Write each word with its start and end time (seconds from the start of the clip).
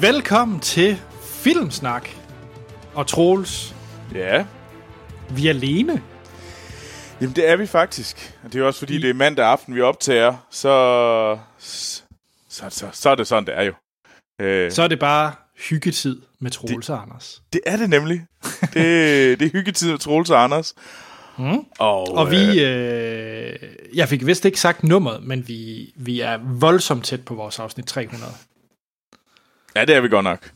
Velkommen 0.00 0.60
til 0.60 0.96
Filmsnak. 1.22 2.08
Og 2.94 3.06
Troels, 3.06 3.74
Ja, 4.14 4.44
vi 5.30 5.46
er 5.46 5.50
alene. 5.50 6.02
jamen 7.20 7.36
det 7.36 7.48
er 7.48 7.56
vi 7.56 7.66
faktisk. 7.66 8.34
Og 8.44 8.52
det 8.52 8.54
er 8.54 8.60
jo 8.60 8.66
også 8.66 8.78
fordi, 8.78 8.98
det 8.98 9.10
er 9.10 9.14
mandag 9.14 9.46
aften, 9.46 9.74
vi 9.74 9.80
optager, 9.80 10.46
så, 10.50 11.38
så, 12.48 12.64
så, 12.70 12.86
så 12.92 13.10
er 13.10 13.14
det 13.14 13.26
sådan, 13.26 13.46
det 13.46 13.54
er 13.58 13.62
jo. 13.62 13.72
Øh, 14.40 14.72
Så 14.72 14.82
er 14.82 14.88
det 14.88 14.98
bare 14.98 15.32
hyggetid 15.68 16.20
med 16.40 16.50
Troels 16.50 16.90
og 16.90 17.02
Anders. 17.02 17.42
det 17.52 17.60
er 17.66 17.76
det 17.76 17.90
nemlig. 17.90 18.26
Det, 18.74 19.40
det 19.40 19.42
er 19.46 19.50
hyggetid 19.52 19.90
med 19.90 19.98
Troels 19.98 20.30
og 20.30 20.42
Anders. 20.44 20.74
Mm. 21.38 21.58
Og, 21.78 22.08
Og 22.08 22.30
vi, 22.30 22.64
øh, 22.64 23.56
jeg 23.94 24.08
fik 24.08 24.26
vist 24.26 24.44
ikke 24.44 24.60
sagt 24.60 24.84
nummeret, 24.84 25.22
men 25.22 25.48
vi, 25.48 25.92
vi 25.96 26.20
er 26.20 26.38
voldsomt 26.58 27.04
tæt 27.04 27.24
på 27.24 27.34
vores 27.34 27.58
afsnit 27.58 27.86
300. 27.86 28.32
Ja, 29.76 29.84
det 29.84 29.96
er 29.96 30.00
vi 30.00 30.08
godt 30.08 30.24
nok. 30.24 30.52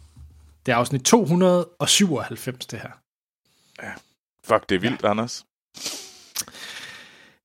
Det 0.67 0.73
er 0.73 0.77
afsnit 0.77 1.03
297, 1.03 2.67
det 2.67 2.81
her. 2.81 2.91
Fuck, 4.45 4.69
det 4.69 4.75
er 4.75 4.79
vildt, 4.79 5.03
ja. 5.03 5.11
Anders. 5.11 5.45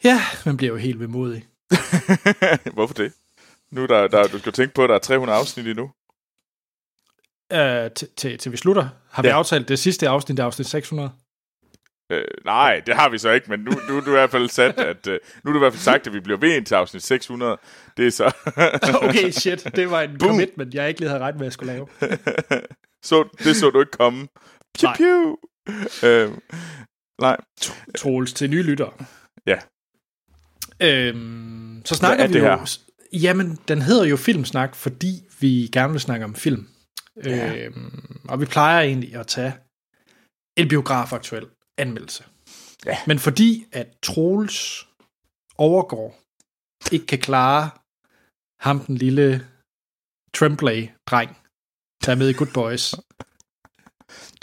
Ja, 0.04 0.22
man 0.46 0.58
bliver 0.58 0.72
jo 0.74 0.78
helt 0.78 1.00
vemodig. 1.00 1.48
Hvorfor 2.74 2.94
det? 2.94 3.14
Nu 3.72 3.86
der, 3.86 4.08
der, 4.08 4.28
du 4.28 4.40
skal 4.40 4.52
tænke 4.54 4.74
på, 4.74 4.84
at 4.84 4.90
der 4.90 4.96
er 4.96 5.00
300 5.00 5.40
afsnit 5.40 5.68
endnu. 5.68 5.92
Øh, 7.52 7.92
til, 7.92 8.08
til, 8.18 8.38
til 8.38 8.52
vi 8.52 8.58
slutter, 8.58 8.90
har 9.12 9.22
vi 9.22 9.28
Ja. 9.28 9.34
aftalt 9.38 9.68
det 9.68 9.80
sidste 9.80 10.10
afsnit, 10.10 10.38
det 10.38 10.42
er 10.44 10.46
afsnit 10.48 10.68
600. 10.68 11.12
Øh, 12.12 12.24
nej, 12.46 12.82
det 12.86 12.96
har 12.96 13.10
vi 13.10 13.18
så 13.18 13.32
ikke, 13.32 13.50
men 13.50 13.60
nu, 13.60 13.72
nu 13.90 13.98
er 13.98 14.02
du 14.02 14.10
i 14.10 14.14
hvert 14.14 14.32
fald 14.32 14.50
sat, 14.50 14.80
at, 14.80 15.08
øh, 15.08 15.20
nu 15.44 15.50
er 15.50 15.54
du 15.54 15.60
i 15.60 15.64
hvert 15.64 15.74
fald 15.74 15.82
sagt, 15.82 16.08
at 16.08 16.14
vi 16.14 16.20
bliver 16.20 16.40
ved 16.40 16.56
ind 16.56 16.66
til 16.66 16.76
afsnit 16.76 17.04
600. 17.04 17.58
Det 17.98 18.08
er 18.08 18.12
så... 18.12 18.32
Okay, 19.08 19.32
shit, 19.32 19.76
det 19.76 19.92
var 19.92 20.02
en 20.02 20.18
Boom. 20.18 20.30
commitment, 20.30 20.74
jeg 20.74 20.88
ikke 20.88 21.00
lige 21.00 21.10
havde 21.10 21.24
ret 21.24 21.36
med, 21.36 21.42
at 21.42 21.46
jeg 21.46 21.54
skulle 21.54 21.74
lave. 21.74 21.88
så, 23.10 23.30
det 23.44 23.56
så 23.56 23.70
du 23.70 23.80
ikke 23.80 23.92
komme. 23.92 24.28
Pew, 24.80 24.92
pew. 24.94 25.36
Øh, 26.10 26.32
nej. 27.22 27.38
Troels 27.98 28.34
til 28.34 28.50
nye 28.50 28.64
lyttere. 28.64 28.94
Ja. 29.48 29.60
Øhm, 30.82 31.82
så 31.86 31.96
snakker 31.96 32.24
er 32.24 32.28
vi 32.28 32.34
det 32.34 32.40
jo... 32.40 32.46
her? 32.46 32.78
Jamen, 33.14 33.60
den 33.68 33.82
hedder 33.82 34.06
jo 34.06 34.18
Filmsnak, 34.18 34.76
fordi 34.76 35.22
vi 35.40 35.70
gerne 35.74 35.92
vil 35.92 36.02
snakke 36.02 36.26
om 36.26 36.36
film. 36.36 36.68
Ja. 37.26 37.66
Øhm, 37.66 38.20
og 38.30 38.40
vi 38.40 38.46
plejer 38.46 38.82
egentlig 38.82 39.16
at 39.16 39.28
tage 39.28 39.54
en 40.58 40.68
biografaktuel 40.68 41.46
anmeldelse. 41.80 42.24
Ja. 42.86 42.98
Men 43.08 43.20
fordi 43.20 43.66
at 43.72 43.88
Troels 44.04 44.88
overgår 45.58 46.20
ikke 46.92 47.06
kan 47.06 47.20
klare 47.20 47.70
ham 48.62 48.80
den 48.80 48.98
lille 48.98 49.48
Tremblay-dreng, 50.38 51.38
der 52.06 52.12
er 52.12 52.16
med 52.16 52.30
i 52.30 52.34
Good 52.34 52.54
Boys, 52.54 52.96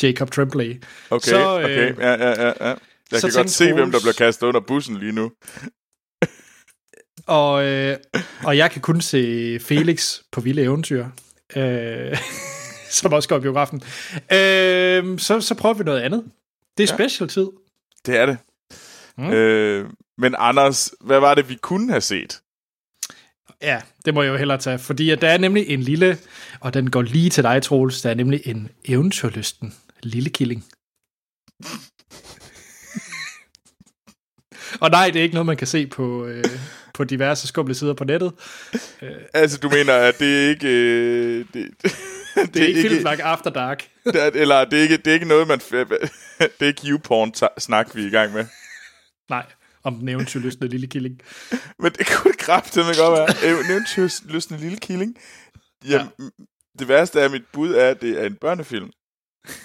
Jacob 0.03 0.31
Tremblay, 0.31 0.83
Okay, 1.11 1.31
Så, 1.31 1.59
øh, 1.59 1.65
okay. 1.65 1.97
Ja, 1.99 2.11
ja, 2.13 2.43
ja, 2.43 2.69
ja. 2.69 2.75
Jeg 3.13 3.21
kan 3.21 3.31
godt 3.35 3.51
se, 3.51 3.73
hvem 3.73 3.91
der 3.91 3.99
Troels- 3.99 4.03
bliver 4.03 4.13
kastet 4.27 4.47
under 4.47 4.61
bussen 4.61 4.97
lige 4.99 5.13
nu. 5.13 5.33
Og, 7.27 7.65
øh, 7.65 7.97
og 8.45 8.57
jeg 8.57 8.71
kan 8.71 8.83
kun 8.83 9.01
se 9.01 9.59
Felix 9.61 10.19
på 10.33 10.41
Vilde 10.41 10.63
Eventyr, 10.63 11.07
øh, 11.57 12.17
som 12.99 13.13
også 13.13 13.29
går 13.29 13.37
i 13.37 13.41
biografen. 13.41 13.83
Øh, 14.33 15.19
så, 15.19 15.41
så 15.41 15.55
prøver 15.59 15.75
vi 15.75 15.85
noget 15.85 16.01
andet. 16.01 16.25
Det 16.79 16.91
er 16.91 16.93
Ja. 16.93 16.97
special-tid. 16.97 17.47
Det 18.07 18.17
er 18.17 18.27
det. 18.27 18.39
Mm. 19.19 19.31
Øh, 19.31 19.91
men 20.19 20.35
Anders, 20.39 20.91
hvad 21.01 21.21
var 21.21 21.35
det, 21.35 21.49
vi 21.49 21.55
kunne 21.63 21.91
have 21.91 22.01
set? 22.01 22.41
Ja, 23.63 23.83
det 24.05 24.15
må 24.15 24.23
jeg 24.23 24.31
jo 24.31 24.37
hellere 24.37 24.59
tage, 24.59 24.79
fordi 24.79 25.15
der 25.17 25.29
er 25.29 25.39
nemlig 25.39 25.69
en 25.69 25.81
lille, 25.81 26.19
og 26.61 26.75
den 26.75 26.91
går 26.91 27.03
lige 27.03 27.31
til 27.31 27.45
dig, 27.45 27.63
Troels, 27.63 28.03
der 28.03 28.11
er 28.11 28.15
nemlig 28.15 28.41
en 28.45 28.69
eventyrlysten 28.85 29.75
lille 30.03 30.31
killing. 30.31 30.65
og 34.81 34.91
nej, 34.91 35.11
det 35.11 35.19
er 35.19 35.23
ikke 35.23 35.35
noget, 35.35 35.47
man 35.47 35.57
kan 35.57 35.67
se 35.67 35.87
på, 35.87 36.25
øh, 36.27 36.45
på 36.95 37.05
diverse 37.05 37.47
skumle 37.49 37.75
sider 37.75 37.95
på 37.95 38.05
nettet. 38.05 38.33
Altså, 39.35 39.59
du 39.59 39.69
mener, 39.69 39.95
at 39.95 40.19
det 40.19 40.49
ikke... 40.49 40.69
Øh, 40.69 41.45
det, 41.55 41.69
det, 42.37 42.55
Det 42.55 42.63
er 42.63 42.67
ikke 42.67 42.81
Filmsnak 42.81 43.19
After 43.23 43.51
Dark. 43.51 43.89
det 44.05 44.23
er, 44.23 44.31
eller 44.35 44.65
det 44.65 44.79
er, 44.79 44.83
ikke, 44.83 44.97
det 44.97 45.07
er 45.07 45.15
ikke 45.15 45.29
noget, 45.29 45.49
man... 45.49 45.59
Det 46.39 46.51
er 46.61 46.67
ikke 46.67 46.87
YouPorn-snak, 46.87 47.95
vi 47.95 48.03
er 48.03 48.07
i 48.07 48.11
gang 48.11 48.33
med. 48.33 48.47
Nej, 49.31 49.47
om 49.83 49.95
den 49.99 50.09
eventyrlystende 50.09 50.69
lille 50.69 50.87
killing. 50.87 51.21
Men 51.79 51.93
det 51.93 52.07
kunne 52.07 52.33
det 52.33 52.41
kraftedeme 52.41 52.93
godt 52.99 53.19
være. 53.19 53.53
Øh, 53.59 53.71
Eventyrløsende 53.71 54.61
lille 54.61 54.77
killing. 54.77 55.17
Jamen, 55.89 56.09
ja. 56.19 56.25
det 56.79 56.89
værste 56.89 57.21
af 57.21 57.25
at 57.25 57.31
mit 57.31 57.47
bud 57.53 57.75
er, 57.75 57.89
at 57.89 58.01
det 58.01 58.21
er 58.21 58.27
en 58.27 58.35
børnefilm. 58.35 58.91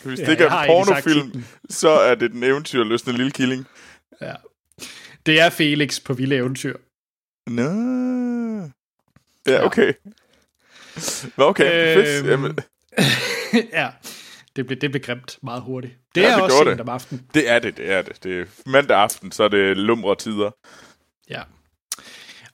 Hvis 0.04 0.20
Ja, 0.20 0.26
det 0.26 0.32
ikke 0.32 0.44
er 0.44 0.50
en 0.50 0.68
pornofilm, 0.68 1.44
så 1.70 1.90
er 1.90 2.16
det 2.16 2.32
den 2.32 2.44
eventyrløsende 2.44 3.18
lille 3.18 3.32
killing. 3.32 3.68
Ja. 4.22 4.34
Det 5.26 5.40
er 5.40 5.50
Felix 5.50 6.04
på 6.04 6.14
Vilde 6.14 6.36
Eventyr. 6.36 6.78
Nå. 7.48 7.70
Ja, 9.48 9.66
okay. 9.66 9.94
Nå, 11.38 11.46
okay, 11.46 11.96
Øhm, 11.98 12.04
fedt. 12.06 12.26
Jamen, 12.32 12.58
ja, 13.80 13.90
det 14.56 14.68
blev, 14.68 14.80
det 14.82 14.92
blev 14.92 15.04
grimt 15.04 15.38
meget 15.44 15.62
hurtigt. 15.64 15.94
Det 16.16 16.22
Ja, 16.22 16.30
er 16.32 16.36
det 16.36 16.44
også 16.44 16.58
sent 16.58 16.70
det. 16.70 16.80
om 16.80 16.90
aftenen. 16.90 17.28
det 17.34 17.50
er 17.50 17.60
det, 17.60 17.78
det 17.78 17.92
er 17.92 18.02
det. 18.02 18.24
Det 18.24 18.40
er 18.42 18.46
mandag 18.66 18.98
aften, 18.98 19.32
så 19.32 19.44
er 19.44 19.48
det 19.48 19.78
lumre 19.78 20.16
tider. 20.16 20.52
Ja. 21.30 21.42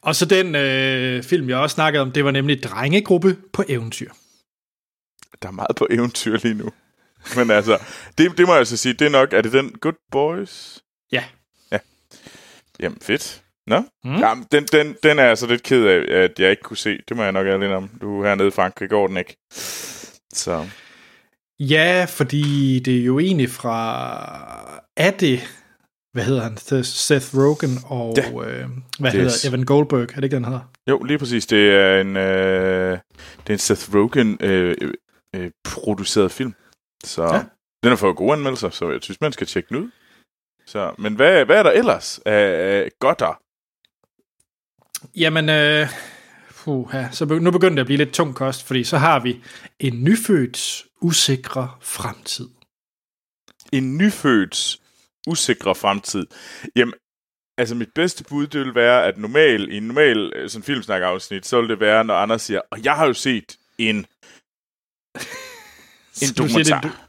Og 0.02 0.16
så 0.16 0.26
den 0.26 0.56
øh, 0.56 1.24
film, 1.24 1.50
jeg 1.50 1.58
også 1.58 1.74
snakkede 1.74 2.02
om, 2.02 2.12
det 2.12 2.26
var 2.26 2.32
nemlig 2.32 2.64
Drengegruppe 2.64 3.38
på 3.54 3.64
eventyr. 3.68 4.12
Der 5.42 5.48
er 5.48 5.52
meget 5.52 5.76
på 5.76 5.88
eventyr 5.90 6.38
lige 6.44 6.54
nu. 6.54 6.72
Men 7.36 7.52
altså, 7.52 7.78
det, 8.18 8.38
det 8.38 8.48
må 8.48 8.56
jeg 8.56 8.68
så 8.68 8.78
sige, 8.78 8.94
det 8.94 9.06
er 9.06 9.10
nok, 9.10 9.34
er 9.34 9.42
det 9.42 9.52
den 9.54 9.72
Good 9.82 9.94
Boys? 10.12 10.80
Ja. 11.12 11.24
Jamen, 12.80 12.98
fedt. 13.02 13.44
Nå? 13.68 13.84
Mm. 14.04 14.16
Jamen, 14.16 14.46
den, 14.52 14.64
den, 14.64 14.96
den 15.04 15.20
er 15.20 15.24
jeg 15.24 15.38
så 15.38 15.48
lidt 15.48 15.64
ked 15.64 15.86
af, 15.86 16.24
at 16.24 16.40
jeg 16.40 16.50
ikke 16.50 16.64
kunne 16.64 16.78
se. 16.78 17.00
Det 17.10 17.18
må 17.18 17.24
jeg 17.24 17.32
nok 17.32 17.48
ærlig 17.48 17.76
om. 17.76 17.90
Du 18.02 18.22
er 18.22 18.28
hernede 18.28 18.48
i 18.48 18.52
Frankrig, 18.52 18.90
går 18.90 19.08
den 19.08 19.18
ikke. 19.18 19.38
Så, 20.34 20.66
Ja, 21.60 22.06
fordi 22.10 22.80
det 22.80 22.98
er 23.00 23.04
jo 23.04 23.20
egentlig 23.20 23.50
fra... 23.50 24.80
Er 24.98 25.12
det... 25.12 25.40
Hvad 26.14 26.24
hedder 26.26 26.42
han? 26.44 26.84
Seth 26.84 27.36
Rogen 27.38 27.78
og... 27.86 28.14
Ja. 28.18 28.50
Øh, 28.50 28.68
hvad 29.00 29.16
Yes. 29.16 29.44
hedder 29.44 29.50
Evan 29.50 29.64
Goldberg? 29.66 30.02
Er 30.02 30.06
det 30.16 30.24
ikke, 30.24 30.36
den 30.36 30.46
hedder? 30.46 30.72
jo, 30.90 31.04
lige 31.04 31.18
præcis. 31.18 31.46
Det 31.46 31.70
er 31.76 32.02
en, 32.02 32.18
øh, 32.18 32.92
det 33.38 33.50
er 33.50 33.54
en 33.54 33.58
Seth 33.60 33.96
Rogen 33.96 34.38
øh, 34.42 34.76
øh, 35.36 35.52
produceret 35.64 36.32
film. 36.32 36.54
Så 37.04 37.24
ja. 37.24 37.44
den 37.84 37.90
har 37.90 37.96
fået 37.96 38.16
gode 38.16 38.34
anmeldelser, 38.34 38.70
så 38.70 38.92
jeg 38.92 39.00
synes, 39.02 39.22
man 39.22 39.32
skal 39.32 39.48
tjekke 39.48 39.70
den 39.70 39.78
ud. 39.78 39.90
Så, 40.66 40.96
men 40.98 41.16
hvad, 41.16 41.46
hvad 41.46 41.58
er 41.60 41.64
der 41.64 41.72
ellers 41.72 42.20
af, 42.26 42.32
af 42.84 42.90
godter? 43.00 43.40
Jamen, 45.16 45.50
øh, 45.50 45.88
puha, 46.56 47.08
så 47.12 47.26
be- 47.26 47.40
nu 47.40 47.52
begynder 47.52 47.76
det 47.76 47.80
at 47.80 47.86
blive 47.86 47.98
lidt 47.98 48.14
tung 48.14 48.36
kost, 48.36 48.64
fordi 48.68 48.84
så 48.84 48.98
har 48.98 49.20
vi 49.20 49.44
en 49.80 50.04
nyfødt, 50.04 50.86
usikre 51.02 51.72
fremtid. 51.82 52.48
en 53.72 53.98
nyfødt, 53.98 54.78
usikre 55.28 55.76
fremtid. 55.76 56.26
Jamen, 56.76 56.94
altså 57.58 57.76
mit 57.76 57.90
bedste 57.96 58.24
bud, 58.24 58.48
det 58.48 58.62
vil 58.66 58.76
være, 58.76 59.06
at 59.06 59.18
normal, 59.18 59.72
i 59.72 59.78
en 59.78 59.84
normal 59.84 60.34
øh, 60.36 60.50
sådan 60.50 60.64
filmsnak-afsnit, 60.64 61.46
så 61.46 61.62
vil 61.62 61.70
det 61.70 61.80
være, 61.80 62.04
når 62.04 62.14
Anders 62.16 62.42
siger, 62.42 62.62
og 62.72 62.84
jeg 62.84 62.96
har 62.96 63.06
jo 63.06 63.14
set 63.14 63.58
en, 63.78 63.96
en 63.96 64.06
Så 66.14 66.34
du 66.38 66.48
siger, 66.48 66.64
det 66.64 66.72
er 66.72 66.76
en 66.76 66.84
dokumentar. 66.84 67.08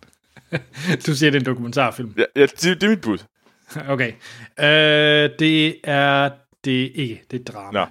du 1.06 1.14
siger, 1.14 1.30
det 1.30 1.36
er 1.36 1.40
en 1.40 1.46
dokumentarfilm. 1.46 2.14
Ja, 2.18 2.24
ja 2.36 2.42
det, 2.46 2.62
det 2.62 2.82
er 2.82 2.88
mit 2.88 3.00
bud. 3.00 3.18
Okay. 3.88 4.12
Øh, 4.60 5.38
det 5.38 5.76
er 5.84 6.30
det 6.64 6.92
ikke. 6.94 7.24
Det 7.30 7.36
er 7.36 7.40
et 7.40 7.48
drama. 7.48 7.70
Nå. 7.72 7.86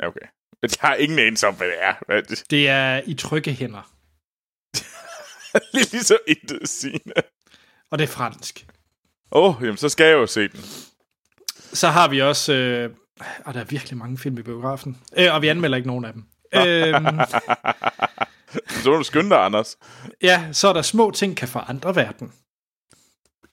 Ja, 0.00 0.06
okay. 0.06 0.26
Jeg 0.62 0.70
har 0.80 0.94
ingen 0.94 1.18
anelse 1.18 1.46
om, 1.46 1.54
hvad 1.54 1.66
det 1.66 1.82
er. 1.82 1.94
Er 2.08 2.20
det? 2.20 2.68
Er 2.68 3.02
i 3.06 3.14
trygge 3.14 3.52
hænder. 3.52 3.92
Lidt 5.74 5.92
ligesom 5.92 6.18
intet 6.26 6.68
sigende. 6.68 7.14
Og 7.90 7.98
det 7.98 8.04
er 8.04 8.08
fransk. 8.08 8.66
Åh, 9.32 9.56
oh, 9.56 9.62
jamen 9.62 9.76
så 9.76 9.88
skal 9.88 10.06
jeg 10.06 10.12
jo 10.12 10.26
se 10.26 10.48
den. 10.48 10.60
Så 11.56 11.88
har 11.88 12.08
vi 12.08 12.20
også... 12.20 12.52
Øh, 12.52 12.90
og 13.44 13.54
der 13.54 13.60
er 13.60 13.64
virkelig 13.64 13.98
mange 13.98 14.18
film 14.18 14.38
i 14.38 14.42
biografen. 14.42 15.02
Øh, 15.18 15.34
og 15.34 15.42
vi 15.42 15.48
anmelder 15.48 15.76
ikke 15.76 15.88
nogen 15.88 16.04
af 16.04 16.12
dem. 16.12 16.24
øhm, 16.54 17.18
Så 18.82 18.90
må 18.90 18.96
du 18.96 19.02
skynde 19.02 19.30
dig, 19.30 19.44
Anders. 19.44 19.78
ja, 20.22 20.48
så 20.52 20.68
er 20.68 20.72
der 20.72 20.82
små 20.82 21.10
ting, 21.10 21.36
kan 21.36 21.48
forandre 21.48 21.96
verden. 21.96 22.32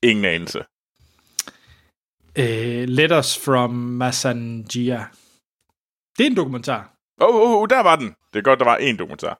Ingen 0.03 0.25
anelse. 0.25 0.65
Øh, 2.37 2.87
Letters 2.87 3.37
from 3.45 3.69
Massangia. 3.73 5.05
Det 6.17 6.25
er 6.25 6.29
en 6.29 6.35
dokumentar. 6.37 6.93
Åh, 7.21 7.35
oh, 7.35 7.61
oh, 7.61 7.67
der 7.69 7.83
var 7.83 7.95
den. 7.95 8.15
Det 8.33 8.39
er 8.39 8.43
godt, 8.43 8.59
der 8.59 8.65
var 8.65 8.77
en 8.77 8.99
dokumentar. 8.99 9.39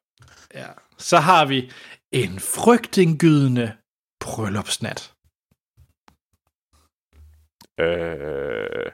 Ja. 0.54 0.68
Så 0.98 1.18
har 1.18 1.46
vi 1.46 1.72
en 2.12 2.40
frygtindgydende 2.40 3.74
bryllupsnat. 4.20 5.14
Øh... 7.80 8.92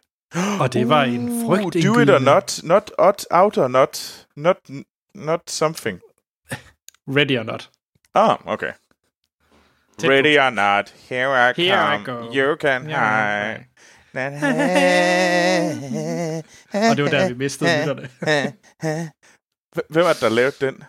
Og 0.60 0.74
det 0.74 0.90
var 0.90 1.04
en 1.04 1.30
Uh, 1.30 1.48
frygtindgydende... 1.48 2.12
Do 2.12 2.16
it 2.16 2.22
or 2.22 2.34
not. 2.34 2.60
Not 2.64 2.92
odd, 2.98 3.26
out 3.32 3.58
or 3.58 3.68
not. 3.68 4.26
Not, 4.36 4.58
not 5.16 5.42
something. 5.48 6.00
Ready 7.08 7.40
or 7.40 7.44
Not. 7.44 7.70
Ah, 8.14 8.38
okay. 8.46 8.72
Ready 10.04 10.38
or 10.40 10.50
not, 10.50 10.90
here 11.10 11.50
I 11.50 11.54
Here 11.62 11.76
I 11.76 12.04
come, 12.04 12.26
go. 12.28 12.32
you 12.34 12.56
can 12.56 12.90
Yeah. 12.90 13.58
hide. 13.58 13.66
Og 16.90 16.96
det 16.98 17.04
var 17.04 17.10
der, 17.10 17.28
vi 17.28 17.34
mistede 17.34 17.70
lytterne. 17.80 18.10
Hvem 19.90 20.06
er 20.06 20.14
det, 20.14 20.22
der 20.22 20.30
lavede 20.30 20.56
den? 20.66 20.84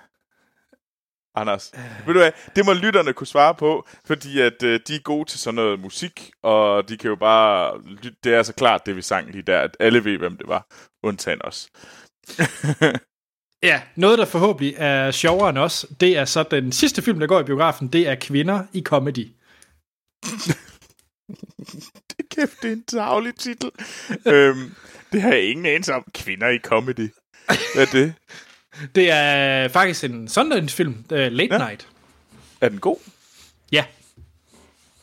Anders. 1.35 1.73
Ved 2.07 2.15
du 2.15 2.21
hvad, 2.21 2.33
det 2.57 2.65
må 2.67 2.73
lytterne 2.73 3.13
kunne 3.13 3.27
svare 3.27 3.55
på, 3.55 3.87
fordi 4.07 4.41
at 4.41 4.63
øh, 4.63 4.81
de 4.89 4.95
er 4.95 5.01
gode 5.03 5.29
til 5.31 5.39
sådan 5.41 5.55
noget 5.55 5.81
musik, 5.81 6.31
og 6.43 6.89
de 6.89 6.97
kan 6.97 7.09
jo 7.11 7.17
bare... 7.17 7.81
lytte- 7.83 8.17
Det 8.25 8.35
er 8.35 8.43
så 8.43 8.53
klart, 8.55 8.87
det 8.87 8.97
vi 8.97 9.03
sang 9.03 9.31
lige 9.31 9.43
der, 9.43 9.61
at 9.61 9.77
alle 9.81 10.05
ved, 10.05 10.19
hvem 10.19 10.37
det 10.37 10.49
var, 10.49 10.67
undtagen 11.03 11.41
os. 11.45 11.69
Ja, 13.63 13.83
noget, 13.97 14.19
der 14.19 14.25
forhåbentlig 14.25 14.75
er 14.79 15.11
sjovere 15.11 15.49
end 15.51 15.59
os, 15.59 15.87
det 16.01 16.19
er 16.19 16.25
så 16.25 16.43
den 16.43 16.73
sidste 16.73 17.03
film, 17.03 17.21
der 17.21 17.27
går 17.27 17.41
i 17.41 17.45
biografen, 17.45 17.89
det 17.89 18.09
er 18.09 18.15
Kvinder 18.15 18.65
i 18.73 18.83
Comedy. 18.83 19.29
Kæft, 22.35 22.63
det 22.63 22.69
er 22.69 22.73
en 22.73 22.83
tavlig 22.83 23.35
titel. 23.35 23.71
øhm, 24.27 24.75
det 25.13 25.23
har 25.23 25.33
jeg 25.33 25.43
ingen 25.43 25.67
anelse 25.67 25.95
om. 25.95 26.05
Kvinder 26.15 26.49
i 26.49 26.59
comedy. 26.59 27.09
Hvad 27.75 27.87
er 27.87 27.91
det? 27.93 28.15
Det 28.95 29.11
er 29.11 29.69
faktisk 29.69 30.05
en 30.05 30.29
Sundance-film, 30.29 31.05
uh, 31.13 31.19
Late 31.19 31.55
Ja. 31.55 31.59
ja. 31.63 31.67
Night. 31.69 31.89
Er 32.61 32.69
den 32.69 32.79
god? 32.81 32.97
Ja, 33.73 33.85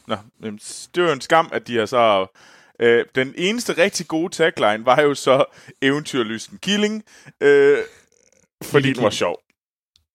Nå, 0.07 0.15
det 0.95 1.03
var 1.03 1.07
jo 1.07 1.11
en 1.13 1.21
skam, 1.21 1.49
at 1.53 1.67
de 1.67 1.77
har 1.77 1.85
så... 1.85 2.27
Øh, 2.79 3.05
den 3.15 3.33
eneste 3.37 3.73
rigtig 3.77 4.07
gode 4.07 4.33
tagline 4.33 4.85
var 4.85 5.01
jo 5.01 5.15
så 5.15 5.45
Eventyrlysten 5.81 6.57
Killing, 6.57 7.03
øh, 7.41 7.77
fordi 8.63 8.93
den 8.93 9.03
var 9.03 9.09
sjov. 9.09 9.39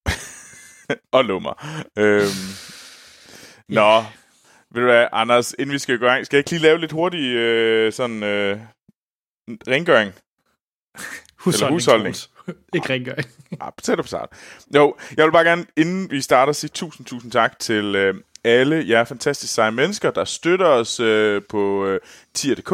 og 1.11 1.25
lummer. 1.25 1.83
Øhm, 1.97 2.27
nå, 3.67 4.03
ved 4.73 4.81
du 4.81 4.87
hvad, 4.87 5.07
Anders, 5.11 5.55
inden 5.59 5.73
vi 5.73 5.79
skal 5.79 5.99
gå 5.99 6.05
gang, 6.05 6.25
skal 6.25 6.37
jeg 6.37 6.39
ikke 6.39 6.51
lige 6.51 6.61
lave 6.61 6.79
lidt 6.79 6.91
hurtig 6.91 7.25
øh, 7.35 7.93
sådan 7.93 8.23
øh, 8.23 8.59
rengøring? 9.67 10.13
husholdning. 11.43 11.75
husholdning. 11.75 12.15
Ikke 12.75 12.93
rengøring. 12.93 13.25
Ah, 13.61 13.71
tæt 13.83 13.97
på 13.97 14.07
start. 14.07 14.29
Jo, 14.75 14.95
jeg 15.17 15.25
vil 15.25 15.31
bare 15.31 15.43
gerne, 15.43 15.65
inden 15.77 16.11
vi 16.11 16.21
starter, 16.21 16.53
sige 16.53 16.69
tusind, 16.73 17.05
tusind 17.05 17.31
tak 17.31 17.59
til 17.59 17.95
øh, 17.95 18.15
alle 18.43 18.85
jer 18.87 19.03
fantastisk 19.03 19.53
seje 19.53 19.71
mennesker, 19.71 20.11
der 20.11 20.25
støtter 20.25 20.65
os 20.65 20.99
øh, 20.99 21.41
på 21.49 21.85
øh, 21.85 21.99
tier.dk. 22.33 22.73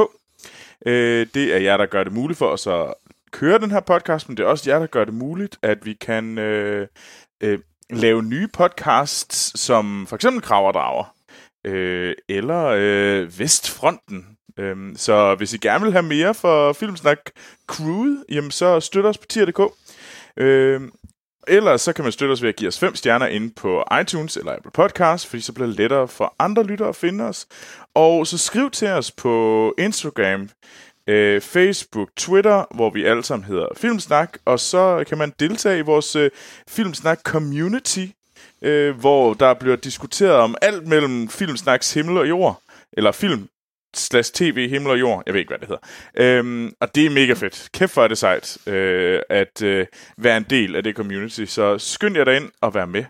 Øh, 0.86 1.28
det 1.34 1.54
er 1.54 1.58
jer, 1.58 1.78
der 1.78 1.86
gør 1.86 2.04
det 2.04 2.14
muligt 2.14 2.38
for 2.38 2.48
os 2.48 2.68
at 2.68 2.94
køre 3.32 3.60
den 3.60 3.72
her 3.72 3.80
podcast, 3.80 4.30
men 4.30 4.38
det 4.38 4.44
er 4.44 4.48
også 4.48 4.70
jer, 4.70 4.80
der 4.80 4.88
gør 4.88 5.06
det 5.06 5.14
muligt, 5.14 5.58
at 5.62 5.86
vi 5.86 5.94
kan 5.94 6.38
øh, 6.38 6.88
øh, 7.42 7.60
lave 7.90 8.24
nye 8.24 8.48
podcasts, 8.48 9.60
som 9.60 10.08
for 10.08 10.16
eksempel 10.16 10.42
Kraverdrager, 10.42 11.14
øh, 11.66 12.16
eller 12.30 12.66
øh, 12.66 13.40
Vestfronten. 13.40 14.26
Øhm, 14.60 14.96
så 14.96 15.36
hvis 15.36 15.54
I 15.54 15.58
gerne 15.58 15.84
vil 15.84 15.94
have 15.94 16.04
mere 16.04 16.34
for 16.34 16.74
Filmsnak 16.74 17.20
Crewet, 17.68 18.24
jamen 18.30 18.52
så 18.52 18.80
støt 18.80 19.06
os 19.06 19.18
på 19.18 19.26
tier.dk. 19.26 19.74
Øhm, 20.38 20.92
ellers 21.48 21.82
så 21.82 21.94
kan 21.94 22.04
man 22.04 22.12
støtte 22.12 22.32
os 22.32 22.42
ved 22.42 22.50
at 22.50 22.56
give 22.56 22.68
os 22.68 22.80
fem 22.80 22.96
stjerner 22.96 23.28
inde 23.28 23.54
på 23.56 23.84
iTunes 24.02 24.38
eller 24.38 24.56
Apple 24.56 24.72
Podcasts, 24.72 25.28
fordi 25.28 25.42
så 25.42 25.54
bliver 25.54 25.68
det 25.68 25.78
lettere 25.78 26.08
for 26.08 26.36
andre 26.40 26.64
lyttere 26.64 26.90
at 26.90 26.96
finde 26.96 27.24
os. 27.24 27.48
Og 27.96 28.28
så 28.28 28.38
skriv 28.38 28.72
til 28.72 28.88
os 28.88 29.12
på 29.12 29.74
Instagram, 29.78 30.50
øh, 31.08 31.42
Facebook, 31.42 32.10
Twitter, 32.18 32.66
hvor 32.76 32.90
vi 32.90 33.06
alle 33.06 33.24
sammen 33.24 33.46
hedder 33.46 33.68
Filmsnak, 33.78 34.38
og 34.46 34.60
så 34.60 35.04
kan 35.08 35.18
man 35.18 35.34
deltage 35.40 35.80
i 35.80 35.82
vores 35.82 36.16
øh, 36.16 36.32
Filmsnak 36.68 37.20
Community, 37.24 38.06
øh, 38.62 39.00
hvor 39.00 39.34
der 39.34 39.54
bliver 39.54 39.76
diskuteret 39.76 40.36
om 40.36 40.56
alt 40.62 40.88
mellem 40.88 41.30
Filmsnaks 41.30 41.94
himmel 41.94 42.18
og 42.18 42.30
jord, 42.30 42.62
eller 42.94 43.12
film 43.12 43.50
slash 43.96 44.34
tv, 44.34 44.70
himmel 44.70 44.92
og 44.92 45.00
jord, 45.00 45.24
jeg 45.26 45.34
ved 45.34 45.40
ikke, 45.40 45.50
hvad 45.50 45.60
det 45.60 45.68
hedder. 45.68 46.38
Øhm, 46.40 46.74
og 46.80 46.96
det 46.96 47.06
er 47.06 47.10
mega 47.10 47.34
fedt. 47.34 47.70
Kæft 47.74 47.92
for 47.92 48.04
er 48.04 48.08
det 48.08 48.18
sejt, 48.18 48.68
øh, 48.68 49.22
at 49.30 49.62
øh, 49.62 49.86
være 50.18 50.38
en 50.38 50.46
del 50.50 50.76
af 50.76 50.84
det 50.84 50.96
community. 50.96 51.46
Så 51.46 51.78
skynd 51.78 52.16
jer 52.16 52.32
ind 52.32 52.52
og 52.62 52.74
vær 52.74 52.86
med. 52.86 53.06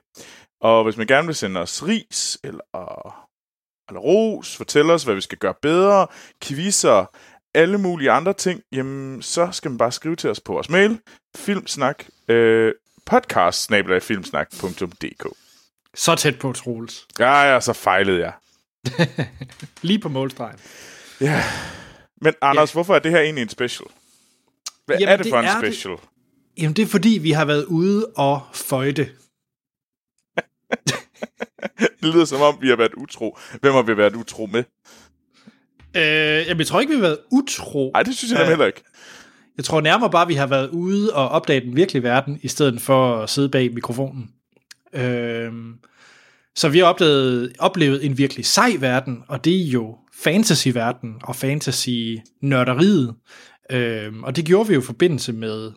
Og 0.62 0.84
hvis 0.84 0.98
man 0.98 1.08
gerne 1.08 1.26
vil 1.26 1.36
sende 1.36 1.60
os 1.60 1.88
ris, 1.88 2.40
eller, 2.44 3.26
eller 3.90 4.00
ros, 4.00 4.58
fortælle 4.58 4.94
os, 4.94 5.04
hvad 5.04 5.16
vi 5.16 5.22
skal 5.22 5.38
gøre 5.38 5.54
bedre, 5.62 6.08
quizzer, 6.44 7.06
alle 7.54 7.78
mulige 7.78 8.12
andre 8.12 8.34
ting, 8.34 8.62
jamen, 8.72 9.22
så 9.22 9.50
skal 9.52 9.72
man 9.72 9.78
bare 9.78 9.92
skrive 9.92 10.16
til 10.16 10.30
os 10.30 10.40
på 10.40 10.54
vores 10.54 10.70
mail, 10.70 11.00
filmsnak, 11.36 12.06
øh, 12.28 12.74
podcast. 13.10 13.72
Så 15.96 16.16
tæt 16.16 16.40
på, 16.40 16.54
Troels. 16.54 17.08
Ja, 17.20 17.54
ja, 17.54 17.60
så 17.60 17.74
fejlede 17.74 18.20
jeg. 18.20 18.34
Lige 19.82 20.00
på 20.00 20.10
målstregen. 20.10 20.60
Ja. 21.22 21.44
Men 22.22 22.34
Anders, 22.42 22.70
ja. 22.70 22.74
hvorfor 22.74 22.96
er 22.96 23.00
det 23.00 23.12
her 23.12 23.20
egentlig 23.20 23.42
en 23.42 23.50
special? 23.50 23.88
Hvad 24.86 24.98
Jamen, 24.98 25.14
er 25.14 25.18
det 25.18 25.24
det 25.24 25.32
for 25.32 25.40
en 25.40 25.46
er 25.46 25.62
det. 25.62 25.74
special? 25.74 25.98
Jamen, 26.58 26.74
det 26.74 26.82
er 26.82 26.88
fordi, 26.88 27.20
vi 27.22 27.32
har 27.32 27.46
været 27.46 27.66
ude 27.66 28.06
og 28.16 28.42
føjte. 28.54 29.10
Det 31.80 32.14
lyder 32.14 32.26
som 32.26 32.42
om, 32.42 32.58
vi 32.62 32.70
har 32.70 32.76
været 32.76 32.94
utro. 32.94 33.38
Hvem 33.62 33.74
har 33.74 33.82
vi 33.82 33.98
været 33.98 34.16
utro 34.16 34.46
med? 34.46 34.64
Øh, 35.96 36.48
jamen, 36.48 36.60
jeg 36.60 36.68
tror 36.68 36.80
ikke, 36.80 36.90
vi 36.90 36.96
har 36.96 37.08
været 37.08 37.20
utro. 37.32 37.92
Nej, 37.94 38.04
det 38.04 38.18
synes 38.18 38.32
jeg 38.32 38.42
uh, 38.42 38.48
heller 38.48 38.66
ikke. 38.66 38.84
Jeg 39.60 39.66
tror 39.66 39.82
nærmere 39.82 40.10
bare, 40.10 40.28
vi 40.28 40.34
har 40.34 40.48
været 40.48 40.70
ude 40.70 41.14
og 41.14 41.30
opdage 41.30 41.62
den 41.62 41.76
virkelige 41.76 42.04
verden, 42.04 42.40
i 42.42 42.48
stedet 42.48 42.82
for 42.82 43.18
at 43.18 43.30
sidde 43.30 43.50
bag 43.50 43.74
mikrofonen. 43.74 44.30
Øhm, 44.94 45.74
så 46.56 46.70
vi 46.70 46.80
har 46.80 46.86
oplevet, 46.86 47.54
oplevet 47.60 48.06
en 48.06 48.18
virkelig 48.18 48.46
sej 48.46 48.72
verden, 48.80 49.24
og 49.28 49.46
det 49.46 49.62
er 49.62 49.66
jo 49.66 49.98
fantasy-verden 50.24 51.16
og 51.24 51.36
fantasy-nørderiet. 51.36 53.14
Øhm, 53.72 54.24
og 54.24 54.36
det 54.36 54.46
gjorde 54.46 54.68
vi 54.68 54.74
jo 54.74 54.80
i 54.80 54.84
forbindelse 54.84 55.34
med 55.34 55.72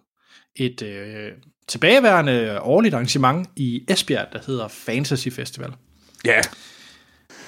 et 0.56 0.82
øh, 0.82 1.28
tilbageværende 1.68 2.60
årligt 2.60 2.94
arrangement 2.94 3.48
i 3.56 3.84
Esbjerg, 3.88 4.26
der 4.32 4.38
hedder 4.46 4.68
Fantasy 4.68 5.28
Festival. 5.28 5.70
Ja, 6.24 6.40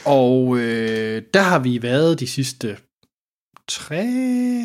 Og 0.04 0.58
øh, 0.58 1.22
der 1.34 1.42
har 1.42 1.58
vi 1.58 1.82
været 1.82 2.20
de 2.20 2.26
sidste 2.26 2.76
tre 3.68 4.04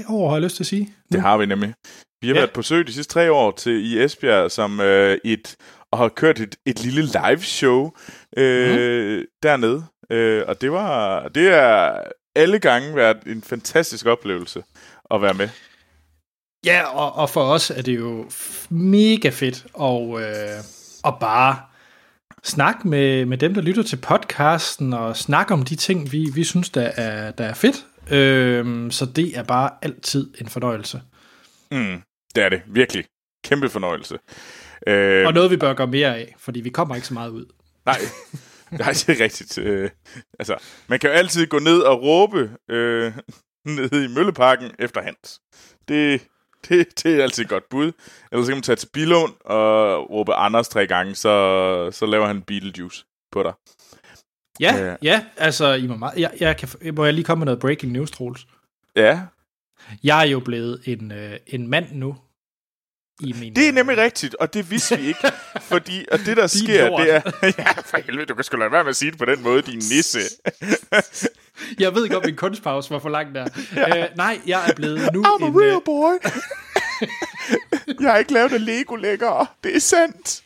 år, 0.10 0.30
har 0.30 0.36
jeg 0.36 0.44
lyst 0.44 0.56
til 0.56 0.64
at 0.64 0.68
sige. 0.68 0.94
det 1.12 1.22
har 1.22 1.38
vi 1.38 1.46
nemlig. 1.46 1.74
Vi 2.22 2.28
har 2.28 2.36
Ja. 2.36 2.40
været 2.40 2.52
på 2.52 2.62
søg 2.62 2.88
de 2.88 2.94
sidste 2.94 3.14
tre 3.14 3.32
år 3.32 3.52
til 3.52 3.86
i 3.94 4.04
Esbjerg, 4.04 4.52
som 4.52 4.80
øh, 4.80 5.18
et, 5.26 5.56
og 5.92 5.98
har 5.98 6.10
kørt 6.10 6.40
et, 6.40 6.56
et 6.66 6.84
lille 6.84 7.02
live 7.02 7.42
show 7.42 7.92
øh, 8.38 9.18
mm. 9.20 9.26
dernede. 9.44 9.86
Øh, 10.12 10.44
og 10.48 10.62
det 10.62 10.72
var, 10.72 11.28
det 11.28 11.48
er 11.48 12.00
alle 12.36 12.60
gange 12.60 12.96
været 12.96 13.18
en 13.26 13.42
fantastisk 13.42 14.06
oplevelse 14.06 14.64
at 15.12 15.22
være 15.22 15.34
med. 15.34 15.50
Ja, 16.66 16.82
og, 16.98 17.16
og 17.16 17.30
for 17.30 17.42
os 17.44 17.70
er 17.72 17.82
det 17.82 17.96
jo 18.00 18.30
mega 18.70 19.30
fedt 19.30 19.66
at, 19.82 20.22
øh, 20.24 20.60
at 21.06 21.14
bare 21.20 21.58
snakke 22.44 22.88
med, 22.88 23.26
med 23.26 23.38
dem, 23.38 23.54
der 23.54 23.62
lytter 23.62 23.84
til 23.84 23.96
podcasten, 23.98 24.94
og 24.94 25.18
snakke 25.18 25.54
om 25.54 25.64
de 25.64 25.76
ting, 25.76 26.12
vi, 26.12 26.28
vi 26.34 26.44
synes, 26.44 26.70
der 26.70 26.82
er, 26.96 27.32
der 27.32 27.44
er 27.46 27.54
fedt. 27.54 27.86
Øh, 28.12 28.92
så 28.92 29.06
det 29.06 29.38
er 29.38 29.44
bare 29.44 29.70
altid 29.82 30.34
en 30.42 30.48
fornøjelse. 30.48 31.02
Mm, 31.72 32.02
det 32.36 32.44
er 32.44 32.50
det, 32.50 32.62
virkelig. 32.68 33.06
Kæmpe 33.44 33.70
fornøjelse. 33.70 34.20
Øh, 34.88 35.28
Og 35.28 35.34
noget, 35.34 35.52
vi 35.52 35.58
bør 35.58 35.74
gøre 35.74 35.88
mere 35.88 36.18
af, 36.18 36.36
fordi 36.40 36.62
vi 36.62 36.70
kommer 36.70 36.96
ikke 36.96 37.08
så 37.08 37.14
meget 37.14 37.30
ud. 37.30 37.46
Nej, 37.86 38.00
nej, 38.80 38.92
det 38.92 39.10
er 39.10 39.24
rigtigt. 39.24 39.58
Øh, 39.58 39.90
altså, 40.40 40.56
man 40.88 41.00
kan 41.00 41.10
jo 41.10 41.16
altid 41.16 41.48
gå 41.48 41.60
ned 41.60 41.80
og 41.80 42.02
råbe 42.04 42.52
øh, 42.70 43.14
nede 43.66 44.06
i 44.06 44.08
Mølleparken 44.08 44.72
efter 44.80 45.02
Hans. 45.02 45.40
Det, 45.88 46.22
det, 46.70 47.04
det 47.04 47.20
er 47.20 47.24
altid 47.24 47.44
et 47.44 47.50
godt 47.50 47.70
bud. 47.70 47.92
Ellers 48.32 48.46
så 48.46 48.52
kan 48.52 48.56
man 48.58 48.64
tage 48.64 48.76
til 48.76 48.90
Bilån 48.94 49.34
og 49.46 50.10
råbe 50.10 50.34
Anders 50.34 50.70
tre 50.70 50.88
gange, 50.88 51.16
så, 51.16 51.90
så 51.92 52.06
laver 52.06 52.28
han 52.28 52.42
Beetlejuice 52.42 53.06
på 53.32 53.44
dig. 53.44 53.54
Ja, 54.60 54.76
Ja. 54.86 54.96
ja, 55.02 55.22
altså, 55.38 55.74
I 55.74 55.88
må, 55.88 55.96
meget, 55.96 56.18
jeg, 56.20 56.32
jeg 56.40 56.58
kan, 56.58 56.70
må 56.96 57.06
jeg 57.06 57.14
lige 57.14 57.26
komme 57.26 57.40
med 57.40 57.46
noget 57.46 57.60
breaking 57.60 57.92
news, 57.92 58.12
Troels? 58.12 58.48
Ja, 58.96 59.20
Jeg 60.04 60.20
er 60.20 60.24
jo 60.30 60.40
blevet 60.40 60.82
en, 60.86 61.12
øh, 61.12 61.38
en 61.48 61.68
mand 61.68 61.86
nu. 61.92 62.16
I 63.22 63.34
min, 63.40 63.56
det 63.56 63.68
er 63.68 63.72
nemlig 63.72 63.98
rigtigt, 63.98 64.36
og 64.36 64.54
det 64.54 64.72
vidste 64.72 64.98
vi 64.98 65.08
ikke. 65.08 65.32
fordi, 65.72 66.06
og 66.12 66.20
det 66.20 66.38
der 66.38 66.48
sker, 66.48 66.88
lort. 66.90 67.02
det 67.02 67.14
er... 67.16 67.22
ja, 67.58 67.72
for 67.72 67.98
helvede, 68.06 68.26
du 68.26 68.36
kan 68.36 68.44
sgu 68.44 68.58
lade 68.58 68.72
være 68.72 68.84
med 68.84 68.90
at 68.90 68.96
sige 68.96 69.12
det 69.12 69.20
på 69.20 69.26
den 69.26 69.44
måde, 69.44 69.62
din 69.62 69.76
nisse. 69.78 70.20
Jeg 71.80 71.96
ved 71.96 72.10
godt, 72.10 72.26
min 72.26 72.36
kunstpause 72.36 72.90
var 72.92 73.00
for 73.00 73.10
lang 73.10 73.36
der. 73.36 73.48
ja. 73.76 74.04
øh, 74.04 74.10
nej, 74.16 74.40
jeg 74.48 74.70
er 74.70 74.74
blevet 74.74 75.10
nu 75.14 75.24
I'm 75.24 75.44
a 75.44 75.48
en... 75.48 75.62
real 75.62 75.76
øh, 75.76 75.82
boy. 75.86 76.14
jeg 78.02 78.12
har 78.12 78.18
ikke 78.18 78.34
lavet 78.34 78.54
af 78.54 78.66
Lego 78.66 78.96
længere. 78.96 79.46
Det 79.64 79.76
er 79.76 79.80
sandt. 79.80 80.44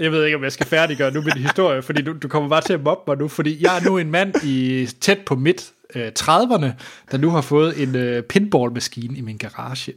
Jeg 0.00 0.12
ved 0.12 0.24
ikke, 0.24 0.36
om 0.36 0.44
jeg 0.44 0.52
skal 0.52 0.66
færdiggøre 0.66 1.10
nu 1.10 1.22
min 1.22 1.36
historie, 1.36 1.82
fordi 1.82 2.02
du, 2.02 2.18
du 2.22 2.28
kommer 2.28 2.48
bare 2.48 2.60
til 2.60 2.72
at 2.72 2.82
mobbe 2.82 3.10
mig 3.10 3.18
nu, 3.18 3.28
fordi 3.28 3.62
jeg 3.62 3.78
er 3.78 3.84
nu 3.84 3.98
en 3.98 4.10
mand 4.10 4.34
i 4.44 4.86
tæt 4.86 5.18
på 5.26 5.34
midt 5.34 5.72
øh, 5.94 6.12
30'erne, 6.18 6.66
der 7.10 7.16
nu 7.16 7.30
har 7.30 7.40
fået 7.40 7.82
en 7.82 7.96
øh, 7.96 8.22
pinballmaskine 8.22 9.16
i 9.16 9.20
min 9.20 9.38
garage. 9.38 9.94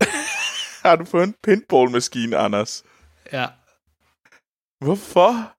Har 0.88 0.96
du 0.96 1.04
fået 1.04 1.24
en 1.24 1.34
pinballmaskine, 1.42 2.36
Anders? 2.36 2.84
Ja. 3.32 3.46
Hvorfor? 4.84 5.52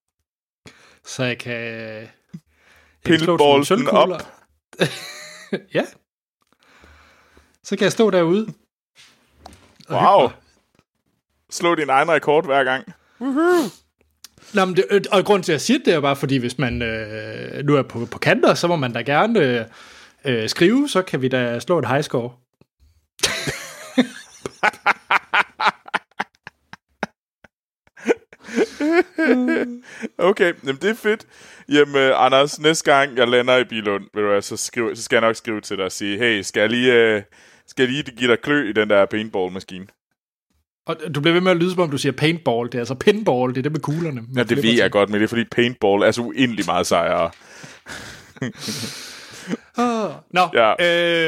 Så 1.05 1.23
jeg 1.23 1.37
kan... 1.37 2.07
nogle 3.47 3.65
sølvkugler. 3.65 4.19
ja. 5.77 5.85
Så 7.63 7.75
kan 7.77 7.83
jeg 7.83 7.91
stå 7.91 8.09
derude. 8.09 8.53
hygge 9.89 9.89
Wow. 9.89 10.29
Slå 11.51 11.75
din 11.75 11.89
egen 11.89 12.11
rekord 12.11 12.45
hver 12.45 12.63
gang. 12.63 12.93
Nå, 14.53 14.65
men 14.65 14.75
det, 14.75 14.85
øh, 14.89 15.01
og 15.11 15.25
grund 15.25 15.43
til, 15.43 15.51
at 15.51 15.53
jeg 15.53 15.61
siger 15.61 15.79
det, 15.85 15.93
er 15.93 15.99
bare, 15.99 16.15
fordi 16.15 16.37
hvis 16.37 16.57
man 16.57 16.81
øh, 16.81 17.65
nu 17.65 17.75
er 17.75 17.81
på, 17.81 18.05
på 18.11 18.19
kanter, 18.19 18.53
så 18.53 18.67
må 18.67 18.75
man 18.75 18.93
da 18.93 19.01
gerne 19.01 19.39
øh, 19.39 19.65
øh, 20.25 20.49
skrive, 20.49 20.89
så 20.89 21.01
kan 21.01 21.21
vi 21.21 21.27
da 21.27 21.59
slå 21.59 21.79
et 21.79 21.87
high 21.87 22.03
score. 22.03 22.31
Okay, 30.17 30.53
jamen 30.63 30.81
det 30.81 30.89
er 30.89 30.93
fedt. 30.93 31.25
Jamen, 31.69 31.95
uh, 31.95 32.25
Anders, 32.25 32.59
næste 32.59 32.93
gang 32.93 33.17
jeg 33.17 33.27
lander 33.27 33.57
i 33.57 33.63
Bilund, 33.63 34.03
ved 34.13 34.23
du 34.23 34.41
så, 34.41 34.57
skriv, 34.57 34.95
så 34.95 35.03
skal 35.03 35.15
jeg 35.15 35.21
nok 35.21 35.35
skrive 35.35 35.61
til 35.61 35.77
dig 35.77 35.85
og 35.85 35.91
sige, 35.91 36.17
hey, 36.17 36.41
skal 36.41 36.61
jeg 36.61 36.69
lige, 36.69 37.23
skal 37.67 37.83
jeg 37.83 37.91
lige 37.91 38.03
give 38.03 38.31
dig 38.31 38.39
klø 38.39 38.69
i 38.69 38.73
den 38.73 38.89
der 38.89 39.05
paintball-maskine? 39.05 39.87
Og 40.87 40.95
du 41.15 41.21
bliver 41.21 41.33
ved 41.33 41.41
med 41.41 41.51
at 41.51 41.57
lyde, 41.57 41.71
som 41.71 41.79
om 41.79 41.89
du 41.91 41.97
siger 41.97 42.13
paintball. 42.13 42.65
Det 42.67 42.75
er 42.75 42.79
altså 42.79 42.95
pinball, 42.95 43.49
det 43.49 43.57
er 43.57 43.61
det 43.61 43.71
med 43.71 43.79
kuglerne. 43.79 44.21
Ja, 44.35 44.43
det 44.43 44.63
ved 44.63 44.73
jeg 44.73 44.91
godt, 44.91 45.09
men 45.09 45.19
det 45.19 45.23
er 45.23 45.27
fordi 45.27 45.43
paintball 45.51 46.03
er 46.03 46.11
så 46.11 46.21
uendelig 46.21 46.65
meget 46.65 46.87
sejere. 46.87 47.29
Oh, 49.77 50.11
Nå, 50.33 50.41
Ja. 50.53 50.73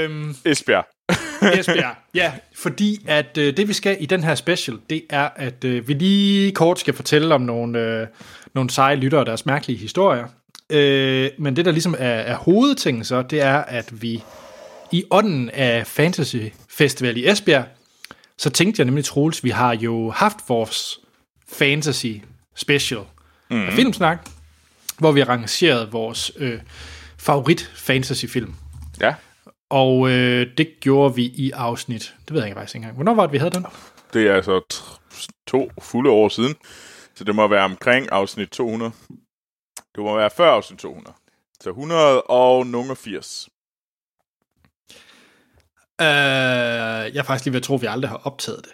øhm, 0.04 0.36
Esbjerg. 0.46 0.86
Esbjerg. 1.60 1.96
Ja, 2.16 2.32
fordi 2.56 3.06
at 3.08 3.38
øh, 3.38 3.58
det 3.58 3.68
vi 3.68 3.74
skal 3.74 3.98
i 4.00 4.06
den 4.06 4.24
her 4.24 4.36
special, 4.36 4.78
det 4.90 5.04
er, 5.10 5.30
at 5.36 5.64
øh, 5.64 5.88
vi 5.88 5.94
lige 5.94 6.52
kort 6.52 6.80
skal 6.80 6.94
fortælle 6.94 7.36
om 7.36 7.42
nogle, 7.42 7.80
øh, 7.80 8.08
nogle 8.56 8.70
seje 8.70 8.96
lyttere 8.96 9.22
og 9.22 9.26
deres 9.26 9.46
mærkelige 9.46 9.78
historier. 9.78 10.26
Øh, 10.70 11.30
men 11.40 11.56
det, 11.56 11.66
der 11.66 11.72
ligesom 11.72 11.96
er, 12.00 12.10
er 12.10 12.36
hovedtingen 12.36 13.04
så, 13.04 13.22
det 13.22 13.42
er, 13.42 13.58
at 13.58 14.02
vi 14.02 14.24
i 14.92 15.04
ånden 15.12 15.50
af 15.50 15.88
Fantasy 15.88 16.36
Festival 16.70 17.18
i 17.18 17.30
Esbjerg, 17.30 17.66
så 18.38 18.50
tænkte 18.50 18.80
jeg 18.80 18.86
nemlig, 18.86 19.06
Troels, 19.06 19.44
vi 19.44 19.50
har 19.50 19.76
jo 19.76 20.12
haft 20.12 20.38
vores 20.48 21.00
Fantasy 21.48 22.08
Special 22.56 23.02
mm. 23.50 23.66
af 23.66 23.74
Filmsnak, 23.74 24.30
hvor 25.00 25.12
vi 25.12 25.20
har 25.20 25.30
rangeret 25.30 25.94
vores 25.94 26.32
øh, 26.38 26.60
favorit 27.18 27.72
fantasyfilm. 27.76 28.56
Ja, 29.02 29.16
Og 29.70 30.10
øh, 30.10 30.48
det 30.58 30.68
gjorde 30.80 31.16
vi 31.16 31.24
i 31.24 31.52
afsnit. 31.52 32.14
Det 32.28 32.34
ved 32.34 32.40
jeg 32.42 32.48
ikke 32.48 32.60
faktisk 32.60 32.76
ikke 32.76 32.84
engang. 32.84 32.96
Hvornår 32.96 33.14
var 33.14 33.24
det, 33.24 33.34
vi 33.34 33.38
havde 33.38 33.52
den? 33.52 33.66
det 34.14 34.28
er 34.28 34.36
altså 34.36 34.62
to 35.48 35.72
fulde 35.82 36.10
år 36.10 36.30
siden. 36.30 36.56
Så 37.16 37.24
det 37.24 37.36
må 37.36 37.48
være 37.48 37.64
omkring 37.64 38.08
afsnit 38.12 38.50
200. 38.50 38.92
Det 39.96 40.04
må 40.04 40.18
være 40.18 40.30
før 40.38 40.52
afsnit 40.52 40.80
200. 40.80 41.16
Så 41.62 41.70
100 41.70 42.22
og 42.22 42.68
nogle 42.68 42.96
80. 42.96 43.50
Øh, 46.02 46.08
jeg 47.14 47.20
er 47.20 47.24
faktisk 47.24 47.46
lige 47.46 47.54
ved 47.54 47.60
at 47.60 47.64
tro, 47.64 47.76
at 47.76 47.82
vi 47.82 47.88
aldrig 47.88 48.10
har 48.10 48.18
optaget 48.24 48.62
det. 48.66 48.72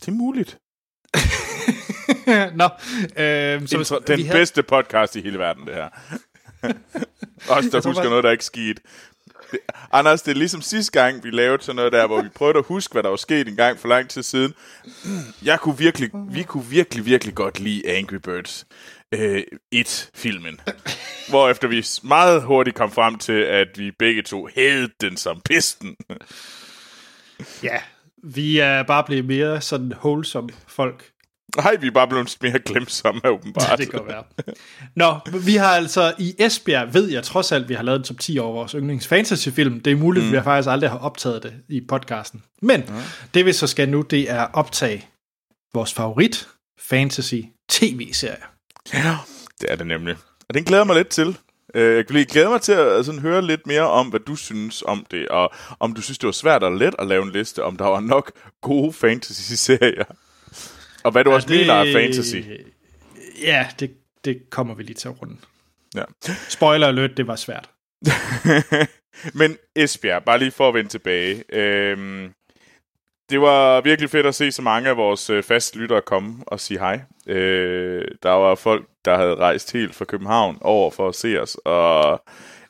Det 0.00 0.08
er 0.08 0.12
muligt. 0.12 0.58
Nå, 2.60 2.64
øh, 3.22 3.68
så 3.68 3.76
Intro- 3.78 4.04
den 4.06 4.18
vi 4.18 4.22
havde- 4.22 4.38
bedste 4.38 4.62
podcast 4.62 5.16
i 5.16 5.20
hele 5.20 5.38
verden, 5.38 5.66
det 5.66 5.74
her. 5.74 5.88
Også 7.56 7.70
der 7.72 7.80
tror 7.80 7.90
husker 7.90 8.02
bare- 8.02 8.10
noget, 8.10 8.24
der 8.24 8.30
ikke 8.30 8.44
skete. 8.44 8.82
Det, 9.50 9.58
Anders, 9.92 10.22
det 10.22 10.30
er 10.30 10.34
ligesom 10.36 10.62
sidste 10.62 10.92
gang, 11.02 11.24
vi 11.24 11.30
lavede 11.30 11.62
sådan 11.62 11.76
noget 11.76 11.92
der, 11.92 12.06
hvor 12.06 12.22
vi 12.22 12.28
prøvede 12.28 12.58
at 12.58 12.64
huske, 12.64 12.92
hvad 12.92 13.02
der 13.02 13.08
var 13.08 13.16
sket 13.16 13.48
en 13.48 13.56
gang 13.56 13.78
for 13.78 13.88
lang 13.88 14.08
tid 14.10 14.22
siden. 14.22 14.54
Jeg 15.42 15.60
kunne 15.60 15.78
virkelig, 15.78 16.10
vi 16.30 16.42
kunne 16.42 16.64
virkelig, 16.66 17.04
virkelig 17.06 17.34
godt 17.34 17.60
lide 17.60 17.88
Angry 17.90 18.14
Birds 18.16 18.66
øh, 19.14 19.42
1-filmen. 19.74 20.60
Hvorefter 21.28 21.68
vi 21.68 21.86
meget 22.02 22.42
hurtigt 22.42 22.76
kom 22.76 22.90
frem 22.90 23.18
til, 23.18 23.32
at 23.32 23.68
vi 23.76 23.90
begge 23.98 24.22
to 24.22 24.48
hævede 24.54 24.92
den 25.00 25.16
som 25.16 25.40
pisten. 25.44 25.96
Ja, 27.62 27.78
vi 28.22 28.58
er 28.58 28.82
bare 28.82 29.04
blevet 29.04 29.24
mere 29.24 29.60
sådan 29.60 29.92
wholesome 29.92 30.48
folk. 30.66 31.10
Nej, 31.56 31.76
vi 31.80 31.86
er 31.86 31.90
bare 31.90 32.08
blevet 32.08 32.36
mere 32.42 32.58
glemsomme, 32.58 33.20
åbenbart. 33.28 33.70
Ja, 33.70 33.76
det 33.76 33.90
kan 33.90 34.00
være. 34.06 34.24
Nå, 34.96 35.18
vi 35.44 35.54
har 35.54 35.68
altså 35.68 36.14
i 36.18 36.34
Esbjerg, 36.38 36.94
ved 36.94 37.10
jeg 37.10 37.22
trods 37.22 37.52
alt, 37.52 37.68
vi 37.68 37.74
har 37.74 37.82
lavet 37.82 37.98
en 37.98 38.04
top 38.04 38.18
10 38.18 38.38
over 38.38 38.52
vores 38.52 38.72
yndlings 38.72 39.06
fantasyfilm. 39.06 39.80
Det 39.80 39.92
er 39.92 39.96
muligt, 39.96 40.26
mm. 40.26 40.32
vi 40.32 40.36
har 40.36 40.44
faktisk 40.44 40.70
aldrig 40.70 40.90
har 40.90 40.98
optaget 40.98 41.42
det 41.42 41.54
i 41.68 41.80
podcasten. 41.88 42.42
Men 42.62 42.80
mm. 42.88 42.94
det 43.34 43.46
vi 43.46 43.52
så 43.52 43.66
skal 43.66 43.88
nu, 43.88 44.00
det 44.00 44.30
er 44.30 44.42
optage 44.52 45.08
vores 45.74 45.94
favorit 45.94 46.48
fantasy 46.80 47.40
tv-serie. 47.68 48.55
Ja, 48.94 49.16
det 49.60 49.72
er 49.72 49.76
det 49.76 49.86
nemlig. 49.86 50.16
Og 50.48 50.54
den 50.54 50.64
glæder 50.64 50.84
mig 50.84 50.96
lidt 50.96 51.08
til. 51.08 51.38
Øh, 51.74 51.96
Jeg 51.96 52.04
vil 52.08 52.26
glæde 52.26 52.48
mig 52.48 52.60
til 52.60 52.72
at 52.72 53.04
sådan, 53.06 53.20
høre 53.20 53.42
lidt 53.42 53.66
mere 53.66 53.82
om, 53.90 54.08
hvad 54.08 54.20
du 54.20 54.36
synes 54.36 54.82
om 54.86 55.06
det, 55.10 55.28
og 55.28 55.50
om 55.80 55.92
du 55.94 56.00
synes, 56.02 56.18
det 56.18 56.26
var 56.26 56.32
svært 56.32 56.62
og 56.62 56.72
let 56.72 56.94
at 56.98 57.06
lave 57.06 57.22
en 57.22 57.32
liste, 57.32 57.62
om 57.64 57.76
der 57.76 57.84
var 57.84 58.00
nok 58.00 58.32
gode 58.62 58.92
fantasy-serier. 58.92 60.04
Og 61.04 61.12
hvad 61.12 61.24
du 61.24 61.32
også 61.32 61.48
mener 61.48 61.74
af 61.74 61.86
fantasy. 61.92 62.36
Ja, 63.42 63.68
det, 63.80 63.90
det 64.24 64.50
kommer 64.50 64.74
vi 64.74 64.82
lige 64.82 64.94
til 64.94 65.08
at 65.08 65.22
runde. 65.22 65.36
Ja. 65.94 66.02
Spoiler 66.48 66.86
alert, 66.86 67.16
det 67.16 67.26
var 67.26 67.36
svært. 67.36 67.70
Men 69.40 69.56
Esbjerg, 69.76 70.24
bare 70.24 70.38
lige 70.38 70.50
for 70.50 70.68
at 70.68 70.74
vende 70.74 70.90
tilbage. 70.90 71.44
Øhm, 71.52 72.30
det 73.30 73.40
var 73.40 73.80
virkelig 73.80 74.10
fedt 74.10 74.26
at 74.26 74.34
se 74.34 74.52
så 74.52 74.62
mange 74.62 74.88
af 74.88 74.96
vores 74.96 75.30
øh, 75.30 75.42
faste 75.42 75.78
lyttere 75.78 76.02
komme 76.02 76.44
og 76.46 76.60
sige 76.60 76.78
hej. 76.78 77.00
Øh, 77.26 78.04
der 78.22 78.30
var 78.30 78.54
folk, 78.54 78.86
der 79.04 79.16
havde 79.16 79.34
rejst 79.34 79.72
helt 79.72 79.94
fra 79.94 80.04
København 80.04 80.58
over 80.60 80.90
for 80.90 81.08
at 81.08 81.14
se 81.14 81.42
os. 81.42 81.56
Og, 81.64 82.22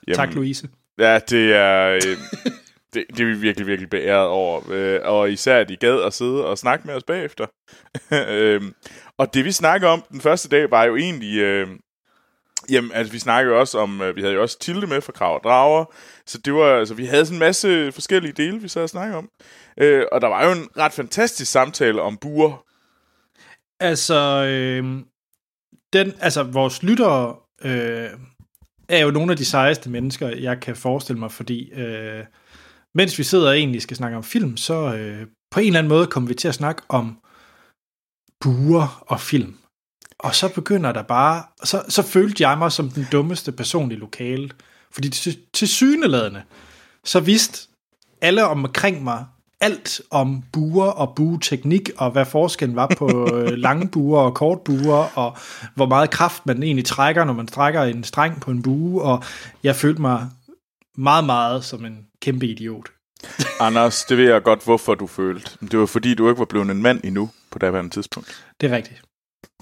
jamen, 0.06 0.16
Tak, 0.16 0.34
Louise. 0.34 0.68
Ja, 0.98 1.18
det 1.18 1.54
er, 1.54 1.88
øh, 1.88 2.16
det, 2.94 3.04
det 3.08 3.20
er 3.20 3.26
vi 3.26 3.34
virkelig, 3.34 3.66
virkelig 3.66 3.90
beæret 3.90 4.26
over. 4.26 4.60
Øh, 4.70 5.00
og 5.04 5.30
især, 5.30 5.58
at 5.58 5.70
I 5.70 5.75
gad 5.75 6.02
at 6.02 6.12
sidde 6.12 6.46
og 6.46 6.58
snakke 6.58 6.86
med 6.86 6.94
os 6.94 7.04
bagefter. 7.04 7.46
øh, 8.30 8.62
og 9.18 9.34
det, 9.34 9.44
vi 9.44 9.52
snakker 9.52 9.88
om 9.88 10.02
den 10.10 10.20
første 10.20 10.48
dag, 10.48 10.70
var 10.70 10.84
jo 10.84 10.96
egentlig... 10.96 11.38
Øh, 11.38 11.68
Jamen, 12.70 12.92
altså, 12.92 13.12
vi 13.12 13.18
snakkede 13.18 13.54
jo 13.54 13.60
også 13.60 13.78
om, 13.78 14.02
øh, 14.02 14.16
vi 14.16 14.20
havde 14.20 14.34
jo 14.34 14.42
også 14.42 14.58
Tilde 14.58 14.86
med 14.86 15.00
fra 15.00 15.12
Krav 15.12 15.34
og 15.34 15.40
Drager, 15.44 15.84
så 16.26 16.38
det 16.38 16.54
var, 16.54 16.78
altså, 16.78 16.94
vi 16.94 17.06
havde 17.06 17.26
sådan 17.26 17.36
en 17.36 17.38
masse 17.38 17.92
forskellige 17.92 18.32
dele, 18.32 18.60
vi 18.60 18.68
sad 18.68 18.82
og 18.82 18.88
snakkede 18.88 19.18
om. 19.18 19.28
Øh, 19.80 20.04
og 20.12 20.21
der 20.21 20.28
var 20.28 20.45
jo 20.45 20.52
en 20.52 20.68
ret 20.76 20.92
fantastisk 20.92 21.52
samtale 21.52 22.02
om 22.02 22.16
buer. 22.16 22.64
Altså, 23.80 24.45
øh, 24.45 25.02
den, 25.92 26.12
altså 26.21 26.42
vores 26.42 26.83
lyttere 26.83 27.37
øh, 27.62 28.11
er 28.88 28.99
jo 28.99 29.11
nogle 29.11 29.33
af 29.33 29.37
de 29.37 29.45
sejeste 29.45 29.90
mennesker, 29.90 30.28
jeg 30.28 30.61
kan 30.61 30.76
forestille 30.76 31.18
mig, 31.18 31.33
fordi 31.33 31.73
øh, 31.73 32.25
mens 32.95 33.18
vi 33.18 33.23
sidder 33.23 33.49
og 33.49 33.59
egentlig 33.59 33.83
skal 33.83 33.97
snakke 33.97 34.16
om 34.16 34.25
film, 34.25 34.56
så 34.56 34.95
øh, 34.95 35.26
på 35.50 35.61
en 35.61 35.66
eller 35.66 35.78
anden 35.78 35.88
måde 35.88 36.06
kommer 36.06 36.28
vi 36.28 36.35
til 36.35 36.49
at 36.49 36.54
snakke 36.54 36.83
om 36.88 37.18
buer 38.40 39.04
og 39.06 39.21
film. 39.21 39.59
Og 40.18 40.35
så 40.35 40.54
begynder 40.54 40.92
der 40.92 41.02
bare, 41.02 41.45
så, 41.64 41.85
så 41.88 42.02
følte 42.02 42.49
jeg 42.49 42.59
mig 42.59 42.73
som 42.73 42.90
den 42.90 43.06
dummeste 43.12 43.52
person 43.52 43.92
i 43.92 43.95
lokalet. 43.95 44.56
Fordi 44.90 45.09
til, 45.09 45.38
til 45.52 45.68
syneladende, 45.68 46.42
så 47.04 47.21
vidste 47.21 47.68
alle 48.21 48.45
omkring 48.45 49.04
mig 49.04 49.26
alt 49.66 50.00
om 50.11 50.42
buer 50.52 50.87
og 50.87 51.14
bueteknik, 51.16 51.90
og 51.96 52.11
hvad 52.11 52.25
forskellen 52.25 52.76
var 52.76 52.92
på 52.99 53.08
øh, 53.35 53.49
lange 53.49 53.88
buer 53.88 54.20
og 54.20 54.35
kort 54.35 54.61
buer, 54.61 55.18
og 55.18 55.37
hvor 55.75 55.87
meget 55.87 56.11
kraft 56.11 56.46
man 56.46 56.62
egentlig 56.62 56.85
trækker, 56.85 57.25
når 57.25 57.32
man 57.32 57.46
trækker 57.46 57.82
en 57.82 58.04
streng 58.04 58.40
på 58.40 58.50
en 58.50 58.62
bue, 58.62 59.02
og 59.02 59.25
jeg 59.62 59.76
følte 59.76 60.00
mig 60.00 60.28
meget, 60.96 61.25
meget 61.25 61.64
som 61.64 61.85
en 61.85 62.06
kæmpe 62.23 62.46
idiot. 62.46 62.88
Anders, 63.61 64.04
det 64.04 64.18
ved 64.18 64.25
jeg 64.25 64.42
godt, 64.42 64.64
hvorfor 64.64 64.94
du 64.94 65.06
følte. 65.06 65.50
Det 65.70 65.78
var 65.78 65.87
fordi, 65.87 66.14
du 66.14 66.28
ikke 66.28 66.38
var 66.38 66.44
blevet 66.44 66.70
en 66.70 66.82
mand 66.82 67.00
endnu 67.04 67.30
på 67.50 67.58
daværende 67.58 67.90
tidspunkt. 67.90 68.44
Det 68.61 68.70
er 68.73 68.76
rigtigt. 68.76 69.02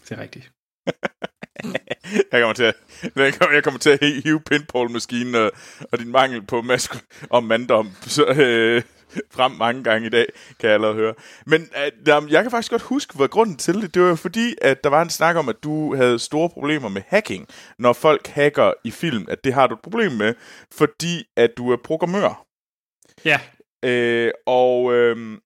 Det 0.08 0.18
er 0.18 0.22
rigtigt. 0.22 0.50
Jeg 2.32 2.40
kommer 2.40 2.52
til 2.52 2.62
at, 2.62 2.74
jeg 3.16 3.34
kommer, 3.34 3.54
jeg 3.54 3.64
kommer 3.64 3.80
til 3.80 3.90
at 3.90 3.98
hive 4.22 4.40
pinballmaskinen 4.40 5.34
og, 5.34 5.50
og 5.92 5.98
din 5.98 6.08
mangel 6.12 6.42
på 6.42 6.62
maskul 6.62 7.00
og 7.30 7.44
manddom 7.44 7.90
så, 8.00 8.24
øh, 8.26 8.82
frem 9.36 9.52
mange 9.52 9.84
gange 9.84 10.06
i 10.06 10.10
dag, 10.10 10.26
kan 10.60 10.68
jeg 10.68 10.74
allerede 10.74 10.96
høre. 10.96 11.14
Men 11.46 11.60
øh, 11.62 12.32
jeg 12.32 12.42
kan 12.42 12.50
faktisk 12.50 12.70
godt 12.70 12.82
huske, 12.82 13.16
hvad 13.16 13.28
grunden 13.28 13.56
til 13.56 13.74
det, 13.74 13.94
det 13.94 14.02
var 14.02 14.08
jo 14.08 14.14
fordi, 14.14 14.54
at 14.62 14.84
der 14.84 14.90
var 14.90 15.02
en 15.02 15.10
snak 15.10 15.36
om, 15.36 15.48
at 15.48 15.56
du 15.62 15.96
havde 15.96 16.18
store 16.18 16.48
problemer 16.48 16.88
med 16.88 17.02
hacking, 17.08 17.48
når 17.78 17.92
folk 17.92 18.26
hacker 18.26 18.72
i 18.84 18.90
film, 18.90 19.26
at 19.28 19.44
det 19.44 19.54
har 19.54 19.66
du 19.66 19.74
et 19.74 19.80
problem 19.80 20.12
med, 20.12 20.34
fordi 20.72 21.24
at 21.36 21.50
du 21.56 21.72
er 21.72 21.76
programmør. 21.84 22.46
Ja, 23.24 23.40
Øh, 23.84 24.30
og, 24.46 24.94
øh, 24.94 25.38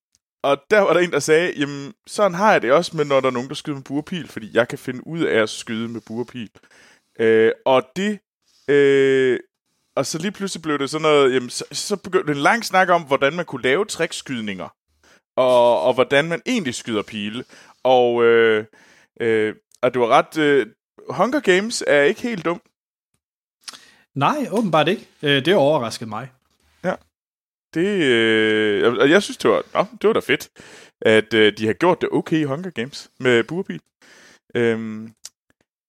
og 0.43 0.57
der 0.71 0.81
var 0.81 0.93
der 0.93 1.01
en, 1.01 1.11
der 1.11 1.19
sagde, 1.19 1.53
jamen, 1.59 1.93
sådan 2.07 2.35
har 2.35 2.53
jeg 2.53 2.63
det 2.63 2.73
også 2.73 2.97
med, 2.97 3.05
når 3.05 3.21
der 3.21 3.27
er 3.27 3.33
nogen, 3.33 3.49
der 3.49 3.55
skyder 3.55 3.77
med 3.77 3.85
burpil, 3.85 4.29
fordi 4.29 4.51
jeg 4.55 4.69
kan 4.69 4.79
finde 4.79 5.07
ud 5.07 5.21
af 5.21 5.43
at 5.43 5.49
skyde 5.49 5.89
med 5.89 6.01
burpil. 6.07 6.51
Øh, 7.21 7.53
og 7.67 7.83
det... 7.97 8.19
Øh, 8.69 9.41
og 9.99 10.07
så 10.07 10.19
lige 10.19 10.33
pludselig 10.33 10.63
blev 10.63 10.79
det 10.79 10.91
sådan 10.91 11.03
noget, 11.03 11.35
jamen, 11.35 11.51
så, 11.51 11.65
så 11.73 11.97
begyndte 11.97 12.33
en 12.33 12.39
lang 12.39 12.65
snak 12.65 12.89
om, 12.89 13.03
hvordan 13.03 13.33
man 13.33 13.45
kunne 13.45 13.63
lave 13.63 13.85
trickskydninger, 13.85 14.69
og, 15.37 15.83
og 15.83 15.95
hvordan 15.95 16.29
man 16.29 16.43
egentlig 16.47 16.75
skyder 16.75 17.03
pile. 17.03 17.45
Og, 17.85 18.25
øh, 18.25 18.65
øh, 19.21 19.55
og 19.83 19.95
du 19.95 20.01
var 20.01 20.09
ret... 20.09 20.39
Øh, 20.39 20.67
Hunger 21.09 21.41
Games 21.41 21.85
er 21.87 22.03
ikke 22.03 22.23
helt 22.23 22.45
dum. 22.45 22.61
Nej, 24.15 24.47
åbenbart 24.51 24.89
ikke. 24.89 25.09
Øh, 25.23 25.45
det 25.45 25.55
overraskede 25.55 26.11
mig. 26.11 26.31
Det, 27.75 27.87
øh, 27.87 28.95
og 28.95 29.11
jeg 29.11 29.23
synes, 29.23 29.37
det 29.37 29.51
var, 29.51 29.63
nå, 29.75 29.85
det 30.03 30.09
var 30.09 30.13
da 30.13 30.21
fedt, 30.21 30.49
at 31.01 31.35
øh, 31.35 31.53
de 31.59 31.67
har 31.67 31.73
gjort 31.73 32.01
det 32.01 32.09
okay 32.13 32.37
i 32.37 32.45
Hunger 32.45 32.71
Games 32.71 33.11
med 33.19 33.45
Burpil. 33.45 33.81
Øhm, 34.55 35.13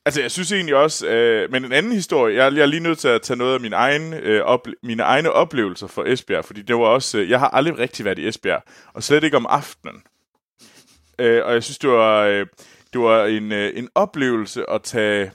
altså, 0.09 0.21
jeg 0.21 0.31
synes 0.31 0.51
egentlig 0.51 0.75
også, 0.75 1.07
øh, 1.07 1.51
men 1.51 1.65
en 1.65 1.71
anden 1.71 1.91
historie, 1.91 2.43
jeg, 2.43 2.53
jeg 2.53 2.61
er 2.61 2.65
lige 2.65 2.79
nødt 2.79 2.99
til 2.99 3.07
at 3.07 3.21
tage 3.21 3.37
noget 3.37 3.53
af 3.53 3.59
mine 3.59 3.75
egne, 3.75 4.17
øh, 4.17 4.41
ople- 4.41 4.79
mine 4.83 5.03
egne 5.03 5.31
oplevelser 5.31 5.87
for 5.87 6.03
Esbjerg, 6.03 6.45
fordi 6.45 6.61
det 6.61 6.75
var 6.75 6.85
også, 6.85 7.17
øh, 7.17 7.29
jeg 7.29 7.39
har 7.39 7.47
aldrig 7.47 7.77
rigtig 7.77 8.05
været 8.05 8.19
i 8.19 8.27
Esbjerg, 8.27 8.63
og 8.93 9.03
slet 9.03 9.23
ikke 9.23 9.37
om 9.37 9.45
aftenen. 9.49 10.03
Øh, 11.19 11.45
og 11.45 11.53
jeg 11.53 11.63
synes, 11.63 11.77
det 11.77 11.89
var, 11.89 12.21
øh, 12.23 12.45
det 12.93 13.01
var 13.01 13.25
en, 13.25 13.51
øh, 13.51 13.71
en 13.75 13.89
oplevelse 13.95 14.69
at 14.69 14.81
tage 14.83 15.31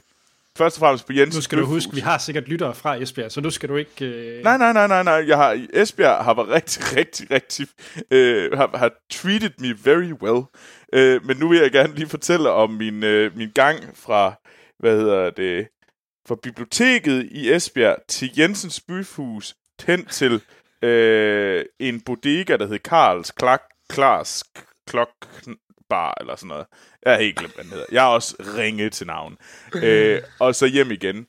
først 0.58 0.76
og 0.76 0.80
fremmest 0.80 1.06
på 1.06 1.12
Jens 1.12 1.34
Nu 1.34 1.40
skal 1.40 1.58
du 1.58 1.66
huske, 1.66 1.94
vi 1.94 2.00
har 2.00 2.18
sikkert 2.18 2.48
lyttere 2.48 2.74
fra 2.74 2.96
Esbjerg, 3.02 3.32
så 3.32 3.40
nu 3.40 3.50
skal 3.50 3.68
du 3.68 3.76
ikke... 3.76 4.04
Øh... 4.04 4.42
Nej, 4.44 4.58
nej, 4.58 4.72
nej, 4.72 4.86
nej, 4.86 5.02
nej. 5.02 5.24
Jeg 5.28 5.36
har, 5.36 5.66
Esbjerg 5.72 6.24
har 6.24 6.34
været 6.34 6.48
rigtig, 6.48 6.82
rigtig, 6.98 7.30
rigtig... 7.30 7.66
Øh, 8.10 8.52
har, 8.52 8.70
har 8.78 8.90
treated 9.12 9.50
me 9.58 9.74
very 9.84 10.12
well. 10.22 10.42
Øh, 10.92 11.26
men 11.26 11.36
nu 11.36 11.48
vil 11.48 11.58
jeg 11.58 11.72
gerne 11.72 11.94
lige 11.94 12.08
fortælle 12.08 12.50
om 12.50 12.70
min, 12.70 13.04
øh, 13.04 13.36
min 13.36 13.50
gang 13.54 13.78
fra, 13.96 14.34
hvad 14.78 14.96
hedder 14.96 15.30
det, 15.30 15.68
fra 16.28 16.36
biblioteket 16.42 17.28
i 17.30 17.52
Esbjerg 17.52 17.96
til 18.08 18.30
Jensens 18.38 18.80
Byfus, 18.80 19.54
hen 19.86 20.06
til 20.06 20.42
øh, 20.82 21.64
en 21.80 22.00
bodega, 22.00 22.56
der 22.56 22.66
hed 22.66 22.78
Karls 22.78 23.30
Klak, 23.30 23.62
Klars 23.88 24.44
Klok 24.88 25.08
Bar, 25.88 26.14
eller 26.20 26.36
sådan 26.36 26.48
noget. 26.48 26.66
Jeg 27.04 27.12
har 27.12 27.20
helt 27.20 27.38
glemt, 27.38 27.54
hvad 27.54 27.64
den 27.64 27.72
hedder. 27.72 27.86
Jeg 27.92 28.02
har 28.02 28.08
også 28.08 28.36
ringet 28.56 28.92
til 28.92 29.06
navn. 29.06 29.36
øh, 29.74 30.22
og 30.40 30.54
så 30.54 30.66
hjem 30.66 30.90
igen 30.90 31.26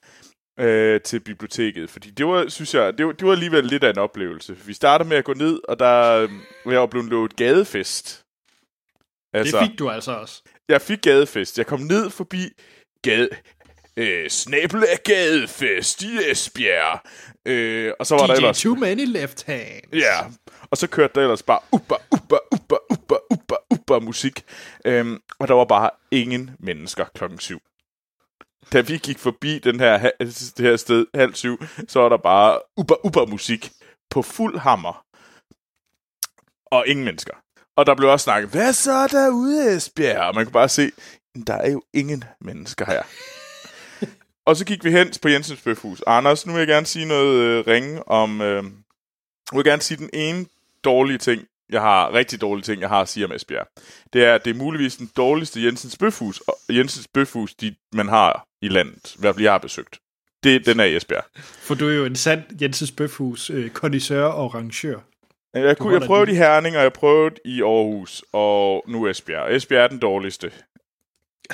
øh, 0.60 1.02
til 1.02 1.20
biblioteket, 1.20 1.90
fordi 1.90 2.10
det 2.12 2.26
var, 2.26 2.48
synes 2.48 2.74
jeg, 2.74 2.98
det 2.98 3.06
var, 3.06 3.12
det 3.12 3.28
var 3.28 3.34
alligevel 3.34 3.66
lidt 3.66 3.84
af 3.84 3.90
en 3.90 3.98
oplevelse. 3.98 4.58
Vi 4.66 4.74
startede 4.74 5.10
med 5.10 5.18
at 5.18 5.26
gå 5.26 5.34
ned, 5.34 5.60
og 5.68 5.80
der 5.80 6.22
øh, 6.22 6.30
jeg 6.74 6.80
var 6.80 6.86
blevet 6.86 7.10
lovet 7.10 7.36
gadefest. 7.36 8.24
Altså, 9.34 9.60
det 9.60 9.70
fik 9.70 9.80
du 9.80 9.90
altså 9.90 10.12
også. 10.12 10.44
Jeg 10.70 10.82
fik 10.82 11.02
gadefest. 11.02 11.58
Jeg 11.58 11.66
kom 11.66 11.80
ned 11.80 12.10
forbi 12.10 12.50
gade, 13.06 13.30
øh, 13.98 14.30
snabel 14.30 14.84
af 14.84 15.04
gadefest 15.04 16.02
i 16.02 16.18
Esbjerg. 16.32 17.00
Øh, 17.46 17.94
og 18.00 18.06
så 18.06 18.16
var 18.16 18.26
DJ 18.26 18.28
der 18.28 18.36
ellers... 18.36 18.62
Too 18.62 18.76
Many 18.76 19.06
Left 19.06 19.44
Hands. 19.46 19.94
Ja, 19.94 20.26
og 20.72 20.78
så 20.78 20.88
kørte 20.88 21.14
der 21.16 21.22
ellers 21.22 21.44
bare 21.44 21.60
uber, 21.72 21.96
uber, 22.12 22.38
uber, 22.52 22.78
uber, 22.92 23.18
uber, 23.32 23.58
uber 23.72 24.00
musik. 24.00 24.44
Øhm, 24.86 25.20
og 25.40 25.48
der 25.48 25.54
var 25.54 25.66
bare 25.66 25.90
ingen 26.12 26.52
mennesker 26.60 27.06
klokken 27.16 27.40
syv. 27.40 27.60
Da 28.74 28.82
vi 28.82 28.98
gik 28.98 29.20
forbi 29.20 29.60
den 29.60 29.80
her, 29.80 30.12
det 30.20 30.60
her 30.60 30.76
sted 30.76 31.06
halv 31.14 31.34
syv, 31.34 31.64
så 31.88 32.00
var 32.00 32.10
der 32.10 32.18
bare 32.18 32.60
uber, 32.78 33.06
uber 33.06 33.26
musik 33.26 33.72
på 34.10 34.22
fuld 34.22 34.60
hammer. 34.60 35.06
Og 36.66 36.88
ingen 36.88 37.06
mennesker. 37.06 37.34
Og 37.78 37.86
der 37.86 37.96
blev 37.96 38.10
også 38.10 38.24
snakket, 38.24 38.50
hvad 38.50 38.74
så 38.74 39.08
derude, 39.08 39.76
Esbjerg? 39.76 40.28
Og 40.28 40.36
man 40.36 40.46
kunne 40.46 40.54
bare 40.54 40.70
se, 40.70 40.92
der 41.44 41.54
er 41.54 41.72
jo 41.72 41.84
ingen 41.94 42.24
mennesker 42.42 42.86
her. 42.86 43.02
og 44.46 44.56
så 44.56 44.66
gik 44.66 44.84
vi 44.84 44.92
hen 44.92 45.12
på 45.22 45.28
Jensens 45.28 45.62
Bøfhus. 45.62 46.04
Anders, 46.08 46.46
nu 46.46 46.54
vil 46.54 46.60
jeg 46.60 46.68
gerne 46.68 46.86
sige 46.86 47.06
noget 47.06 47.40
øh, 47.40 47.68
ringe 47.68 48.08
om... 48.08 48.42
Øh, 48.42 48.64
jeg 49.52 49.58
vil 49.58 49.66
gerne 49.66 49.82
sige 49.82 49.98
den 49.98 50.10
ene 50.14 50.46
dårlige 50.84 51.18
ting, 51.18 51.42
jeg 51.70 51.82
har, 51.82 52.14
rigtig 52.14 52.42
dårlige 52.42 52.64
ting, 52.64 52.82
jeg 52.82 52.90
har 52.90 53.02
at 53.02 53.10
sige 53.10 53.26
om 53.26 53.32
Esbjerg. 53.32 53.68
Det 54.14 54.24
er, 54.26 54.36
at 54.36 54.46
det 54.46 54.52
er 54.52 54.56
muligvis 54.58 54.96
den 54.96 55.12
dårligste 55.18 55.64
Jensens 55.64 55.98
Bøfhus, 55.98 56.40
og 56.40 56.56
Jensens 56.70 57.08
Bøfhus, 57.08 57.56
de, 57.56 57.76
man 57.94 58.08
har 58.08 58.48
i 58.62 58.68
landet, 58.68 59.16
i 59.16 59.18
hvert 59.20 59.36
fald 59.36 59.44
jeg 59.44 59.54
har 59.54 59.58
besøgt. 59.58 60.00
Det, 60.44 60.66
den 60.66 60.80
er 60.80 60.84
i 60.84 60.96
Esbjerg. 60.96 61.26
For 61.36 61.76
du 61.76 61.90
er 61.90 61.94
jo 61.94 62.06
en 62.06 62.16
sand 62.16 62.44
Jensens 62.62 62.92
Bøfhus 62.92 63.50
øh, 63.50 63.70
kondisør 63.70 64.26
og 64.26 64.56
rangør. 64.56 65.00
Jeg, 65.54 65.78
kunne, 65.78 65.94
jeg 65.94 66.02
prøvede 66.02 66.32
i 66.32 66.36
Herning, 66.36 66.78
og 66.78 66.84
jeg 66.84 66.94
prøvede 66.94 67.36
i 67.46 67.62
Aarhus, 67.62 68.24
og 68.34 68.86
nu 68.88 69.08
Esbjerg. 69.08 69.56
Esbjerg 69.56 69.84
er 69.84 69.88
den 69.88 70.00
dårligste. 70.00 70.52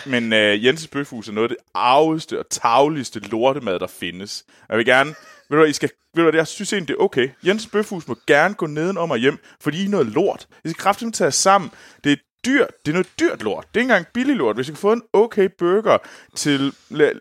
Men 0.05 0.33
øh, 0.33 0.65
Jensens 0.65 0.87
Bøfhus 0.87 1.27
er 1.27 1.31
noget 1.31 1.51
af 1.51 1.55
det 1.55 1.65
arveste 1.73 2.39
og 2.39 2.45
tavligste 2.49 3.19
lortemad, 3.19 3.79
der 3.79 3.87
findes. 3.87 4.45
Jeg 4.69 4.77
vil 4.77 4.85
gerne 4.85 5.15
ved 5.51 5.57
du 5.57 5.61
hvad, 5.61 5.69
I 5.69 5.73
skal, 5.73 5.89
ved 6.15 6.23
du 6.23 6.29
hvad, 6.29 6.39
jeg 6.39 6.47
synes 6.47 6.73
egentlig, 6.73 6.87
det 6.87 6.93
er 6.93 7.03
okay. 7.03 7.29
Jens 7.45 7.67
Bøfhus 7.67 8.07
må 8.07 8.17
gerne 8.27 8.53
gå 8.53 8.67
nedenom 8.67 9.11
og 9.11 9.17
hjem, 9.17 9.37
fordi 9.61 9.81
I 9.81 9.85
er 9.85 9.89
noget 9.89 10.07
lort. 10.07 10.47
I 10.65 10.69
skal 10.69 10.81
kraftigt 10.81 11.15
tage 11.15 11.31
sammen. 11.31 11.71
Det 12.03 12.11
er 12.11 12.15
dyrt. 12.45 12.71
Det 12.85 12.91
er 12.91 12.93
noget 12.93 13.09
dyrt 13.19 13.43
lort. 13.43 13.67
Det 13.67 13.79
er 13.79 13.83
ikke 13.83 13.93
engang 13.93 14.07
billig 14.13 14.35
lort. 14.35 14.55
Hvis 14.55 14.67
I 14.67 14.71
kan 14.71 14.77
få 14.77 14.93
en 14.93 15.01
okay 15.13 15.49
burger 15.57 15.97
til, 16.35 16.73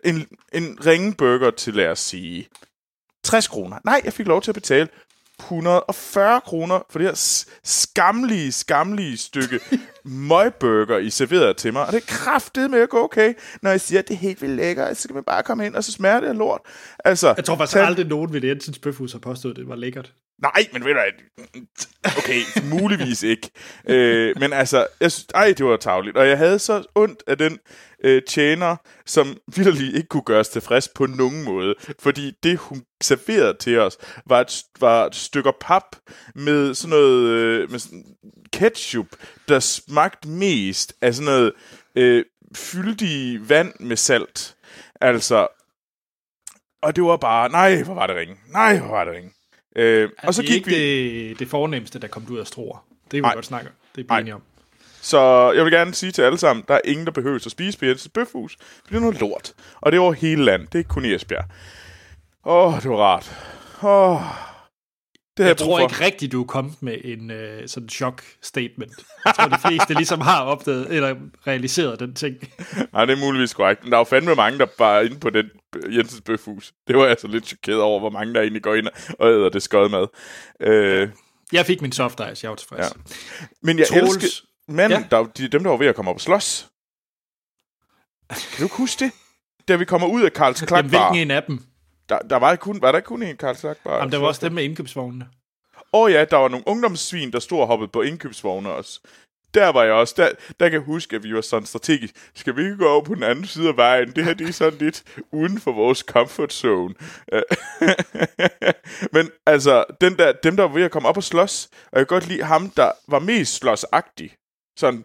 en, 0.04 0.26
en 0.52 0.78
ringe 0.86 1.14
burger 1.14 1.50
til, 1.50 1.74
lad 1.74 1.88
os 1.88 1.98
sige, 1.98 2.48
60 3.24 3.48
kroner. 3.48 3.78
Nej, 3.84 4.00
jeg 4.04 4.12
fik 4.12 4.26
lov 4.26 4.42
til 4.42 4.50
at 4.50 4.54
betale 4.54 4.88
140 5.40 6.40
kroner 6.40 6.80
for 6.90 6.98
det 6.98 7.08
her 7.08 7.44
skamlige, 7.64 8.52
skamlige 8.52 9.16
stykke 9.16 9.60
møgburger, 10.04 10.98
I 10.98 11.10
serverede 11.10 11.54
til 11.54 11.72
mig. 11.72 11.86
Og 11.86 11.92
det 11.92 12.02
er 12.02 12.06
kraftet 12.06 12.70
med 12.70 12.80
at 12.80 12.88
gå 12.88 13.04
okay, 13.04 13.34
når 13.62 13.70
jeg 13.70 13.80
siger, 13.80 13.98
at 13.98 14.08
det 14.08 14.14
er 14.14 14.18
helt 14.18 14.42
vildt 14.42 14.56
lækkert. 14.56 14.96
Så 14.96 15.08
kan 15.08 15.14
man 15.14 15.24
bare 15.24 15.42
komme 15.42 15.66
ind, 15.66 15.74
og 15.74 15.84
så 15.84 15.92
smager 15.92 16.20
det 16.20 16.26
af 16.26 16.38
lort. 16.38 16.60
Altså, 17.04 17.34
jeg 17.36 17.44
tror 17.44 17.56
faktisk 17.56 17.72
tag... 17.72 17.86
aldrig 17.86 18.06
nogen 18.06 18.32
ved 18.32 18.40
det 18.40 18.48
Jensens 18.48 18.78
Bøfhus 18.78 19.12
har 19.12 19.18
påstået, 19.18 19.52
at 19.52 19.56
det 19.56 19.68
var 19.68 19.76
lækkert. 19.76 20.12
Nej, 20.42 20.68
men 20.72 20.84
ved 20.84 20.94
du 20.94 21.00
Okay, 22.18 22.40
muligvis 22.70 23.22
ikke. 23.22 23.50
øh, 23.88 24.36
men 24.40 24.52
altså, 24.52 24.86
jeg 25.00 25.12
synes, 25.12 25.26
ej, 25.34 25.52
det 25.58 25.66
var 25.66 25.76
tageligt. 25.76 26.16
Og 26.16 26.28
jeg 26.28 26.38
havde 26.38 26.58
så 26.58 26.84
ondt 26.94 27.22
af 27.26 27.38
den 27.38 27.58
øh, 28.04 28.22
tjener, 28.28 28.76
som 29.06 29.36
vidderlig 29.56 29.94
ikke 29.94 30.08
kunne 30.08 30.22
gøres 30.22 30.48
tilfreds 30.48 30.88
på 30.88 31.06
nogen 31.06 31.44
måde. 31.44 31.74
Fordi 31.98 32.32
det, 32.42 32.58
hun 32.58 32.82
serverede 33.02 33.56
til 33.60 33.78
os, 33.78 33.98
var 34.26 34.40
et, 34.40 34.62
var 34.80 35.06
et 35.06 35.14
stykke 35.14 35.52
pap 35.60 35.96
med 36.34 36.74
sådan 36.74 36.90
noget 36.90 37.26
øh, 37.28 37.70
med 37.70 37.78
sådan 37.78 38.04
ketchup, 38.52 39.06
der 39.48 39.60
smagte 39.60 40.28
mest 40.28 40.94
af 41.00 41.14
sådan 41.14 41.24
noget 41.24 41.52
øh, 41.96 42.24
fyldig 42.56 43.48
vand 43.48 43.72
med 43.80 43.96
salt. 43.96 44.56
Altså, 45.00 45.46
og 46.82 46.96
det 46.96 47.04
var 47.04 47.16
bare, 47.16 47.48
nej, 47.48 47.82
hvor 47.82 47.94
var 47.94 48.06
det 48.06 48.16
ringe. 48.16 48.36
Nej, 48.52 48.78
hvor 48.78 48.88
var 48.88 49.04
det 49.04 49.14
ringe. 49.14 49.30
Øh, 49.76 50.08
og 50.22 50.34
så 50.34 50.42
gik 50.42 50.50
ikke 50.50 50.68
vi... 50.68 51.28
det, 51.28 51.38
det 51.38 51.48
fornemmeste, 51.48 51.98
der 51.98 52.08
kom 52.08 52.26
ud 52.30 52.38
af 52.38 52.46
stroer. 52.46 52.84
Det 53.04 53.12
vil 53.12 53.22
vi 53.22 53.34
godt 53.34 53.46
snakke 53.46 53.70
Det 53.96 54.06
er 54.10 54.22
vi 54.22 54.32
om. 54.32 54.42
Så 55.02 55.52
jeg 55.52 55.64
vil 55.64 55.72
gerne 55.72 55.94
sige 55.94 56.12
til 56.12 56.22
alle 56.22 56.38
sammen, 56.38 56.64
der 56.68 56.74
er 56.74 56.80
ingen, 56.84 57.06
der 57.06 57.12
behøver 57.12 57.36
at 57.36 57.50
spise 57.50 57.78
på 57.78 57.84
Jens 57.84 58.08
Bøfhus. 58.14 58.56
Det 58.88 58.96
er 58.96 59.00
noget 59.00 59.20
lort. 59.20 59.52
Og 59.80 59.92
det 59.92 59.98
er 59.98 60.02
over 60.02 60.12
hele 60.12 60.44
landet. 60.44 60.68
Det 60.68 60.74
er 60.74 60.78
ikke 60.78 60.88
kun 60.88 61.04
i 61.04 61.14
Esbjerg. 61.14 61.44
Åh, 62.44 62.74
oh, 62.74 62.82
det 62.82 62.90
var 62.90 62.96
rart. 62.96 63.36
Åh, 63.82 64.12
oh, 64.12 64.22
det 65.42 65.48
jeg 65.48 65.56
tror 65.56 65.78
for. 65.78 65.88
ikke 65.88 66.04
rigtigt, 66.04 66.32
du 66.32 66.42
er 66.42 66.46
kommet 66.46 66.82
med 66.82 66.96
en 67.04 67.30
uh, 67.30 67.36
sådan 67.66 67.88
chok-statement. 67.88 68.92
Jeg 69.24 69.34
tror, 69.34 69.48
de 69.48 69.58
fleste 69.68 69.94
ligesom 69.94 70.20
har 70.20 70.42
opdaget, 70.42 70.92
eller 70.92 71.16
realiseret 71.46 72.00
den 72.00 72.14
ting. 72.14 72.36
Nej, 72.92 73.04
det 73.04 73.18
er 73.18 73.20
muligvis 73.20 73.54
korrekt. 73.54 73.82
Men 73.82 73.90
der 73.90 73.96
er 73.96 74.00
jo 74.00 74.04
fandme 74.04 74.34
mange, 74.34 74.58
der 74.58 74.66
bare 74.78 75.06
inde 75.06 75.20
på 75.20 75.30
den 75.30 75.46
Jensens 75.88 76.20
Bøfhus. 76.20 76.72
Det 76.86 76.96
var 76.96 77.06
jeg 77.06 77.16
så 77.20 77.26
lidt 77.28 77.46
chokeret 77.46 77.80
over, 77.80 78.00
hvor 78.00 78.10
mange 78.10 78.34
der 78.34 78.40
egentlig 78.40 78.62
går 78.62 78.74
ind 78.74 78.86
og 79.18 79.28
æder 79.28 79.48
det 79.48 79.62
skød 79.62 79.88
mad. 79.88 80.06
Uh, 80.66 81.10
jeg 81.52 81.66
fik 81.66 81.82
min 81.82 81.92
soft 81.92 82.20
ice, 82.32 82.44
jeg 82.44 82.50
var 82.50 82.56
tilfreds. 82.56 82.86
Ja. 82.86 83.00
Men 83.62 83.78
jeg 83.78 83.86
Troels, 83.86 84.16
elsker... 84.16 84.46
Men 84.68 84.90
ja. 84.90 85.04
der, 85.10 85.24
de, 85.24 85.48
dem, 85.48 85.62
der 85.62 85.70
var 85.70 85.76
ved 85.76 85.86
at 85.86 85.94
komme 85.94 86.10
op 86.10 86.16
og 86.16 86.20
slås. 86.20 86.66
Kan 88.30 88.58
du 88.58 88.62
ikke 88.62 88.76
huske 88.76 89.04
det? 89.04 89.12
Da 89.68 89.76
vi 89.76 89.84
kommer 89.84 90.08
ud 90.08 90.22
af 90.22 90.32
Karls 90.32 90.60
Klakbar. 90.60 90.76
Jamen, 90.76 90.90
hvilken 90.90 91.30
en 91.30 91.36
af 91.36 91.42
dem? 91.42 91.64
Der, 92.10 92.18
der 92.18 92.36
var, 92.36 92.56
kun, 92.56 92.82
var 92.82 92.92
der 92.92 93.00
kun 93.00 93.22
en 93.22 93.36
Karls 93.36 93.60
Klakbar? 93.60 93.96
Jamen, 93.96 94.12
der 94.12 94.18
var 94.18 94.26
også 94.26 94.46
dem 94.46 94.52
med 94.52 94.64
indkøbsvognene. 94.64 95.28
Åh 95.92 96.02
oh, 96.02 96.12
ja, 96.12 96.24
der 96.24 96.36
var 96.36 96.48
nogle 96.48 96.68
ungdomssvin, 96.68 97.32
der 97.32 97.38
stod 97.38 97.60
og 97.60 97.66
hoppede 97.66 97.88
på 97.88 98.02
indkøbsvogne 98.02 98.70
også. 98.70 99.00
Der 99.54 99.68
var 99.68 99.84
jeg 99.84 99.92
også. 99.92 100.14
Der, 100.16 100.30
der 100.60 100.68
kan 100.68 100.72
jeg 100.72 100.86
huske, 100.86 101.16
at 101.16 101.22
vi 101.22 101.34
var 101.34 101.40
sådan 101.40 101.66
strategisk. 101.66 102.14
Skal 102.34 102.56
vi 102.56 102.62
ikke 102.62 102.76
gå 102.76 102.88
over 102.88 103.04
på 103.04 103.14
den 103.14 103.22
anden 103.22 103.44
side 103.44 103.68
af 103.68 103.76
vejen? 103.76 104.12
Det 104.16 104.24
her 104.24 104.34
det 104.34 104.48
er 104.48 104.52
sådan 104.52 104.78
lidt 104.78 105.04
uden 105.32 105.60
for 105.60 105.72
vores 105.72 105.98
comfort 105.98 106.52
zone. 106.52 106.94
Men 109.14 109.30
altså, 109.46 109.84
den 110.00 110.18
der, 110.18 110.32
dem 110.32 110.56
der 110.56 110.62
var 110.62 110.74
ved 110.74 110.82
at 110.82 110.90
komme 110.90 111.08
op 111.08 111.16
og 111.16 111.24
slås, 111.24 111.68
og 111.92 111.98
jeg 111.98 112.08
kan 112.08 112.14
godt 112.14 112.28
lide 112.28 112.42
ham, 112.42 112.70
der 112.70 112.92
var 113.08 113.18
mest 113.18 113.54
slåsagtig. 113.54 114.34
Sådan, 114.78 115.04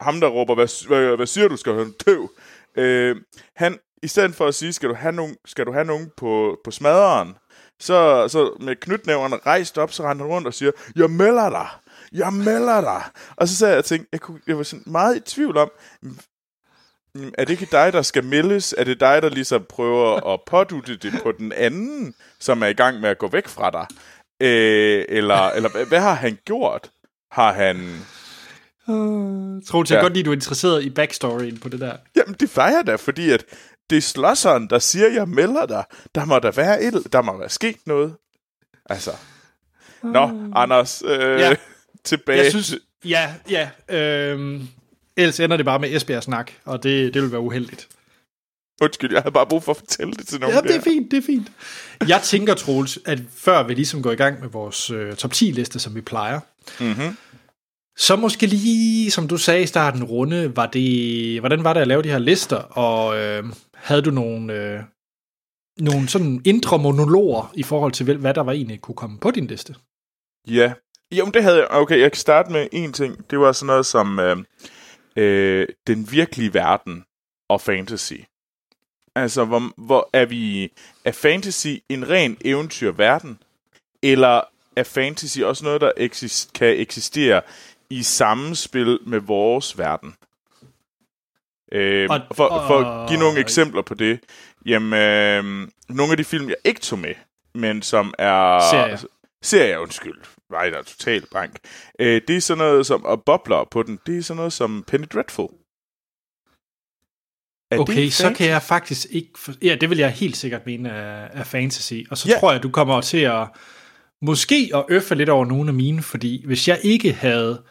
ham 0.00 0.20
der 0.20 0.28
råber, 0.28 0.54
hvad, 0.54 0.86
hvad, 0.88 1.16
hvad 1.16 1.26
siger 1.26 1.48
du, 1.48 1.56
skal 1.56 1.74
han 1.74 1.92
tøv? 2.04 2.30
Øh, 2.76 3.16
han, 3.56 3.78
i 4.04 4.08
stedet 4.08 4.34
for 4.34 4.46
at 4.46 4.54
sige, 4.54 4.72
skal 4.72 4.88
du 4.88 4.94
have 4.94 5.12
nogen, 5.12 5.36
skal 5.46 5.66
du 5.66 5.72
have 5.72 5.84
nogen 5.84 6.10
på, 6.16 6.58
på 6.64 6.70
smaderen, 6.70 7.34
så, 7.80 8.28
så 8.28 8.56
med 8.60 8.76
knytnæverne 8.76 9.36
rejst 9.46 9.78
op, 9.78 9.92
så 9.92 10.02
rendte 10.02 10.22
han 10.22 10.32
rundt 10.32 10.46
og 10.46 10.54
siger, 10.54 10.70
jeg 10.96 11.10
melder 11.10 11.50
dig, 11.50 11.68
jeg 12.12 12.32
melder 12.32 12.80
dig. 12.80 13.02
Og 13.36 13.48
så 13.48 13.56
sagde 13.56 13.70
jeg, 13.70 13.76
jeg 13.76 13.84
tænkte, 13.84 14.08
jeg, 14.12 14.20
kunne, 14.20 14.40
jeg 14.46 14.56
var 14.56 14.62
sådan 14.62 14.82
meget 14.86 15.16
i 15.16 15.20
tvivl 15.20 15.56
om, 15.56 15.70
er 17.38 17.44
det 17.44 17.50
ikke 17.50 17.68
dig, 17.72 17.92
der 17.92 18.02
skal 18.02 18.24
meldes? 18.24 18.74
Er 18.78 18.84
det 18.84 19.00
dig, 19.00 19.22
der 19.22 19.28
ligesom 19.28 19.66
prøver 19.68 20.34
at 20.34 20.40
pådute 20.46 20.96
det 20.96 21.12
på 21.22 21.32
den 21.32 21.52
anden, 21.52 22.14
som 22.40 22.62
er 22.62 22.66
i 22.66 22.72
gang 22.72 23.00
med 23.00 23.08
at 23.08 23.18
gå 23.18 23.28
væk 23.28 23.48
fra 23.48 23.70
dig? 23.70 23.86
Øh, 24.40 25.04
eller, 25.08 25.50
eller 25.50 25.84
hvad 25.88 26.00
har 26.00 26.14
han 26.14 26.38
gjort? 26.44 26.90
Har 27.30 27.52
han 27.52 28.04
Uh, 28.88 29.62
Troels, 29.62 29.90
jeg 29.90 29.96
Ja. 29.96 29.98
ja. 29.98 30.02
godt 30.02 30.12
lide, 30.12 30.20
at 30.20 30.26
du 30.26 30.30
er 30.30 30.34
interesseret 30.34 30.84
i 30.84 30.90
backstoryen 30.90 31.58
på 31.58 31.68
det 31.68 31.80
der. 31.80 31.96
Jamen, 32.16 32.36
det 32.40 32.56
var 32.56 32.68
jeg 32.68 32.82
da, 32.86 32.96
fordi 32.96 33.30
at 33.30 33.44
det 33.90 33.96
er 33.98 34.02
slosseren, 34.02 34.70
der 34.70 34.78
siger, 34.78 35.08
jeg 35.08 35.28
melder 35.28 35.66
dig. 35.66 35.84
Der 36.14 36.24
må 36.24 36.38
der 36.38 36.50
være 36.50 36.82
et, 36.82 36.94
der 37.12 37.22
må 37.22 37.38
være 37.38 37.48
sket 37.48 37.76
noget. 37.86 38.14
Altså. 38.90 39.10
Nå, 40.02 40.30
Anders, 40.54 41.02
øh, 41.06 41.20
ja. 41.20 41.48
Ja. 41.48 41.54
tilbage. 42.04 42.42
Jeg 42.42 42.50
synes, 42.50 42.74
ja, 43.04 43.34
ja. 43.50 43.70
Øhm, 43.88 44.68
ellers 45.16 45.40
ender 45.40 45.56
det 45.56 45.66
bare 45.66 45.78
med 45.78 45.96
Esbjerg-snak, 45.96 46.50
og 46.64 46.82
det, 46.82 47.14
det 47.14 47.22
vil 47.22 47.32
være 47.32 47.40
uheldigt. 47.40 47.88
Undskyld, 48.82 49.12
jeg 49.12 49.22
havde 49.22 49.32
bare 49.32 49.46
brug 49.46 49.62
for 49.62 49.72
at 49.72 49.76
fortælle 49.76 50.12
det 50.12 50.26
til 50.28 50.40
nogen 50.40 50.56
Ja, 50.56 50.60
det 50.60 50.76
er 50.76 50.80
fint, 50.80 51.10
det 51.10 51.16
er 51.16 51.22
fint. 51.26 51.52
Jeg 52.08 52.20
tænker, 52.22 52.54
Troels, 52.54 52.98
at 53.04 53.18
før 53.36 53.62
vi 53.62 53.74
ligesom 53.74 54.02
går 54.02 54.10
i 54.12 54.16
gang 54.16 54.40
med 54.40 54.48
vores 54.48 54.90
øh, 54.90 55.14
top 55.16 55.32
10-liste, 55.32 55.78
som 55.78 55.94
vi 55.94 56.00
plejer, 56.00 56.40
Mm-hmm. 56.80 57.16
så 57.96 58.16
måske 58.16 58.46
lige, 58.46 59.10
som 59.10 59.28
du 59.28 59.36
sagde 59.36 59.62
i 59.62 59.66
starten, 59.66 60.04
runde, 60.04 60.56
var 60.56 60.66
det, 60.66 61.40
hvordan 61.40 61.64
var 61.64 61.72
det 61.72 61.80
at 61.80 61.88
lave 61.88 62.02
de 62.02 62.08
her 62.08 62.18
lister, 62.18 62.56
og 62.56 63.18
øh, 63.18 63.44
havde 63.84 64.02
du 64.02 64.10
nogle, 64.10 64.52
øh, 64.52 64.82
nogle 65.78 66.08
sådan 66.08 66.42
indre 66.44 66.78
monologer 66.78 67.52
i 67.54 67.62
forhold 67.62 67.92
til, 67.92 68.16
hvad 68.16 68.34
der 68.34 68.40
var 68.40 68.52
egentlig 68.52 68.80
kunne 68.80 68.94
komme 68.94 69.18
på 69.18 69.30
din 69.30 69.46
liste? 69.46 69.74
Ja. 70.48 70.72
Jo, 71.12 71.24
det 71.34 71.42
havde 71.42 71.56
jeg. 71.56 71.66
Okay, 71.70 72.00
jeg 72.00 72.12
kan 72.12 72.18
starte 72.18 72.52
med 72.52 72.68
en 72.72 72.92
ting. 72.92 73.30
Det 73.30 73.38
var 73.38 73.52
sådan 73.52 73.66
noget 73.66 73.86
som 73.86 74.18
øh, 74.18 74.36
øh, 75.16 75.68
den 75.86 76.10
virkelige 76.10 76.54
verden 76.54 77.04
og 77.48 77.60
fantasy. 77.60 78.12
Altså, 79.14 79.44
hvor, 79.44 79.86
hvor 79.86 80.10
er 80.12 80.26
vi... 80.26 80.72
Er 81.04 81.12
fantasy 81.12 81.68
en 81.88 82.08
ren 82.08 82.36
eventyrverden? 82.44 83.38
Eller 84.02 84.40
er 84.76 84.82
fantasy 84.82 85.38
også 85.40 85.64
noget, 85.64 85.80
der 85.80 85.92
eksist, 85.96 86.52
kan 86.52 86.80
eksistere 86.80 87.42
i 87.90 88.02
samspil 88.02 88.98
med 89.06 89.20
vores 89.20 89.78
verden? 89.78 90.14
Øh, 91.74 92.08
Og- 92.10 92.20
for, 92.36 92.64
for 92.66 92.78
at 92.78 93.08
give 93.08 93.18
nogle 93.18 93.40
eksempler 93.40 93.82
på 93.82 93.94
det. 93.94 94.20
Jamen, 94.66 94.92
øh, 94.92 95.68
nogle 95.88 96.10
af 96.12 96.16
de 96.16 96.24
film, 96.24 96.48
jeg 96.48 96.56
ikke 96.64 96.80
tog 96.80 96.98
med, 96.98 97.14
men 97.54 97.82
som 97.82 98.14
er... 98.18 98.60
Serier. 98.70 98.98
Serier, 99.42 99.78
undskyld. 99.78 100.18
Nej, 100.50 100.70
der 100.70 100.78
er 100.78 100.82
totalt 100.82 101.30
blank. 101.30 101.56
Øh, 101.98 102.20
det 102.28 102.36
er 102.36 102.40
sådan 102.40 102.58
noget 102.58 102.86
som... 102.86 103.04
Og 103.04 103.22
bobler 103.26 103.68
på 103.70 103.82
den, 103.82 103.98
det 104.06 104.18
er 104.18 104.22
sådan 104.22 104.36
noget 104.36 104.52
som 104.52 104.84
Penny 104.86 105.04
Dreadful. 105.12 105.48
Er 107.70 107.78
Okay, 107.78 108.08
så 108.08 108.34
kan 108.36 108.48
jeg 108.48 108.62
faktisk 108.62 109.06
ikke... 109.10 109.30
For... 109.36 109.52
Ja, 109.62 109.76
det 109.80 109.90
vil 109.90 109.98
jeg 109.98 110.10
helt 110.10 110.36
sikkert 110.36 110.66
mene 110.66 110.88
er, 110.88 111.28
er 111.32 111.44
fantasy. 111.44 111.94
Og 112.10 112.18
så 112.18 112.28
ja. 112.28 112.40
tror 112.40 112.52
jeg, 112.52 112.62
du 112.62 112.70
kommer 112.70 113.00
til 113.00 113.18
at... 113.18 113.48
Måske 114.22 114.70
at 114.74 114.84
øffe 114.88 115.14
lidt 115.14 115.28
over 115.28 115.44
nogle 115.44 115.68
af 115.68 115.74
mine, 115.74 116.02
fordi 116.02 116.46
hvis 116.46 116.68
jeg 116.68 116.80
ikke 116.82 117.12
havde 117.12 117.62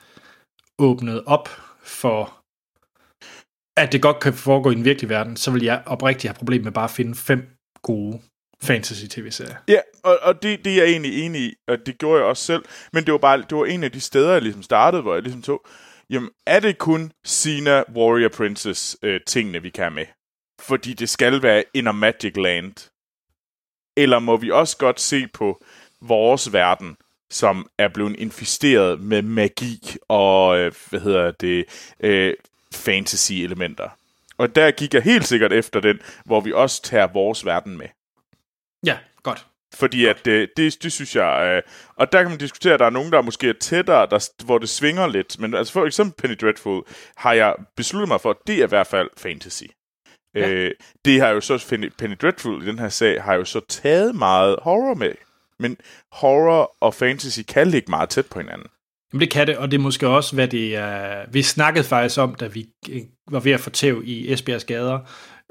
åbnet 0.79 1.23
op 1.25 1.49
for, 1.83 2.42
at 3.77 3.91
det 3.91 4.01
godt 4.01 4.19
kan 4.19 4.33
foregå 4.33 4.71
i 4.71 4.75
den 4.75 4.85
virkelige 4.85 5.09
verden, 5.09 5.37
så 5.37 5.51
vil 5.51 5.63
jeg 5.63 5.83
oprigtigt 5.85 6.29
have 6.29 6.37
problemer 6.37 6.63
med 6.63 6.71
bare 6.71 6.83
at 6.83 6.91
finde 6.91 7.15
fem 7.15 7.47
gode 7.81 8.21
fantasy-tv-serier. 8.63 9.55
Ja, 9.67 9.79
og, 10.03 10.19
og 10.21 10.43
det, 10.43 10.65
det 10.65 10.73
er 10.73 10.77
jeg 10.77 10.91
egentlig 10.91 11.25
enig 11.25 11.41
i, 11.41 11.53
og 11.67 11.77
det 11.85 11.97
gjorde 11.97 12.19
jeg 12.19 12.27
også 12.27 12.43
selv. 12.43 12.63
Men 12.93 13.05
det 13.05 13.11
var 13.11 13.17
bare 13.17 13.37
det 13.49 13.57
var 13.57 13.65
en 13.65 13.83
af 13.83 13.91
de 13.91 14.01
steder, 14.01 14.33
jeg 14.33 14.41
ligesom 14.41 14.63
startede, 14.63 15.01
hvor 15.01 15.13
jeg 15.13 15.23
ligesom 15.23 15.41
tog, 15.41 15.65
jamen 16.09 16.29
er 16.47 16.59
det 16.59 16.77
kun 16.77 17.11
Sina 17.23 17.83
Warrior 17.95 18.29
Princess 18.29 18.97
øh, 19.03 19.21
tingene, 19.27 19.61
vi 19.61 19.69
kan 19.69 19.83
have 19.83 19.93
med? 19.93 20.05
Fordi 20.61 20.93
det 20.93 21.09
skal 21.09 21.41
være 21.41 21.63
in 21.73 21.87
a 21.87 21.91
magic 21.91 22.37
land. 22.37 22.89
Eller 23.97 24.19
må 24.19 24.37
vi 24.37 24.51
også 24.51 24.77
godt 24.77 24.99
se 24.99 25.27
på 25.27 25.63
vores 26.01 26.53
verden, 26.53 26.97
som 27.31 27.67
er 27.77 27.87
blevet 27.87 28.15
infesteret 28.19 28.99
med 28.99 29.21
magi 29.21 29.95
og, 30.07 30.59
øh, 30.59 30.71
hvad 30.89 30.99
hedder 30.99 31.31
det, 31.31 31.65
øh, 31.99 32.33
fantasy-elementer. 32.75 33.89
Og 34.37 34.55
der 34.55 34.71
gik 34.71 34.93
jeg 34.93 35.03
helt 35.03 35.27
sikkert 35.27 35.53
efter 35.53 35.79
den, 35.79 35.99
hvor 36.25 36.41
vi 36.41 36.53
også 36.53 36.81
tager 36.81 37.07
vores 37.07 37.45
verden 37.45 37.77
med. 37.77 37.87
Ja, 38.85 38.97
godt. 39.23 39.45
Fordi 39.73 40.05
at 40.05 40.27
øh, 40.27 40.47
det, 40.57 40.83
det 40.83 40.91
synes 40.91 41.15
jeg... 41.15 41.53
Øh, 41.55 41.61
og 41.95 42.11
der 42.11 42.21
kan 42.21 42.31
man 42.31 42.39
diskutere, 42.39 42.73
at 42.73 42.79
der 42.79 42.85
er 42.85 42.89
nogen, 42.89 43.11
der 43.11 43.21
måske 43.21 43.49
er 43.49 43.53
tættere, 43.53 44.07
der, 44.09 44.29
hvor 44.45 44.57
det 44.57 44.69
svinger 44.69 45.07
lidt. 45.07 45.39
Men 45.39 45.53
altså 45.53 45.73
for 45.73 45.85
eksempel 45.85 46.21
Penny 46.21 46.35
Dreadful 46.41 46.83
har 47.15 47.33
jeg 47.33 47.55
besluttet 47.75 48.07
mig 48.07 48.21
for, 48.21 48.29
at 48.29 48.37
det 48.47 48.59
er 48.59 48.63
i 48.63 48.69
hvert 48.69 48.87
fald 48.87 49.09
fantasy. 49.17 49.63
Ja. 50.35 50.49
Øh, 50.49 50.71
det 51.05 51.19
har 51.21 51.29
jo 51.29 51.41
så... 51.41 51.65
Penny 51.97 52.17
Dreadful 52.21 52.63
i 52.63 52.65
den 52.65 52.79
her 52.79 52.89
sag 52.89 53.23
har 53.23 53.33
jo 53.33 53.45
så 53.45 53.61
taget 53.69 54.15
meget 54.15 54.59
horror 54.61 54.93
med. 54.93 55.11
Men 55.59 55.77
horror 56.11 56.75
og 56.79 56.93
fantasy 56.93 57.39
kan 57.47 57.67
ligge 57.67 57.89
meget 57.89 58.09
tæt 58.09 58.25
på 58.25 58.39
hinanden. 58.39 58.67
Jamen 59.13 59.21
det 59.21 59.31
kan 59.31 59.47
det, 59.47 59.57
og 59.57 59.71
det 59.71 59.77
er 59.77 59.81
måske 59.81 60.07
også, 60.07 60.35
hvad 60.35 60.47
det 60.47 60.75
er... 60.75 61.25
Vi 61.31 61.41
snakkede 61.41 61.83
faktisk 61.83 62.19
om, 62.19 62.35
da 62.35 62.47
vi 62.47 62.65
øh, 62.89 63.01
var 63.31 63.39
ved 63.39 63.51
at 63.51 63.59
få 63.59 63.69
tæv 63.69 64.01
i 64.05 64.33
Esbjergs 64.33 64.63
gader. 64.63 64.99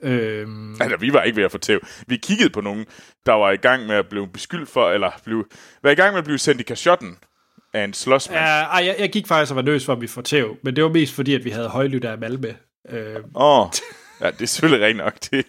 Øhm, 0.02 0.76
Altså, 0.80 0.96
vi 0.96 1.12
var 1.12 1.22
ikke 1.22 1.36
ved 1.36 1.44
at 1.44 1.52
få 1.52 1.58
tæv. 1.58 1.80
Vi 2.06 2.16
kiggede 2.16 2.50
på 2.50 2.60
nogen, 2.60 2.86
der 3.26 3.32
var 3.32 3.50
i 3.50 3.56
gang 3.56 3.86
med 3.86 3.96
at 3.96 4.06
blive 4.08 4.28
beskyldt 4.28 4.68
for, 4.68 4.90
eller 4.90 5.10
blive, 5.24 5.44
var 5.82 5.90
i 5.90 5.94
gang 5.94 6.12
med 6.12 6.18
at 6.18 6.24
blive 6.24 6.38
sendt 6.38 6.60
i 6.60 6.64
kashotten 6.64 7.16
af 7.74 7.84
en 7.84 7.92
slåsmand. 7.92 8.40
Ja, 8.40 8.62
ej, 8.62 8.86
jeg, 8.86 8.96
jeg 8.98 9.10
gik 9.10 9.26
faktisk 9.26 9.52
og 9.52 9.56
var 9.56 9.62
nervøs 9.62 9.84
for, 9.84 9.92
at 9.92 10.00
vi 10.00 10.06
får 10.06 10.22
tæv, 10.22 10.56
men 10.62 10.76
det 10.76 10.84
var 10.84 10.90
mest 10.90 11.14
fordi, 11.14 11.34
at 11.34 11.44
vi 11.44 11.50
havde 11.50 11.68
højlytte 11.68 12.08
af 12.08 12.18
Malmø. 12.18 12.52
Øh, 12.90 13.16
Åh, 13.34 13.60
oh, 13.60 13.68
ja, 14.20 14.30
det 14.30 14.42
er 14.42 14.46
selvfølgelig 14.46 14.86
rent 14.86 14.96
nok 14.96 15.14
det. 15.30 15.46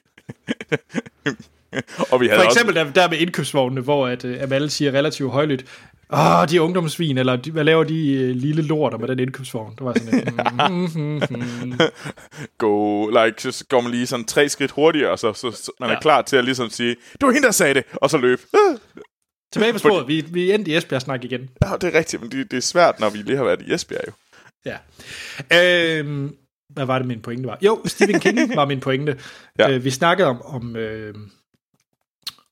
og 2.11 2.21
vi 2.21 2.27
havde 2.27 2.41
for 2.41 2.45
eksempel 2.45 2.75
der, 2.75 2.91
der 2.91 3.09
med 3.09 3.17
indkøbsvognene, 3.17 3.81
hvor 3.81 4.07
at, 4.07 4.25
uh, 4.25 4.41
Amal 4.41 4.69
siger 4.69 4.91
relativt 4.91 5.31
højlydt, 5.31 5.65
Åh, 6.09 6.45
de 6.49 6.55
er 6.57 6.59
ungdomsvin, 6.59 7.17
eller 7.17 7.35
de, 7.35 7.51
hvad 7.51 7.63
laver 7.63 7.83
de 7.83 7.93
uh, 8.29 8.35
lille 8.35 8.61
lorter 8.61 8.97
med 8.97 9.07
den 9.07 9.19
indkøbsvogn? 9.19 9.71
Det 9.71 9.85
var 9.85 9.93
sådan 9.93 10.13
lidt, 10.13 10.35
mm, 10.95 11.01
mm, 11.01 11.21
mm, 11.69 11.79
go, 12.57 13.07
like, 13.25 13.51
så 13.51 13.65
går 13.69 13.81
man 13.81 13.91
lige 13.91 14.07
sådan 14.07 14.25
tre 14.25 14.49
skridt 14.49 14.71
hurtigere, 14.71 15.11
og 15.11 15.19
så, 15.19 15.33
så, 15.33 15.51
så 15.51 15.71
man 15.79 15.89
er 15.89 15.93
Ja. 15.93 15.99
klar 15.99 16.21
til 16.21 16.35
at 16.35 16.43
ligesom 16.45 16.69
sige, 16.69 16.89
det 17.11 17.21
var 17.21 17.31
hende, 17.31 17.45
der 17.45 17.51
sagde 17.51 17.73
det, 17.73 17.83
og 17.93 18.09
så 18.09 18.17
løb. 18.17 18.39
Ah, 18.53 18.77
Tilbage 19.53 19.73
på 19.73 19.79
sporet, 19.79 20.07
vi, 20.07 20.25
vi 20.31 20.51
endte 20.51 20.71
i 20.71 20.75
Esbjerg 20.77 21.01
snak 21.01 21.23
igen. 21.23 21.49
Ja, 21.65 21.71
det 21.81 21.95
er 21.95 21.97
rigtigt, 21.99 22.21
men 22.21 22.31
det, 22.31 22.51
det 22.51 22.57
er 22.57 22.61
svært, 22.61 22.99
når 22.99 23.09
vi 23.09 23.17
lige 23.17 23.37
har 23.37 23.43
været 23.43 23.61
i 23.61 23.73
Esbjerg 23.73 24.03
jo. 24.07 24.13
Ja. 24.65 24.77
Øhm, 25.99 26.35
hvad 26.73 26.85
var 26.85 26.99
det, 26.99 27.07
min 27.07 27.19
pointe 27.21 27.47
var? 27.47 27.57
Jo, 27.61 27.81
Stephen 27.85 28.19
King 28.19 28.55
var 28.55 28.65
min 28.65 28.79
pointe. 28.79 29.17
Ja. 29.59 29.71
øh, 29.71 29.83
vi 29.83 29.89
snakkede 29.91 30.27
om, 30.27 30.41
om, 30.41 30.75
øh, 30.75 31.15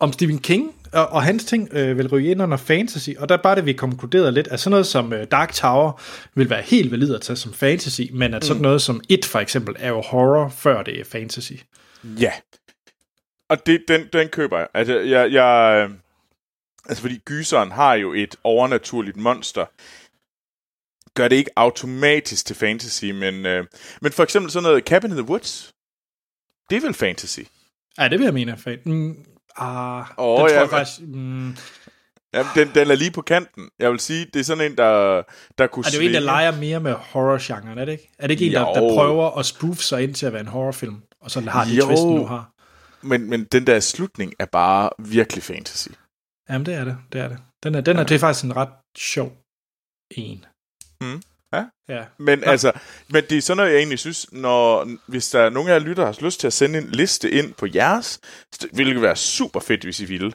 om 0.01 0.13
Stephen 0.13 0.39
King, 0.39 0.75
og, 0.93 1.07
og 1.07 1.23
hans 1.23 1.45
ting 1.45 1.69
øh, 1.73 1.97
vil 1.97 2.07
ryge 2.07 2.31
ind 2.31 2.41
under 2.41 2.57
fantasy, 2.57 3.09
og 3.17 3.29
der 3.29 3.37
bare 3.37 3.55
det, 3.55 3.65
vi 3.65 3.73
konkluderede 3.73 4.31
lidt, 4.31 4.47
at 4.47 4.59
sådan 4.59 4.71
noget 4.71 4.87
som 4.87 5.13
øh, 5.13 5.27
Dark 5.31 5.53
Tower 5.53 6.01
vil 6.35 6.49
være 6.49 6.61
helt 6.61 6.91
valid 6.91 7.15
at 7.15 7.21
tage 7.21 7.37
som 7.37 7.53
fantasy, 7.53 8.01
men 8.13 8.33
at 8.33 8.45
sådan 8.45 8.57
Mm. 8.57 8.61
noget 8.63 8.81
som 8.81 9.01
It 9.09 9.25
for 9.25 9.39
eksempel 9.39 9.75
er 9.79 9.89
jo 9.89 10.01
horror, 10.01 10.49
før 10.49 10.83
det 10.83 10.99
er 10.99 11.03
fantasy. 11.03 11.53
Ja. 12.03 12.31
Og 13.49 13.65
det, 13.65 13.83
den, 13.87 14.07
den 14.13 14.27
køber 14.27 14.57
jeg. 14.57 14.67
Altså, 14.73 14.99
jeg, 14.99 15.31
jeg 15.31 15.83
øh, 15.89 15.95
altså, 16.89 17.01
fordi 17.01 17.17
gyseren 17.25 17.71
har 17.71 17.93
jo 17.93 18.13
et 18.13 18.35
overnaturligt 18.43 19.17
monster. 19.17 19.65
Gør 21.13 21.27
det 21.27 21.35
ikke 21.35 21.51
automatisk 21.55 22.45
til 22.45 22.55
fantasy, 22.55 23.05
men, 23.05 23.45
øh, 23.45 23.65
men 24.01 24.11
for 24.11 24.23
eksempel 24.23 24.51
sådan 24.51 24.63
noget 24.63 24.83
Cabin 24.83 25.11
in 25.11 25.17
the 25.17 25.25
Woods. 25.25 25.73
Det 26.69 26.75
er 26.77 26.81
vel 26.81 26.93
fantasy? 26.93 27.39
Ja, 27.99 28.07
det 28.07 28.19
vil 28.19 28.25
jeg 28.25 28.33
mene. 28.33 28.57
mm, 28.85 29.25
ah, 29.57 30.05
Åh, 30.17 30.39
den 30.39 30.39
tror 30.39 30.49
jeg 30.49 30.69
faktisk... 30.69 30.99
Mm, 31.01 31.55
Jamen, 32.33 32.51
den, 32.55 32.71
den 32.75 32.91
er 32.91 32.95
lige 32.95 33.11
på 33.11 33.21
kanten. 33.21 33.69
Jeg 33.79 33.91
vil 33.91 33.99
sige, 33.99 34.25
det 34.33 34.39
er 34.39 34.43
sådan 34.43 34.71
en, 34.71 34.77
der, 34.77 35.21
der 35.57 35.67
kunne 35.67 35.85
er 35.85 35.89
det 35.89 35.97
jo 35.97 36.01
en, 36.07 36.13
der 36.13 36.19
leger 36.19 36.51
mere 36.59 36.79
med 36.79 36.93
horror-genren, 36.93 37.77
er 37.77 37.85
det 37.85 37.91
ikke? 37.91 38.11
Er 38.19 38.27
det 38.27 38.31
ikke 38.31 38.45
en, 38.45 38.53
der, 38.53 38.73
der 38.73 38.95
prøver 38.95 39.37
at 39.39 39.45
spoof 39.45 39.77
sig 39.77 40.03
ind 40.03 40.13
til 40.15 40.25
at 40.25 40.33
være 40.33 40.41
en 40.41 40.47
horrorfilm, 40.47 41.01
og 41.21 41.31
så 41.31 41.41
har 41.41 41.65
de 41.65 41.71
Jo. 41.75 41.85
twisten 41.85 42.15
nu 42.15 42.25
har? 42.25 42.51
Men, 43.01 43.29
men 43.29 43.43
den 43.43 43.67
der 43.67 43.79
slutning 43.79 44.33
er 44.39 44.45
bare 44.45 44.89
virkelig 44.99 45.43
fantasy. 45.43 45.87
Jamen, 46.49 46.65
det 46.65 46.73
er 46.73 46.83
det. 46.83 46.97
Det 47.13 47.21
er 47.21 47.27
det. 47.27 47.37
Den 47.63 47.75
er, 47.75 47.81
den 47.81 47.97
er, 47.97 48.03
det 48.03 48.15
er 48.15 48.19
faktisk 48.19 48.45
en 48.45 48.55
ret 48.55 48.69
sjov 48.97 49.33
en. 50.11 50.45
Mm. 51.01 51.21
Ja. 51.53 51.65
Ja. 51.89 52.05
Men 52.17 52.39
Nå. 52.39 52.45
altså, 52.45 52.71
men 53.09 53.23
det 53.29 53.37
er 53.37 53.41
sådan 53.41 53.57
noget, 53.57 53.71
jeg 53.71 53.77
egentlig 53.77 53.99
synes, 53.99 54.31
når, 54.31 54.87
hvis 55.07 55.29
der 55.29 55.39
er 55.41 55.49
nogen 55.49 55.69
af 55.69 55.73
jer 55.73 55.79
lytter, 55.79 56.05
har 56.05 56.17
lyst 56.21 56.39
til 56.39 56.47
at 56.47 56.53
sende 56.53 56.79
en 56.79 56.89
liste 56.89 57.31
ind 57.31 57.53
på 57.53 57.67
jeres, 57.75 58.19
ville 58.73 59.01
være 59.01 59.15
super 59.15 59.59
fedt, 59.59 59.83
hvis 59.83 59.99
I 59.99 60.05
ville. 60.05 60.33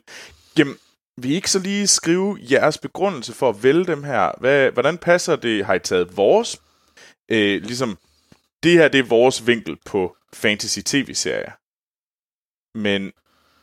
Jamen, 0.58 0.76
vil 1.16 1.30
I 1.30 1.34
ikke 1.34 1.50
så 1.50 1.58
lige 1.58 1.86
skrive 1.86 2.38
jeres 2.50 2.78
begrundelse 2.78 3.32
for 3.32 3.48
at 3.48 3.62
vælge 3.62 3.84
dem 3.84 4.04
her? 4.04 4.32
Hvad, 4.40 4.70
hvordan 4.70 4.98
passer 4.98 5.36
det? 5.36 5.66
Har 5.66 5.74
I 5.74 5.78
taget 5.78 6.16
vores, 6.16 6.60
øh, 7.30 7.62
ligesom, 7.62 7.98
det 8.62 8.72
her 8.72 8.88
det 8.88 8.98
er 8.98 9.04
vores 9.04 9.46
vinkel 9.46 9.76
på 9.86 10.16
fantasy 10.34 10.78
tv-serier. 10.86 11.52
Men 12.78 13.12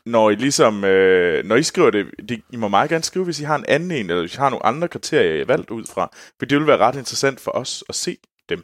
når 0.05 0.29
I 0.29 0.35
ligesom, 0.35 0.83
øh, 0.83 1.45
når 1.45 1.55
I 1.55 1.63
skriver 1.63 1.89
det, 1.89 2.05
det, 2.29 2.41
I 2.53 2.55
må 2.55 2.67
meget 2.67 2.89
gerne 2.89 3.03
skrive, 3.03 3.25
hvis 3.25 3.39
I 3.39 3.43
har 3.43 3.55
en 3.55 3.65
anden 3.67 3.91
en, 3.91 4.09
eller 4.09 4.21
hvis 4.21 4.33
I 4.33 4.37
har 4.37 4.49
nogle 4.49 4.65
andre 4.65 4.87
kriterier, 4.87 5.33
I 5.33 5.37
har 5.37 5.45
valgt 5.45 5.69
ud 5.69 5.85
fra. 5.85 6.09
For 6.39 6.45
det 6.45 6.57
vil 6.57 6.67
være 6.67 6.77
ret 6.77 6.95
interessant 6.95 7.39
for 7.39 7.51
os 7.51 7.83
at 7.89 7.95
se 7.95 8.17
dem. 8.49 8.63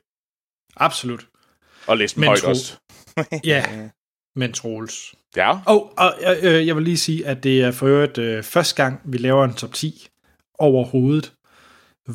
Absolut. 0.78 1.28
Og 1.88 1.98
læse 1.98 2.16
dem 2.16 2.20
Men 2.20 2.28
højt 2.28 2.40
tro- 2.40 2.50
også. 2.50 2.78
Ja, 3.44 3.90
men 4.36 4.54
Troels. 4.54 5.16
Ja. 5.36 5.60
Og, 5.66 5.94
og 5.98 6.14
øh, 6.44 6.68
jeg 6.68 6.76
vil 6.76 6.84
lige 6.84 6.98
sige, 6.98 7.28
at 7.28 7.44
det 7.44 7.62
er 7.62 7.72
for 7.72 7.88
øvrigt 7.88 8.18
øh, 8.18 8.44
første 8.44 8.84
gang, 8.84 9.02
vi 9.06 9.18
laver 9.18 9.46
en 9.46 9.54
top 9.54 9.74
10 9.74 10.08
overhovedet, 10.60 11.34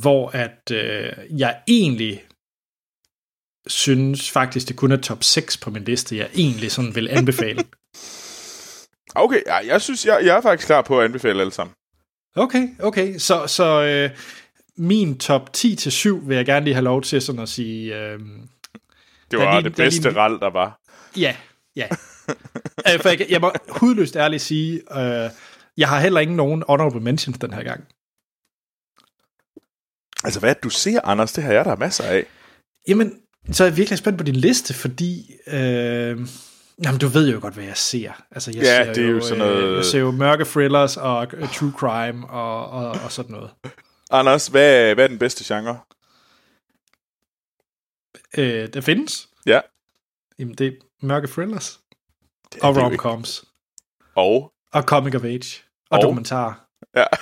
hvor 0.00 0.28
at 0.28 0.70
øh, 0.72 1.12
jeg 1.40 1.60
egentlig 1.68 2.24
synes 3.66 4.30
faktisk, 4.30 4.68
det 4.68 4.76
kun 4.76 4.92
er 4.92 4.96
top 4.96 5.24
6 5.24 5.56
på 5.56 5.70
min 5.70 5.84
liste, 5.84 6.16
jeg 6.16 6.30
egentlig 6.34 6.72
sådan 6.72 6.94
vil 6.94 7.08
anbefale. 7.10 7.64
Okay, 9.14 9.40
ja, 9.46 9.54
jeg 9.56 9.80
synes, 9.82 10.06
jeg, 10.06 10.20
jeg 10.24 10.36
er 10.36 10.40
faktisk 10.40 10.66
klar 10.66 10.82
på 10.82 10.98
at 11.00 11.04
anbefale 11.04 11.40
alle 11.40 11.52
sammen. 11.52 11.74
Okay, 12.36 12.68
okay. 12.80 13.18
Så, 13.18 13.46
så 13.46 13.82
øh, 13.82 14.10
min 14.76 15.18
top 15.18 15.52
10 15.52 15.76
til 15.76 15.92
7 15.92 16.28
vil 16.28 16.36
jeg 16.36 16.46
gerne 16.46 16.64
lige 16.64 16.74
have 16.74 16.84
lov 16.84 17.02
til 17.02 17.22
sådan 17.22 17.42
at 17.42 17.48
sige... 17.48 17.96
Øh, 17.96 18.18
Det 19.30 19.38
var 19.38 19.52
lige- 19.60 19.64
det 19.70 19.76
bedste 19.76 20.08
lige- 20.08 20.16
rald, 20.20 20.40
der 20.40 20.50
var. 20.50 20.80
ja, 21.16 21.36
ja. 21.76 21.88
øh, 22.94 23.00
for 23.00 23.08
jeg, 23.08 23.26
jeg 23.30 23.40
må 23.40 23.52
hudløst 23.68 24.16
ærligt 24.16 24.42
sige, 24.42 24.72
øh, 24.98 25.30
jeg 25.76 25.88
har 25.88 26.00
heller 26.00 26.20
ikke 26.20 26.34
nogen 26.34 26.62
honorable 26.68 27.00
mentions 27.00 27.38
den 27.38 27.52
her 27.52 27.62
gang. 27.62 27.84
Altså, 30.24 30.40
hvad 30.40 30.54
du 30.62 30.70
ser, 30.70 31.00
Anders? 31.04 31.32
Det 31.32 31.44
har 31.44 31.52
jeg 31.52 31.64
der 31.64 31.76
masser 31.76 32.04
af. 32.04 32.24
Jamen, 32.88 33.12
så 33.52 33.64
er 33.64 33.68
jeg 33.68 33.76
virkelig 33.76 33.98
spændt 33.98 34.18
på 34.18 34.24
din 34.24 34.36
liste, 34.36 34.74
fordi... 34.74 35.30
Øh, 35.46 36.20
jamen, 36.84 37.00
du 37.00 37.08
ved 37.08 37.32
jo 37.32 37.38
godt, 37.40 37.54
hvad 37.54 37.64
jeg 37.64 37.76
ser. 37.76 38.12
Altså, 38.30 38.50
jeg 38.54 38.62
Ja, 38.62 38.84
ser 38.84 38.92
det 38.92 39.04
er 39.04 39.10
jo 39.10 39.20
sådan 39.20 39.38
noget- 39.38 39.62
Øh, 39.64 39.76
jeg 39.76 39.84
ser 39.84 39.98
jo 39.98 40.10
mørke 40.10 40.44
thrillers 40.44 40.96
og 40.96 41.28
true 41.54 41.72
crime 41.76 42.26
og, 42.30 42.70
og, 42.70 42.90
og 43.04 43.12
sådan 43.12 43.32
noget. 43.32 43.50
Anders, 44.10 44.46
hvad, 44.46 44.94
hvad 44.94 45.04
er 45.04 45.08
den 45.08 45.18
bedste 45.18 45.54
genre? 45.54 45.78
Øh, 48.38 48.68
der 48.74 48.80
findes. 48.80 49.28
Ja. 49.46 49.60
Jamen, 50.38 50.54
det 50.54 50.66
er 50.66 50.72
mørke 51.06 51.26
thrillers. 51.26 51.80
Det 52.52 52.62
Og 52.62 52.68
jo 52.76 52.90
ikke. 52.90 53.02
romcoms. 53.08 53.44
Og? 54.14 54.52
Og 54.72 54.82
comic 54.82 55.14
of 55.14 55.24
age. 55.24 55.62
Og, 55.90 55.96
Og? 55.98 56.02
dokumentar. 56.02 56.66
Ja. 56.96 57.04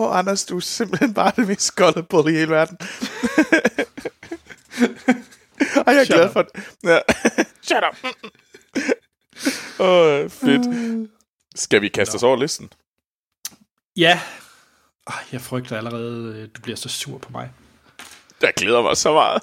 Åh, 0.00 0.10
oh, 0.10 0.18
Anders, 0.18 0.44
du 0.44 0.56
er 0.56 0.60
simpelthen 0.60 1.14
bare 1.14 1.32
det 1.36 1.48
mest 1.48 1.76
gullible 1.76 2.32
i 2.32 2.36
hele 2.36 2.50
verden. 2.50 2.78
Ej, 5.86 5.92
jeg 5.94 6.00
er 6.00 6.04
Shut 6.04 6.14
glad 6.16 6.26
up. 6.26 6.32
for 6.32 6.42
det. 6.42 6.62
Ja. 6.84 6.98
Shut 7.68 7.84
up. 7.90 7.96
Åh, 9.80 9.88
oh, 10.24 10.30
fedt. 10.30 11.08
Skal 11.54 11.82
vi 11.82 11.88
kaste 11.88 12.14
os 12.14 12.22
over 12.22 12.36
listen? 12.36 12.72
Ja. 13.96 14.20
Ej, 15.06 15.14
jeg 15.32 15.40
frygter 15.40 15.76
allerede, 15.76 16.34
øh, 16.36 16.48
du 16.56 16.60
bliver 16.62 16.76
så 16.76 16.88
sur 16.88 17.18
på 17.18 17.28
mig. 17.32 17.50
Jeg 18.42 18.52
glæder 18.56 18.82
mig 18.82 18.96
så 18.96 19.12
meget. 19.12 19.42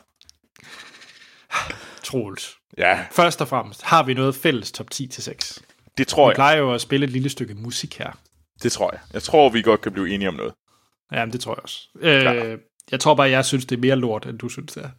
Troels. 2.04 2.56
Ja, 2.78 3.06
Først 3.12 3.42
og 3.42 3.48
fremmest, 3.48 3.82
har 3.84 4.04
vi 4.04 4.14
noget 4.14 4.36
fælles 4.36 4.72
top 4.72 4.90
10 4.92 5.08
til 5.08 5.24
6? 5.24 5.62
det 5.98 6.08
tror 6.08 6.26
Vi 6.26 6.30
jeg. 6.30 6.36
plejer 6.36 6.58
jo 6.58 6.74
at 6.74 6.82
spille 6.82 7.04
et 7.04 7.10
lille 7.12 7.30
stykke 7.30 7.54
musik 7.54 7.98
her. 7.98 8.12
Det 8.64 8.72
tror 8.72 8.92
jeg. 8.92 9.00
Jeg 9.14 9.24
tror, 9.24 9.50
vi 9.50 9.62
godt 9.62 9.82
kan 9.82 9.92
blive 9.92 10.10
enige 10.10 10.28
om 10.28 10.34
noget. 10.34 10.54
Jamen, 11.12 11.34
det 11.34 11.42
tror 11.42 11.52
jeg 11.54 11.64
også. 11.64 11.88
Øh, 12.00 12.60
jeg 12.92 13.00
tror 13.00 13.16
bare, 13.16 13.30
jeg 13.30 13.46
synes, 13.46 13.66
det 13.66 13.76
er 13.76 13.80
mere 13.80 13.96
lort, 13.96 14.26
end 14.26 14.40
du 14.40 14.50
synes, 14.50 14.74
det 14.74 14.84
er. 14.84 14.90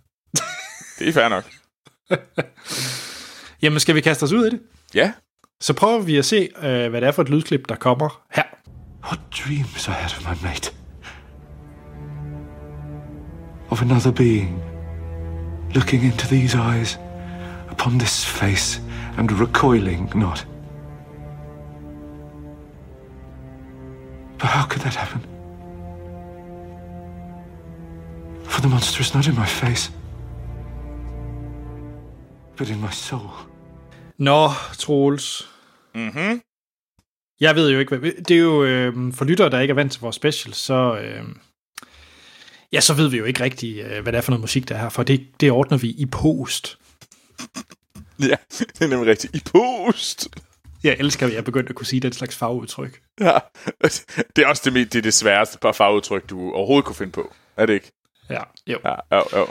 Det 1.00 1.08
er 1.08 1.12
fair 1.12 1.28
nok. 1.28 1.44
Jamen, 3.62 3.80
skal 3.80 3.94
vi 3.94 4.00
kaste 4.00 4.24
os 4.24 4.32
ud 4.32 4.46
i 4.46 4.50
det? 4.50 4.60
Ja. 4.94 5.12
Så 5.60 5.72
prøver 5.74 6.00
vi 6.00 6.16
at 6.16 6.24
se, 6.24 6.48
øh, 6.56 6.90
hvad 6.90 7.00
det 7.00 7.06
er 7.06 7.12
for 7.12 7.22
et 7.22 7.28
lydklip, 7.28 7.68
der 7.68 7.74
kommer 7.74 8.22
her. 8.30 8.42
What 9.04 9.20
dreams 9.30 9.88
I 9.88 9.90
had 9.90 10.10
of 10.16 10.28
my 10.28 10.48
mate? 10.48 10.72
Of 13.70 13.82
another 13.82 14.10
being, 14.10 14.62
looking 15.74 16.04
into 16.04 16.26
these 16.26 16.58
eyes, 16.58 16.98
upon 17.70 17.98
this 17.98 18.26
face, 18.26 18.82
and 19.18 19.32
recoiling 19.32 20.12
not. 20.14 20.46
But 24.38 24.48
how 24.48 24.68
could 24.68 24.82
that 24.82 24.94
happen? 24.94 25.20
For 28.44 28.60
the 28.60 28.68
monster 28.68 29.00
is 29.00 29.14
not 29.14 29.26
in 29.26 29.34
my 29.34 29.46
face, 29.46 29.90
but 32.60 32.68
in 32.68 32.80
my 32.80 32.92
soul. 32.92 33.30
Nå, 34.18 34.48
Troels. 34.78 35.48
Mhm. 35.94 36.42
Jeg 37.40 37.56
ved 37.56 37.70
jo 37.70 37.78
ikke, 37.78 37.96
hvad... 37.96 38.12
Det 38.12 38.36
er 38.36 38.40
jo... 38.40 38.64
Øh, 38.64 39.12
for 39.12 39.24
lyttere, 39.24 39.50
der 39.50 39.60
ikke 39.60 39.72
er 39.72 39.74
vant 39.74 39.92
til 39.92 40.00
vores 40.00 40.16
special, 40.16 40.54
så... 40.54 41.00
Øh, 41.02 41.24
ja, 42.72 42.80
så 42.80 42.94
ved 42.94 43.08
vi 43.08 43.18
jo 43.18 43.24
ikke 43.24 43.44
rigtigt, 43.44 43.86
øh, 43.86 44.02
hvad 44.02 44.12
det 44.12 44.18
er 44.18 44.22
for 44.22 44.30
noget 44.30 44.40
musik, 44.40 44.68
der 44.68 44.74
er 44.74 44.78
her, 44.80 44.88
for 44.88 45.02
det, 45.02 45.26
det 45.40 45.50
ordner 45.50 45.78
vi 45.78 45.90
i 45.90 46.06
post. 46.06 46.78
Ja, 48.22 48.36
det 48.58 48.80
er 48.80 48.88
nemlig 48.88 49.10
rigtigt. 49.10 49.36
I 49.36 49.42
post. 49.52 50.28
Jeg 50.84 50.96
elsker, 50.98 51.26
at 51.26 51.32
jeg 51.32 51.38
er 51.38 51.42
begyndt 51.42 51.68
at 51.70 51.74
kunne 51.74 51.86
sige 51.86 52.00
den 52.00 52.12
slags 52.12 52.36
fagudtryk. 52.36 53.00
Ja. 53.20 53.38
Det 54.36 54.44
er 54.44 54.46
også 54.46 54.70
det, 54.70 54.92
det, 54.92 54.98
er 54.98 55.02
det 55.02 55.14
sværeste 55.14 55.58
par 55.58 55.72
fagudtryk, 55.72 56.30
du 56.30 56.52
overhovedet 56.52 56.84
kunne 56.84 56.96
finde 56.96 57.12
på. 57.12 57.34
Er 57.56 57.66
det 57.66 57.74
ikke? 57.74 57.92
Ja, 58.30 58.42
jo. 58.66 58.78
Ja, 58.84 58.94
jo, 59.16 59.24
jo. 59.36 59.46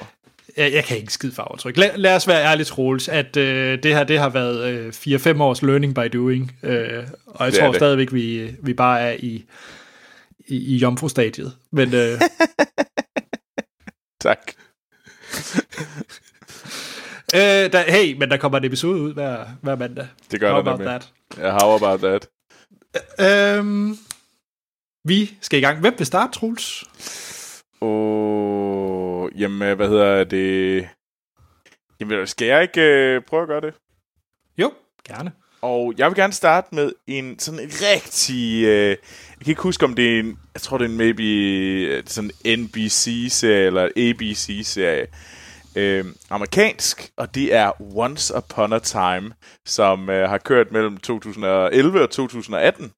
Jeg, 0.60 0.74
jeg 0.74 0.84
kan 0.84 0.98
ikke 0.98 1.13
skide 1.13 1.32
fagudtryk. 1.32 1.78
Lad, 1.78 1.98
lad 1.98 2.15
os 2.15 2.28
være 2.28 2.43
ærligt, 2.43 2.67
Troels, 2.69 3.08
at 3.08 3.38
øh, 3.38 3.84
det 3.84 3.95
her 3.95 4.04
det 4.04 4.19
har 4.19 4.30
været 4.30 4.63
øh, 4.69 4.89
4-5 5.38 5.41
års 5.41 5.62
learning 5.62 5.95
by 5.95 6.10
doing, 6.13 6.52
øh, 6.63 7.04
og 7.28 7.45
jeg 7.45 7.52
Det 7.52 7.60
tror 7.60 7.67
det. 7.67 7.76
stadigvæk, 7.76 8.13
vi, 8.13 8.56
vi 8.63 8.74
bare 8.74 9.02
er 9.02 9.15
i, 9.19 9.45
i, 10.48 10.76
i 10.76 10.78
jomfru-stadiet. 10.78 11.56
Men 11.72 11.93
øh, 11.93 12.22
Tak. 14.22 14.39
øh, 17.36 17.72
der, 17.72 17.91
hey, 17.91 18.13
men 18.17 18.30
der 18.30 18.38
kommer 18.38 18.58
en 18.58 18.65
episode 18.65 19.02
ud 19.02 19.13
hver, 19.13 19.45
hver 19.62 19.76
mandag. 19.76 20.08
Det 20.32 20.39
gør 20.39 20.52
How 20.52 20.62
der 20.62 20.62
about 20.72 20.80
nemlig. 20.80 21.02
that? 21.02 21.10
Ja, 21.45 21.52
how 21.52 21.76
about 21.76 22.00
that? 22.00 22.28
Øhm, 23.60 23.98
vi 25.06 25.34
skal 25.41 25.60
i 25.60 25.62
gang. 25.62 25.80
Hvem 25.80 25.93
vil 25.98 26.06
starte, 26.08 26.34
Troels? 26.39 26.84
Åh, 27.82 29.30
jamen, 29.42 29.76
hvad 29.76 29.88
hedder 29.88 30.24
det? 30.24 30.89
Jamen, 32.00 32.28
skal 32.28 32.48
jeg 32.48 32.62
ikke 32.62 32.82
øh, 32.82 33.22
prøve 33.22 33.42
at 33.42 33.48
gøre 33.48 33.62
det? 33.62 33.74
Jo, 34.58 34.72
gerne. 35.08 35.32
Og 35.62 35.94
jeg 35.98 36.08
vil 36.08 36.15
gerne 36.15 36.34
starte 36.34 36.76
med 36.76 36.92
en 37.08 37.39
sådan 37.39 37.60
en 37.60 37.70
rigtig... 37.72 38.63
Øh, 38.65 38.89
jeg 38.89 38.98
kan 39.42 39.50
ikke 39.50 39.62
huske, 39.62 39.86
om 39.86 39.94
det 39.94 40.15
er 40.15 40.20
en... 40.20 40.39
Jeg 40.54 40.62
tror, 40.62 40.78
det 40.78 40.86
er 40.86 40.89
en 40.89 40.98
maybe 40.98 41.24
øh, 41.24 42.04
sådan 42.06 42.32
NBC-serie 42.60 43.65
eller 43.65 43.89
ABC-serie. 43.98 45.08
Øh, 45.76 46.06
amerikansk, 46.30 47.12
og 47.18 47.36
det 47.36 47.54
er 47.54 47.82
Once 47.98 48.38
Upon 48.38 48.74
a 48.74 48.80
Time, 48.80 49.32
som 49.65 50.10
øh, 50.10 50.30
har 50.30 50.38
kørt 50.38 50.72
mellem 50.72 50.98
2011 50.98 52.02
og 52.02 52.10
2018. 52.10 52.92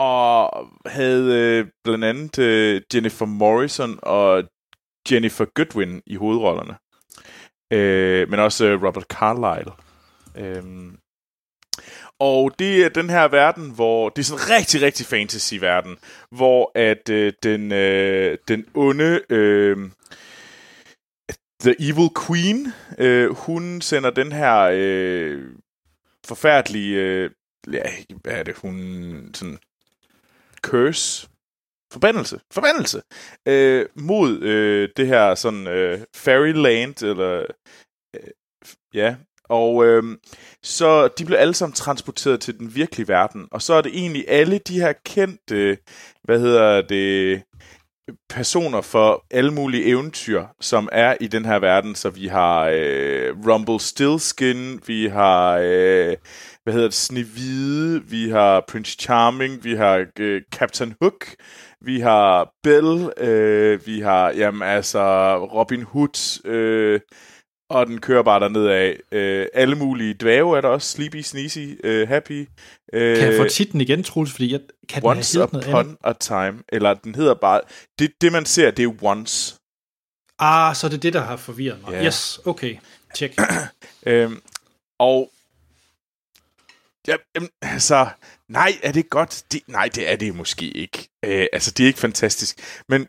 Og 0.00 0.66
havde 0.86 1.38
øh, 1.38 1.66
blandt 1.84 2.04
andet 2.04 2.38
øh, 2.38 2.82
Jennifer 2.94 3.26
Morrison 3.26 3.98
og 4.02 4.44
Jennifer 5.10 5.44
Goodwin 5.44 6.02
i 6.06 6.16
hovedrollerne. 6.16 6.76
Øh, 7.72 8.30
men 8.30 8.40
også 8.40 8.66
øh, 8.66 8.82
Robert 8.82 9.04
Carlyle. 9.04 9.72
Øh, 10.36 10.92
og 12.18 12.58
det 12.58 12.84
er 12.84 12.88
den 12.88 13.10
her 13.10 13.28
verden, 13.28 13.74
hvor 13.74 14.08
det 14.08 14.22
er 14.22 14.24
sådan 14.24 14.44
en 14.44 14.50
rigtig, 14.56 14.82
rigtig 14.82 15.06
fantasy-verden, 15.06 15.96
hvor 16.30 16.72
at 16.74 17.08
øh, 17.08 17.32
den, 17.42 17.72
øh, 17.72 18.38
den 18.48 18.66
onde 18.74 19.20
øh, 19.30 19.90
The 21.60 21.74
Evil 21.78 22.10
Queen, 22.26 22.66
øh, 22.98 23.30
hun 23.34 23.80
sender 23.80 24.10
den 24.10 24.32
her 24.32 24.70
øh, 24.72 25.44
forfærdelige, 26.26 26.96
øh, 26.96 27.30
ja, 27.72 27.82
hvad 28.22 28.32
er 28.32 28.42
det, 28.42 28.56
hun 28.56 28.74
sådan 29.34 29.58
curse, 30.62 31.28
forbandelse, 31.92 32.40
forbandelse, 32.52 33.02
øh, 33.48 33.86
mod 33.94 34.42
øh, 34.42 34.88
det 34.96 35.06
her 35.06 35.34
sådan 35.34 35.66
øh, 35.66 36.00
fairyland, 36.16 37.02
eller 37.02 37.46
øh, 38.16 38.30
ja, 38.94 39.16
og 39.44 39.86
øh, 39.86 40.02
så 40.62 41.08
de 41.08 41.24
blev 41.24 41.38
alle 41.38 41.54
sammen 41.54 41.74
transporteret 41.74 42.40
til 42.40 42.58
den 42.58 42.74
virkelige 42.74 43.08
verden, 43.08 43.48
og 43.52 43.62
så 43.62 43.74
er 43.74 43.82
det 43.82 43.92
egentlig 43.94 44.24
alle 44.28 44.58
de 44.58 44.80
her 44.80 44.92
kendte, 45.04 45.78
hvad 46.24 46.40
hedder 46.40 46.82
det, 46.82 47.42
personer 48.28 48.80
for 48.80 49.24
alle 49.30 49.50
mulige 49.50 49.84
eventyr, 49.84 50.44
som 50.60 50.88
er 50.92 51.16
i 51.20 51.26
den 51.26 51.44
her 51.44 51.58
verden. 51.58 51.94
Så 51.94 52.10
vi 52.10 52.26
har 52.26 52.70
øh, 52.72 53.36
Rumble 53.46 53.80
Stillskin, 53.80 54.80
vi 54.86 55.06
har, 55.06 55.58
øh, 55.62 56.16
hvad 56.62 56.74
hedder 56.74 56.88
det, 56.88 56.94
Snevide, 56.94 58.02
vi 58.04 58.30
har 58.30 58.64
Prince 58.68 58.96
Charming, 59.00 59.64
vi 59.64 59.74
har 59.74 60.06
øh, 60.18 60.42
Captain 60.52 60.94
Hook, 61.02 61.26
vi 61.80 62.00
har 62.00 62.52
Belle, 62.62 63.22
øh, 63.28 63.86
vi 63.86 64.00
har, 64.00 64.30
jamen 64.30 64.62
altså, 64.62 65.36
Robin 65.36 65.82
Hood, 65.82 66.46
øh, 66.46 67.00
og 67.70 67.86
den 67.86 68.00
kører 68.00 68.22
bare 68.22 68.40
derned 68.40 68.66
af. 68.66 68.98
Øh, 69.12 69.46
alle 69.54 69.74
mulige 69.74 70.14
dvæve 70.14 70.56
er 70.56 70.60
der 70.60 70.68
også. 70.68 70.88
Sleepy, 70.88 71.20
Sneezy, 71.20 71.58
øh, 71.84 72.08
Happy. 72.08 72.48
Øh, 72.92 73.16
Kan 73.16 73.26
jeg 73.26 73.36
få 73.36 73.48
titlen 73.48 73.80
igen, 73.80 74.02
Troels? 74.02 74.32
Fordi 74.32 74.52
jeg 74.52 74.60
kan 74.88 75.02
den 75.02 75.10
Once 75.10 75.38
have 75.38 75.48
noget 75.52 75.64
andet? 75.64 75.80
Upon 75.80 75.96
a 76.04 76.12
Time. 76.20 76.62
Eller 76.68 76.94
den 76.94 77.14
hedder 77.14 77.34
bare... 77.34 77.60
Det, 77.98 78.10
det 78.20 78.32
man 78.32 78.46
ser, 78.46 78.70
det 78.70 78.84
er 78.84 79.04
Once. 79.04 79.54
Ah, 80.38 80.76
så 80.76 80.86
er 80.86 80.90
det 80.90 81.02
det, 81.02 81.12
der 81.12 81.20
har 81.20 81.36
forvirret 81.36 81.78
mig. 81.82 81.92
Ja. 81.92 82.04
Yes, 82.04 82.40
okay. 82.44 82.76
Check. 83.16 83.40
Øhm, 84.06 84.42
og... 84.98 85.30
Ja, 87.08 87.16
altså... 87.62 88.08
Nej, 88.48 88.72
er 88.82 88.92
det 88.92 89.10
godt? 89.10 89.44
Det, 89.52 89.68
nej, 89.68 89.88
det 89.94 90.12
er 90.12 90.16
det 90.16 90.34
måske 90.34 90.70
ikke. 90.70 91.08
Øh, 91.24 91.46
altså, 91.52 91.70
det 91.70 91.82
er 91.82 91.86
ikke 91.86 91.98
fantastisk. 91.98 92.82
Men 92.88 93.08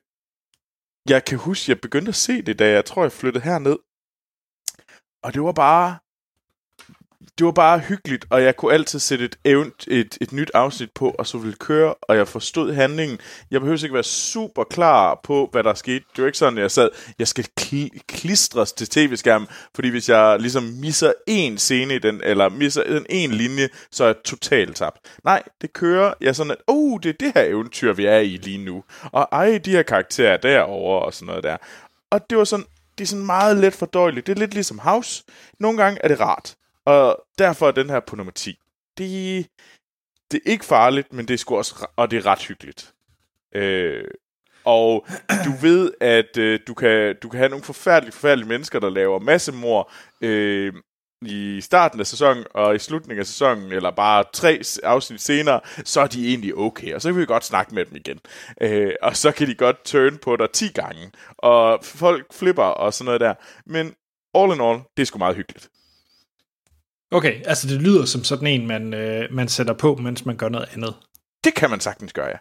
jeg 1.10 1.26
kan 1.26 1.38
huske, 1.38 1.72
jeg 1.72 1.82
begyndte 1.82 2.10
at 2.10 2.16
se 2.16 2.42
det, 2.42 2.60
da 2.60 2.70
jeg 2.70 2.86
tror, 2.86 3.04
jeg 3.04 3.12
flyttede 3.12 3.44
herned. 3.44 3.78
og 5.24 5.34
det 5.34 5.42
var 5.42 5.52
bare 5.52 6.00
det 7.38 7.46
var 7.46 7.52
bare 7.52 7.80
hyggeligt, 7.80 8.26
og 8.30 8.44
jeg 8.44 8.56
kunne 8.56 8.74
altid 8.74 9.00
sætte 9.00 9.26
et, 9.26 9.36
event, 9.46 9.88
et, 9.88 10.18
et 10.22 10.32
nyt 10.32 10.52
afsnit 10.54 10.92
på, 10.92 11.16
og 11.20 11.28
så 11.28 11.38
ville 11.38 11.56
køre, 11.56 11.94
og 11.94 12.18
jeg 12.18 12.28
forstod 12.28 12.74
handlingen. 12.74 13.20
Jeg 13.52 13.62
behøvede 13.62 13.86
ikke 13.86 13.94
være 13.94 14.04
super 14.04 14.64
klar 14.64 15.20
på, 15.24 15.50
hvad 15.52 15.64
der 15.64 15.74
skete. 15.74 16.06
Det 16.16 16.22
var 16.22 16.26
ikke 16.26 16.38
sådan, 16.38 16.58
at 16.58 16.62
jeg 16.62 16.72
sad, 16.72 16.90
jeg 17.20 17.28
skal 17.28 17.46
kl- 17.62 18.00
klistres 18.08 18.74
til 18.74 18.88
tv-skærmen, 18.88 19.48
fordi 19.76 19.90
hvis 19.90 20.10
jeg 20.10 20.38
ligesom 20.40 20.64
misser 20.64 21.14
en 21.28 21.58
scene 21.58 21.96
i 21.96 22.00
den, 22.00 22.22
eller 22.24 22.50
misser 22.50 22.84
en, 22.84 23.06
en 23.10 23.32
linje, 23.32 23.70
så 23.92 24.04
er 24.04 24.08
jeg 24.08 24.16
totalt 24.26 24.76
tabt. 24.76 24.98
Nej, 25.24 25.44
det 25.62 25.74
kører, 25.74 26.14
jeg 26.22 26.28
er 26.28 26.34
sådan, 26.34 26.52
at, 26.52 26.58
oh, 26.68 27.00
det 27.04 27.10
er 27.10 27.14
det 27.20 27.32
her 27.36 27.44
eventyr, 27.44 27.94
vi 27.94 28.06
er 28.06 28.20
i 28.20 28.38
lige 28.38 28.66
nu. 28.66 28.84
Og 29.04 29.28
ej, 29.32 29.58
de 29.58 29.72
her 29.72 29.84
karakterer 29.84 30.38
derovre, 30.38 31.06
og 31.06 31.14
sådan 31.14 31.26
noget 31.26 31.44
der. 31.44 31.58
Og 32.10 32.30
det 32.30 32.38
var 32.38 32.44
sådan, 32.44 32.66
det 32.98 33.04
er 33.04 33.08
sådan 33.08 33.26
meget 33.26 33.58
let 33.58 33.74
fordøjeligt. 33.74 34.28
Det 34.28 34.36
er 34.36 34.40
lidt 34.40 34.54
ligesom 34.54 34.80
House. 34.80 35.24
Nogle 35.60 35.84
gange 35.84 36.00
er 36.04 36.08
det 36.08 36.20
rart. 36.20 36.56
Og 36.86 37.26
derfor 37.38 37.68
er 37.68 37.72
den 37.72 37.90
her 37.90 38.00
på 38.00 38.16
nummer 38.16 38.32
10. 38.32 38.60
Det, 38.98 39.48
det 40.32 40.42
er 40.46 40.52
ikke 40.52 40.66
farligt, 40.66 41.14
men 41.14 41.28
det 41.28 41.34
er 41.34 41.38
sgu 41.38 41.58
også, 41.58 41.88
og 41.96 42.12
det 42.12 42.18
er 42.18 42.26
ret 42.26 42.46
hyggeligt. 42.46 42.94
Øh, 43.56 44.08
og 44.66 45.08
du 45.46 45.52
ved, 45.68 45.92
at 46.02 46.38
øh, 46.38 46.60
du, 46.68 46.74
kan, 46.74 47.16
du 47.24 47.30
kan 47.30 47.38
have 47.38 47.50
nogle 47.50 47.66
forfærdelige, 47.66 48.14
forfærdelige 48.14 48.50
mennesker, 48.50 48.80
der 48.80 48.90
laver 48.90 49.20
masse 49.20 49.52
mor 49.52 49.92
øh, 50.22 50.74
i 51.26 51.62
starten 51.62 52.00
af 52.00 52.08
sæsonen 52.08 52.46
og 52.54 52.76
i 52.76 52.80
slutningen 52.80 53.20
af 53.20 53.28
sæsonen, 53.28 53.72
eller 53.72 53.92
bare 53.92 54.24
tre 54.34 54.62
afsnit 54.84 55.22
senere, 55.22 55.60
så 55.86 56.02
er 56.02 56.08
de 56.08 56.28
egentlig 56.28 56.58
okay, 56.58 56.94
og 56.94 57.02
så 57.02 57.10
kan 57.10 57.20
vi 57.20 57.26
godt 57.26 57.46
snakke 57.46 57.76
med 57.76 57.86
dem 57.86 57.96
igen. 57.96 58.20
Øh, 58.62 58.94
og 59.02 59.18
så 59.18 59.32
kan 59.32 59.48
de 59.48 59.56
godt 59.56 59.86
turn 59.86 60.18
på 60.18 60.36
dig 60.36 60.52
10 60.52 60.68
gange, 60.68 61.12
og 61.38 61.80
folk 61.84 62.34
flipper 62.34 62.64
og 62.64 62.94
sådan 62.94 63.06
noget 63.06 63.22
der. 63.22 63.34
Men 63.66 63.96
all 64.34 64.54
in 64.54 64.62
all, 64.62 64.80
det 64.98 65.02
er 65.02 65.06
sgu 65.06 65.18
meget 65.18 65.36
hyggeligt. 65.36 65.70
Okay, 67.12 67.42
altså 67.46 67.68
det 67.68 67.82
lyder 67.82 68.06
som 68.06 68.24
sådan 68.24 68.48
en, 68.48 68.68
man, 68.68 68.94
øh, 68.94 69.34
man 69.34 69.48
sætter 69.48 69.74
på, 69.74 69.96
mens 69.96 70.26
man 70.26 70.38
gør 70.38 70.50
noget 70.50 70.70
andet. 70.74 70.96
Det 71.44 71.54
kan 71.56 71.70
man 71.70 71.80
sagtens 71.80 72.14
gøre, 72.14 72.28
ja. 72.28 72.38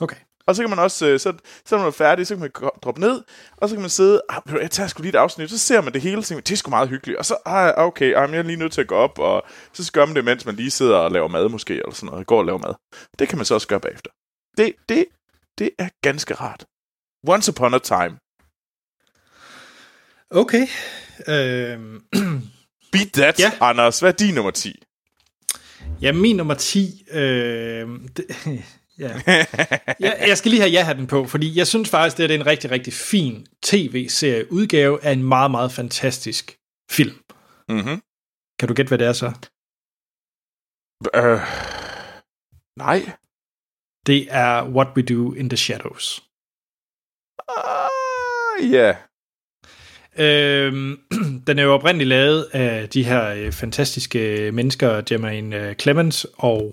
Okay. 0.00 0.16
Og 0.46 0.56
så 0.56 0.62
kan 0.62 0.70
man 0.70 0.78
også, 0.78 1.06
øh, 1.06 1.20
så, 1.20 1.32
så 1.66 1.74
når 1.74 1.78
man 1.78 1.86
er 1.86 1.90
færdig, 1.90 2.26
så 2.26 2.34
kan 2.34 2.40
man 2.40 2.50
droppe 2.82 3.00
ned, 3.00 3.22
og 3.56 3.68
så 3.68 3.74
kan 3.74 3.80
man 3.80 3.90
sidde, 3.90 4.22
ah, 4.28 4.42
jeg 4.60 4.70
tager 4.70 4.86
sgu 4.86 5.02
lige 5.02 5.08
et 5.08 5.16
afsnit, 5.16 5.50
så 5.50 5.58
ser 5.58 5.80
man 5.80 5.92
det 5.92 6.02
hele, 6.02 6.18
og 6.18 6.24
tænker, 6.24 6.42
det 6.42 6.52
er 6.52 6.56
sgu 6.56 6.70
meget 6.70 6.88
hyggeligt, 6.88 7.18
og 7.18 7.24
så, 7.24 7.36
ah, 7.46 7.72
okay, 7.76 8.14
ah, 8.14 8.30
jeg 8.32 8.38
er 8.38 8.42
lige 8.42 8.56
nødt 8.56 8.72
til 8.72 8.80
at 8.80 8.86
gå 8.86 8.94
op, 8.94 9.18
og 9.18 9.42
så 9.72 9.92
gør 9.92 10.06
man 10.06 10.16
det, 10.16 10.24
mens 10.24 10.46
man 10.46 10.54
lige 10.54 10.70
sidder 10.70 10.96
og 10.96 11.10
laver 11.10 11.28
mad 11.28 11.48
måske, 11.48 11.74
eller 11.74 11.92
sådan 11.92 12.10
noget, 12.10 12.26
går 12.26 12.38
og 12.38 12.44
laver 12.44 12.58
mad. 12.58 12.74
Det 13.18 13.28
kan 13.28 13.38
man 13.38 13.44
så 13.44 13.54
også 13.54 13.68
gøre 13.68 13.80
bagefter. 13.80 14.10
Det, 14.56 14.74
det, 14.88 15.04
det 15.58 15.70
er 15.78 15.88
ganske 16.02 16.34
rart. 16.34 16.64
Once 17.28 17.52
upon 17.52 17.74
a 17.74 17.78
time. 17.78 18.18
Okay. 20.30 20.66
Øh, 21.28 22.00
Beat 22.92 23.12
that, 23.12 23.38
Ja. 23.38 23.52
Anders. 23.60 24.00
Hvad 24.00 24.12
er 24.12 24.16
din 24.16 24.34
nummer 24.34 24.50
10? 24.50 24.82
ja, 26.02 26.12
min 26.12 26.36
nummer 26.36 26.54
10... 26.54 27.04
Øh, 27.10 27.88
det, 28.16 28.26
ja. 28.98 29.20
jeg, 30.00 30.24
jeg 30.28 30.38
skal 30.38 30.50
lige 30.50 30.60
have 30.60 30.70
ja-hatten 30.72 31.06
på, 31.06 31.26
fordi 31.26 31.58
jeg 31.58 31.66
synes 31.66 31.90
faktisk, 31.90 32.16
det 32.18 32.30
er 32.30 32.34
en 32.34 32.46
rigtig, 32.46 32.70
rigtig 32.70 32.92
fin 32.92 33.46
tv-serie 33.62 34.52
udgave 34.52 35.04
af 35.04 35.12
en 35.12 35.22
meget, 35.22 35.50
meget 35.50 35.72
fantastisk 35.72 36.58
film. 36.90 37.16
Mm-hmm. 37.68 38.02
Kan 38.58 38.68
du 38.68 38.74
gætte, 38.74 38.88
hvad 38.88 38.98
det 38.98 39.06
er 39.06 39.12
så? 39.12 39.26
Øh, 41.14 41.40
nej. 42.76 43.12
Det 44.06 44.28
er 44.30 44.68
What 44.68 44.88
We 44.96 45.02
Do 45.02 45.32
in 45.32 45.48
the 45.48 45.56
Shadows. 45.56 46.22
Ah, 47.48 48.72
ja. 48.72 48.96
Øhm, 50.20 50.98
den 51.46 51.58
er 51.58 51.62
jo 51.62 51.72
oprindeligt 51.74 52.08
lavet 52.08 52.46
af 52.52 52.88
de 52.88 53.04
her 53.04 53.28
øh, 53.28 53.52
fantastiske 53.52 54.52
mennesker, 54.52 55.02
Jermaine 55.10 55.68
øh, 55.68 55.74
Clemens 55.74 56.26
og... 56.38 56.72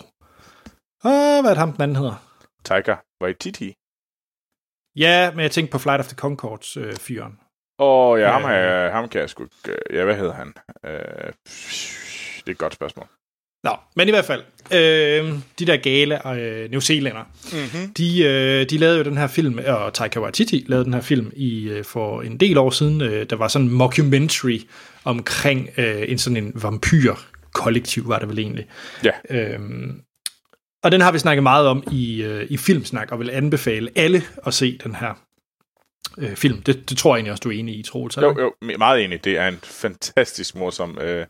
Åh, 1.05 1.41
hvad 1.41 1.51
er 1.51 1.55
ham, 1.55 1.71
den 1.73 1.81
anden 1.81 1.97
hedder? 1.97 2.17
Taika 2.63 2.95
Waititi. 3.23 3.73
Ja, 4.95 5.31
men 5.31 5.39
jeg 5.39 5.51
tænkte 5.51 5.71
på 5.71 5.77
Flight 5.77 5.99
of 5.99 6.07
the 6.07 6.15
Concords 6.15 6.77
øh, 6.77 6.93
fyren. 6.95 7.39
Åh, 7.79 8.11
oh, 8.11 8.19
ja, 8.19 8.31
ham, 8.31 8.51
Øh. 8.51 8.91
ham 8.91 9.09
kan 9.09 9.21
jeg 9.21 9.29
sgu 9.29 9.43
øh, 9.67 9.95
Ja, 9.97 10.03
hvad 10.05 10.15
hedder 10.15 10.33
han? 10.33 10.53
Øh, 10.85 11.33
det 12.43 12.47
er 12.47 12.51
et 12.51 12.57
godt 12.57 12.73
spørgsmål. 12.73 13.07
Nå, 13.63 13.71
men 13.95 14.07
i 14.07 14.11
hvert 14.11 14.25
fald, 14.25 14.41
øh, 14.71 15.33
de 15.59 15.65
der 15.65 15.77
gale 15.77 16.27
øh, 16.27 16.71
New 16.71 16.79
Zealander, 16.79 17.23
Mm-hmm. 17.53 17.93
de, 17.93 18.23
øh, 18.23 18.69
de 18.69 18.77
lavede 18.77 18.97
jo 18.97 19.03
den 19.03 19.17
her 19.17 19.27
film, 19.27 19.59
og 19.67 19.93
Taika 19.93 20.19
Waititi 20.19 20.65
lavede 20.67 20.85
den 20.85 20.93
her 20.93 21.01
film 21.01 21.31
i 21.35 21.69
øh, 21.69 21.83
for 21.83 22.21
en 22.21 22.37
del 22.37 22.57
år 22.57 22.69
siden. 22.69 23.01
Øh, 23.01 23.25
der 23.29 23.35
var 23.35 23.47
sådan 23.47 23.67
en 23.67 23.73
mockumentary 23.73 24.59
omkring 25.03 25.69
øh, 25.77 26.03
en 26.07 26.17
sådan 26.17 26.37
en 26.37 26.51
vampyr-kollektiv, 26.55 28.07
var 28.07 28.19
det 28.19 28.29
vel 28.29 28.39
egentlig. 28.39 28.65
Ja. 29.03 29.11
Øhm, 29.29 30.01
og 30.83 30.91
den 30.91 31.01
har 31.01 31.11
vi 31.11 31.19
snakket 31.19 31.43
meget 31.43 31.67
om 31.67 31.83
i, 31.91 32.23
øh, 32.23 32.47
i 32.49 32.57
Filmsnak, 32.57 33.11
og 33.11 33.19
vil 33.19 33.29
anbefale 33.29 33.89
alle 33.95 34.23
at 34.45 34.53
se 34.53 34.77
den 34.83 34.95
her 34.95 35.13
øh, 36.17 36.35
film. 36.35 36.61
Det, 36.61 36.89
det 36.89 36.97
tror 36.97 37.15
jeg 37.15 37.17
egentlig 37.17 37.31
også, 37.31 37.41
du 37.41 37.49
er 37.49 37.53
enig 37.53 37.79
i, 37.79 37.83
Troels. 37.83 38.17
Jo, 38.17 38.35
jo, 38.39 38.53
meget 38.77 39.03
enig. 39.03 39.23
Det 39.23 39.37
er 39.37 39.47
en 39.47 39.59
fantastisk 39.63 40.55
morsom 40.55 40.97
øh, 41.01 41.25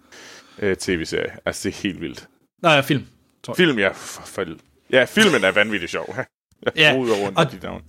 øh, 0.60 0.76
tv-serie. 0.76 1.30
Altså, 1.46 1.70
det 1.70 1.76
er 1.76 1.82
helt 1.84 2.02
vildt. 2.02 2.28
Nej, 2.62 2.82
film. 2.82 3.06
Tror 3.43 3.52
jeg. 3.54 3.58
Film, 3.58 3.80
ja, 3.80 3.89
for, 3.89 4.22
for, 4.26 4.46
ja, 4.91 5.04
filmen 5.06 5.43
er 5.43 5.52
vanvittigt 5.52 5.91
sjov. 5.91 6.15
Jeg 6.65 6.74
Ja, 6.76 6.93
rundt 6.96 7.38
og- 7.38 7.52
dit 7.52 7.63
navn. 7.63 7.82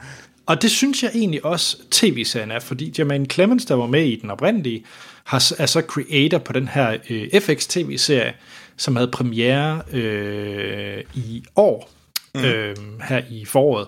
Og 0.47 0.63
det 0.63 0.71
synes 0.71 1.03
jeg 1.03 1.11
egentlig 1.15 1.45
også, 1.45 1.77
tv-serien 1.91 2.51
er, 2.51 2.59
fordi 2.59 2.95
Jermaine 2.99 3.27
Clemens, 3.27 3.65
der 3.65 3.75
var 3.75 3.87
med 3.87 4.05
i 4.05 4.17
den 4.17 4.31
oprindelige, 4.31 4.85
har, 5.25 5.53
er 5.59 5.67
så 5.67 5.81
creator 5.89 6.39
på 6.39 6.53
den 6.53 6.69
her 6.69 6.97
øh, 7.11 7.41
FX-tv-serie, 7.41 8.35
som 8.77 8.97
havde 8.97 9.11
premiere 9.11 9.83
øh, 9.93 11.05
i 11.15 11.45
år, 11.57 11.91
mm. 12.35 12.45
øh, 12.45 12.77
her 13.09 13.23
i 13.31 13.45
foråret, 13.45 13.87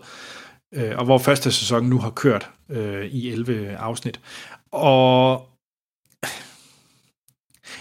øh, 0.74 0.98
og 0.98 1.04
hvor 1.04 1.18
første 1.18 1.52
sæson 1.52 1.84
nu 1.86 1.98
har 1.98 2.10
kørt 2.10 2.48
øh, 2.70 3.06
i 3.06 3.30
11 3.30 3.76
afsnit. 3.76 4.20
Og 4.72 5.48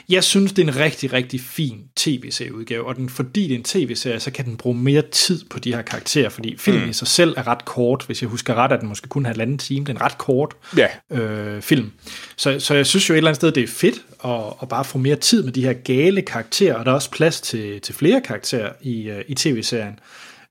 jeg 0.10 0.24
synes, 0.24 0.54
det 0.54 0.64
er 0.64 0.68
en 0.68 0.76
rigtig, 0.76 1.14
rigtig 1.14 1.42
fin 1.42 1.84
tv-serieudgave, 1.96 2.86
og 2.86 2.96
den, 2.96 3.10
fordi 3.10 3.44
det 3.44 3.52
er 3.52 3.56
en 3.58 3.64
tv-serie, 3.64 4.20
så 4.20 4.32
kan 4.32 4.46
den 4.46 4.58
bruge 4.58 4.78
mere 4.78 5.02
tid 5.12 5.46
på 5.50 5.60
de 5.60 5.74
her 5.74 5.82
karakterer, 5.82 6.30
fordi 6.30 6.58
filmen 6.58 6.84
mm. 6.84 6.90
i 6.90 6.94
sig 6.94 7.08
selv 7.08 7.34
er 7.38 7.48
ret 7.48 7.66
kort. 7.66 8.04
Hvis 8.06 8.22
jeg 8.22 8.30
husker 8.30 8.56
ret, 8.56 8.72
at 8.72 8.80
den 8.80 8.90
måske 8.90 9.08
kun 9.08 9.26
har 9.26 9.32
halvanden 9.32 9.58
time. 9.58 9.86
Det 9.86 9.90
er 9.90 9.96
en 9.96 10.02
ret 10.02 10.18
kort 10.18 10.56
Ja, 10.78 10.88
øh, 11.12 11.62
film. 11.62 11.92
Så, 12.38 12.60
så 12.60 12.74
jeg 12.74 12.86
synes 12.86 13.10
jo 13.10 13.14
et 13.14 13.18
eller 13.18 13.30
andet 13.30 13.36
sted, 13.36 13.52
det 13.52 13.64
er 13.64 13.68
fedt 13.68 14.06
at, 14.26 14.54
at 14.62 14.70
bare 14.70 14.86
få 14.86 14.98
mere 14.98 15.16
tid 15.16 15.44
med 15.44 15.54
de 15.54 15.64
her 15.64 15.74
gale 15.74 16.22
karakterer, 16.22 16.76
og 16.76 16.86
der 16.86 16.92
er 16.92 16.96
også 16.96 17.12
plads 17.12 17.42
til, 17.42 17.82
til 17.82 17.96
flere 17.96 18.22
karakterer 18.22 18.72
i, 18.82 19.10
øh, 19.10 19.24
i 19.28 19.36
tv-serien. 19.36 20.00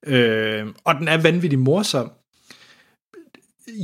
Øh, 0.07 0.67
og 0.85 0.95
den 0.95 1.09
er 1.09 1.17
vanvittigt 1.17 1.63
morsom. 1.63 2.11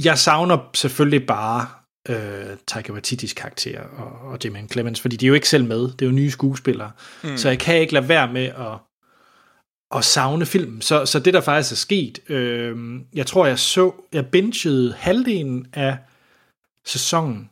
Jeg 0.04 0.18
savner 0.18 0.70
selvfølgelig 0.74 1.26
bare 1.26 1.66
øh, 2.08 2.56
Taika 2.66 2.92
Waititis 2.92 3.32
karakter 3.32 3.80
og, 3.80 4.30
og 4.30 4.38
Jermaine 4.44 4.68
Clemens, 4.68 5.00
fordi 5.00 5.16
de 5.16 5.26
er 5.26 5.28
jo 5.28 5.34
ikke 5.34 5.48
selv 5.48 5.64
med. 5.64 5.80
Det 5.80 6.02
er 6.02 6.06
jo 6.06 6.12
nye 6.12 6.30
skuespillere. 6.30 6.90
Mm. 7.22 7.36
Så 7.36 7.48
jeg 7.48 7.58
kan 7.58 7.80
ikke 7.80 7.92
lade 7.92 8.08
være 8.08 8.32
med 8.32 8.44
at, 8.44 8.78
at 9.98 10.04
savne 10.04 10.46
filmen. 10.46 10.82
Så, 10.82 11.06
så 11.06 11.18
det, 11.18 11.34
der 11.34 11.40
faktisk 11.40 11.72
er 11.72 11.76
sket, 11.76 12.18
øh, 12.28 13.00
jeg 13.14 13.26
tror, 13.26 13.46
jeg 13.46 13.58
så, 13.58 13.92
jeg 14.12 14.26
bingede 14.26 14.94
halvdelen 14.98 15.66
af 15.72 15.96
sæsonen, 16.86 17.50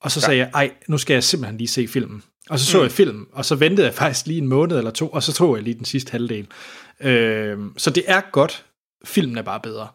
og 0.00 0.10
så 0.10 0.20
sagde 0.20 0.38
jeg, 0.38 0.50
ej, 0.54 0.70
nu 0.88 0.98
skal 0.98 1.14
jeg 1.14 1.24
simpelthen 1.24 1.58
lige 1.58 1.68
se 1.68 1.88
filmen. 1.88 2.22
Og 2.50 2.58
så 2.58 2.66
så 2.66 2.76
mm. 2.78 2.82
jeg 2.82 2.92
filmen, 2.92 3.26
og 3.32 3.44
så 3.44 3.54
ventede 3.54 3.86
jeg 3.86 3.94
faktisk 3.94 4.26
lige 4.26 4.38
en 4.38 4.48
måned 4.48 4.78
eller 4.78 4.90
to, 4.90 5.08
og 5.08 5.22
så 5.22 5.32
tog 5.32 5.56
jeg 5.56 5.62
lige 5.64 5.74
den 5.74 5.84
sidste 5.84 6.12
halvdel. 6.12 6.46
Øh, 7.00 7.58
så 7.76 7.90
det 7.90 8.04
er 8.06 8.20
godt. 8.32 8.64
Filmen 9.04 9.38
er 9.38 9.42
bare 9.42 9.60
bedre. 9.60 9.88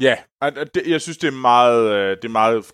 ja. 0.00 0.14
Det, 0.74 0.82
jeg 0.86 1.00
synes, 1.00 1.18
det 1.18 1.28
er 1.28 1.32
meget... 1.32 1.92
øh, 1.92 2.16
Det 2.16 2.24
er 2.24 2.28
meget 2.28 2.64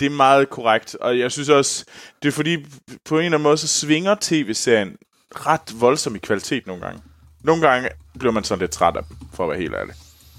det 0.00 0.06
er 0.06 0.10
meget 0.10 0.50
korrekt, 0.50 0.94
og 0.94 1.18
jeg 1.18 1.32
synes 1.32 1.48
også, 1.48 1.84
det 2.22 2.28
er 2.28 2.32
fordi, 2.32 2.56
på 3.04 3.18
en 3.18 3.24
eller 3.24 3.36
anden 3.36 3.42
måde, 3.42 3.56
så 3.56 3.68
svinger 3.68 4.16
tv-serien 4.20 4.96
ret 5.30 5.80
voldsomt 5.80 6.16
i 6.16 6.18
kvalitet 6.18 6.66
nogle 6.66 6.82
gange. 6.82 7.02
Nogle 7.44 7.68
gange 7.68 7.88
bliver 8.18 8.32
man 8.32 8.44
sådan 8.44 8.60
lidt 8.60 8.70
træt 8.70 8.96
af 8.96 9.04
dem, 9.04 9.16
for 9.34 9.44
at 9.44 9.50
være 9.50 9.58
helt 9.58 9.74
ærlig. 9.74 9.94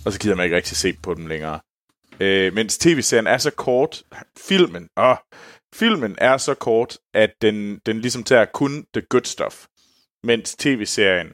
Og 0.06 0.14
så 0.14 0.20
gider 0.20 0.36
man 0.36 0.44
ikke 0.44 0.56
rigtig 0.56 0.78
se 0.78 0.94
på 1.04 1.14
dem 1.14 1.28
længere. 1.28 1.60
Øh, 2.20 2.54
mens 2.54 2.78
tv-serien 2.78 3.28
er 3.28 3.38
så 3.38 3.52
kort, 3.52 4.04
filmen, 4.38 4.88
åh, 4.98 5.16
filmen 5.76 6.16
er 6.18 6.38
så 6.38 6.54
kort, 6.54 6.98
at 7.14 7.32
den, 7.42 7.80
den 7.86 8.02
ligesom 8.02 8.24
tager 8.24 8.46
kun 8.46 8.86
the 8.94 9.02
good 9.10 9.24
stuff. 9.24 9.66
Mens 10.24 10.56
tv-serien, 10.56 11.28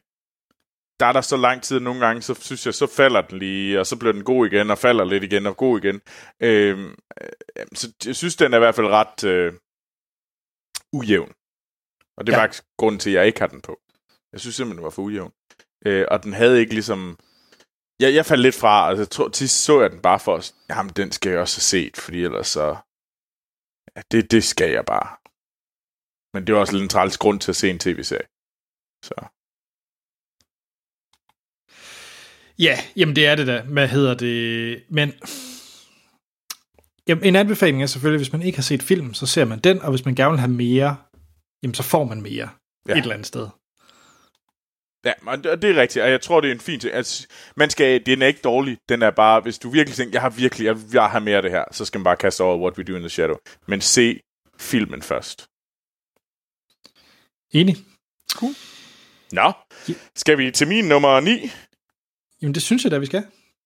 der 1.00 1.06
er 1.06 1.14
der 1.14 1.22
så 1.22 1.38
lang 1.38 1.64
tid 1.64 1.80
nogle 1.80 2.06
gange, 2.06 2.22
så 2.22 2.34
synes 2.34 2.66
jeg, 2.66 2.74
så 2.74 2.88
falder 2.88 3.22
den 3.22 3.40
lige, 3.40 3.80
og 3.80 3.86
så 3.86 4.00
bliver 4.00 4.12
den 4.14 4.24
god 4.24 4.48
igen, 4.48 4.70
og 4.72 4.78
falder 4.78 5.06
lidt 5.06 5.24
igen, 5.24 5.46
og 5.46 5.58
god 5.58 5.80
igen. 5.84 6.02
Øh, 6.42 6.80
øh, 7.22 7.66
så 7.74 7.94
jeg 8.06 8.16
synes, 8.16 8.36
den 8.36 8.54
er 8.54 8.58
i 8.58 8.60
hvert 8.60 8.76
fald 8.76 8.88
ret 8.88 9.24
øh, 9.24 9.54
ujævn. 10.94 11.32
Og 12.18 12.28
det 12.28 12.34
er 12.34 12.38
Ja. 12.38 12.44
faktisk 12.44 12.64
grunden 12.78 13.00
til, 13.00 13.10
at 13.10 13.16
jeg 13.16 13.28
ikke 13.28 13.40
har 13.40 13.48
den 13.48 13.62
på. 13.62 13.80
Jeg 14.34 14.40
synes 14.40 14.56
simpelthen, 14.56 14.78
den 14.78 14.84
var 14.84 14.90
for 14.90 15.02
ujævn. 15.02 15.34
Øh, 15.86 16.06
og 16.12 16.24
den 16.24 16.34
havde 16.34 16.60
ikke 16.60 16.74
ligesom... 16.74 17.20
Jeg, 18.00 18.14
jeg 18.14 18.26
faldt 18.26 18.42
lidt 18.44 18.56
fra, 18.56 18.90
altså 18.90 19.06
tror, 19.06 19.28
til 19.30 19.50
sidst 19.50 19.64
så 19.66 19.82
jeg 19.82 19.92
den 19.92 20.02
bare 20.02 20.20
for 20.20 20.34
os. 20.38 20.56
Jamen, 20.70 20.92
den 20.94 21.12
skal 21.12 21.30
jeg 21.30 21.40
også 21.40 21.58
have 21.58 21.70
set, 21.84 21.98
fordi 21.98 22.24
ellers 22.24 22.48
så... 22.48 22.66
Ja, 23.96 24.02
det, 24.12 24.32
det 24.32 24.44
skal 24.44 24.72
jeg 24.72 24.86
bare. 24.86 25.10
Men 26.34 26.48
det 26.48 26.54
er 26.54 26.60
også 26.60 26.74
lidt 26.74 26.84
en 26.84 26.90
træls 26.90 27.18
grund 27.18 27.40
til 27.40 27.52
at 27.52 27.56
se 27.56 27.70
en 27.70 27.80
tv-serie. 27.80 28.28
Så. 29.08 29.16
Ja, 32.60 32.80
jamen 32.96 33.16
det 33.16 33.28
er 33.28 33.36
det 33.36 33.48
da. 33.48 33.62
Hvad 33.62 33.88
hedder 33.88 34.14
det? 34.14 34.84
Men 34.90 35.14
jamen, 37.08 37.24
en 37.24 37.36
anbefaling 37.36 37.84
er 37.84 37.88
selvfølgelig, 37.88 38.20
hvis 38.20 38.32
man 38.32 38.42
ikke 38.42 38.58
har 38.58 38.64
set 38.64 38.84
film, 38.84 39.14
så 39.14 39.26
ser 39.26 39.46
man 39.46 39.60
den, 39.60 39.82
og 39.82 39.90
hvis 39.90 40.06
man 40.06 40.16
gerne 40.16 40.32
vil 40.32 40.40
have 40.40 40.52
mere, 40.52 40.98
jamen 41.64 41.74
så 41.74 41.84
får 41.84 42.04
man 42.04 42.22
mere 42.22 42.50
ja. 42.88 42.94
et 42.94 42.98
eller 42.98 43.14
andet 43.14 43.28
sted. 43.28 43.48
Ja, 45.06 45.14
og 45.26 45.44
det 45.44 45.62
det 45.62 45.70
er 45.70 45.82
rigtigt, 45.82 46.04
og 46.04 46.12
jeg 46.12 46.22
tror, 46.22 46.42
det 46.42 46.48
er 46.48 46.52
en 46.52 46.60
fin 46.60 46.80
ting. 46.80 46.94
Altså, 46.94 47.28
man 47.56 47.70
skal, 47.70 48.06
den 48.06 48.22
er 48.22 48.28
ikke 48.28 48.42
dårlig, 48.44 48.78
den 48.90 49.02
er 49.02 49.12
bare, 49.12 49.42
hvis 49.42 49.60
du 49.60 49.70
virkelig 49.70 49.96
tænker, 49.96 50.12
jeg 50.14 50.22
har 50.22 50.30
virkelig, 50.30 50.66
jeg, 50.66 50.78
jeg 50.94 51.10
har 51.10 51.20
mere 51.20 51.36
af 51.36 51.42
det 51.42 51.52
her, 51.52 51.64
så 51.72 51.86
skal 51.86 52.00
man 52.00 52.04
bare 52.04 52.16
kaste 52.18 52.42
over 52.42 52.58
What 52.58 52.78
We 52.78 52.84
Do 52.84 52.96
in 52.96 53.02
the 53.02 53.10
Shadow. 53.10 53.36
Men 53.68 53.82
se 53.82 54.20
filmen 54.60 55.02
først. 55.02 55.48
Enig? 57.52 57.78
Cool. 58.34 58.54
Nå, 59.32 59.52
skal 60.16 60.38
vi 60.38 60.52
til 60.52 60.68
min 60.68 60.86
nummer 60.86 61.20
9? 61.20 61.52
Jamen 62.42 62.54
det 62.54 62.62
synes 62.62 62.84
jeg 62.84 62.92
da, 62.92 62.98
vi 62.98 63.06
skal. 63.06 63.24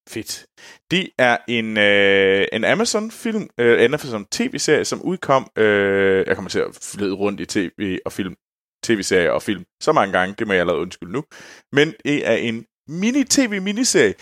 Fedt. 0.09 0.45
Det 0.91 1.09
er 1.17 1.37
en, 1.47 1.77
øh, 1.77 2.47
en 2.53 2.63
Amazon-film, 2.63 3.49
øh, 3.57 3.85
en 3.85 3.93
Amazon-tv-serie, 3.93 4.85
som 4.85 5.01
udkom, 5.01 5.51
øh, 5.55 6.27
jeg 6.27 6.35
kommer 6.35 6.49
til 6.49 6.59
at 6.59 6.79
flyde 6.93 7.13
rundt 7.13 7.39
i 7.39 7.45
tv 7.45 7.97
og 8.05 8.11
film, 8.11 8.35
tv-serier 8.83 9.31
og 9.31 9.41
film 9.41 9.63
så 9.81 9.91
mange 9.91 10.11
gange, 10.19 10.35
det 10.39 10.47
må 10.47 10.53
jeg 10.53 10.59
allerede 10.59 10.81
undskylde 10.81 11.11
nu, 11.11 11.23
men 11.71 11.93
det 12.05 12.27
er 12.27 12.33
en 12.35 12.65
mini-tv-miniserie, 12.87 14.13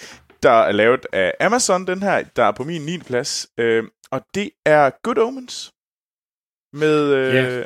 der 0.44 0.52
er 0.52 0.72
lavet 0.72 1.06
af 1.14 1.34
Amazon, 1.40 1.88
den 1.88 2.04
her, 2.04 2.24
der 2.36 2.44
er 2.44 2.52
på 2.52 2.64
min 2.64 2.82
9. 2.82 2.98
plads, 2.98 3.48
øh, 3.58 3.84
og 4.12 4.22
det 4.36 4.50
er 4.66 4.90
Good 5.04 5.18
Omens, 5.18 5.72
med 6.74 7.14
øh, 7.14 7.36
Ja. 7.36 7.64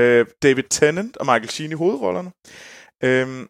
øh, 0.00 0.26
David 0.42 0.62
Tennant 0.70 1.16
og 1.16 1.26
Michael 1.26 1.48
Sheen 1.48 1.70
i 1.70 1.74
hovedrollerne. 1.74 2.30
Øh, 3.04 3.46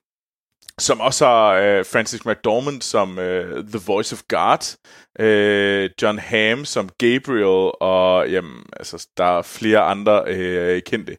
som 0.79 1.01
også 1.01 1.27
har 1.27 1.53
øh, 1.53 1.85
Francis 1.87 2.25
McDormand 2.25 2.83
som 2.83 3.19
øh, 3.19 3.65
The 3.65 3.81
Voice 3.87 4.13
of 4.15 4.23
God, 4.29 4.77
øh, 5.19 5.91
John 6.03 6.19
Hamm 6.19 6.65
som 6.65 6.89
Gabriel, 6.99 7.73
og 7.81 8.31
jamen, 8.31 8.63
altså, 8.77 9.09
der 9.17 9.25
er 9.39 9.43
flere 9.43 9.81
andre 9.81 10.25
øh, 10.27 10.83
kendte. 10.87 11.17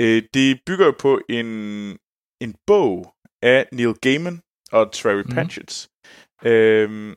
Øh, 0.00 0.22
det 0.34 0.60
bygger 0.66 0.92
på 0.98 1.20
en, 1.28 1.46
en 2.40 2.54
bog 2.66 3.14
af 3.42 3.66
Neil 3.72 3.94
Gaiman 4.02 4.40
og 4.72 4.92
Terry 4.92 5.22
Mhm. 5.22 5.34
Pratchett. 5.34 5.88
Øh, 6.44 7.16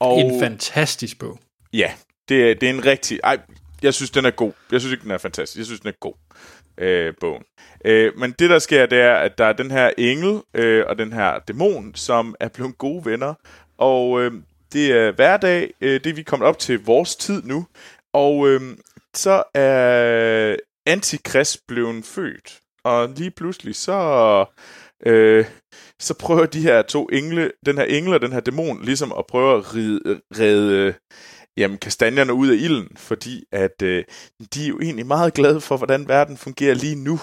og 0.00 0.20
En 0.20 0.40
fantastisk 0.40 1.18
bog. 1.18 1.38
Ja, 1.72 1.92
det 2.28 2.50
er, 2.50 2.54
det 2.54 2.66
er 2.68 2.70
en 2.74 2.84
rigtig... 2.84 3.20
Ej, 3.24 3.38
jeg 3.82 3.94
synes, 3.94 4.10
den 4.10 4.24
er 4.24 4.30
god. 4.30 4.52
Jeg 4.72 4.80
synes 4.80 4.92
ikke, 4.92 5.02
den 5.02 5.10
er 5.10 5.18
fantastisk. 5.18 5.58
Jeg 5.58 5.66
synes, 5.66 5.80
den 5.80 5.88
er 5.88 5.98
god, 6.00 6.14
øh, 6.78 7.14
bogen. 7.20 7.42
Øh, 7.84 8.18
men 8.18 8.34
det, 8.38 8.50
der 8.50 8.58
sker, 8.58 8.86
det 8.86 8.98
er, 9.00 9.14
at 9.14 9.38
der 9.38 9.44
er 9.44 9.52
den 9.52 9.70
her 9.70 9.90
engel 9.98 10.42
øh, 10.54 10.84
og 10.88 10.98
den 10.98 11.12
her 11.12 11.38
dæmon, 11.48 11.94
som 11.94 12.34
er 12.40 12.48
blevet 12.48 12.78
gode 12.78 13.04
venner. 13.04 13.34
Og 13.78 14.20
øh, 14.20 14.32
det 14.72 14.92
er 14.92 15.12
hverdag, 15.12 15.70
øh, 15.80 16.00
det 16.04 16.06
er 16.06 16.14
vi 16.14 16.22
kommet 16.22 16.48
op 16.48 16.58
til 16.58 16.84
vores 16.84 17.16
tid 17.16 17.42
nu. 17.42 17.66
Og 18.12 18.48
øh, 18.48 18.60
så 19.14 19.42
er 19.54 20.56
Antikrist 20.86 21.66
blevet 21.66 22.04
født. 22.04 22.60
Og 22.84 23.08
lige 23.08 23.30
pludselig, 23.30 23.74
så... 23.74 24.44
Øh, 25.06 25.44
så 26.00 26.14
prøver 26.14 26.46
de 26.46 26.62
her 26.62 26.82
to 26.82 27.04
engle, 27.12 27.52
den 27.66 27.78
her 27.78 27.84
engel 27.84 28.14
og 28.14 28.20
den 28.20 28.32
her 28.32 28.40
dæmon, 28.40 28.84
ligesom 28.84 29.12
at 29.18 29.26
prøve 29.26 29.58
at 29.58 29.74
ride, 29.74 30.20
redde 30.38 30.94
jamen, 31.58 31.78
kastanjerne 31.78 32.32
ud 32.32 32.48
af 32.48 32.54
ilden, 32.54 32.96
fordi 32.96 33.44
at 33.52 33.82
øh, 33.82 34.04
de 34.54 34.64
er 34.64 34.68
jo 34.68 34.80
egentlig 34.80 35.06
meget 35.06 35.34
glade 35.34 35.60
for, 35.60 35.76
hvordan 35.76 36.08
verden 36.08 36.36
fungerer 36.36 36.74
lige 36.74 37.04
nu. 37.04 37.20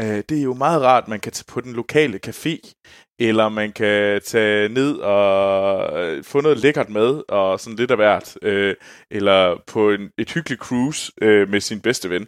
Øh, 0.00 0.22
det 0.28 0.38
er 0.38 0.42
jo 0.42 0.54
meget 0.54 0.82
rart, 0.82 1.08
man 1.08 1.20
kan 1.20 1.32
tage 1.32 1.44
på 1.48 1.60
den 1.60 1.72
lokale 1.72 2.20
café, 2.26 2.72
eller 3.18 3.48
man 3.48 3.72
kan 3.72 4.20
tage 4.22 4.68
ned 4.68 4.96
og 4.98 6.00
øh, 6.00 6.24
få 6.24 6.40
noget 6.40 6.58
lækkert 6.58 6.88
med, 6.88 7.22
og 7.28 7.60
sådan 7.60 7.76
lidt 7.76 7.90
af 7.90 7.96
hvert, 7.96 8.38
øh, 8.42 8.74
eller 9.10 9.62
på 9.66 9.90
en, 9.90 10.10
et 10.18 10.32
hyggeligt 10.32 10.60
cruise 10.60 11.12
øh, 11.22 11.48
med 11.48 11.60
sin 11.60 11.80
bedste 11.80 12.10
ven. 12.10 12.26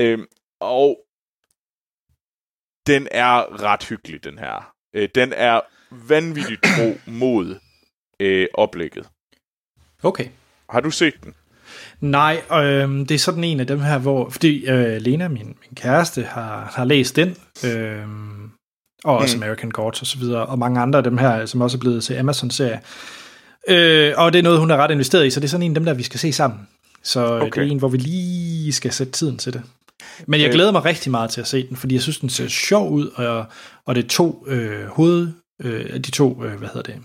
Øh, 0.00 0.18
og 0.60 0.98
den 2.86 3.08
er 3.10 3.62
ret 3.62 3.84
hyggelig, 3.84 4.24
den 4.24 4.38
her. 4.38 4.74
Øh, 4.94 5.08
den 5.14 5.32
er 5.32 5.60
vanvittigt 5.90 6.62
tro 6.62 7.10
mod 7.10 7.58
øh, 8.20 8.46
oplægget. 8.54 9.08
Okay. 10.02 10.28
Har 10.72 10.80
du 10.80 10.90
set 10.90 11.14
den? 11.24 11.34
Nej, 12.00 12.42
øh, 12.52 12.88
det 12.88 13.10
er 13.10 13.18
sådan 13.18 13.44
en 13.44 13.60
af 13.60 13.66
dem 13.66 13.80
her, 13.80 13.98
hvor... 13.98 14.30
Fordi 14.30 14.64
øh, 14.66 15.00
Lena, 15.02 15.28
min, 15.28 15.46
min 15.46 15.74
kæreste, 15.74 16.22
har, 16.22 16.70
har 16.74 16.84
læst 16.84 17.16
den. 17.16 17.36
Øh, 17.64 17.98
og 19.04 19.16
også 19.18 19.36
Mm. 19.36 19.42
American 19.42 19.70
Gods 19.70 20.00
og 20.00 20.06
så 20.06 20.18
videre. 20.18 20.46
Og 20.46 20.58
mange 20.58 20.80
andre 20.80 20.96
af 20.96 21.02
dem 21.02 21.18
her, 21.18 21.46
som 21.46 21.60
også 21.60 21.76
er 21.76 21.80
blevet 21.80 22.04
til 22.04 22.14
Amazon-serie. 22.14 22.80
Øh, 23.68 24.12
og 24.16 24.32
det 24.32 24.38
er 24.38 24.42
noget, 24.42 24.58
hun 24.58 24.70
er 24.70 24.76
ret 24.76 24.90
investeret 24.90 25.26
i, 25.26 25.30
så 25.30 25.40
det 25.40 25.44
er 25.46 25.48
sådan 25.50 25.62
en 25.62 25.70
af 25.70 25.74
dem 25.74 25.84
der, 25.84 25.94
vi 25.94 26.02
skal 26.02 26.20
se 26.20 26.32
sammen. 26.32 26.60
Så 27.02 27.26
okay. 27.26 27.46
Okay. 27.46 27.60
det 27.62 27.68
er 27.68 27.72
en, 27.72 27.78
hvor 27.78 27.88
vi 27.88 27.96
lige 27.96 28.72
skal 28.72 28.92
sætte 28.92 29.12
tiden 29.12 29.38
til 29.38 29.52
det. 29.52 29.62
Men 30.26 30.40
jeg 30.40 30.48
Øh. 30.48 30.54
glæder 30.54 30.72
mig 30.72 30.84
rigtig 30.84 31.10
meget 31.10 31.30
til 31.30 31.40
at 31.40 31.46
se 31.46 31.68
den, 31.68 31.76
fordi 31.76 31.94
jeg 31.94 32.02
synes, 32.02 32.18
den 32.18 32.28
ser 32.28 32.48
sjov 32.48 32.90
ud, 32.90 33.06
og, 33.14 33.44
og 33.86 33.94
det 33.94 34.04
er 34.04 34.08
to 34.08 34.44
øh, 34.48 34.86
hoved... 34.86 35.32
Øh, 35.62 35.94
de 35.94 36.10
to, 36.10 36.44
øh, 36.44 36.58
hvad 36.58 36.68
hedder 36.68 36.92
det? 36.92 37.02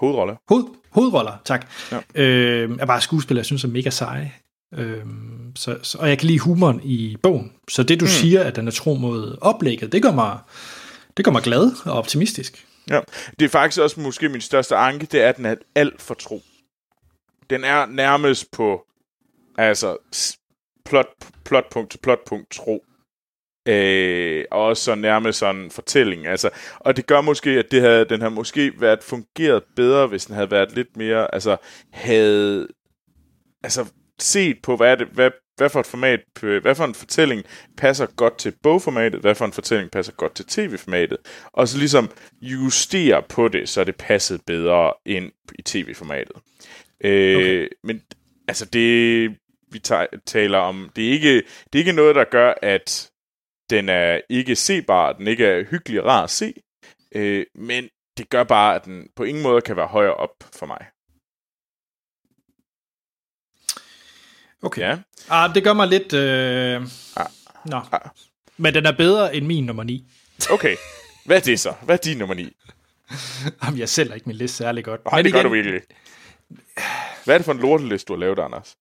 Hovedrolle. 0.00 0.34
Hoved, 0.48 0.64
hovedroller, 0.94 1.32
tak. 1.44 1.70
Ja. 1.92 2.00
Øh, 2.14 2.70
er 2.80 2.86
bare 2.86 3.00
skuespillere, 3.00 3.40
jeg 3.40 3.46
synes 3.46 3.64
er 3.64 3.68
mega 3.68 3.90
seje. 3.90 4.32
Øh, 4.74 5.04
så, 5.56 5.78
så, 5.82 5.98
og 5.98 6.08
jeg 6.08 6.18
kan 6.18 6.26
lide 6.26 6.38
humoren 6.38 6.80
i 6.84 7.16
bogen. 7.22 7.52
Så 7.68 7.82
det 7.82 8.00
du 8.00 8.04
mm. 8.04 8.08
siger, 8.08 8.42
at 8.42 8.56
den 8.56 8.66
er 8.66 8.72
tro 8.72 8.94
mod 8.94 9.36
oplægget, 9.40 9.92
det 9.92 10.02
gør 10.02 10.12
mig, 10.12 10.38
det 11.16 11.24
gør 11.24 11.32
mig 11.32 11.42
glad 11.42 11.72
og 11.84 11.92
optimistisk. 11.92 12.66
Ja. 12.90 13.00
Det 13.38 13.44
er 13.44 13.48
faktisk 13.48 13.80
også 13.80 14.00
måske 14.00 14.28
min 14.28 14.40
største 14.40 14.76
anke, 14.76 15.06
det 15.06 15.22
er, 15.22 15.28
at 15.28 15.36
den 15.36 15.46
er 15.46 15.54
alt 15.74 16.02
for 16.02 16.14
tro. 16.14 16.42
Den 17.50 17.64
er 17.64 17.86
nærmest 17.86 18.50
på 18.50 18.86
altså 19.58 19.96
plot, 20.84 21.06
plotpunkt 21.44 21.90
til 21.90 21.98
plotpunkt 21.98 22.50
tro. 22.50 22.84
Øh, 23.68 24.44
og 24.50 24.64
også 24.64 24.82
så 24.82 24.94
nærmest 24.94 25.38
sådan 25.38 25.60
en 25.62 25.70
fortælling. 25.70 26.26
Altså, 26.26 26.50
og 26.80 26.96
det 26.96 27.06
gør 27.06 27.20
måske, 27.20 27.50
at 27.50 27.70
det 27.70 27.80
havde, 27.80 28.04
den 28.04 28.20
har 28.20 28.28
måske 28.28 28.72
været 28.80 29.02
fungeret 29.02 29.62
bedre, 29.76 30.06
hvis 30.06 30.26
den 30.26 30.34
havde 30.34 30.50
været 30.50 30.72
lidt 30.74 30.96
mere, 30.96 31.34
altså 31.34 31.56
havde 31.92 32.68
altså 33.62 33.86
set 34.18 34.56
på, 34.62 34.76
hvad, 34.76 34.90
er 34.90 34.94
det, 34.94 35.06
hvad, 35.12 35.30
hvad 35.56 35.68
for 35.70 35.80
et 35.80 35.86
format, 35.86 36.20
hvad 36.40 36.74
for 36.74 36.84
en 36.84 36.94
fortælling 36.94 37.42
passer 37.76 38.06
godt 38.16 38.38
til 38.38 38.52
bogformatet, 38.62 39.20
hvad 39.20 39.34
for 39.34 39.44
en 39.44 39.52
fortælling 39.52 39.90
passer 39.90 40.12
godt 40.12 40.34
til 40.34 40.46
tv-formatet, 40.46 41.18
og 41.52 41.68
så 41.68 41.78
ligesom 41.78 42.10
justere 42.42 43.22
på 43.28 43.48
det, 43.48 43.68
så 43.68 43.84
det 43.84 43.96
passede 43.96 44.38
bedre 44.46 44.92
ind 45.06 45.32
i 45.58 45.62
tv-formatet. 45.62 46.36
Øh, 47.04 47.36
Okay. 47.36 47.68
Men 47.84 48.00
altså 48.48 48.64
det, 48.64 49.30
vi 49.72 49.78
ta- 49.78 50.06
taler 50.26 50.58
om, 50.58 50.90
det 50.96 51.08
er, 51.08 51.12
ikke, 51.12 51.34
det 51.36 51.74
er 51.74 51.78
ikke 51.78 51.92
noget, 51.92 52.14
der 52.14 52.24
gør, 52.24 52.54
at 52.62 53.10
den 53.70 53.88
er 53.88 54.20
ikke 54.30 54.56
sebar, 54.56 55.12
den 55.12 55.26
ikke 55.26 55.46
er 55.46 55.64
hyggelig 55.64 56.00
og 56.00 56.06
rar 56.06 56.24
at 56.24 56.30
se, 56.30 56.54
øh, 57.14 57.46
men 57.54 57.88
det 58.18 58.28
gør 58.28 58.44
bare, 58.44 58.74
at 58.74 58.84
den 58.84 59.08
på 59.16 59.24
ingen 59.24 59.42
måde 59.42 59.60
kan 59.60 59.76
være 59.76 59.86
højere 59.86 60.14
op 60.14 60.30
for 60.54 60.66
mig. 60.66 60.86
Okay. 64.62 64.82
Ja. 64.82 64.98
Ah, 65.28 65.54
det 65.54 65.64
gør 65.64 65.72
mig 65.72 65.88
lidt... 65.88 66.12
Øh... 66.12 66.82
Ah. 67.16 67.26
Nå. 67.64 67.80
Ah. 67.92 68.00
Men 68.56 68.74
den 68.74 68.86
er 68.86 68.92
bedre 68.92 69.36
end 69.36 69.46
min 69.46 69.64
nummer 69.64 69.82
9. 69.82 70.06
Okay, 70.50 70.76
hvad 71.24 71.36
er 71.36 71.40
det 71.40 71.60
så? 71.60 71.74
Hvad 71.82 71.94
er 71.94 72.02
din 72.02 72.18
nummer 72.18 72.34
9? 72.34 72.56
Jamen, 73.64 73.78
jeg 73.78 73.88
sælger 73.88 74.14
ikke 74.14 74.28
min 74.28 74.36
liste 74.36 74.56
særlig 74.56 74.84
godt. 74.84 75.04
Nej, 75.04 75.22
det 75.22 75.32
gør 75.32 75.42
du 75.42 75.48
virkelig. 75.48 75.80
Hvad 77.24 77.34
er 77.34 77.38
det 77.38 77.44
for 77.44 77.52
en 77.52 77.58
lorteliste, 77.58 78.08
du 78.08 78.12
har 78.12 78.20
lavet, 78.20 78.38
Anders? 78.38 78.76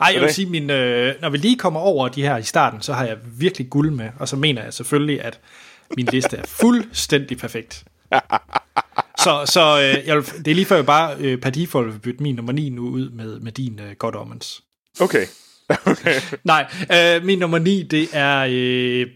Ej, 0.00 0.10
jeg 0.14 0.22
vil 0.22 0.34
sige, 0.34 0.46
min, 0.46 0.70
øh, 0.70 1.14
når 1.20 1.30
vi 1.30 1.36
lige 1.36 1.56
kommer 1.56 1.80
over 1.80 2.08
de 2.08 2.22
her 2.22 2.36
i 2.36 2.42
starten, 2.42 2.82
så 2.82 2.92
har 2.92 3.06
jeg 3.06 3.18
virkelig 3.38 3.70
guld 3.70 3.90
med, 3.90 4.10
og 4.18 4.28
så 4.28 4.36
mener 4.36 4.64
jeg 4.64 4.74
selvfølgelig, 4.74 5.24
at 5.24 5.40
min 5.96 6.06
liste 6.06 6.36
er 6.36 6.46
fuldstændig 6.46 7.38
perfekt. 7.38 7.84
Så, 9.18 9.44
så 9.46 9.80
øh, 9.80 10.06
jeg 10.06 10.16
vil, 10.16 10.24
det 10.44 10.48
er 10.48 10.54
lige 10.54 10.64
før, 10.64 10.76
jeg 10.76 10.86
bare 10.86 11.16
øh, 11.18 11.40
per 11.40 11.50
default 11.50 11.92
vil 11.92 11.98
bytte 11.98 12.22
min 12.22 12.34
nummer 12.34 12.52
9 12.52 12.68
nu 12.68 12.88
ud 12.88 13.10
med, 13.10 13.40
med 13.40 13.52
din 13.52 13.80
øh, 13.80 13.96
God 13.98 14.14
Omens. 14.14 14.62
Okay. 15.00 15.26
okay. 15.86 16.20
Nej, 16.44 16.70
øh, 16.92 17.24
min 17.24 17.38
nummer 17.38 17.58
9, 17.58 17.82
det 17.82 18.08
er 18.12 18.46
øh, 18.50 19.06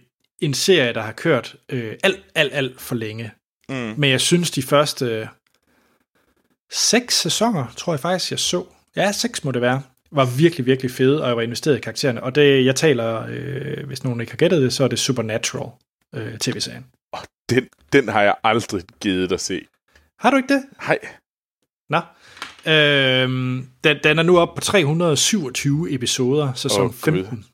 en 0.40 0.54
serie, 0.54 0.94
der 0.94 1.02
har 1.02 1.12
kørt 1.12 1.56
øh, 1.68 1.94
alt, 2.02 2.24
alt, 2.34 2.52
alt 2.54 2.80
for 2.80 2.94
længe. 2.94 3.30
Mm. 3.68 3.94
Men 3.96 4.10
jeg 4.10 4.20
synes, 4.20 4.50
de 4.50 4.62
første 4.62 5.06
øh, 5.06 5.26
seks 6.72 7.20
sæsoner, 7.20 7.66
tror 7.76 7.92
jeg 7.92 8.00
faktisk, 8.00 8.30
jeg 8.30 8.38
så. 8.38 8.64
Ja, 8.96 9.12
seks 9.12 9.44
må 9.44 9.50
det 9.50 9.62
være. 9.62 9.82
Var 10.14 10.24
virkelig, 10.38 10.66
virkelig 10.66 10.90
fede, 10.90 11.22
og 11.22 11.28
jeg 11.28 11.36
var 11.36 11.42
investeret 11.42 11.76
i 11.76 11.80
karaktererne. 11.80 12.22
Og 12.22 12.34
det, 12.34 12.64
jeg 12.64 12.76
taler, 12.76 13.26
øh, 13.28 13.86
hvis 13.86 14.04
nogen 14.04 14.20
ikke 14.20 14.32
har 14.32 14.36
gættet 14.36 14.62
det, 14.62 14.72
så 14.72 14.84
er 14.84 14.88
det 14.88 14.98
Supernatural 14.98 15.70
øh, 16.14 16.38
tv-serien. 16.38 16.86
Den, 17.50 17.68
den 17.92 18.08
har 18.08 18.22
jeg 18.22 18.34
aldrig 18.44 18.82
givet 19.00 19.32
at 19.32 19.40
se. 19.40 19.60
Har 20.18 20.30
du 20.30 20.36
ikke 20.36 20.54
det? 20.54 20.62
Hej. 20.86 20.98
Nå. 21.90 22.00
Øhm, 22.72 23.68
den, 23.84 23.96
den 24.04 24.18
er 24.18 24.22
nu 24.22 24.38
oppe 24.38 24.54
på 24.54 24.60
327 24.60 25.90
episoder, 25.90 26.52
sæson 26.54 26.80
oh, 26.80 26.86
Gud. 26.86 27.24
15. 27.24 27.44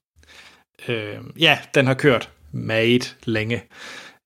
Øh, 0.89 1.15
ja, 1.39 1.59
den 1.75 1.87
har 1.87 1.95
kørt 1.95 2.31
meget 2.53 3.17
længe. 3.25 3.63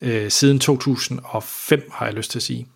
Øh, 0.01 0.31
siden 0.31 0.59
2005, 0.59 1.91
har 1.93 2.07
jeg 2.07 2.15
lyst 2.15 2.31
til 2.31 2.39
at 2.39 2.43
sige. 2.43 2.67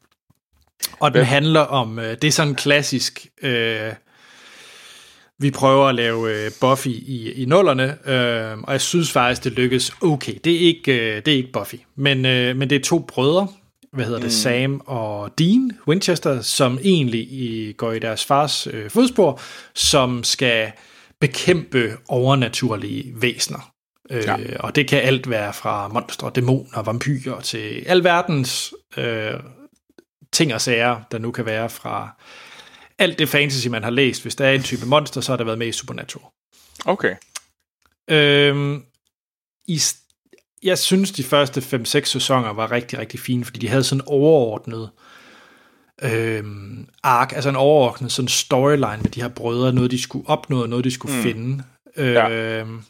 Og 1.00 1.12
den 1.14 1.20
Ja. 1.20 1.24
handler 1.24 1.60
om, 1.60 1.98
øh, 1.98 2.10
det 2.22 2.24
er 2.24 2.32
sådan 2.32 2.48
en 2.48 2.56
klassisk, 2.56 3.26
øh, 3.42 3.92
vi 5.38 5.50
prøver 5.50 5.86
at 5.86 5.94
lave 5.94 6.44
øh, 6.44 6.50
Buffy 6.60 6.88
i, 6.88 7.32
i 7.32 7.44
nullerne, 7.44 8.08
øh, 8.10 8.58
og 8.58 8.72
jeg 8.72 8.80
synes 8.80 9.12
faktisk, 9.12 9.44
det 9.44 9.52
lykkes 9.52 9.92
okay. 10.02 10.34
Det 10.44 10.54
er 10.54 10.58
ikke, 10.58 10.92
øh, 10.92 11.16
det 11.16 11.32
er 11.32 11.36
ikke 11.36 11.52
Buffy, 11.52 11.74
men, 11.96 12.26
øh, 12.26 12.56
men 12.56 12.70
det 12.70 12.76
er 12.76 12.82
to 12.82 12.98
brødre, 12.98 13.48
hvad 13.92 14.04
hedder 14.04 14.18
det, 14.18 14.26
mm. 14.26 14.30
Sam 14.30 14.80
og 14.86 15.38
Dean 15.38 15.70
Winchester, 15.88 16.40
som 16.40 16.78
egentlig 16.82 17.20
i, 17.20 17.72
går 17.72 17.92
i 17.92 17.98
deres 17.98 18.24
fars 18.24 18.66
øh, 18.66 18.90
fodspor, 18.90 19.40
som 19.74 20.24
skal 20.24 20.72
bekæmpe 21.20 21.92
overnaturlige 22.08 23.12
væsener. 23.14 23.72
Øh, 24.10 24.24
Ja. 24.26 24.36
Og 24.60 24.74
det 24.76 24.88
kan 24.88 25.02
alt 25.02 25.30
være 25.30 25.52
fra 25.52 25.88
monstre, 25.88 26.30
dæmoner, 26.34 26.82
vampyrer 26.82 27.40
til 27.40 27.84
alverdens 27.86 28.74
øh, 28.96 29.34
ting 30.32 30.54
og 30.54 30.60
sager, 30.60 31.00
der 31.10 31.18
nu 31.18 31.30
kan 31.30 31.46
være 31.46 31.68
fra 31.68 32.16
alt 32.98 33.18
det 33.18 33.28
fantasy, 33.28 33.68
man 33.68 33.82
har 33.84 33.90
læst. 33.90 34.22
Hvis 34.22 34.34
der 34.34 34.46
er 34.46 34.52
en 34.52 34.62
type 34.62 34.86
monster, 34.86 35.20
så 35.20 35.32
har 35.32 35.36
der 35.36 35.44
været 35.44 35.58
med 35.58 35.66
i 35.66 35.72
Supernatural. 35.72 36.30
Okay. 36.84 37.16
Øhm, 38.10 38.84
i, 39.68 39.80
jeg 40.62 40.78
synes, 40.78 41.10
de 41.10 41.24
første 41.24 41.60
5-6 41.60 42.04
sæsoner 42.04 42.52
var 42.52 42.70
rigtig, 42.70 42.98
rigtig 42.98 43.20
fine, 43.20 43.44
fordi 43.44 43.58
de 43.58 43.68
havde 43.68 43.84
sådan 43.84 44.04
overordnet 44.06 44.90
øhm, 46.02 46.88
ark, 47.02 47.32
altså 47.32 47.48
en 47.48 47.56
overordnet 47.56 48.12
sådan 48.12 48.28
storyline 48.28 48.98
med 49.02 49.10
de 49.10 49.22
her 49.22 49.28
brødre, 49.28 49.72
noget 49.72 49.90
de 49.90 50.02
skulle 50.02 50.28
opnå, 50.28 50.66
noget 50.66 50.84
de 50.84 50.90
skulle 50.90 51.16
mm. 51.16 51.22
finde. 51.22 51.64
Ja. 51.96 52.30
Øhm, 52.30 52.82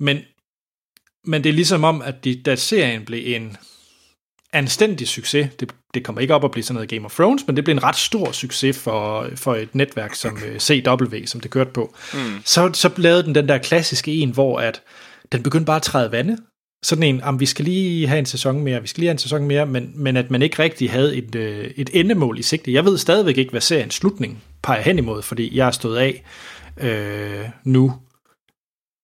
men, 0.00 0.18
men 1.24 1.44
det 1.44 1.50
er 1.50 1.54
ligesom 1.54 1.84
om, 1.84 2.02
at 2.02 2.24
de, 2.24 2.42
da 2.42 2.56
serien 2.56 3.04
blev 3.04 3.36
en 3.36 3.56
anstændig 4.58 5.08
succes, 5.08 5.48
det, 5.60 5.72
det 5.94 6.04
kommer 6.04 6.20
ikke 6.20 6.34
op 6.34 6.44
at 6.44 6.50
blive 6.50 6.64
sådan 6.64 6.74
noget 6.74 6.88
Game 6.88 7.04
of 7.04 7.14
Thrones, 7.14 7.46
men 7.46 7.56
det 7.56 7.64
blev 7.64 7.74
en 7.74 7.82
ret 7.82 7.96
stor 7.96 8.32
succes 8.32 8.78
for, 8.78 9.28
for 9.34 9.54
et 9.54 9.74
netværk 9.74 10.14
som 10.14 10.38
øh, 10.46 10.60
CW, 10.60 11.26
som 11.26 11.40
det 11.40 11.50
kørte 11.50 11.70
på. 11.70 11.94
Mm. 12.14 12.18
Så, 12.44 12.70
så 12.72 12.90
lavede 12.96 13.22
den 13.22 13.34
den 13.34 13.48
der 13.48 13.58
klassiske 13.58 14.12
en, 14.12 14.30
hvor 14.30 14.58
at 14.58 14.82
den 15.32 15.42
begyndte 15.42 15.66
bare 15.66 15.76
at 15.76 15.82
træde 15.82 16.12
vande. 16.12 16.38
Sådan 16.82 17.02
en, 17.02 17.22
om 17.22 17.40
vi 17.40 17.46
skal 17.46 17.64
lige 17.64 18.06
have 18.06 18.18
en 18.18 18.26
sæson 18.26 18.60
mere, 18.60 18.80
vi 18.82 18.88
skal 18.88 19.00
lige 19.00 19.08
have 19.08 19.12
en 19.14 19.18
sæson 19.18 19.44
mere, 19.44 19.66
men, 19.66 19.92
men 19.94 20.16
at 20.16 20.30
man 20.30 20.42
ikke 20.42 20.62
rigtig 20.62 20.90
havde 20.90 21.16
et, 21.16 21.34
øh, 21.34 21.70
et 21.76 21.90
endemål 21.92 22.38
i 22.38 22.42
sigte. 22.42 22.72
Jeg 22.72 22.84
ved 22.84 22.98
stadigvæk 22.98 23.38
ikke, 23.38 23.50
hvad 23.50 23.60
seriens 23.60 23.94
slutning 23.94 24.42
peger 24.62 24.82
hen 24.82 24.98
imod, 24.98 25.22
fordi 25.22 25.56
jeg 25.56 25.66
er 25.66 25.70
stået 25.70 25.98
af 25.98 26.22
øh, 26.80 27.48
nu 27.64 27.94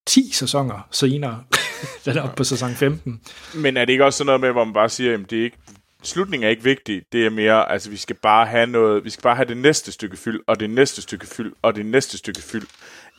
10 0.06 0.30
sæsoner 0.32 0.88
senere. 0.90 1.44
den 2.04 2.16
er 2.16 2.22
oppe 2.22 2.36
på 2.36 2.44
sæson 2.44 2.70
15. 2.74 3.20
Men 3.54 3.76
er 3.76 3.84
det 3.84 3.92
ikke 3.92 4.04
også 4.04 4.16
sådan 4.16 4.26
noget 4.26 4.40
med, 4.40 4.50
hvor 4.52 4.64
man 4.64 4.74
bare 4.74 4.88
siger, 4.88 5.14
at 5.14 5.30
det 5.30 5.38
er 5.40 5.44
ikke, 5.44 5.56
slutningen 6.02 6.44
er 6.46 6.50
ikke 6.50 6.62
vigtig, 6.64 7.02
det 7.12 7.26
er 7.26 7.30
mere, 7.30 7.70
altså 7.72 7.90
vi 7.90 7.96
skal 7.96 8.16
bare 8.22 8.46
have 8.46 8.66
noget, 8.66 9.04
vi 9.04 9.10
skal 9.10 9.22
bare 9.22 9.36
have 9.36 9.48
det 9.48 9.56
næste 9.56 9.92
stykke 9.92 10.16
fyld, 10.16 10.40
og 10.46 10.60
det 10.60 10.70
næste 10.70 11.02
stykke 11.02 11.26
fyld, 11.26 11.52
og 11.62 11.74
det 11.76 11.86
næste 11.86 12.18
stykke 12.18 12.42
fyld. 12.42 12.66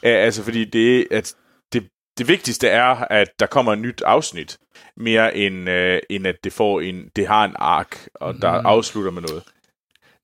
Altså 0.04 0.44
fordi 0.44 0.66
det, 0.66 1.08
at 1.12 1.34
det, 1.74 1.84
det 2.18 2.28
vigtigste 2.28 2.68
er, 2.68 2.88
at 3.10 3.28
der 3.40 3.46
kommer 3.46 3.74
et 3.74 3.80
nyt 3.80 4.02
afsnit, 4.06 4.58
mere 4.98 5.38
end, 5.38 5.70
uh, 5.70 5.98
end 6.10 6.28
at 6.28 6.36
det 6.44 6.54
får 6.54 6.82
en, 6.82 7.04
det 7.16 7.28
har 7.28 7.46
en 7.46 7.56
ark, 7.56 8.08
og 8.16 8.36
der 8.42 8.58
Mhm. 8.58 8.66
afslutter 8.66 9.12
med 9.12 9.22
noget. 9.22 9.44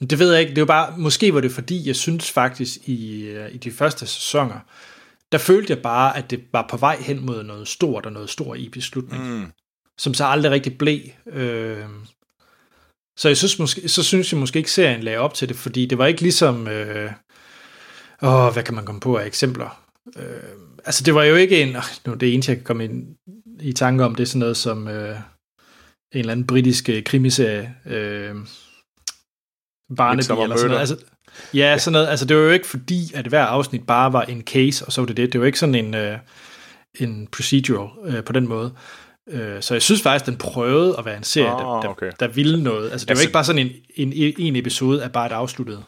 Det 0.10 0.20
ved 0.20 0.32
jeg 0.32 0.40
ikke. 0.42 0.50
Det 0.50 0.58
er 0.58 0.62
jo 0.62 0.66
bare, 0.66 0.94
måske 0.98 1.34
var 1.34 1.42
det 1.42 1.52
fordi, 1.52 1.88
jeg 1.88 1.96
synes 1.96 2.32
faktisk 2.32 2.78
i, 2.86 3.22
øh, 3.28 3.54
i 3.56 3.58
de 3.58 3.72
første 3.72 4.08
sæsoner, 4.08 4.60
der 5.32 5.38
følte 5.38 5.74
jeg 5.74 5.82
bare, 5.82 6.18
at 6.18 6.32
det 6.32 6.44
var 6.54 6.68
på 6.70 6.78
vej 6.78 6.96
hen 6.96 7.26
mod 7.26 7.44
noget 7.44 7.68
stort 7.68 8.06
og 8.06 8.12
noget 8.12 8.30
stor 8.30 8.56
i 8.56 8.70
beslutning, 8.70 9.30
mm. 9.30 9.46
som 9.98 10.14
så 10.14 10.26
aldrig 10.26 10.52
rigtig 10.52 10.78
blev. 10.78 11.00
Øh, 11.28 11.86
så 13.20 13.28
jeg 13.28 13.38
synes 13.38 13.60
måske, 13.60 13.90
så 13.90 14.04
synes 14.04 14.32
jeg 14.32 14.40
måske 14.40 14.58
ikke, 14.60 14.72
serien 14.72 15.04
lagde 15.04 15.20
op 15.20 15.34
til 15.34 15.50
det, 15.50 15.56
fordi 15.56 15.86
det 15.86 15.98
var 15.98 16.06
ikke 16.06 16.22
ligesom, 16.22 16.68
øh, 16.68 17.12
åh, 18.22 18.54
hvad 18.54 18.64
kan 18.64 18.76
man 18.76 18.86
komme 18.86 19.02
på 19.02 19.18
af 19.18 19.26
eksempler? 19.26 19.84
Øh, 20.18 20.24
altså 20.86 21.04
det 21.04 21.16
var 21.16 21.24
jo 21.24 21.36
ikke 21.36 21.62
en, 21.62 21.76
nu 22.06 22.14
det 22.14 22.34
eneste 22.34 22.50
jeg 22.52 22.58
kan 22.58 22.66
komme 22.66 22.84
ind, 22.84 23.16
i 23.62 23.74
tanke 23.74 24.06
om, 24.06 24.16
det 24.16 24.24
er 24.24 24.28
sådan 24.28 24.40
noget 24.40 24.58
som 24.58 24.88
øh, 24.88 25.16
en 26.14 26.20
eller 26.20 26.32
anden 26.32 26.48
britisk 26.48 26.90
øh, 26.90 27.04
krimiserie, 27.04 27.76
øh, 27.86 28.36
Barnaby 29.98 30.20
eller 30.44 30.56
sådan 30.56 30.70
noget. 30.70 30.80
Altså, 30.80 30.98
ja, 31.54 31.78
sådan 31.78 31.94
noget. 31.94 32.08
Altså, 32.08 32.26
det 32.26 32.38
var 32.38 32.44
jo 32.44 32.50
ikke 32.50 32.68
fordi, 32.68 33.12
at 33.16 33.28
hver 33.28 33.44
afsnit 33.44 33.88
bare 33.88 34.14
var 34.14 34.22
en 34.22 34.42
case, 34.42 34.86
og 34.86 34.92
så 34.94 35.02
var 35.02 35.06
det 35.06 35.18
det. 35.18 35.34
Det 35.34 35.42
var 35.42 35.48
ikke 35.48 35.60
sådan 35.60 35.76
en, 35.76 35.94
øh, 35.96 36.18
en 37.00 37.28
procedural 37.28 37.90
øh, 38.16 38.24
på 38.24 38.34
den 38.34 38.48
måde. 38.48 38.74
Øh, 39.30 39.62
så 39.62 39.74
jeg 39.74 39.82
synes 39.82 40.02
faktisk, 40.02 40.26
den 40.26 40.38
prøvede 40.38 40.96
at 40.98 41.06
være 41.06 41.18
en 41.18 41.24
serie, 41.24 41.48
der, 41.50 41.66
Åh, 41.66 41.84
der, 41.84 41.90
okay. 41.90 42.12
der 42.20 42.28
ville 42.28 42.64
noget. 42.64 42.92
Altså, 42.92 43.06
det 43.06 43.10
var 43.10 43.12
Altså- 43.12 43.24
ikke 43.24 43.34
bare 43.34 43.44
sådan 43.46 43.72
en, 43.96 44.14
en, 44.14 44.34
en 44.38 44.56
episode 44.56 45.04
af 45.04 45.12
bare 45.12 45.26
et 45.26 45.32
afsluttet 45.32 45.84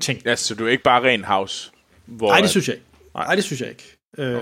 ting. 0.00 0.22
Ja, 0.24 0.36
så 0.36 0.54
du 0.54 0.66
er 0.66 0.70
ikke 0.70 0.82
bare 0.82 1.02
ren 1.02 1.24
house. 1.24 1.70
Hvor, 2.06 2.28
Nej, 2.28 2.40
det 2.40 2.50
synes 2.50 2.68
jeg 2.68 2.76
ikke. 2.76 2.86
Nej. 3.14 3.24
Nej, 3.24 3.34
det 3.34 3.44
synes 3.44 3.60
jeg 3.60 3.68
ikke. 3.68 3.96
Øh, 4.18 4.34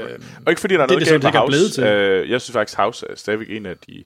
Og 0.46 0.52
ikke 0.52 0.60
fordi 0.60 0.74
der 0.74 0.80
er 0.82 0.86
noget 0.86 1.00
det, 1.00 1.08
galt 1.08 1.22
med 1.24 1.32
det 1.32 1.42
blevet 1.48 1.62
House. 1.62 1.74
til. 1.74 1.84
Øh, 1.84 2.30
jeg 2.30 2.40
synes 2.40 2.52
faktisk, 2.52 2.76
House 2.78 3.06
er 3.10 3.14
stadigvæk 3.16 3.50
en 3.50 3.66
af 3.66 3.76
de... 3.76 4.04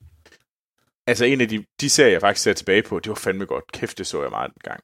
Altså 1.07 1.25
en 1.25 1.41
af 1.41 1.49
de, 1.49 1.63
de 1.81 1.89
serier, 1.89 2.11
jeg 2.11 2.21
faktisk 2.21 2.43
ser 2.43 2.53
tilbage 2.53 2.81
på, 2.83 2.99
det 2.99 3.09
var 3.09 3.15
fandme 3.15 3.45
godt. 3.45 3.63
Kæft, 3.73 3.97
det 3.97 4.07
så 4.07 4.21
jeg 4.21 4.29
meget 4.29 4.49
en 4.51 4.61
gang. 4.63 4.79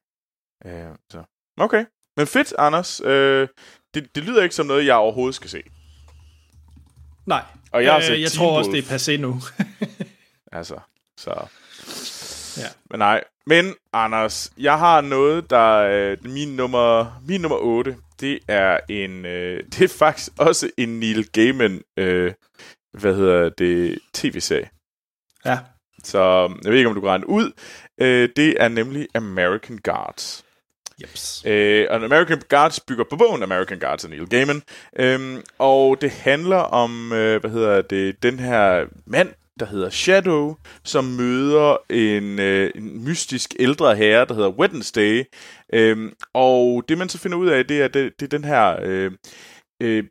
Øh, 0.66 0.96
så. 1.12 1.18
Okay. 1.60 1.86
Men 2.18 2.28
fedt, 2.28 2.54
Anders. 2.58 3.02
Øh, 3.04 3.48
det, 3.94 4.16
det 4.16 4.24
lyder 4.24 4.44
ikke 4.44 4.56
som 4.56 4.66
noget, 4.66 4.86
jeg 4.86 4.96
overhovedet 4.96 5.36
skal 5.36 5.50
se. 5.50 5.64
nej. 7.26 7.44
Og 7.72 7.84
jeg 7.84 7.94
har 7.94 8.12
øh, 8.12 8.22
jeg 8.22 8.32
tror 8.32 8.58
også, 8.58 8.72
det 8.72 8.92
er 8.92 8.98
passé 8.98 9.22
nu. 9.22 9.42
Altså, 10.52 10.80
så... 11.18 11.48
Ja. 12.58 12.68
Men 12.92 13.00
nej. 13.00 13.24
Men, 13.46 13.76
Anders, 13.94 14.52
jeg 14.58 14.80
har 14.80 15.02
noget, 15.02 15.50
der 15.50 15.82
er 15.82 16.16
min 16.24 16.56
nummer, 16.56 17.22
min 17.28 17.42
nummer 17.42 17.58
8. 17.58 17.98
Det 18.20 18.40
er 18.48 18.80
en... 18.90 19.26
Øh, 19.26 19.64
det 19.74 19.82
er 19.82 19.88
faktisk 19.88 20.32
også 20.38 20.70
en 20.78 21.00
Neil 21.00 21.30
Gaiman... 21.32 21.82
Øh, 21.98 22.34
hvad 22.98 23.16
hedder 23.16 23.50
det? 23.50 24.00
TV-serie. 24.14 24.70
ja. 25.46 25.60
Så 26.04 26.20
jeg 26.64 26.72
ved 26.72 26.78
ikke, 26.78 26.90
om 26.90 26.96
du 26.96 27.02
kan 27.02 27.10
regne 27.10 27.30
ud. 27.30 27.52
Øh, 28.02 28.30
det 28.36 28.64
er 28.64 28.68
nemlig 28.68 29.08
American 29.16 29.78
Guards. 29.78 30.46
Jeps. 31.02 31.44
Øh, 31.46 31.88
og 31.90 31.96
American 31.96 32.42
Guards 32.50 32.80
bygger 32.80 33.04
på 33.10 33.16
bogen 33.16 33.44
American 33.44 33.80
Guards 33.80 34.04
af 34.04 34.10
Neil 34.10 34.28
Gaiman. 34.28 34.64
Øhm, 35.00 35.42
og 35.60 36.02
det 36.02 36.12
handler 36.12 36.58
om, 36.58 37.14
øh, 37.14 37.42
hvad 37.42 37.52
hedder 37.52 37.82
det, 37.82 38.24
den 38.24 38.40
her 38.40 38.86
mand, 39.06 39.30
der 39.60 39.66
hedder 39.66 39.90
Shadow, 39.90 40.56
som 40.84 41.06
møder 41.06 41.78
en, 41.90 42.40
øh, 42.40 42.72
en 42.76 43.04
mystisk 43.04 43.56
ældre 43.60 43.96
herre, 43.96 44.26
der 44.26 44.34
hedder 44.34 44.50
Wednesday. 44.50 45.24
Øhm, 45.74 46.14
og 46.34 46.84
det 46.90 46.98
man 46.98 47.10
så 47.10 47.18
finder 47.18 47.38
ud 47.38 47.48
af, 47.48 47.66
det 47.66 47.82
er, 47.82 47.88
det, 47.88 48.20
det 48.20 48.26
er 48.26 48.38
den 48.38 48.44
her... 48.44 48.80
Øh, 48.82 49.12
øh, 49.82 50.04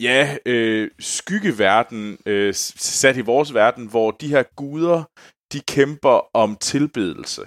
ja, 0.00 0.36
øh, 0.46 0.90
skyggeverden 0.98 2.18
øh, 2.26 2.54
sat 2.54 3.16
i 3.16 3.20
vores 3.20 3.54
verden, 3.54 3.86
hvor 3.86 4.10
de 4.10 4.28
her 4.28 4.42
guder, 4.56 5.04
de 5.52 5.60
kæmper 5.60 6.36
om 6.36 6.56
tilbedelse. 6.60 7.42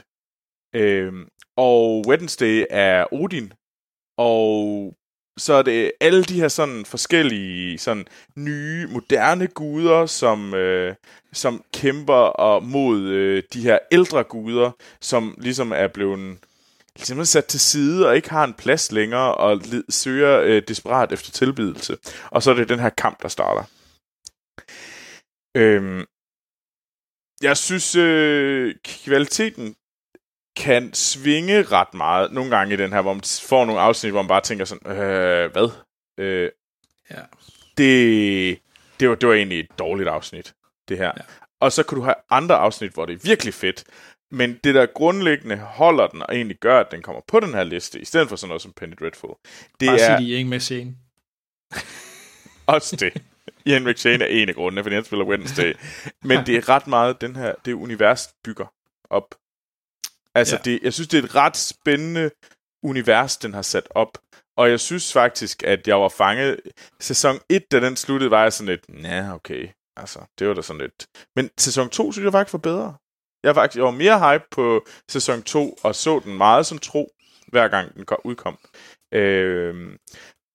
Øh, 0.75 1.13
og 1.57 2.03
Wednesday 2.07 2.65
er 2.69 3.13
Odin, 3.13 3.53
og 4.17 4.93
så 5.37 5.53
er 5.53 5.61
det 5.61 5.91
alle 6.01 6.23
de 6.23 6.39
her 6.39 6.47
sådan 6.47 6.85
forskellige 6.85 7.77
sådan 7.77 8.05
nye, 8.35 8.87
moderne 8.87 9.47
guder, 9.47 10.05
som, 10.05 10.53
øh, 10.53 10.95
som 11.33 11.63
kæmper 11.73 12.13
og 12.13 12.63
mod 12.63 13.01
øh, 13.01 13.43
de 13.53 13.61
her 13.61 13.79
ældre 13.91 14.23
guder, 14.23 14.71
som 15.01 15.35
ligesom 15.37 15.71
er 15.71 15.87
blevet 15.87 16.37
simpelthen 16.95 17.25
sat 17.25 17.45
til 17.45 17.59
side 17.59 18.07
og 18.07 18.15
ikke 18.15 18.29
har 18.29 18.43
en 18.43 18.53
plads 18.53 18.91
længere 18.91 19.35
og 19.35 19.57
led, 19.57 19.83
søger 19.89 20.39
øh, 20.39 20.61
desperat 20.67 21.11
efter 21.11 21.31
tilbedelse. 21.31 21.97
Og 22.31 22.43
så 22.43 22.51
er 22.51 22.55
det 22.55 22.69
den 22.69 22.79
her 22.79 22.89
kamp, 22.89 23.21
der 23.21 23.27
starter. 23.27 23.63
Øhm, 25.57 26.05
jeg 27.41 27.57
synes, 27.57 27.95
øh, 27.95 28.75
kvaliteten 28.83 29.75
kan 30.59 30.93
svinge 30.93 31.61
ret 31.63 31.93
meget 31.93 32.31
nogle 32.31 32.57
gange 32.57 32.73
i 32.73 32.77
den 32.77 32.93
her, 32.93 33.01
hvor 33.01 33.13
man 33.13 33.23
får 33.41 33.65
nogle 33.65 33.81
afsnit, 33.81 34.11
hvor 34.11 34.21
man 34.21 34.27
bare 34.27 34.41
tænker 34.41 34.65
sådan, 34.65 34.91
øh, 34.97 35.51
hvad? 35.51 35.69
Øh, 36.17 36.49
Ja. 37.11 37.21
det, 37.77 38.59
det, 38.99 39.09
var, 39.09 39.15
det 39.15 39.29
var 39.29 39.35
egentlig 39.35 39.59
et 39.59 39.67
dårligt 39.79 40.09
afsnit, 40.09 40.53
det 40.89 40.97
her. 40.97 41.05
Ja. 41.17 41.21
Og 41.61 41.71
så 41.71 41.83
kan 41.83 41.95
du 41.97 42.01
have 42.03 42.15
andre 42.29 42.55
afsnit, 42.55 42.91
hvor 42.93 43.05
det 43.05 43.13
er 43.13 43.19
virkelig 43.23 43.53
fedt, 43.53 43.83
men 44.31 44.59
det 44.63 44.75
der 44.75 44.85
grundlæggende 44.85 45.57
holder 45.57 46.07
den, 46.07 46.21
og 46.21 46.35
egentlig 46.35 46.57
gør, 46.57 46.79
at 46.79 46.91
den 46.91 47.01
kommer 47.01 47.21
på 47.27 47.39
den 47.39 47.53
her 47.53 47.63
liste, 47.63 47.99
i 47.99 48.05
stedet 48.05 48.29
for 48.29 48.35
sådan 48.35 48.47
noget 48.47 48.61
som 48.61 48.73
Penny 48.73 48.93
Dreadful, 48.99 49.29
det 49.79 49.87
Bare 49.87 49.99
er 49.99 50.05
sig 50.05 50.19
de 50.19 50.31
ikke 50.31 50.49
med 50.49 50.59
scene. 50.59 50.95
også 52.67 52.95
det. 52.95 53.21
Ian 53.65 53.83
McShane 53.83 54.23
er 54.23 54.27
en 54.27 54.49
af 54.49 54.55
grundene, 54.55 54.83
fordi 54.83 54.95
han 54.95 55.03
spiller 55.05 55.25
Wednesday. 55.25 55.73
Men 56.23 56.45
det 56.45 56.55
er 56.55 56.69
ret 56.69 56.87
meget 56.87 57.21
den 57.21 57.35
her, 57.35 57.53
det 57.65 57.73
univers 57.73 58.29
bygger 58.43 58.65
op. 59.09 59.35
Altså, 60.35 60.55
Ja. 60.55 60.61
det, 60.71 60.79
jeg 60.83 60.93
synes, 60.93 61.07
det 61.07 61.19
er 61.19 61.23
et 61.23 61.35
ret 61.35 61.57
spændende 61.57 62.31
univers, 62.83 63.37
den 63.37 63.53
har 63.53 63.61
sat 63.61 63.87
op. 63.89 64.17
Og 64.57 64.69
jeg 64.69 64.79
synes 64.79 65.13
faktisk, 65.13 65.63
at 65.63 65.87
jeg 65.87 66.01
var 66.01 66.09
fanget... 66.09 66.59
Sæson 66.99 67.39
1, 67.49 67.71
da 67.71 67.79
den 67.79 67.95
sluttede, 67.95 68.31
var 68.31 68.43
jeg 68.43 68.53
sådan 68.53 68.67
lidt, 68.67 69.03
ja, 69.03 69.33
okay. 69.33 69.69
Altså, 69.97 70.19
det 70.39 70.47
var 70.47 70.53
da 70.53 70.61
sådan 70.61 70.81
lidt... 70.81 71.07
Men 71.35 71.49
sæson 71.59 71.89
2 71.89 72.11
synes 72.11 72.23
jeg 72.23 72.31
faktisk 72.31 72.53
var 72.53 72.59
bedre. 72.59 72.95
Jeg 73.43 73.49
var 73.49 73.53
faktisk 73.61 73.77
jeg 73.77 73.85
var 73.85 73.91
mere 73.91 74.33
hype 74.33 74.45
på 74.51 74.85
sæson 75.09 75.43
2, 75.43 75.77
og 75.83 75.95
så 75.95 76.19
den 76.19 76.37
meget 76.37 76.65
som 76.65 76.77
tro, 76.77 77.11
hver 77.47 77.67
gang 77.67 77.95
den 77.95 78.05
udkom. 78.23 78.57
Øh, 79.13 79.97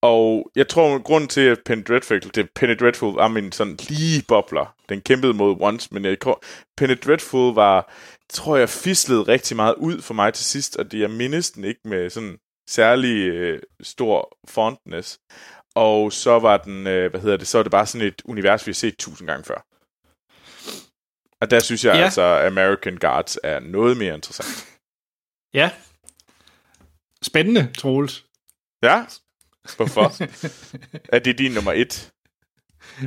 og 0.04 0.50
jeg 0.56 0.68
tror, 0.68 0.94
at 0.94 1.04
grunden 1.04 1.28
til, 1.28 1.40
at 1.40 1.58
Penny 1.64 1.82
Dreadful, 1.88 2.20
det 2.34 2.50
Penny 2.50 2.76
Dreadful 2.80 3.14
var 3.14 3.28
min 3.28 3.52
sådan 3.52 3.76
lige 3.88 4.24
bobler. 4.28 4.74
Den 4.88 5.00
kæmpede 5.00 5.34
mod 5.34 5.56
Once, 5.60 5.88
men 5.94 6.04
jeg 6.04 6.20
tror, 6.20 6.42
Penny 6.76 6.98
Dreadful 7.04 7.54
var, 7.54 7.92
tror 8.30 8.56
jeg, 8.56 8.68
fislede 8.68 9.22
rigtig 9.22 9.56
meget 9.56 9.74
ud 9.74 10.02
for 10.02 10.14
mig 10.14 10.34
til 10.34 10.44
sidst, 10.44 10.76
og 10.76 10.92
det 10.92 11.00
jeg 11.00 11.10
mindes 11.10 11.50
den 11.50 11.64
ikke 11.64 11.80
med 11.84 12.10
sådan 12.10 12.38
særlig 12.68 13.28
øh, 13.28 13.62
stor 13.82 14.38
fontness. 14.48 15.20
Og 15.74 16.12
så 16.12 16.38
var 16.38 16.56
den, 16.56 16.86
øh, 16.86 17.10
hvad 17.10 17.20
hedder 17.20 17.36
det, 17.36 17.46
så 17.46 17.58
var 17.58 17.62
det 17.62 17.72
bare 17.72 17.86
sådan 17.86 18.06
et 18.06 18.22
univers, 18.24 18.66
vi 18.66 18.70
har 18.70 18.74
set 18.74 18.96
tusind 18.98 19.28
gange 19.28 19.44
før. 19.44 19.66
Og 21.40 21.50
der 21.50 21.60
synes 21.60 21.84
jeg 21.84 21.94
ja. 21.94 22.04
altså, 22.04 22.22
American 22.22 22.96
Guards 22.96 23.38
er 23.42 23.60
noget 23.60 23.96
mere 23.96 24.14
interessant. 24.14 24.78
Ja. 25.54 25.70
Spændende, 27.22 27.72
Troels. 27.78 28.24
Ja, 28.82 29.04
hvorfor? 29.76 30.12
er 31.14 31.18
det 31.18 31.38
din 31.38 31.52
nummer 31.52 31.72
et? 31.72 32.12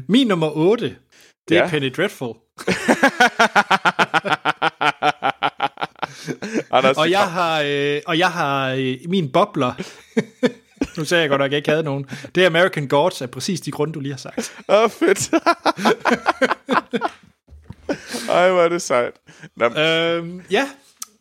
Min 0.08 0.28
nummer 0.28 0.58
8, 0.58 0.96
det 1.50 1.56
ja. 1.56 1.64
er 1.64 1.70
Penny 1.70 1.94
Dreadful. 1.98 2.36
Anders, 6.72 6.98
og, 6.98 7.12
jeg 7.12 7.32
har, 7.32 7.62
øh, 7.66 8.02
og 8.06 8.18
jeg 8.18 8.32
har 8.32 8.70
øh, 8.70 8.98
min 9.06 9.32
bobler. 9.32 9.74
nu 10.98 11.06
sagde 11.06 11.22
jeg 11.22 11.30
godt 11.30 11.40
nok, 11.40 11.46
at 11.46 11.52
jeg 11.52 11.58
ikke 11.58 11.70
havde 11.70 11.84
nogen. 11.84 12.10
Det 12.36 12.44
er 12.44 12.48
American 12.48 12.88
Gods 12.88 13.22
af 13.22 13.32
præcis 13.32 13.62
de 13.62 13.72
grunde, 13.72 13.94
du 13.94 14.00
lige 14.00 14.14
har 14.14 14.18
sagt. 14.18 14.54
Åh, 14.70 14.84
oh, 14.84 14.90
fedt. 14.90 15.30
Ej, 18.30 18.52
hvor 18.52 18.62
er 18.62 18.70
det 18.70 18.82
sejt. 18.82 19.14
Nå, 19.56 19.66
øhm, 19.66 20.42
ja. 20.52 20.70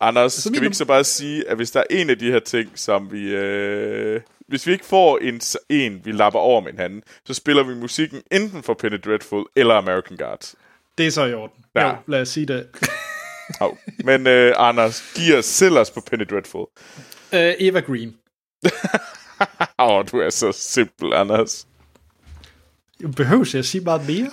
Anders, 0.01 0.33
så 0.33 0.41
skal 0.41 0.61
vi 0.61 0.67
ikke 0.67 0.77
så 0.77 0.85
bare 0.85 1.05
sige, 1.05 1.49
at 1.49 1.57
hvis 1.57 1.71
der 1.71 1.81
er 1.81 1.85
en 1.91 2.11
af 2.11 2.19
de 2.19 2.31
her 2.31 2.41
ting, 2.41 2.71
som 2.75 3.13
vi... 3.13 3.23
Øh, 3.23 4.21
hvis 4.49 4.67
vi 4.67 4.73
ikke 4.73 4.85
får 4.85 5.19
en, 5.19 5.41
en, 5.69 6.01
vi 6.05 6.13
lapper 6.13 6.39
over 6.39 6.61
med 6.61 6.73
hinanden, 6.73 7.03
så 7.25 7.35
spiller 7.35 7.63
vi 7.63 7.75
musikken 7.75 8.23
enten 8.33 8.63
for 8.63 8.75
Penny 8.75 8.99
Dreadful 9.05 9.45
eller 9.57 9.75
American 9.75 10.17
Gods. 10.17 10.55
Det 10.99 11.07
er 11.07 11.11
så 11.11 11.25
i 11.25 11.35
orden. 11.35 11.65
Ja. 11.75 11.89
Jo, 11.89 11.97
lad 12.07 12.21
os 12.21 12.29
sige 12.29 12.47
det. 12.47 12.69
oh. 13.61 13.77
Men 14.05 14.27
øh, 14.27 14.55
Anders, 14.57 15.13
giv 15.15 15.39
os 15.39 15.45
selv 15.45 15.79
os 15.79 15.91
på 15.91 16.01
Penny 16.01 16.25
Dreadful. 16.31 16.67
Uh, 17.33 17.39
Eva 17.59 17.81
Green. 17.81 18.17
Åh, 19.79 19.89
oh, 19.91 20.05
du 20.13 20.19
er 20.19 20.31
så 20.31 20.53
simpel, 20.53 21.13
Anders. 21.13 21.67
Behøver 23.17 23.51
jeg 23.53 23.59
at 23.59 23.67
sige 23.67 23.85
meget 23.85 24.07
mere? 24.07 24.31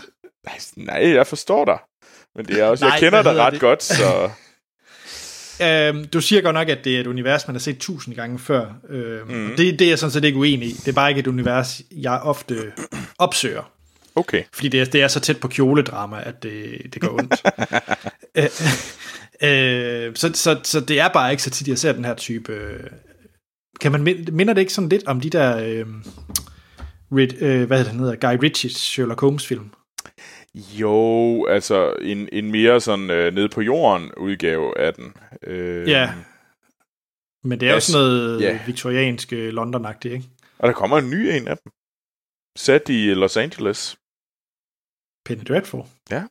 Nej, 0.76 1.14
jeg 1.14 1.28
forstår 1.28 1.66
dig. 1.66 1.78
Men 2.36 2.46
det 2.46 2.60
er 2.60 2.66
også, 2.66 2.86
Nej, 2.86 2.92
jeg 2.92 3.00
kender 3.00 3.24
dig 3.24 3.36
ret 3.36 3.54
det? 3.54 3.62
godt, 3.62 3.84
så... 3.84 4.30
Øhm, 5.62 6.06
du 6.06 6.22
siger 6.22 6.42
godt 6.42 6.54
nok, 6.54 6.70
at 6.70 6.86
det 6.86 6.96
er 6.96 7.00
et 7.00 7.08
univers, 7.08 7.48
man 7.48 7.56
har 7.56 7.60
set 7.60 7.78
tusind 7.78 8.16
gange 8.16 8.40
før. 8.40 8.74
Øhm, 8.90 9.32
mm. 9.32 9.54
det, 9.58 9.80
det 9.80 9.86
er 9.86 9.90
jeg 9.90 10.00
sådan 10.00 10.12
set 10.12 10.24
ikke 10.24 10.38
uenig 10.38 10.68
i. 10.68 10.74
Det 10.74 10.88
er 10.88 10.94
bare 10.94 11.10
ikke 11.10 11.20
et 11.20 11.28
univers, 11.28 11.82
jeg 11.92 12.20
ofte 12.24 12.72
opsøger. 13.18 13.72
Okay. 14.16 14.44
Fordi 14.54 14.68
det 14.68 14.82
er, 14.82 14.86
det 14.86 15.02
er 15.02 15.08
så 15.08 15.20
tæt 15.20 15.38
på 15.38 15.48
kjoledrama, 15.48 16.22
at 16.26 16.44
det, 16.44 16.82
det 16.94 17.02
går 17.02 17.14
ondt. 17.14 17.44
øh, 18.38 18.50
øh, 19.50 20.16
så, 20.16 20.32
så, 20.34 20.60
så 20.64 20.80
det 20.80 21.00
er 21.00 21.08
bare 21.08 21.32
ikke 21.32 21.44
så 21.44 21.50
tit, 21.50 21.68
jeg 21.68 21.78
ser 21.78 21.92
den 21.92 22.06
her 22.06 22.16
type... 22.16 22.54
Øh, 22.54 22.80
kan 23.82 23.92
man 23.92 24.04
minder 24.32 24.54
det 24.54 24.62
ikke 24.62 24.74
sådan 24.74 24.90
lidt 24.90 25.08
om 25.08 25.22
de 25.22 25.30
der... 25.30 25.58
Øh, 25.58 25.86
Rid, 27.16 27.42
øh, 27.42 27.68
hvad 27.68 27.84
hedder 27.84 28.12
det, 28.12 28.20
Guy 28.20 28.38
Ritchies 28.44 28.76
Sherlock 28.76 29.22
Holmes 29.22 29.48
film? 29.48 29.70
Jo, 30.56 31.46
altså 31.46 31.96
en, 32.02 32.30
en 32.32 32.52
mere 32.52 32.82
sådan 32.82 33.10
øh, 33.10 33.34
nede 33.34 33.50
på 33.50 33.62
jorden 33.62 34.12
udgave 34.18 34.78
af 34.78 34.94
den. 34.94 35.14
Øh, 35.44 35.90
ja, 35.90 36.14
men 37.44 37.60
det 37.60 37.70
er 37.70 37.76
yes. 37.76 37.90
jo 37.90 37.92
sådan 37.92 38.06
noget 38.06 38.42
ja. 38.42 38.60
viktoriansk 38.66 39.34
øh, 39.34 39.50
london 39.50 39.86
ikke? 40.06 40.24
Og 40.60 40.68
der 40.68 40.74
kommer 40.74 40.98
en 40.98 41.10
ny 41.10 41.16
en 41.16 41.48
af 41.48 41.58
dem. 41.58 41.72
Sat 42.56 42.90
i 42.90 43.14
Los 43.14 43.38
Angeles. 43.38 43.98
Penny 45.26 45.44
Dreadful? 45.48 45.84
Ja. 46.12 46.24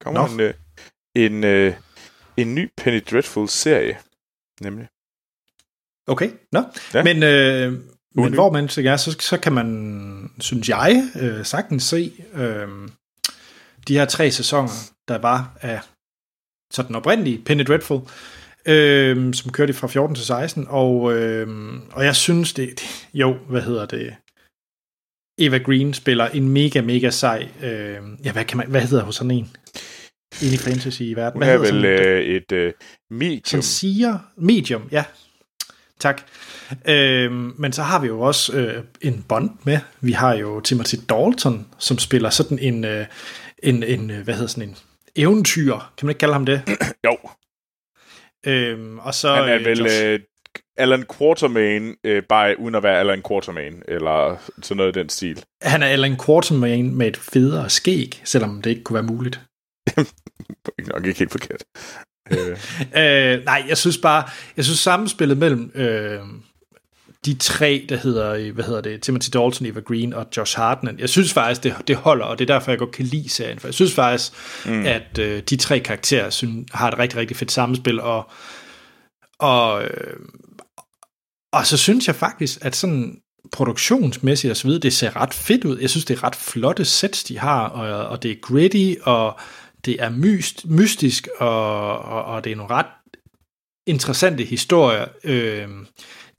Kommer 0.00 0.28
no. 0.28 0.34
en, 0.34 0.40
øh, 0.40 0.54
en, 1.14 1.44
øh, 1.44 1.74
en 2.36 2.54
ny 2.54 2.70
Penny 2.76 3.02
Dreadful-serie, 3.10 3.98
nemlig. 4.60 4.88
Okay, 6.06 6.30
nå. 6.52 6.60
No. 6.60 6.66
Ja. 6.94 7.02
Men, 7.02 7.22
øh, 7.22 7.72
men 8.14 8.34
hvor 8.34 8.52
man 8.52 8.68
så, 8.68 8.80
ja, 8.80 8.96
så, 8.96 9.16
så 9.20 9.40
kan 9.40 9.52
man, 9.52 10.30
synes 10.40 10.68
jeg, 10.68 11.02
øh, 11.20 11.44
sagtens 11.44 11.82
se 11.82 12.12
øh, 12.34 12.68
de 13.88 13.94
her 13.94 14.04
tre 14.04 14.30
sæsoner, 14.30 14.92
der 15.08 15.18
var 15.18 15.58
af 15.60 15.80
så 16.72 16.82
den 16.82 16.94
oprindelige 16.94 17.42
Penny 17.44 17.64
Dreadful, 17.64 18.00
øh, 18.66 19.34
som 19.34 19.52
kørte 19.52 19.72
fra 19.72 19.86
14 19.86 20.16
til 20.16 20.24
16, 20.26 20.66
og, 20.68 21.12
øh, 21.12 21.48
og 21.92 22.04
jeg 22.04 22.16
synes, 22.16 22.52
det, 22.52 22.68
det, 22.80 23.08
jo, 23.14 23.36
hvad 23.48 23.62
hedder 23.62 23.86
det, 23.86 24.14
Eva 25.38 25.58
Green 25.58 25.94
spiller 25.94 26.28
en 26.28 26.48
mega, 26.48 26.80
mega 26.80 27.10
sej, 27.10 27.48
øh, 27.62 27.98
ja, 28.24 28.32
hvad, 28.32 28.44
kan 28.44 28.58
man, 28.58 28.70
hvad 28.70 28.80
hedder 28.80 29.04
hun 29.04 29.12
sådan 29.12 29.30
en? 29.30 29.50
Ind 30.42 30.54
i 30.54 30.56
fantasy 30.56 31.02
i 31.02 31.14
verden. 31.14 31.38
Hvad 31.38 31.58
hedder 31.58 31.72
vel 31.72 31.84
øh, 31.84 32.24
et 32.24 32.52
øh, 32.52 32.72
medium. 33.10 33.44
Som 33.44 33.62
siger, 33.62 34.18
medium, 34.36 34.88
ja. 34.90 35.04
Tak. 35.98 36.22
Øh, 36.88 37.32
men 37.32 37.72
så 37.72 37.82
har 37.82 38.00
vi 38.00 38.06
jo 38.06 38.20
også 38.20 38.56
øh, 38.56 38.84
en 39.00 39.24
bond 39.28 39.50
med. 39.64 39.78
Vi 40.00 40.12
har 40.12 40.34
jo 40.34 40.60
Timothy 40.60 40.94
Dalton, 41.08 41.66
som 41.78 41.98
spiller 41.98 42.30
sådan 42.30 42.58
en, 42.58 42.84
øh, 42.84 43.06
en, 43.62 43.82
en 43.82 44.10
øh, 44.10 44.24
hvad 44.24 44.34
hedder 44.34 44.48
sådan 44.48 44.68
en 44.68 44.76
eventyr. 45.16 45.78
Kan 45.96 46.06
man 46.06 46.10
ikke 46.10 46.18
kalde 46.18 46.32
ham 46.32 46.46
det? 46.46 46.62
jo. 47.06 47.16
Øhm, 48.46 48.98
og 48.98 49.14
så, 49.14 49.34
Han 49.34 49.48
er 49.48 49.58
øh, 49.58 49.64
vel 49.64 49.78
Josh... 49.78 50.04
øh, 50.04 50.20
Alan 50.76 51.04
Quartermain, 51.18 51.94
øh, 52.04 52.22
bare 52.28 52.58
uden 52.58 52.74
at 52.74 52.82
være 52.82 52.98
Alan 52.98 53.22
Quartermain, 53.28 53.82
eller 53.88 54.36
sådan 54.62 54.76
noget 54.76 54.96
i 54.96 54.98
den 54.98 55.08
stil. 55.08 55.44
Han 55.62 55.82
er 55.82 55.86
Alan 55.86 56.18
Quartermain 56.26 56.94
med 56.94 57.06
et 57.06 57.16
federe 57.16 57.70
skæg, 57.70 58.20
selvom 58.24 58.62
det 58.62 58.70
ikke 58.70 58.82
kunne 58.82 58.94
være 58.94 59.02
muligt. 59.02 59.40
nok 60.94 61.06
ikke 61.06 61.18
helt 61.18 61.32
forkert. 61.32 61.64
øh. 62.30 62.58
øh, 63.36 63.44
nej, 63.44 63.64
jeg 63.68 63.78
synes 63.78 63.98
bare, 63.98 64.28
jeg 64.56 64.64
synes 64.64 64.78
sammenspillet 64.78 65.38
mellem 65.38 65.72
øh, 65.74 66.20
de 67.24 67.34
tre, 67.34 67.86
der 67.88 67.96
hedder, 67.96 68.52
hvad 68.52 68.64
hedder 68.64 68.80
det, 68.80 69.02
Timothy 69.02 69.28
Dalton, 69.32 69.66
Eva 69.66 69.80
Green 69.80 70.12
og 70.12 70.26
Josh 70.36 70.56
Hartnett, 70.56 71.00
jeg 71.00 71.08
synes 71.08 71.32
faktisk, 71.32 71.62
det, 71.62 71.74
det 71.88 71.96
holder, 71.96 72.24
og 72.24 72.38
det 72.38 72.50
er 72.50 72.54
derfor, 72.54 72.70
jeg 72.70 72.78
godt 72.78 72.92
kan 72.92 73.04
lide 73.04 73.28
serien, 73.28 73.58
for 73.58 73.68
jeg 73.68 73.74
synes 73.74 73.94
faktisk, 73.94 74.32
mm. 74.66 74.86
at 74.86 75.18
øh, 75.18 75.42
de 75.42 75.56
tre 75.56 75.80
karakterer 75.80 76.30
synes, 76.30 76.70
har 76.72 76.88
et 76.88 76.98
rigtig, 76.98 77.18
rigtig 77.18 77.36
fedt 77.36 77.52
samspil, 77.52 78.00
og, 78.00 78.30
og, 79.38 79.84
øh, 79.84 80.16
og 81.52 81.66
så 81.66 81.76
synes 81.76 82.06
jeg 82.06 82.14
faktisk, 82.14 82.58
at 82.60 82.76
sådan 82.76 83.18
produktionsmæssigt 83.52 84.50
og 84.50 84.56
så 84.56 84.68
videre, 84.68 84.80
det 84.80 84.92
ser 84.92 85.16
ret 85.16 85.34
fedt 85.34 85.64
ud. 85.64 85.78
Jeg 85.78 85.90
synes, 85.90 86.04
det 86.04 86.18
er 86.18 86.24
ret 86.24 86.36
flotte 86.36 86.84
sets, 86.84 87.24
de 87.24 87.38
har, 87.38 87.68
og, 87.68 88.08
og 88.08 88.22
det 88.22 88.30
er 88.30 88.36
gritty, 88.42 88.94
og 89.02 89.38
det 89.84 90.02
er 90.02 90.10
myst, 90.10 90.66
mystisk, 90.66 91.28
og, 91.38 91.98
og, 91.98 92.24
og 92.24 92.44
det 92.44 92.52
er 92.52 92.56
nogle 92.56 92.74
ret 92.74 92.86
interessante 93.86 94.44
historier. 94.44 95.06
Øh, 95.24 95.68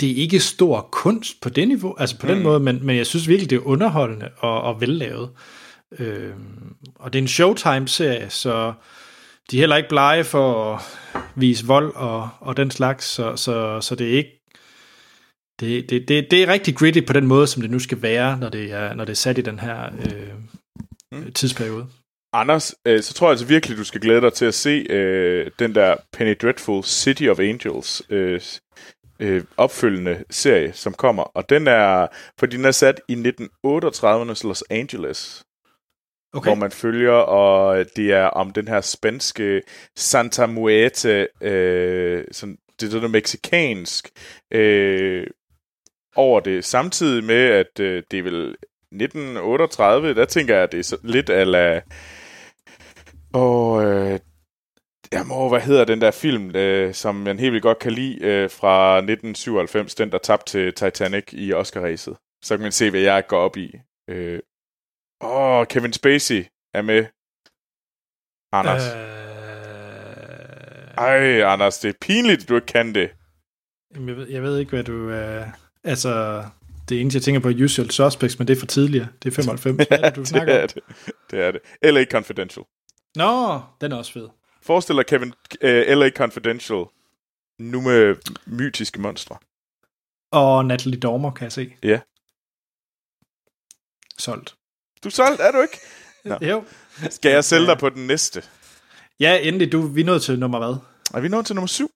det 0.03 0.11
er 0.11 0.15
ikke 0.15 0.39
stor 0.39 0.87
kunst 0.91 1.41
på 1.41 1.49
det 1.49 1.67
niveau, 1.67 1.95
altså 1.99 2.19
på 2.19 2.27
mm. 2.27 2.33
den 2.33 2.43
måde, 2.43 2.59
men, 2.59 2.85
men 2.85 2.97
jeg 2.97 3.05
synes 3.05 3.27
virkelig, 3.27 3.49
det 3.49 3.55
er 3.55 3.67
underholdende 3.67 4.29
og, 4.37 4.61
og 4.61 4.81
vellavet. 4.81 5.29
Øh, 5.99 6.33
og 6.95 7.13
det 7.13 7.19
er 7.19 7.21
en 7.21 7.27
Showtime-serie, 7.27 8.29
så 8.29 8.73
de 9.51 9.57
er 9.57 9.59
heller 9.59 9.75
ikke 9.75 9.89
blege 9.89 10.23
for 10.23 10.75
at 10.75 10.81
vise 11.35 11.65
vold 11.65 11.95
og, 11.95 12.29
og 12.39 12.57
den 12.57 12.71
slags, 12.71 13.05
så, 13.05 13.35
så, 13.35 13.81
så 13.81 13.95
det 13.95 14.13
er 14.13 14.17
ikke 14.17 14.43
det, 15.59 15.89
det, 15.89 16.07
det, 16.07 16.27
det 16.31 16.43
er 16.43 16.47
rigtig 16.47 16.75
gritty 16.75 17.01
på 17.07 17.13
den 17.13 17.27
måde, 17.27 17.47
som 17.47 17.61
det 17.61 17.71
nu 17.71 17.79
skal 17.79 18.01
være, 18.01 18.37
når 18.39 18.49
det 18.49 18.71
er, 18.71 18.93
når 18.93 19.05
det 19.05 19.11
er 19.11 19.17
sat 19.17 19.37
i 19.37 19.41
den 19.41 19.59
her 19.59 19.85
øh, 19.85 20.33
mm. 21.11 21.31
tidsperiode. 21.31 21.87
Anders, 22.33 22.75
øh, 22.85 23.01
så 23.01 23.13
tror 23.13 23.27
jeg 23.27 23.31
altså 23.31 23.45
virkelig, 23.45 23.77
du 23.77 23.83
skal 23.83 24.01
glæde 24.01 24.21
dig 24.21 24.33
til 24.33 24.45
at 24.45 24.53
se 24.53 24.85
øh, 24.89 25.51
den 25.59 25.75
der 25.75 25.95
Penny 26.13 26.35
Dreadful 26.41 26.83
City 26.83 27.23
of 27.23 27.39
Angels 27.39 28.01
øh, 28.09 28.41
øh, 29.19 29.43
opfølgende 29.57 30.23
serie, 30.29 30.73
som 30.73 30.93
kommer. 30.93 31.23
Og 31.23 31.49
den 31.49 31.67
er, 31.67 32.07
for 32.39 32.45
den 32.45 32.65
er 32.65 32.71
sat 32.71 33.01
i 33.07 33.13
1938's 33.13 34.47
Los 34.47 34.63
Angeles. 34.69 35.43
Okay. 36.33 36.49
Hvor 36.49 36.55
man 36.55 36.71
følger, 36.71 37.13
og 37.13 37.85
det 37.95 38.11
er 38.11 38.25
om 38.25 38.53
den 38.53 38.67
her 38.67 38.81
spanske 38.81 39.61
Santa 39.95 40.45
Muerte, 40.45 41.27
øh, 41.41 42.25
sådan, 42.31 42.57
det 42.79 42.85
er 42.85 42.89
sådan 42.89 43.01
noget 43.01 43.11
meksikansk, 43.11 44.09
øh, 44.51 45.27
over 46.15 46.39
det. 46.39 46.65
Samtidig 46.65 47.23
med, 47.23 47.49
at 47.49 47.79
øh, 47.79 48.03
det 48.11 48.19
er 48.19 48.23
vel 48.23 48.55
1938, 48.91 50.15
der 50.15 50.25
tænker 50.25 50.53
jeg, 50.53 50.63
at 50.63 50.71
det 50.71 50.79
er 50.79 50.83
så 50.83 50.97
lidt 51.03 51.29
ala... 51.29 51.81
Og 53.33 53.83
øh, 53.83 54.19
jeg 55.13 55.25
må, 55.27 55.49
hvad 55.49 55.61
hedder 55.61 55.85
den 55.85 56.01
der 56.01 56.11
film, 56.11 56.55
øh, 56.55 56.93
som 56.93 57.15
man 57.15 57.39
helt 57.39 57.51
vildt 57.51 57.63
godt 57.63 57.79
kan 57.79 57.91
lide, 57.91 58.25
øh, 58.25 58.49
fra 58.49 58.97
1997, 58.97 59.95
den 59.95 60.11
der 60.11 60.17
tabte 60.17 60.51
til 60.51 60.73
Titanic 60.73 61.23
i 61.31 61.53
Oscar-ræset. 61.53 62.17
Så 62.43 62.55
kan 62.57 62.61
man 62.63 62.71
se, 62.71 62.89
hvad 62.89 62.99
jeg 62.99 63.27
går 63.27 63.37
op 63.37 63.57
i. 63.57 63.75
Øh, 64.09 64.39
åh, 65.23 65.65
Kevin 65.65 65.93
Spacey 65.93 66.45
er 66.73 66.81
med. 66.81 67.05
Anders. 68.51 68.83
Øh, 68.95 69.23
Ej, 70.97 71.41
Anders, 71.53 71.79
det 71.79 71.89
er 71.89 71.93
pinligt, 72.01 72.49
du 72.49 72.55
ikke 72.55 72.67
kan 72.67 72.95
det. 72.95 73.09
jamen, 73.95 74.09
jeg, 74.09 74.17
ved, 74.17 74.27
jeg 74.29 74.43
ved 74.43 74.59
ikke, 74.59 74.69
hvad 74.69 74.83
du... 74.83 75.09
Øh, 75.09 75.47
altså, 75.83 76.43
det 76.89 77.01
eneste, 77.01 77.17
jeg 77.17 77.23
tænker 77.23 77.41
på, 77.41 77.49
er 77.49 77.63
Usual 77.63 77.91
Suspects, 77.91 78.39
men 78.39 78.47
det 78.47 78.55
er 78.55 78.59
for 78.59 78.65
tidligere. 78.65 79.07
Det 79.23 79.29
er 79.29 79.35
95. 79.35 79.75
Hvad 79.87 79.99
er 79.99 80.09
det, 80.09 80.15
du 80.15 80.19
det 80.19 80.27
snakker 80.27 80.53
er 80.53 80.67
det. 80.67 80.83
Det 81.31 81.39
er 81.41 81.51
det. 81.51 81.61
L.A. 81.93 82.05
Confidential. 82.11 82.65
Nå, 83.15 83.61
den 83.81 83.91
er 83.91 83.95
også 83.97 84.13
fed. 84.13 84.29
Forestil 84.65 84.95
dig 84.97 85.05
Kevin 85.05 85.33
uh, 85.63 85.69
L.A. 85.69 86.09
Confidential 86.09 86.85
nu 87.59 87.81
med 87.81 88.15
mytiske 88.45 89.01
monstre. 89.01 89.37
Og 90.31 90.65
Natalie 90.65 90.99
Dormer, 90.99 91.31
kan 91.31 91.43
jeg 91.43 91.51
se. 91.51 91.73
Ja. 91.83 91.99
Solgt. 94.17 94.55
Du 95.03 95.09
er 95.09 95.11
solgt, 95.11 95.41
er 95.41 95.51
du 95.51 95.61
ikke? 95.61 95.79
Nå. 96.23 96.37
Jo. 96.41 96.63
Skal 97.09 97.31
jeg 97.31 97.43
sælge 97.43 97.67
dig 97.67 97.77
på 97.77 97.89
den 97.89 98.07
næste? 98.07 98.43
Ja, 99.19 99.39
endelig. 99.41 99.71
Du, 99.71 99.81
vi 99.81 100.01
er 100.01 100.05
nået 100.05 100.21
til 100.23 100.39
nummer 100.39 100.57
hvad? 100.59 100.75
Er 101.13 101.19
vi 101.19 101.27
nået 101.27 101.45
til 101.45 101.55
nummer 101.55 101.67
syv? 101.67 101.91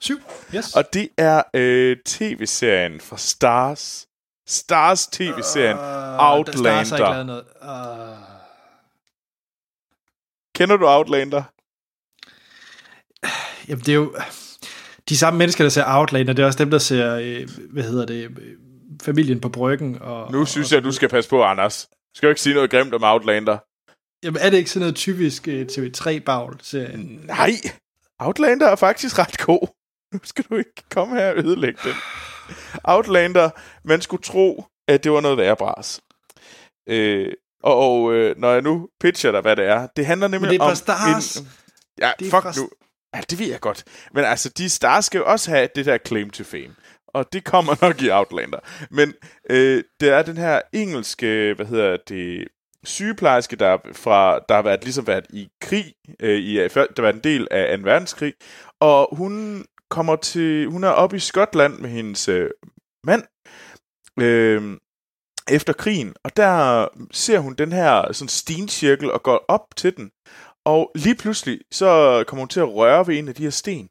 Syv. 0.00 0.18
Yes. 0.54 0.76
Og 0.76 0.94
det 0.94 1.08
er 1.18 1.42
øh, 1.54 1.96
tv-serien 2.06 3.00
fra 3.00 3.16
Stars. 3.18 4.06
Stars 4.46 5.06
tv-serien 5.06 5.76
Uh, 5.76 6.32
Outlander. 6.32 6.96
Der 6.96 6.96
ikke 6.96 6.98
lavet 6.98 7.26
noget. 7.26 7.44
Uh, 7.62 8.18
Kender 10.54 10.76
du 10.76 10.88
Outlander? 10.88 11.42
Jamen, 13.68 13.80
det 13.84 13.88
er 13.88 13.94
jo... 13.94 14.14
De 15.08 15.16
samme 15.16 15.38
mennesker, 15.38 15.64
der 15.64 15.68
ser 15.68 15.84
Outlander, 15.86 16.32
det 16.32 16.42
er 16.42 16.46
også 16.46 16.58
dem, 16.58 16.70
der 16.70 16.78
ser, 16.78 17.14
øh, 17.14 17.48
hvad 17.72 17.82
hedder 17.82 18.06
det, 18.06 18.14
øh, 18.24 18.30
familien 19.02 19.40
på 19.40 19.48
bryggen. 19.48 19.98
Og, 20.00 20.32
Nu 20.32 20.44
synes 20.44 20.72
og, 20.72 20.76
jeg, 20.76 20.84
du 20.84 20.92
skal 20.92 21.08
passe 21.08 21.30
på, 21.30 21.42
Anders. 21.42 21.86
Du 21.90 21.96
skal 22.14 22.26
jo 22.26 22.30
ikke 22.30 22.40
sige 22.40 22.54
noget 22.54 22.70
grimt 22.70 22.94
om 22.94 23.04
Outlander. 23.04 23.58
Jamen, 24.22 24.40
er 24.40 24.50
det 24.50 24.58
ikke 24.58 24.70
sådan 24.70 24.80
noget 24.80 24.96
typisk 24.96 25.48
øh, 25.48 25.66
TV3-bagl? 25.72 26.56
serie 26.62 26.96
Nej, 27.26 27.50
Outlander 28.18 28.66
er 28.68 28.76
faktisk 28.76 29.18
ret 29.18 29.38
god. 29.38 29.68
Nu 30.14 30.20
skal 30.24 30.44
du 30.50 30.56
ikke 30.56 30.82
komme 30.90 31.16
her 31.16 31.30
og 31.30 31.38
ødelægge 31.38 31.78
den. 31.84 31.94
Outlander, 32.84 33.50
man 33.84 34.00
skulle 34.00 34.22
tro, 34.22 34.64
at 34.88 35.04
det 35.04 35.12
var 35.12 35.20
noget 35.20 35.38
værre 35.38 35.56
bras. 35.56 36.00
Øh, 36.88 37.32
og 37.62 37.76
og 37.78 38.12
øh, 38.14 38.38
når 38.38 38.50
jeg 38.52 38.62
nu 38.62 38.88
pitcher 39.00 39.32
dig, 39.32 39.40
hvad 39.40 39.56
det 39.56 39.64
er, 39.64 39.86
det 39.96 40.06
handler 40.06 40.28
nemlig 40.28 40.40
Men 40.40 40.50
det 40.50 40.56
er 40.56 40.64
fra 40.64 40.70
om... 40.70 40.76
Stars. 40.76 41.36
En, 41.36 41.48
ja, 41.98 42.10
Det 42.18 42.26
er 42.26 42.30
fuck 42.30 42.42
fra- 42.42 42.52
nu. 42.60 42.68
Ja, 43.14 43.20
det 43.30 43.38
ved 43.38 43.46
jeg 43.46 43.60
godt. 43.60 43.84
Men 44.14 44.24
altså, 44.24 44.48
de 44.48 44.70
Stars 44.70 45.04
skal 45.04 45.18
jo 45.18 45.26
også 45.26 45.50
have 45.50 45.68
det 45.74 45.86
der 45.86 45.98
claim 46.06 46.30
to 46.30 46.44
fame. 46.44 46.74
Og 47.08 47.32
det 47.32 47.44
kommer 47.44 47.76
nok 47.82 48.02
i 48.02 48.10
Outlander. 48.10 48.58
Men 48.90 49.14
øh, 49.50 49.84
det 50.00 50.08
er 50.08 50.22
den 50.22 50.36
her 50.36 50.60
engelske, 50.72 51.54
hvad 51.56 51.66
hedder 51.66 51.96
det, 52.08 52.48
sygeplejerske, 52.84 53.56
der, 53.56 53.78
fra, 53.92 54.40
der 54.48 54.54
har 54.54 54.62
været, 54.62 54.84
ligesom 54.84 55.06
været 55.06 55.26
i 55.30 55.48
krig, 55.60 55.94
øh, 56.20 56.38
i, 56.38 56.54
der 56.54 56.84
har 56.96 57.02
været 57.02 57.14
en 57.14 57.24
del 57.24 57.48
af 57.50 57.78
2. 57.78 57.84
verdenskrig, 57.84 58.34
og 58.80 59.16
hun 59.16 59.64
kommer 59.90 60.16
til, 60.16 60.66
hun 60.66 60.84
er 60.84 60.88
oppe 60.88 61.16
i 61.16 61.20
Skotland 61.20 61.78
med 61.78 61.90
hendes 61.90 62.28
øh, 62.28 62.50
mand, 63.04 63.22
øh, 64.20 64.76
efter 65.50 65.72
krigen, 65.72 66.14
og 66.24 66.36
der 66.36 66.88
ser 67.12 67.38
hun 67.38 67.54
den 67.54 67.72
her 67.72 68.12
sådan 68.12 68.28
stencirkel 68.28 69.12
og 69.12 69.22
går 69.22 69.44
op 69.48 69.66
til 69.76 69.96
den, 69.96 70.10
og 70.66 70.90
lige 70.94 71.14
pludselig, 71.14 71.60
så 71.72 72.24
kommer 72.26 72.40
hun 72.40 72.48
til 72.48 72.60
at 72.60 72.74
røre 72.74 73.06
ved 73.06 73.18
en 73.18 73.28
af 73.28 73.34
de 73.34 73.42
her 73.42 73.50
sten. 73.50 73.88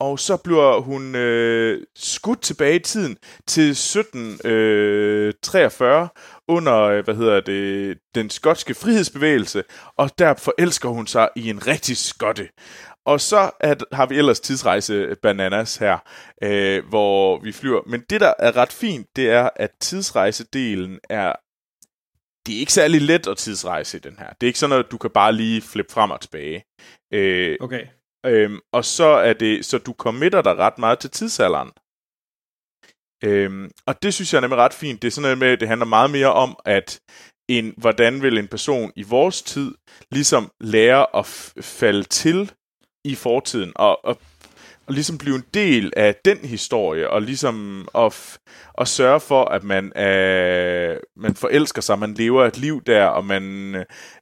Og 0.00 0.18
så 0.18 0.36
bliver 0.36 0.80
hun 0.80 1.14
øh, 1.14 1.82
skudt 1.96 2.40
tilbage 2.40 2.76
i 2.76 2.78
tiden 2.78 3.16
til 3.46 3.70
1743 3.70 6.02
øh, 6.02 6.08
under, 6.48 6.80
øh, 6.80 7.04
hvad 7.04 7.14
hedder 7.14 7.40
det, 7.40 7.98
den 8.14 8.30
skotske 8.30 8.74
frihedsbevægelse, 8.74 9.64
og 9.98 10.10
der 10.18 10.34
forelsker 10.34 10.88
hun 10.88 11.06
sig 11.06 11.28
i 11.36 11.50
en 11.50 11.66
rigtig 11.66 11.96
skotte. 11.96 12.48
Og 13.06 13.20
så 13.20 13.50
at, 13.60 13.84
har 13.92 14.06
vi 14.06 14.18
ellers 14.18 14.40
tidsrejse 14.40 14.94
øh, 14.94 15.16
bananas 15.22 15.76
her, 15.76 15.98
øh, 16.42 16.88
hvor 16.88 17.40
vi 17.40 17.52
flyver. 17.52 17.80
Men 17.86 18.02
det, 18.10 18.20
der 18.20 18.32
er 18.38 18.56
ret 18.56 18.72
fint, 18.72 19.06
det 19.16 19.30
er, 19.30 19.48
at 19.56 19.70
tidsrejsedelen 19.80 20.98
er 21.10 21.32
det 22.46 22.54
er 22.54 22.58
ikke 22.58 22.72
særlig 22.72 23.00
let 23.02 23.26
at 23.26 23.36
tidsrejse 23.36 23.96
i 23.96 24.00
den 24.00 24.18
her. 24.18 24.28
Det 24.28 24.42
er 24.42 24.46
ikke 24.46 24.58
sådan 24.58 24.70
noget, 24.70 24.90
du 24.90 24.98
kan 24.98 25.10
bare 25.10 25.32
lige 25.32 25.60
flippe 25.62 25.92
frem 25.92 26.10
og 26.10 26.20
tilbage. 26.20 26.64
Øh, 27.12 27.56
Okay. 27.60 27.86
øhm, 28.26 28.60
og 28.72 28.84
så 28.84 29.04
er 29.04 29.32
det, 29.32 29.64
så 29.64 29.78
du 29.78 29.94
committer 29.98 30.42
dig 30.42 30.56
ret 30.56 30.78
meget 30.78 30.98
til 30.98 31.10
tidsalderen. 31.10 31.70
Øhm, 33.24 33.70
og 33.86 34.02
det 34.02 34.14
synes 34.14 34.32
jeg 34.32 34.38
er 34.38 34.40
nemlig 34.40 34.58
ret 34.58 34.74
fint. 34.74 35.02
Det 35.02 35.08
er 35.08 35.12
sådan 35.12 35.22
noget 35.22 35.38
med, 35.38 35.48
at 35.48 35.60
det 35.60 35.68
handler 35.68 35.86
meget 35.86 36.10
mere 36.10 36.32
om, 36.32 36.56
at 36.64 37.00
en, 37.48 37.74
hvordan 37.76 38.22
vil 38.22 38.38
en 38.38 38.48
person 38.48 38.92
i 38.96 39.02
vores 39.02 39.42
tid 39.42 39.74
ligesom 40.10 40.50
lære 40.60 41.16
at 41.16 41.24
f- 41.26 41.60
falde 41.62 42.02
til 42.04 42.52
i 43.04 43.14
fortiden, 43.14 43.72
og, 43.76 44.04
og, 44.04 44.18
og 44.86 44.94
ligesom 44.94 45.18
blive 45.18 45.36
en 45.36 45.44
del 45.54 45.92
af 45.96 46.14
den 46.24 46.38
historie, 46.38 47.10
og 47.10 47.22
ligesom 47.22 47.88
at, 47.94 48.12
f- 48.12 48.36
at 48.78 48.88
sørge 48.88 49.20
for, 49.20 49.44
at 49.44 49.64
man, 49.64 49.98
øh, 49.98 51.00
man 51.16 51.34
forelsker 51.34 51.82
sig, 51.82 51.98
man 51.98 52.14
lever 52.14 52.44
et 52.44 52.58
liv 52.58 52.82
der, 52.82 53.06
og 53.06 53.24
man 53.24 53.74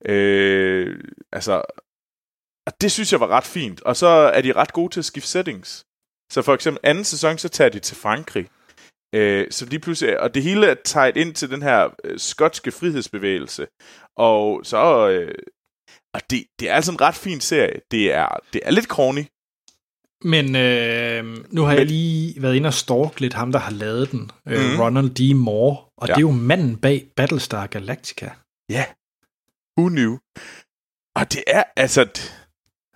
øh, 0.07 1.01
altså 1.33 1.63
og 2.67 2.73
det 2.81 2.93
synes 2.93 3.13
jeg 3.13 3.21
var 3.21 3.27
ret 3.29 3.45
fint. 3.45 3.83
Og 3.83 3.97
så 3.97 4.07
er 4.07 4.41
de 4.41 4.53
ret 4.53 4.73
gode 4.73 4.93
til 4.93 5.01
at 5.01 5.05
skifte 5.05 5.29
settings. 5.29 5.85
Så 6.33 6.43
for 6.43 6.55
eksempel 6.55 6.81
anden 6.83 7.05
sæson, 7.05 7.39
så 7.39 7.49
tager 7.49 7.71
de 7.71 7.79
til 7.79 7.97
Frankrig. 7.97 8.49
Øh, 9.15 9.47
så 9.51 9.67
lige 9.67 9.81
pludselig, 9.81 10.21
og 10.21 10.35
det 10.35 10.43
hele 10.43 10.67
er 10.67 10.75
taget 10.85 11.17
ind 11.17 11.35
til 11.35 11.51
den 11.51 11.63
her 11.63 11.91
øh, 12.05 12.19
skotske 12.19 12.73
frihedsbevægelse. 12.73 13.67
Og 14.17 14.61
så, 14.65 15.09
øh, 15.09 15.35
og 16.15 16.21
det, 16.31 16.45
det 16.61 16.71
er 16.71 16.75
altså 16.75 16.93
en 16.93 17.01
ret 17.01 17.15
fin 17.15 17.41
serie. 17.41 17.81
Det 17.91 18.13
er, 18.13 18.29
det 18.53 18.61
er 18.65 18.71
lidt 18.71 18.87
corny. 18.87 19.25
Men 20.25 20.57
øh, 20.57 21.25
nu 21.51 21.63
har 21.63 21.71
jeg 21.73 21.81
Men- 21.81 21.87
lige 21.89 22.43
været 22.43 22.55
inde 22.57 22.67
og 22.67 22.75
stalk 22.75 23.21
lidt 23.21 23.35
ham, 23.35 23.53
der 23.53 23.59
har 23.59 23.71
lavet 23.73 24.11
den. 24.13 24.31
Øh, 24.49 24.59
Mhm. 24.71 24.81
Ronald 24.81 25.11
D. 25.11 25.37
Moore. 25.37 25.77
Og 25.97 26.09
Ja. 26.09 26.13
det 26.13 26.19
er 26.19 26.21
jo 26.21 26.31
manden 26.31 26.77
bag 26.77 27.07
Battlestar 27.17 27.67
Galactica. 27.67 28.31
Ja. 28.71 28.85
Who 29.79 29.89
knew? 29.89 30.19
Og 31.17 31.33
det 31.33 31.43
er, 31.47 31.63
altså... 31.77 32.07
d- 32.19 32.33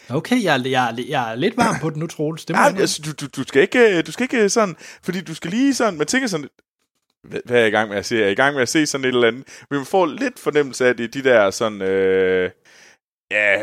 Okay, 0.08 0.42
jeg, 0.42 0.56
er- 0.60 0.68
jeg, 0.68 0.90
er- 0.98 1.04
jeg 1.08 1.30
er 1.30 1.34
lidt 1.34 1.56
varm 1.56 1.80
på 1.80 1.90
den 1.90 1.98
nu, 2.00 2.06
Troels. 2.06 2.44
Det 2.44 2.54
Ja, 2.54 2.60
jeg 2.60 2.76
altså, 2.80 3.02
du, 3.02 3.12
du, 3.12 3.26
du, 3.36 3.48
skal 3.48 3.62
ikke, 3.62 4.02
du 4.02 4.12
skal 4.12 4.24
ikke 4.24 4.48
sådan... 4.48 4.76
Fordi 5.02 5.20
du 5.20 5.34
skal 5.34 5.50
lige 5.50 5.74
sådan... 5.74 5.98
Man 5.98 6.06
tænker 6.06 6.28
sådan... 6.28 6.48
Hvad 7.28 7.40
er 7.56 7.58
jeg 7.58 7.68
i 7.68 7.70
gang 7.70 7.88
med 7.88 7.96
at 7.98 8.06
se? 8.06 8.16
Er 8.16 8.22
jeg 8.22 8.30
i 8.32 8.34
gang 8.34 8.54
med 8.54 8.62
at 8.62 8.68
se 8.68 8.86
sådan 8.86 9.04
et 9.04 9.08
eller 9.14 9.28
andet? 9.28 9.44
Men 9.70 9.76
man 9.78 9.86
får 9.86 10.06
lidt 10.06 10.38
fornemmelse 10.38 10.84
af, 10.86 10.90
at 10.90 10.98
det 10.98 11.04
er 11.04 11.08
de 11.08 11.22
der 11.22 11.50
sådan... 11.50 11.82
Øh, 11.82 12.50
ja, 13.30 13.62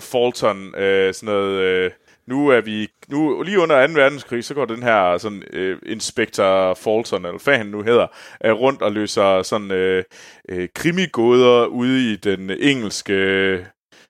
Fulton, 0.00 0.74
øh, 0.74 1.14
sådan 1.14 1.26
noget... 1.34 1.60
Øh, 1.60 1.90
nu 2.26 2.48
er 2.48 2.60
vi... 2.60 2.88
Nu, 3.08 3.42
lige 3.42 3.60
under 3.60 3.86
2. 3.86 3.92
verdenskrig, 3.92 4.44
så 4.44 4.54
går 4.54 4.64
den 4.64 4.82
her 4.82 5.18
sådan, 5.18 5.42
øh, 5.52 5.78
Inspector 5.86 6.74
Fulton, 6.74 7.24
eller 7.24 7.44
hvad 7.44 7.56
han 7.56 7.66
nu 7.66 7.82
hedder, 7.82 8.06
øh, 8.44 8.52
rundt 8.52 8.82
og 8.82 8.92
løser 8.92 9.42
sådan 9.42 9.70
øh, 9.70 10.04
øh, 10.48 10.68
krimigåder 10.74 11.66
ude 11.66 12.12
i 12.12 12.16
den 12.16 12.50
engelske 12.50 13.66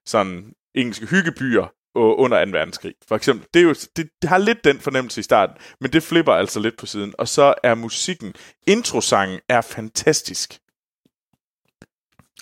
sådan 0.07 0.53
engelske 0.75 1.07
hyggebyer 1.07 1.73
under 1.95 2.45
2. 2.45 2.51
verdenskrig. 2.51 2.95
For 3.09 3.17
eksempel, 3.17 3.47
det, 3.55 3.61
er 3.61 3.65
jo, 3.65 3.75
det, 3.97 4.09
det 4.23 4.31
har 4.31 4.39
lidt 4.39 4.65
den 4.65 4.81
fornemmelse 4.81 5.21
i 5.21 5.23
starten, 5.23 5.57
men 5.81 5.93
det 5.93 6.03
flipper 6.03 6.33
altså 6.33 6.61
lidt 6.61 6.77
på 6.79 6.87
siden. 6.87 7.15
Og 7.19 7.29
så 7.29 7.55
er 7.63 7.75
musikken, 7.75 8.35
introsangen 8.67 9.41
er 9.49 9.61
fantastisk. 9.61 10.59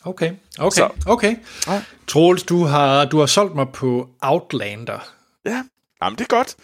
Okay, 0.04 0.32
okay, 0.58 0.76
Så. 0.76 0.90
okay. 1.06 1.36
Ja. 1.66 1.82
Troels, 2.06 2.42
du 2.42 2.64
har, 2.64 3.04
du 3.04 3.18
har 3.18 3.26
solgt 3.26 3.54
mig 3.54 3.68
på 3.68 4.08
Outlander. 4.22 5.14
Ja, 5.44 5.64
jamen 6.02 6.18
det 6.18 6.24
er 6.24 6.28
godt. 6.28 6.56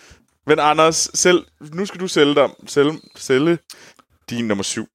Men 0.46 0.58
Anders, 0.58 1.10
selv, 1.14 1.46
nu 1.60 1.86
skal 1.86 2.00
du 2.00 2.08
sælge, 2.08 2.34
dig, 2.34 2.50
sælge, 2.66 3.00
sælge 3.16 3.58
din 4.30 4.48
nummer 4.48 4.64
syv. 4.64 4.88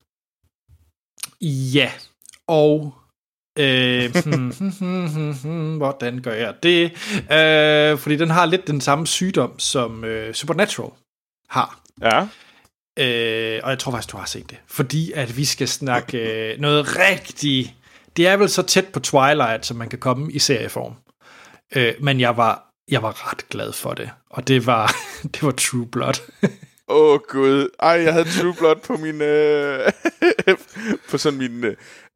Ja, 1.74 1.92
og... 2.48 2.94
Øh, 3.60 4.16
hmm, 4.26 4.52
hmm, 4.60 4.72
hmm, 4.80 5.08
hmm, 5.08 5.34
hmm, 5.44 5.78
hvordan 5.78 6.22
gør 6.22 6.34
jeg 6.34 6.56
det? 6.64 6.84
Øh, 7.32 7.98
fordi 7.98 8.16
den 8.16 8.30
har 8.30 8.46
lidt 8.46 8.68
den 8.68 8.82
samme 8.82 9.08
sygdom, 9.08 9.60
som 9.60 10.04
øh, 10.04 10.34
Supernatural 10.34 10.92
har. 11.50 11.84
Ja, 12.02 12.28
Øh, 13.00 13.60
og 13.64 13.70
jeg 13.70 13.80
tror 13.80 13.92
faktisk, 13.92 14.12
du 14.12 14.18
har 14.18 14.26
set 14.26 14.50
det. 14.50 14.58
Fordi 14.68 15.12
at 15.12 15.38
vi 15.38 15.46
skal 15.46 15.68
snakke 15.68 16.18
øh, 16.18 16.60
noget 16.60 16.98
rigtig... 16.98 17.76
Det 18.18 18.28
er 18.28 18.38
vel 18.38 18.50
så 18.50 18.62
tæt 18.62 18.88
på 18.88 19.00
Twilight, 19.00 19.66
som 19.66 19.78
man 19.78 19.90
kan 19.90 20.00
komme 20.00 20.32
i 20.32 20.40
serieform. 20.40 20.96
Øh, 21.76 21.94
men 22.00 22.20
jeg 22.20 22.38
var, 22.38 22.73
jeg 22.92 23.04
var 23.04 23.32
ret 23.32 23.50
glad 23.50 23.74
for 23.74 23.94
det. 23.94 24.10
Og 24.30 24.48
det 24.48 24.66
var, 24.68 24.96
det 25.34 25.44
var 25.44 25.52
True 25.52 25.88
Blood. 25.88 26.32
Åh 26.88 27.14
oh, 27.14 27.20
gud. 27.30 27.70
Ej, 27.80 27.90
jeg 27.90 28.14
havde 28.14 28.42
True 28.42 28.54
Blood 28.60 28.76
på 28.76 28.98
min... 28.98 29.22
Øh, 29.22 29.92
på 31.10 31.18
sådan 31.18 31.40
min 31.40 31.66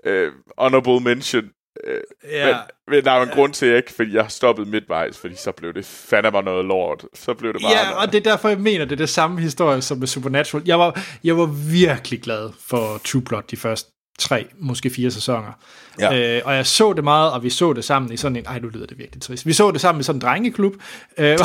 øh, 0.04 0.32
honorable 0.58 1.00
mention. 1.00 1.50
Øh, 1.84 2.02
ja. 2.32 2.46
Men, 2.46 2.56
men 2.88 3.06
der 3.06 3.12
er 3.12 3.22
en 3.22 3.30
grund 3.30 3.54
til, 3.54 3.66
at 3.66 3.70
jeg 3.70 3.78
ikke, 3.78 3.94
fordi 3.94 4.14
jeg 4.14 4.24
har 4.24 4.30
stoppet 4.30 4.68
midtvejs, 4.68 5.18
fordi 5.18 5.36
så 5.36 5.52
blev 5.52 5.74
det 5.74 5.86
fandme 5.86 6.42
noget 6.42 6.66
lort. 6.66 7.06
Så 7.14 7.34
blev 7.34 7.54
det 7.54 7.62
meget... 7.62 7.74
Ja, 7.74 8.02
og 8.02 8.12
det 8.12 8.28
er 8.28 8.32
derfor, 8.32 8.50
jeg 8.50 8.60
mener, 8.60 8.86
det 8.86 8.92
er 8.92 8.96
det 8.96 9.10
samme 9.10 9.42
historie 9.42 9.82
som 9.82 9.98
med 9.98 10.08
Supernatural. 10.08 10.64
Jeg 10.66 10.80
var, 10.80 11.02
jeg 11.24 11.38
var 11.38 11.46
virkelig 11.72 12.22
glad 12.22 12.50
for 12.60 12.98
True 12.98 13.22
Blood 13.22 13.44
de 13.44 13.58
første 13.58 13.92
tre, 14.18 14.48
måske 14.60 14.90
fire 14.90 15.12
sæsoner. 15.12 15.52
Ja. 16.00 16.38
Øh, 16.38 16.42
og 16.46 16.56
jeg 16.56 16.68
så 16.68 16.94
det 16.94 17.04
meget, 17.04 17.32
og 17.32 17.44
vi 17.44 17.50
så 17.50 17.74
det 17.74 17.84
sammen 17.84 18.14
i 18.14 18.18
sådan 18.18 18.36
en, 18.36 18.46
ej 18.46 18.60
nu 18.60 18.68
lyder 18.68 18.86
det 18.86 18.98
virkelig 18.98 19.22
trist, 19.22 19.46
vi 19.46 19.54
så 19.54 19.72
det 19.72 19.82
sammen 19.82 20.00
i 20.00 20.04
sådan 20.04 20.18
en 20.18 20.22
drengeklub, 20.22 20.74
øh, 21.18 21.40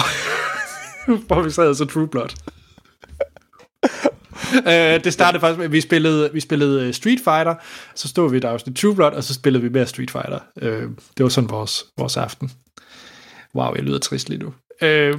hvor 1.26 1.42
vi 1.42 1.50
sad 1.50 1.74
så 1.74 1.84
True 1.84 2.08
Blood. 2.08 2.28
øh, 4.68 5.04
det 5.04 5.12
startede 5.12 5.40
faktisk 5.40 5.58
med, 5.58 5.64
at 5.64 5.72
vi 5.72 5.80
spillede, 5.80 6.30
vi 6.32 6.40
spillede 6.40 6.86
øh, 6.86 6.94
Street 6.94 7.20
Fighter, 7.24 7.54
så 7.94 8.08
stod 8.08 8.30
vi 8.30 8.38
der 8.38 8.50
afsnit 8.50 8.76
True 8.76 8.94
Blood, 8.94 9.12
og 9.12 9.24
så 9.24 9.34
spillede 9.34 9.62
vi 9.62 9.68
mere 9.68 9.86
Street 9.86 10.10
Fighter. 10.10 10.38
Øh, 10.62 10.82
det 11.16 11.22
var 11.22 11.28
sådan 11.28 11.50
vores, 11.50 11.84
vores 11.98 12.16
aften. 12.16 12.52
Wow, 13.54 13.74
jeg 13.74 13.82
lyder 13.82 13.98
trist 13.98 14.28
lige 14.28 14.38
nu. 14.38 14.54
Øh, 14.82 15.14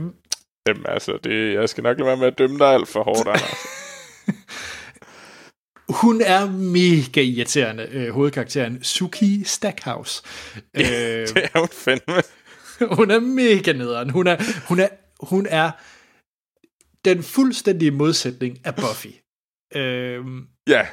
Jamen 0.68 0.86
altså, 0.86 1.18
det, 1.24 1.54
jeg 1.54 1.70
skal 1.70 1.84
nok 1.84 1.98
lade 1.98 2.08
være 2.08 2.18
med 2.18 2.28
at 2.28 2.38
dømme 2.38 2.60
dig 2.60 2.68
alt 2.68 2.88
for 2.88 3.04
hårdt, 3.04 3.28
Anders. 3.28 3.58
Hun 5.94 6.22
er 6.22 6.52
mega 6.52 7.22
irriterende, 7.22 7.88
øh, 7.92 8.10
hovedkarakteren 8.14 8.84
Suki 8.84 9.44
Stackhouse. 9.44 10.24
Øh, 10.78 10.84
det 10.84 11.50
er 11.54 11.60
hun 11.60 11.68
fandme. 11.68 12.22
hun 12.98 13.12
er 13.12 13.20
mega 13.20 13.72
nederen. 13.72 14.10
Hun 14.10 14.28
er, 14.28 14.38
hun 14.68 14.80
er, 14.80 14.88
hun 15.20 15.48
er 15.50 15.72
den 17.06 17.24
fuldstændige 17.24 17.92
modsætning 17.92 18.58
af 18.66 18.76
Buffy. 18.76 19.08
Øh, 19.76 20.26
Ja. 20.68 20.88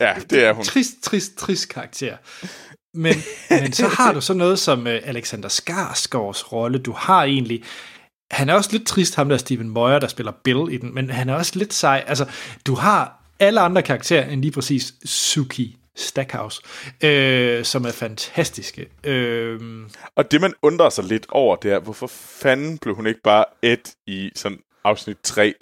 Ja, 0.00 0.14
det 0.30 0.44
er 0.44 0.52
hun. 0.52 0.64
Trist, 0.64 1.02
trist, 1.02 1.36
trist 1.36 1.68
karakter. 1.68 2.16
Men, 2.94 3.14
men 3.50 3.72
så 3.72 3.88
har 3.88 4.12
du 4.12 4.20
så 4.20 4.34
noget 4.34 4.58
som 4.58 4.80
uh, 4.80 4.86
Alexander 4.86 5.48
Skarsgårds 5.48 6.52
rolle. 6.52 6.78
Du 6.78 6.92
har 6.92 7.24
egentlig... 7.24 7.64
Han 8.30 8.48
er 8.48 8.54
også 8.54 8.72
lidt 8.72 8.86
trist, 8.86 9.14
ham 9.14 9.28
der 9.28 9.36
Steven 9.36 9.68
Moyer, 9.68 9.98
der 9.98 10.08
spiller 10.08 10.32
Bill 10.44 10.72
i 10.72 10.76
den, 10.76 10.94
men 10.94 11.10
han 11.10 11.28
er 11.28 11.34
også 11.34 11.58
lidt 11.58 11.74
sej. 11.74 12.04
Altså, 12.06 12.30
du 12.66 12.74
har 12.74 13.23
alle 13.40 13.60
andre 13.60 13.82
karakterer 13.82 14.28
end 14.30 14.40
lige 14.42 14.52
præcis 14.52 14.94
Suki 15.04 15.76
Stackhouse, 15.96 16.62
øh, 17.02 17.64
som 17.64 17.84
er 17.84 17.92
fantastiske. 17.92 18.86
Øh, 19.04 19.60
Og 20.16 20.30
det, 20.30 20.40
man 20.40 20.54
undrer 20.62 20.90
sig 20.90 21.04
lidt 21.04 21.26
over, 21.28 21.56
det 21.56 21.72
er, 21.72 21.78
hvorfor 21.78 22.06
fanden 22.42 22.78
blev 22.78 22.94
hun 22.94 23.06
ikke 23.06 23.20
bare 23.24 23.44
et 23.62 23.92
i 24.06 24.30
sådan 24.34 24.58
afsnit 24.84 25.16
3, 25.22 25.54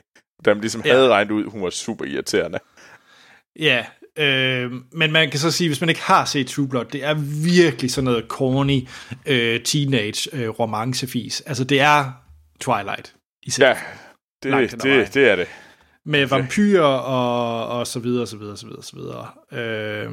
da 0.44 0.54
man 0.54 0.60
ligesom 0.60 0.82
Ja. 0.84 0.92
havde 0.92 1.08
regnet 1.08 1.30
ud, 1.30 1.44
hun 1.44 1.62
var 1.62 1.70
super 1.70 2.04
irriterende. 2.04 2.58
Ja, 3.58 3.84
øh, 4.16 4.72
men 4.92 5.12
man 5.12 5.30
kan 5.30 5.40
så 5.40 5.50
sige, 5.50 5.68
hvis 5.68 5.80
man 5.80 5.88
ikke 5.88 6.02
har 6.02 6.24
set 6.24 6.46
True 6.46 6.68
Blood, 6.68 6.84
det 6.84 7.04
er 7.04 7.14
virkelig 7.54 7.90
sådan 7.90 8.04
noget 8.04 8.24
corny 8.28 8.88
øh, 9.26 9.62
teenage 9.62 10.30
øh, 10.36 10.48
romancefis. 10.48 11.40
Altså 11.40 11.64
det 11.64 11.80
er 11.80 12.12
Twilight. 12.60 13.14
Især. 13.42 13.68
Ja, 13.68 13.76
det, 14.42 14.70
det, 14.82 15.14
det 15.14 15.30
er 15.30 15.36
det. 15.36 15.48
Med 16.06 16.26
vampyrer 16.26 16.84
og, 16.84 17.78
og 17.78 17.86
så 17.86 18.00
videre, 18.00 18.26
så 18.26 18.36
videre, 18.36 18.56
så 18.56 18.66
videre, 18.66 18.82
så 18.82 18.96
videre. 18.96 19.28
Øh, 19.52 20.12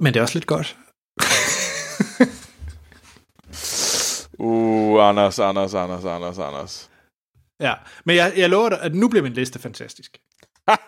men 0.00 0.14
det 0.14 0.16
er 0.16 0.22
også 0.22 0.34
lidt 0.34 0.46
godt. 0.46 0.76
Uh, 4.38 5.08
Anders, 5.08 5.38
Anders, 5.38 5.74
Anders, 5.74 6.04
Anders, 6.04 6.38
Anders. 6.38 6.90
Ja, 7.60 7.74
men 8.04 8.16
jeg, 8.16 8.32
jeg 8.36 8.50
lover 8.50 8.68
dig, 8.68 8.82
at 8.82 8.94
nu 8.94 9.08
bliver 9.08 9.22
min 9.22 9.32
liste 9.32 9.58
fantastisk. 9.58 10.18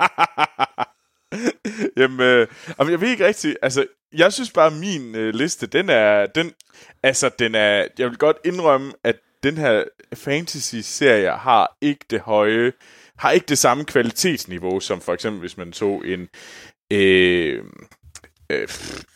Jamen, 1.96 2.20
øh, 2.20 2.48
jeg 2.78 3.00
ved 3.00 3.08
ikke 3.08 3.26
rigtigt, 3.26 3.56
altså, 3.62 3.86
jeg 4.12 4.32
synes 4.32 4.50
bare, 4.50 4.66
at 4.66 4.72
min 4.72 5.14
øh, 5.14 5.34
liste, 5.34 5.66
den 5.66 5.88
er, 5.88 6.26
den, 6.26 6.52
altså, 7.02 7.30
den 7.38 7.54
er, 7.54 7.86
jeg 7.98 8.10
vil 8.10 8.18
godt 8.18 8.36
indrømme, 8.44 8.92
at 9.04 9.16
den 9.42 9.56
her 9.56 9.84
fantasy-serie 10.14 11.30
har 11.30 11.76
ikke 11.80 12.04
det 12.10 12.20
høje, 12.20 12.72
har 13.20 13.30
ikke 13.30 13.46
det 13.46 13.58
samme 13.58 13.84
kvalitetsniveau, 13.84 14.80
som 14.80 15.00
for 15.00 15.14
eksempel, 15.14 15.40
hvis 15.40 15.56
man 15.56 15.72
så 15.72 16.02
en, 16.04 16.28
øh, 16.92 17.64
øh, 18.52 18.68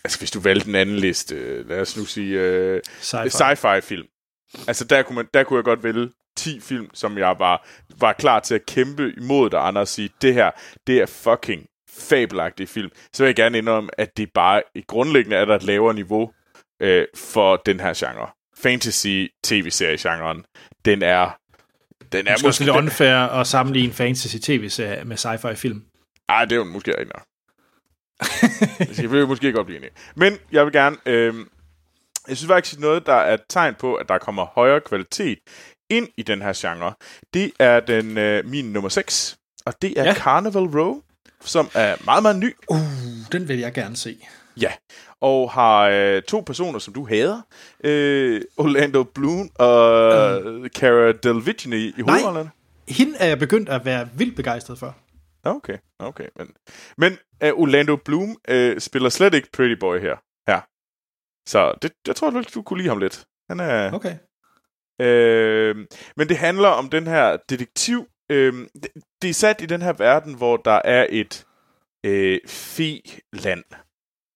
altså, 0.05 0.19
hvis 0.19 0.31
du 0.31 0.41
valgte 0.41 0.69
en 0.69 0.75
anden 0.75 0.97
liste, 0.97 1.63
lad 1.63 1.81
os 1.81 1.97
nu 1.97 2.05
sige, 2.05 2.41
øh, 2.41 2.81
Sci-fi. 3.01 3.29
sci-fi 3.29 3.81
film. 3.81 4.07
Altså, 4.69 4.85
der 4.85 5.03
kunne, 5.03 5.17
man, 5.17 5.29
der 5.35 5.45
kunne 5.45 5.57
jeg 5.57 5.65
godt 5.65 5.85
vælge 5.85 6.11
10 6.37 6.61
film, 6.61 6.91
som 6.95 7.19
jeg 7.19 7.37
var, 7.39 7.69
var 8.01 8.13
klar 8.13 8.41
til 8.41 8.55
at 8.55 8.67
kæmpe 8.67 9.13
imod 9.17 9.51
dig, 9.51 9.67
andre 9.67 9.81
og 9.81 9.89
sige, 9.89 10.11
det 10.23 10.35
her, 10.35 10.51
det 10.87 11.01
er 11.01 11.07
fucking 11.07 11.67
fabelagtige 11.91 12.67
film. 12.67 12.91
Så 13.13 13.23
vil 13.23 13.29
jeg 13.29 13.37
gerne 13.37 13.59
indrømme, 13.59 13.91
at 13.99 14.17
det 14.17 14.33
bare 14.35 14.63
i 14.75 14.83
grundlæggende 14.89 15.37
er 15.37 15.45
der 15.45 15.55
et 15.55 15.63
lavere 15.63 15.95
niveau 15.95 16.31
øh, 16.81 17.07
for 17.17 17.57
den 17.57 17.81
her 17.81 17.95
genre. 17.97 18.29
Fantasy 18.57 19.27
tv-serie-genren, 19.45 20.45
den 20.85 21.03
er... 21.03 21.39
Den 22.15 22.27
er 22.27 22.35
Det 22.35 22.43
er 22.43 22.49
måske 22.49 22.65
lidt 22.65 22.77
unfair 22.77 23.17
at 23.17 23.47
sammenligne 23.47 23.93
fantasy 23.93 24.37
tv-serie 24.43 25.05
med 25.05 25.17
sci-fi 25.17 25.55
film. 25.55 25.83
ej, 26.29 26.45
det 26.45 26.53
er 26.53 26.57
jo 26.57 26.65
måske 26.65 26.91
rigtigt 26.91 27.13
nok. 27.15 27.27
Jeg 29.03 29.11
vil 29.11 29.29
måske 29.29 29.53
godt 29.53 29.67
blive 29.67 29.79
enig. 29.79 29.91
Men 30.17 30.39
jeg 30.53 30.65
vil 30.65 30.73
gerne... 30.73 30.97
Øh, 31.07 31.35
jeg 32.29 32.37
synes 32.37 32.49
faktisk 32.49 32.81
noget, 32.81 33.07
der 33.07 33.15
er 33.15 33.35
et 33.35 33.41
tegn 33.49 33.75
på, 33.75 33.95
at 33.95 34.09
der 34.09 34.19
kommer 34.19 34.45
højere 34.45 34.81
kvalitet 34.81 35.39
ind 35.91 36.09
i 36.17 36.23
den 36.23 36.43
her 36.43 36.53
genre. 36.57 36.95
Det 37.35 37.53
er 37.59 37.81
den 37.81 38.19
øh, 38.19 38.47
min 38.47 38.65
nummer 38.73 38.89
6, 38.89 39.37
og 39.67 39.83
det 39.83 40.01
er 40.01 40.05
ja. 40.05 40.15
Carnival 40.15 40.81
Row, 40.81 41.01
som 41.41 41.69
er 41.75 41.97
meget, 42.05 42.23
meget 42.23 42.39
ny. 42.39 42.57
Uh, 42.69 42.79
den 43.33 43.49
vil 43.49 43.59
jeg 43.59 43.73
gerne 43.73 43.97
se. 43.97 44.27
Ja, 44.61 44.73
og 45.21 45.51
har 45.51 45.89
øh, 45.89 46.23
to 46.23 46.41
personer, 46.41 46.79
som 46.79 46.95
du 46.95 47.07
hader. 47.07 47.41
Øh, 47.85 48.43
Orlando 48.57 49.03
Bloom 49.03 49.51
og 49.55 50.43
mm. 50.45 50.69
Cara 50.69 51.13
Delevingne 51.13 51.77
i 51.77 52.01
hovedrollerne. 52.01 52.51
Hende 52.89 53.17
er 53.19 53.27
jeg 53.27 53.39
begyndt 53.39 53.69
at 53.69 53.85
være 53.85 54.09
vildt 54.17 54.37
begejstret 54.37 54.79
for. 54.79 54.97
Okay, 55.45 55.79
okay. 55.99 56.29
Men, 56.37 56.51
men 56.99 57.13
uh, 57.45 57.61
Orlando 57.61 57.97
Bloom 57.97 58.37
uh, 58.51 58.79
spiller 58.79 59.09
slet 59.09 59.35
ikke 59.35 59.49
Pretty 59.53 59.75
Boy 59.81 60.01
her. 60.01 60.17
her. 60.49 60.61
Så 61.49 61.75
det, 61.83 61.93
jeg 62.07 62.17
tror, 62.17 62.31
du, 62.31 62.43
du 62.55 62.63
kunne 62.63 62.79
lide 62.79 62.89
ham 62.89 62.99
lidt. 62.99 63.25
Han 63.51 63.61
er... 63.61 63.93
Okay. 63.93 64.17
Øh, 65.01 65.77
men 66.17 66.29
det 66.29 66.37
handler 66.37 66.69
om 66.69 66.91
den 66.91 67.07
her 67.07 67.37
detektiv. 67.49 68.07
Øh, 68.31 68.53
det, 68.83 68.89
det 69.23 69.31
er 69.31 69.35
sat 69.35 69.61
i 69.61 69.67
den 69.67 69.83
her 69.83 69.93
verden, 69.93 70.35
hvor 70.35 70.57
der 70.57 70.81
er 70.85 71.07
et 71.11 71.47
øh, 72.07 72.41
fe-land. 72.47 73.65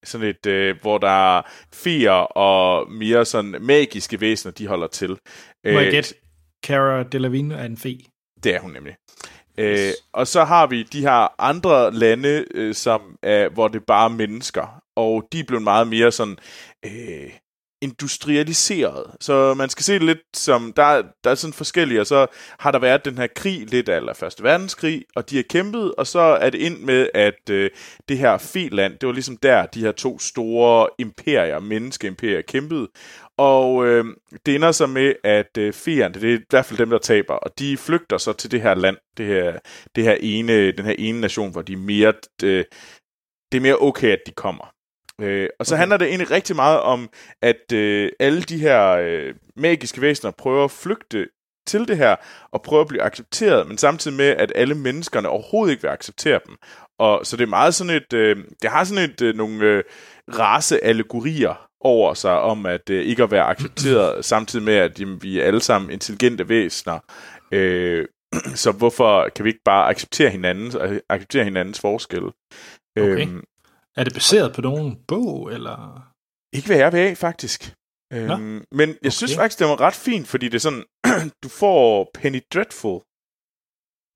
Sådan 0.05 0.27
et, 0.27 0.47
øh, 0.47 0.77
hvor 0.81 0.99
der 0.99 1.37
er 1.39 1.43
feer 1.75 2.11
og 2.13 2.93
mere 2.93 3.25
sådan 3.25 3.57
magiske 3.61 4.21
væsener, 4.21 4.53
de 4.53 4.67
holder 4.67 4.87
til. 4.87 5.09
Må 5.11 5.17
jeg 5.65 5.87
Øh, 5.87 5.91
gætte? 5.91 6.15
Cara 6.67 7.03
Delevingne 7.03 7.55
er 7.55 7.65
en 7.65 7.77
fe. 7.77 7.99
det 8.45 8.55
er 8.55 8.61
hun 8.61 8.71
nemlig. 8.73 8.95
Øh, 9.59 9.91
og 10.13 10.27
så 10.27 10.45
har 10.45 10.67
vi 10.67 10.83
de 10.83 11.01
her 11.01 11.41
andre 11.43 11.95
lande, 11.95 12.45
øh, 12.55 12.75
som 12.75 13.17
er, 13.23 13.49
hvor 13.49 13.69
det 13.69 13.87
bare 13.87 14.05
er 14.05 14.15
mennesker, 14.17 14.81
og 14.97 15.29
de 15.33 15.45
blevet 15.45 15.63
meget 15.65 15.89
mere 15.89 16.13
sådan 16.13 16.37
øh, 16.85 17.31
industrialiseret. 17.81 19.05
Så 19.21 19.55
man 19.55 19.69
skal 19.69 19.85
se 19.85 19.95
det 19.95 20.03
lidt 20.03 20.19
som, 20.35 20.73
der, 20.77 21.03
der 21.25 21.31
er 21.31 21.35
sådan 21.35 21.53
forskellige, 21.53 22.01
og 22.01 22.07
så 22.07 22.27
har 22.59 22.71
der 22.71 22.79
været 22.79 23.05
den 23.05 23.19
her 23.19 23.27
krig 23.37 23.71
lidt 23.71 23.89
af 23.89 24.17
Første 24.17 24.43
Verdenskrig, 24.43 25.05
og 25.17 25.31
de 25.31 25.37
har 25.37 25.45
kæmpet, 25.51 25.95
og 25.95 26.07
så 26.07 26.19
er 26.19 26.51
det 26.51 26.59
ind 26.59 26.79
med, 26.79 27.09
at 27.15 27.51
øh, 27.51 27.71
det 28.09 28.19
her 28.19 28.39
Finland, 28.39 28.99
det 28.99 29.07
var 29.07 29.13
ligesom 29.13 29.37
der, 29.37 29.67
de 29.67 29.81
her 29.81 29.93
to 29.93 30.19
store 30.19 30.89
imperier, 30.99 31.59
menneskeimperier, 31.59 32.43
kæmpede, 32.43 32.89
og 33.37 33.87
øh, 33.87 34.05
det 34.47 34.55
ender 34.55 34.73
så 34.73 34.87
med, 34.87 35.15
at 35.25 35.59
øh, 35.59 35.73
Fian, 35.73 36.15
det 36.15 36.25
er 36.25 36.39
i 36.39 36.41
hvert 36.51 36.65
fald 36.65 36.79
dem, 36.79 36.91
der 36.91 36.99
taber, 36.99 37.35
og 37.35 37.59
de 37.59 37.77
flygter 37.77 38.19
så 38.19 38.33
til 38.33 38.51
det 38.51 38.63
her 38.63 38.75
land, 38.75 38.97
det 39.17 39.27
her, 39.27 39.59
det 39.97 40.05
her 40.05 40.17
ene, 40.21 40.73
den 40.73 40.85
her 40.85 40.95
ene 40.99 41.21
nation, 41.21 41.53
hvor 41.53 41.63
de 41.63 41.73
er 41.73 41.77
mere, 41.77 42.13
øh, 42.43 42.65
det 43.53 43.59
er 43.59 43.63
mere 43.63 43.77
okay, 43.81 44.09
at 44.09 44.21
de 44.27 44.33
kommer. 44.33 44.78
Øh, 45.21 45.49
og 45.59 45.67
så 45.67 45.75
okay. 45.75 45.81
handler 45.81 45.97
det 45.97 46.09
egentlig 46.09 46.31
rigtig 46.31 46.57
meget 46.57 46.81
om, 46.81 47.09
at 47.43 47.73
øh, 47.73 48.11
alle 48.21 48.43
de 48.43 48.59
her 48.59 48.89
øh, 48.91 49.35
magiske 49.57 50.01
væsener 50.01 50.31
prøver 50.31 50.65
at 50.65 50.71
flygte 50.71 51.27
til 51.67 51.89
det 51.89 51.97
her, 51.97 52.17
og 52.53 52.63
prøver 52.63 52.83
at 52.83 52.89
blive 52.89 53.03
accepteret, 53.03 53.69
men 53.69 53.79
samtidig 53.79 54.17
med, 54.17 54.27
at 54.27 54.53
alle 54.55 54.75
menneskerne 54.75 55.29
overhovedet 55.29 55.73
ikke 55.73 55.83
vil 55.83 55.89
acceptere 55.89 56.41
dem. 56.47 56.57
Og 56.99 57.27
så 57.27 57.37
det 57.37 57.43
er 57.43 57.49
meget 57.49 57.75
sådan 57.75 57.97
et, 57.97 58.13
øh, 58.13 58.37
det 58.63 58.71
har 58.71 58.85
sådan 58.85 59.11
et, 59.11 59.23
øh, 59.23 59.35
nogle 59.37 59.65
øh, 59.65 59.85
raceallegorier 60.29 61.69
over 61.81 62.15
sig, 62.15 62.41
om 62.41 62.67
at 62.67 62.91
øh, 62.91 63.03
ikke 63.03 63.23
at 63.23 63.31
være 63.31 63.45
accepteret, 63.45 64.25
samtidig 64.35 64.65
med, 64.65 64.75
at 64.75 65.01
jamen, 65.01 65.23
vi 65.23 65.41
er 65.41 65.45
alle 65.45 65.61
sammen 65.61 65.91
intelligente 65.91 66.49
væsener. 66.49 66.99
Øh, 67.53 68.07
så 68.63 68.73
hvorfor 68.73 69.29
kan 69.37 69.45
vi 69.45 69.51
ikke 69.51 69.65
bare 69.65 69.89
acceptere 69.89 70.31
hinandens, 70.31 70.77
acceptere 71.09 71.45
hinandens 71.45 71.81
forskelle? 71.81 72.31
Okay. 72.97 73.27
Øhm, 73.27 73.45
Er 73.99 74.05
det 74.05 74.13
baseret 74.15 74.55
på 74.55 74.61
nogen 74.61 74.97
bog, 75.09 75.53
eller? 75.53 75.79
ikke 76.57 76.67
hvad 76.67 76.77
jeg 76.77 76.93
vil 76.93 76.99
af, 76.99 77.17
faktisk. 77.17 77.75
Øhm, 78.13 78.65
men 78.73 78.89
jeg 79.03 79.13
synes 79.13 79.33
Okay. 79.33 79.41
faktisk, 79.43 79.59
det 79.59 79.67
var 79.67 79.81
ret 79.81 79.95
fint, 79.95 80.29
fordi 80.29 80.47
det 80.47 80.55
er 80.55 80.59
sådan, 80.69 80.85
du 81.43 81.49
får 81.49 82.11
Penny 82.15 82.41
Dreadful 82.55 83.01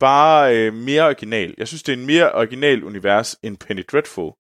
bare 0.01 0.57
øh, 0.57 0.75
mere 0.75 1.03
original. 1.07 1.55
Jeg 1.59 1.69
synes, 1.69 1.83
det 1.83 1.93
er 1.93 1.97
en 1.97 2.07
mere 2.07 2.33
original 2.33 2.85
univers 2.85 3.37
end 3.43 3.57
Penny 3.57 3.85
Dreadful. 3.93 4.33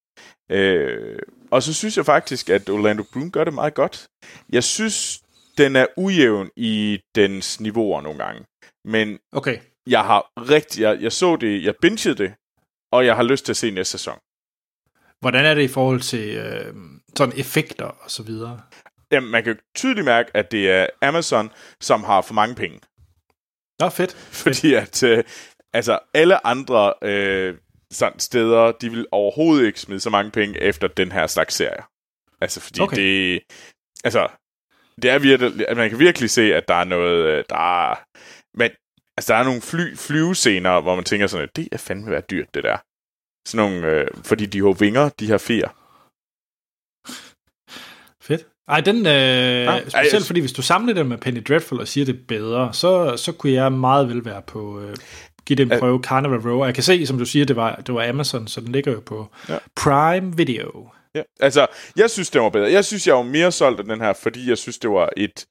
Øh, 0.51 1.18
og 1.51 1.62
så 1.62 1.74
synes 1.74 1.97
jeg 1.97 2.07
faktisk, 2.07 2.51
at 2.51 2.68
Orlando 2.68 3.05
Bloom 3.12 3.30
gør 3.30 3.45
det 3.45 3.55
meget 3.55 3.74
godt. 3.74 4.07
Jeg 4.53 4.64
synes, 4.64 5.22
den 5.59 5.76
er 5.76 5.86
ujævn 5.97 6.51
i 6.57 7.01
dens 7.14 7.61
niveauer 7.61 8.01
nogle 8.01 8.18
gange. 8.24 8.45
Men 8.84 9.18
Okay. 9.32 9.59
jeg 9.86 10.05
har 10.05 10.20
rigtig, 10.36 10.82
jeg, 10.82 11.03
jeg 11.03 11.12
så 11.12 11.36
det, 11.36 11.64
jeg 11.64 11.74
bingede 11.82 12.14
det, 12.14 12.34
og 12.93 13.07
jeg 13.07 13.16
har 13.16 13.22
lyst 13.22 13.45
til 13.45 13.53
at 13.53 13.57
se 13.57 13.70
næste 13.70 13.90
sæson. 13.99 14.18
Hvordan 15.22 15.44
er 15.44 15.54
det 15.54 15.62
i 15.62 15.68
forhold 15.68 16.00
til 16.00 16.36
øh, 16.36 16.74
sådan 17.16 17.38
effekter 17.38 17.84
og 17.84 18.10
så 18.10 18.22
videre? 18.22 18.60
Jamen, 19.12 19.30
man 19.30 19.44
kan 19.44 19.58
tydeligt 19.74 20.04
mærke, 20.04 20.30
at 20.34 20.50
det 20.50 20.70
er 20.70 20.86
Amazon, 21.02 21.50
som 21.80 22.04
har 22.04 22.20
for 22.20 22.34
mange 22.34 22.54
penge. 22.54 22.80
Nå, 23.80 23.88
fedt. 23.88 24.14
Fordi 24.42 24.74
at 24.74 25.02
øh, 25.02 25.24
altså, 25.72 25.98
alle 26.14 26.46
andre 26.46 26.94
øh, 27.02 27.54
sådan 27.90 28.18
steder, 28.18 28.72
de 28.72 28.90
vil 28.90 29.06
overhovedet 29.12 29.66
ikke 29.66 29.80
smide 29.80 30.00
så 30.00 30.10
mange 30.10 30.30
penge 30.30 30.60
efter 30.60 30.88
den 30.88 31.12
her 31.12 31.26
slags 31.26 31.54
serie. 31.54 31.82
Altså, 32.40 32.60
fordi 32.60 32.80
Okay. 32.80 32.96
det... 32.96 33.40
Altså, 34.04 34.28
det 35.02 35.10
er 35.10 35.18
virkelig... 35.18 35.68
At 35.68 35.76
man 35.76 35.90
kan 35.90 35.98
virkelig 35.98 36.30
se, 36.30 36.54
at 36.54 36.68
der 36.68 36.74
er 36.74 36.84
noget... 36.84 37.26
øh, 37.26 37.44
Der 37.50 37.90
er, 37.90 37.94
men, 38.58 38.70
altså, 39.16 39.32
der 39.32 39.38
er 39.38 39.44
nogle 39.44 39.60
fly, 39.60 39.96
flyvescener, 39.96 40.80
hvor 40.80 40.94
man 40.94 41.04
tænker 41.04 41.26
sådan, 41.26 41.48
at 41.48 41.56
det 41.56 41.68
er 41.72 41.78
fandme 41.78 42.10
være 42.10 42.22
dyrt, 42.30 42.54
det 42.54 42.64
der. 42.64 42.76
Sådan 43.49 43.70
nogle... 43.70 43.86
Øh, 43.86 44.07
fordi 44.24 44.47
de 44.47 44.59
har 44.59 44.72
vinger, 44.72 45.09
de 45.09 45.26
her 45.26 45.38
fer. 45.38 45.68
Fedt. 48.22 48.47
Ej, 48.68 48.80
den, 48.80 49.07
øh, 49.07 49.12
ej, 49.12 49.80
specielt 49.88 50.12
jeg- 50.12 50.22
fordi 50.22 50.40
hvis 50.40 50.53
du 50.53 50.62
samler 50.62 50.95
det 50.95 51.07
med 51.07 51.18
Penny 51.18 51.43
Dreadful 51.49 51.80
og 51.80 51.88
siger 51.88 52.05
det 52.05 52.26
bedre, 52.26 52.74
så, 52.74 53.16
så 53.16 53.32
kunne 53.32 53.53
jeg 53.53 53.72
meget 53.72 54.09
vel 54.09 54.24
være 54.24 54.43
på, 54.43 54.80
øh, 54.80 54.97
give 55.47 55.57
det 55.57 55.72
en 55.72 55.78
prøve, 55.78 56.03
Carnival 56.03 56.38
Row. 56.38 56.61
Og 56.61 56.66
jeg 56.66 56.74
kan 56.74 56.82
se, 56.82 57.07
som 57.07 57.18
du 57.18 57.24
siger, 57.24 57.45
det 57.47 57.57
var, 57.57 57.74
det 57.76 57.95
var 57.95 58.09
Amazon, 58.09 58.47
så 58.49 58.61
den 58.61 58.72
ligger 58.72 58.93
jo 58.93 59.01
på 59.01 59.28
ja. 59.49 59.59
Prime 59.76 60.36
Video. 60.36 60.88
Ja. 61.14 61.22
Altså, 61.40 61.66
jeg 61.97 62.11
synes, 62.11 62.30
det 62.30 62.40
var 62.40 62.49
bedre. 62.49 62.72
Jeg 62.72 62.84
synes, 62.84 63.07
jeg 63.07 63.14
var 63.14 63.22
mere 63.22 63.53
solgt 63.53 63.80
af 63.80 63.86
den 63.86 64.01
her, 64.01 64.12
fordi 64.12 64.49
jeg 64.49 64.59
synes, 64.59 64.78
det 64.78 64.90
var 64.90 65.09
et 65.16 65.47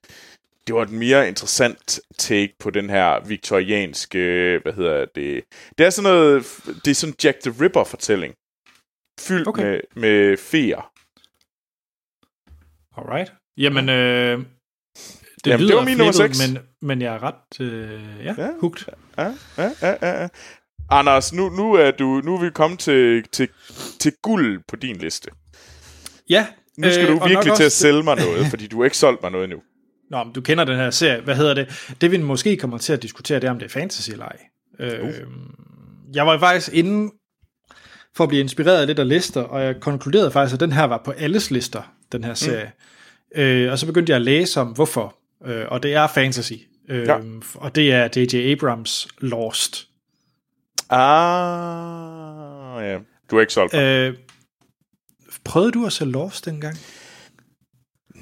det 0.66 0.74
var 0.74 0.82
et 0.82 0.90
mere 0.90 1.28
interessant 1.28 2.00
take 2.18 2.54
på 2.58 2.70
den 2.70 2.90
her 2.90 3.20
viktorianske, 3.26 4.18
hvad 4.62 4.72
hedder 4.72 5.06
det? 5.14 5.44
Det 5.78 5.86
er 5.86 5.90
sådan 5.90 6.10
noget, 6.10 6.44
det 6.84 6.90
er 6.90 6.94
sådan 6.94 7.14
Jack 7.24 7.40
the 7.40 7.64
Ripper 7.64 7.84
fortælling. 7.84 8.34
Fyldt 9.20 9.48
Okay. 9.48 9.62
med, 9.62 9.80
med 9.96 10.36
feer. 10.36 10.92
Alright. 12.96 13.32
Jamen, 13.56 13.88
øh, 13.88 13.94
det, 13.94 14.46
Jamen, 15.46 15.58
det 15.58 15.60
lyder 15.60 15.74
var 15.74 15.84
min 15.84 15.96
nummer 15.96 16.12
flippet, 16.12 16.36
seks. 16.36 16.52
Men, 16.52 16.62
men 16.82 17.02
jeg 17.02 17.14
er 17.14 17.22
ret, 17.22 17.60
øh, 17.60 18.00
ja, 18.24 18.34
ja, 18.38 18.50
hooked. 18.60 18.86
Ja, 19.18 19.34
ja, 19.58 19.70
ja, 19.82 19.94
ja. 20.02 20.22
ja. 20.22 20.28
Anders, 20.90 21.32
nu, 21.32 21.48
nu, 21.48 21.74
er 21.74 21.90
du, 21.90 22.20
nu 22.24 22.34
er 22.34 22.40
vi 22.40 22.50
kommet 22.50 22.78
til, 22.80 23.22
til, 23.32 23.48
til 24.00 24.12
guld 24.22 24.62
på 24.68 24.76
din 24.76 24.96
liste. 24.96 25.30
Ja. 26.30 26.46
Nu 26.78 26.90
skal 26.90 27.10
øh, 27.10 27.20
du 27.20 27.28
virkelig 27.28 27.56
til 27.56 27.64
at 27.64 27.72
sælge 27.72 28.02
mig 28.02 28.16
noget, 28.16 28.46
fordi 28.46 28.66
du 28.66 28.76
har 28.78 28.84
ikke 28.84 28.96
solgt 28.96 29.22
mig 29.22 29.30
noget 29.30 29.44
endnu. 29.44 29.62
Nå, 30.12 30.24
men 30.24 30.32
du 30.32 30.40
kender 30.40 30.64
den 30.64 30.76
her 30.76 30.90
serie. 30.90 31.20
Hvad 31.20 31.36
hedder 31.36 31.54
det? 31.54 31.94
Det 32.00 32.10
vi 32.10 32.16
måske 32.18 32.56
kommer 32.56 32.78
til 32.78 32.92
at 32.92 33.02
diskutere, 33.02 33.40
det 33.40 33.46
er, 33.46 33.50
om 33.50 33.58
det 33.58 33.66
er 33.66 33.70
fantasy 33.70 34.10
eller 34.10 34.24
ej. 34.24 34.38
Øh, 34.80 35.14
jeg 36.14 36.26
var 36.26 36.38
faktisk 36.38 36.72
inde 36.72 37.12
for 38.16 38.24
at 38.24 38.28
blive 38.28 38.40
inspireret 38.40 38.86
lidt 38.86 38.98
af 38.98 39.08
lister, 39.08 39.40
og 39.42 39.62
jeg 39.62 39.80
konkluderede 39.80 40.30
faktisk, 40.30 40.54
at 40.54 40.60
den 40.60 40.72
her 40.72 40.84
var 40.84 41.02
på 41.04 41.10
alles 41.10 41.50
lister, 41.50 41.92
den 42.12 42.24
her 42.24 42.34
serie. 42.34 42.72
Mm. 43.34 43.40
Øh, 43.40 43.72
og 43.72 43.78
så 43.78 43.86
begyndte 43.86 44.10
jeg 44.10 44.16
at 44.16 44.22
læse 44.22 44.60
om, 44.60 44.68
hvorfor. 44.68 45.16
Øh, 45.46 45.64
og 45.68 45.82
det 45.82 45.94
er 45.94 46.06
fantasy. 46.06 46.52
Øh, 46.88 47.06
Ja. 47.06 47.18
Og 47.54 47.74
det 47.74 47.92
er 47.92 48.08
J.J. 48.16 48.52
Abrams 48.52 49.08
Lost. 49.18 49.88
Ah, 50.90 52.84
ja. 52.84 52.98
Du 53.30 53.36
har 53.36 53.40
ikke 53.40 53.52
solgt. 53.52 53.74
Øh, 53.74 54.14
prøvede 55.44 55.72
du 55.72 55.86
at 55.86 55.92
se 55.92 56.04
Lost 56.04 56.44
dengang? 56.44 56.76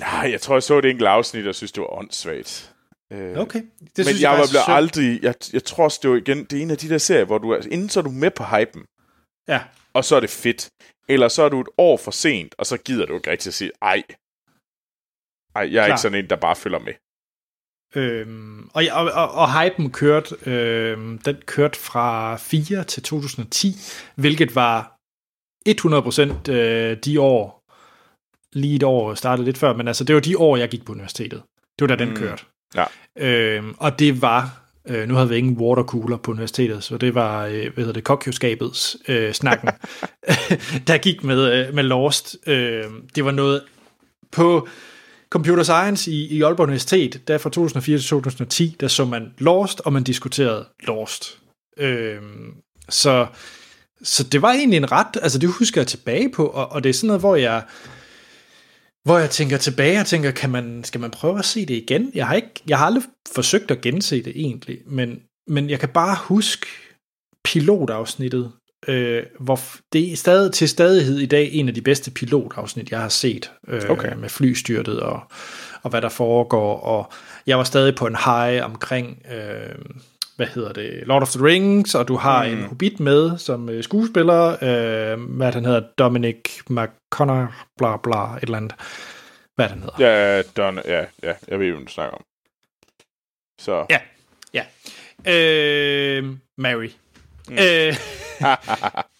Nej, 0.00 0.28
jeg 0.30 0.40
tror, 0.40 0.54
jeg 0.54 0.62
så 0.62 0.78
et 0.78 0.84
enkelt 0.84 1.08
afsnit, 1.08 1.46
og 1.46 1.54
synes, 1.54 1.72
det 1.72 1.80
var 1.80 1.98
åndssvagt. 1.98 2.74
Øh, 3.12 3.38
Okay. 3.38 3.62
Det 3.80 3.90
men 3.96 4.04
synes 4.04 4.22
jeg, 4.22 4.30
var 4.30 4.36
faktisk 4.36 4.52
blevet 4.52 4.76
aldrig... 4.76 5.22
Jeg, 5.22 5.34
jeg 5.52 5.64
tror 5.64 5.84
også, 5.84 5.98
det 6.02 6.10
var 6.10 6.16
igen... 6.16 6.44
Det 6.44 6.58
er 6.58 6.62
en 6.62 6.70
af 6.70 6.78
de 6.78 6.88
der 6.88 6.98
serier, 6.98 7.24
hvor 7.24 7.38
du 7.38 7.50
er... 7.50 7.60
Inden 7.70 7.88
så 7.88 8.00
er 8.00 8.04
du 8.04 8.10
med 8.10 8.30
på 8.30 8.44
hypen, 8.44 8.84
Ja, 9.48 9.62
og 9.92 10.04
så 10.04 10.16
er 10.16 10.20
det 10.20 10.30
fedt. 10.30 10.70
Eller 11.08 11.28
så 11.28 11.42
er 11.42 11.48
du 11.48 11.60
et 11.60 11.68
år 11.78 11.96
for 11.96 12.10
sent, 12.10 12.54
og 12.58 12.66
så 12.66 12.76
gider 12.76 13.06
du 13.06 13.14
ikke 13.14 13.30
rigtig 13.30 13.50
at 13.50 13.54
sige, 13.54 13.70
ej. 13.82 14.02
Ej, 15.56 15.62
jeg 15.72 15.80
er 15.80 15.86
Klar. 15.86 15.86
ikke 15.86 16.00
sådan 16.00 16.18
en, 16.24 16.30
der 16.30 16.36
bare 16.36 16.56
følger 16.56 16.78
med. 16.78 16.94
Øhm, 17.96 18.68
og, 18.74 18.82
og, 18.92 19.12
og, 19.12 19.30
og 19.30 19.62
hypen 19.62 19.92
kørte, 19.92 20.36
øhm, 20.46 21.18
den 21.18 21.36
kørte 21.46 21.78
fra 21.78 22.36
4 22.36 22.84
til 22.84 23.02
2010, 23.02 23.74
hvilket 24.14 24.54
var 24.54 24.96
100% 25.68 26.50
øh, 26.52 26.96
de 27.04 27.20
år, 27.20 27.59
lige 28.52 28.76
et 28.76 28.82
år 28.82 29.14
startede 29.14 29.44
lidt 29.44 29.58
før, 29.58 29.76
men 29.76 29.88
altså 29.88 30.04
det 30.04 30.14
var 30.14 30.20
de 30.20 30.38
år, 30.38 30.56
jeg 30.56 30.68
gik 30.68 30.84
på 30.84 30.92
universitetet. 30.92 31.42
Det 31.78 31.88
var 31.90 31.96
da 31.96 32.04
den 32.04 32.08
Mm. 32.14 32.16
kørte. 32.16 32.42
Ja. 32.74 32.84
Øhm, 33.18 33.74
og 33.78 33.98
det 33.98 34.22
var, 34.22 34.60
øh, 34.88 35.08
nu 35.08 35.14
havde 35.14 35.28
vi 35.28 35.36
ingen 35.36 35.56
watercooler 35.56 36.16
på 36.16 36.30
universitetet, 36.30 36.84
så 36.84 36.96
det 36.96 37.14
var, 37.14 37.46
øh, 37.46 37.52
hvad 37.52 37.70
hedder 37.76 37.92
det, 37.92 38.04
kokjoskabets 38.04 38.96
øh, 39.08 39.32
snakken, 39.32 39.68
der 40.86 40.98
gik 40.98 41.24
med, 41.24 41.66
øh, 41.66 41.74
med 41.74 41.82
Lost. 41.84 42.36
Øh, 42.46 42.84
det 43.14 43.24
var 43.24 43.30
noget 43.30 43.62
på 44.32 44.68
Computer 45.30 45.62
Science 45.62 46.10
i, 46.10 46.26
i 46.26 46.42
Aalborg 46.42 46.64
Universitet, 46.64 47.28
der 47.28 47.38
fra 47.38 47.50
2004 47.50 47.98
til 47.98 48.08
2010, 48.08 48.76
der 48.80 48.88
så 48.88 49.04
man 49.04 49.34
Lost, 49.38 49.80
og 49.80 49.92
man 49.92 50.02
diskuterede 50.02 50.64
Lost. 50.86 51.38
Øhm, 51.78 52.52
så, 52.88 53.26
så 54.02 54.24
det 54.24 54.42
var 54.42 54.52
egentlig 54.52 54.76
en 54.76 54.92
ret, 54.92 55.16
altså 55.22 55.38
det 55.38 55.48
husker 55.48 55.80
jeg 55.80 55.86
tilbage 55.86 56.32
på, 56.32 56.46
og, 56.46 56.72
og 56.72 56.84
det 56.84 56.90
er 56.90 56.94
sådan 56.94 57.06
noget, 57.06 57.20
hvor 57.20 57.36
jeg, 57.36 57.62
hvor 59.04 59.18
jeg 59.18 59.30
tænker 59.30 59.56
tilbage 59.56 60.00
og 60.00 60.06
tænker, 60.06 60.30
kan 60.30 60.50
man, 60.50 60.84
skal 60.84 61.00
man 61.00 61.10
prøve 61.10 61.38
at 61.38 61.44
se 61.44 61.66
det 61.66 61.74
igen? 61.74 62.10
Jeg 62.14 62.26
har, 62.26 62.34
ikke, 62.34 62.62
jeg 62.68 62.78
har 62.78 62.86
aldrig 62.86 63.04
forsøgt 63.34 63.70
at 63.70 63.80
gense 63.80 64.22
det 64.22 64.32
egentlig, 64.36 64.78
men, 64.86 65.20
men 65.46 65.70
jeg 65.70 65.80
kan 65.80 65.88
bare 65.88 66.16
huske 66.20 66.66
pilotafsnittet, 67.44 68.52
øh, 68.88 69.22
hvor 69.40 69.60
det 69.92 70.12
er 70.12 70.16
stadig, 70.16 70.52
til 70.52 70.68
stadighed 70.68 71.18
i 71.18 71.26
dag 71.26 71.52
en 71.52 71.68
af 71.68 71.74
de 71.74 71.82
bedste 71.82 72.10
pilotafsnit, 72.10 72.90
jeg 72.90 73.00
har 73.00 73.08
set, 73.08 73.50
øh, 73.68 73.90
Okay. 73.90 74.14
med 74.16 74.28
flystyrtet 74.28 75.00
og, 75.00 75.20
og 75.82 75.90
hvad 75.90 76.02
der 76.02 76.08
foregår, 76.08 76.80
og 76.80 77.12
jeg 77.46 77.58
var 77.58 77.64
stadig 77.64 77.94
på 77.94 78.06
en 78.06 78.16
high 78.24 78.64
omkring, 78.64 79.22
øh, 79.32 79.74
hvad 80.40 80.48
hedder 80.48 80.72
det, 80.72 81.02
Lord 81.06 81.22
of 81.22 81.30
the 81.30 81.44
Rings, 81.44 81.94
og 81.94 82.08
du 82.08 82.16
har 82.16 82.46
mm. 82.46 82.52
en 82.52 82.64
hobbit 82.64 83.00
med 83.00 83.38
som 83.38 83.68
øh, 83.68 83.84
skuespiller, 83.84 84.50
øh, 84.50 85.20
hvad 85.36 85.52
han 85.52 85.64
hedder, 85.64 85.80
Dominic 85.98 86.60
McConnor, 86.70 87.54
bla 87.78 87.96
bla, 87.96 88.36
et 88.36 88.42
eller 88.42 88.56
andet, 88.56 88.74
hvad 89.56 89.68
han 89.68 89.80
hedder. 89.80 89.94
Ja, 89.98 90.42
Don, 90.42 90.78
ja, 90.84 91.04
ja, 91.22 91.32
jeg 91.48 91.58
ved, 91.58 91.70
hvad 91.72 91.84
du 91.84 91.92
snakker 91.92 92.16
om. 92.16 92.24
Så. 93.60 93.86
Ja. 93.90 93.98
Ja. 94.54 94.64
Øh, 95.32 96.24
Mary. 96.58 96.90
Mm. 97.48 97.56
Øh, 97.60 97.96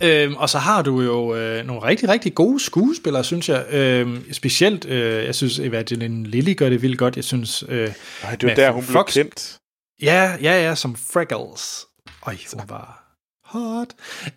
Øhm, 0.00 0.34
og 0.36 0.48
så 0.48 0.58
har 0.58 0.82
du 0.82 1.00
jo 1.00 1.34
øh, 1.34 1.66
nogle 1.66 1.82
rigtig, 1.82 2.08
rigtig 2.08 2.34
gode 2.34 2.60
skuespillere, 2.60 3.24
synes 3.24 3.48
jeg. 3.48 3.66
Øhm, 3.70 4.32
specielt, 4.32 4.84
øh, 4.84 5.24
jeg 5.24 5.34
synes, 5.34 5.58
Evangeline 5.58 6.26
Lilly 6.26 6.56
gør 6.56 6.68
det 6.68 6.82
vildt 6.82 6.98
godt. 6.98 7.16
Jeg 7.16 7.24
synes, 7.24 7.64
øh, 7.68 7.92
Ej, 8.22 8.34
det 8.34 8.48
var 8.48 8.54
der, 8.54 8.70
hun 8.70 8.84
blev 8.84 8.96
Fox- 8.96 9.12
kendt. 9.12 9.59
Ja, 10.02 10.36
ja, 10.42 10.62
ja, 10.68 10.74
som 10.74 10.96
Freckles. 11.12 11.86
Øj, 12.26 12.36
hun 12.52 12.62
var 12.68 13.04
hot. 13.44 13.88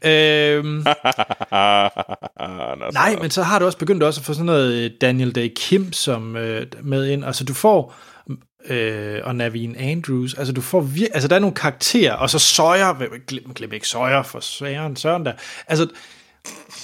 Øhm, 0.05 0.67
Nej, 2.93 3.15
men 3.21 3.31
så 3.31 3.43
har 3.43 3.59
du 3.59 3.65
også 3.65 3.77
begyndt 3.77 4.03
også 4.03 4.21
at 4.21 4.25
få 4.25 4.33
sådan 4.33 4.45
noget 4.45 4.73
øh, 4.73 4.91
Daniel 5.01 5.35
Day 5.35 5.51
Kim 5.55 5.93
som 5.93 6.35
øh, 6.35 6.67
med 6.83 7.07
ind. 7.07 7.25
Altså 7.25 7.43
du 7.43 7.53
får 7.53 7.95
øh, 8.65 9.21
og 9.23 9.35
Naveen 9.35 9.75
Andrews. 9.75 10.33
Altså 10.33 10.53
du 10.53 10.61
får 10.61 10.81
vir- 10.81 11.11
altså 11.13 11.27
der 11.27 11.35
er 11.35 11.39
nogle 11.39 11.55
karakterer 11.55 12.13
og 12.13 12.29
så 12.29 12.39
Sawyer, 12.39 13.17
glem, 13.27 13.53
glem 13.53 13.73
ikke 13.73 13.87
Sawyer 13.87 14.23
for 14.23 14.39
Søren, 14.39 14.95
Søren 14.95 15.25
der. 15.25 15.33
Altså 15.67 15.87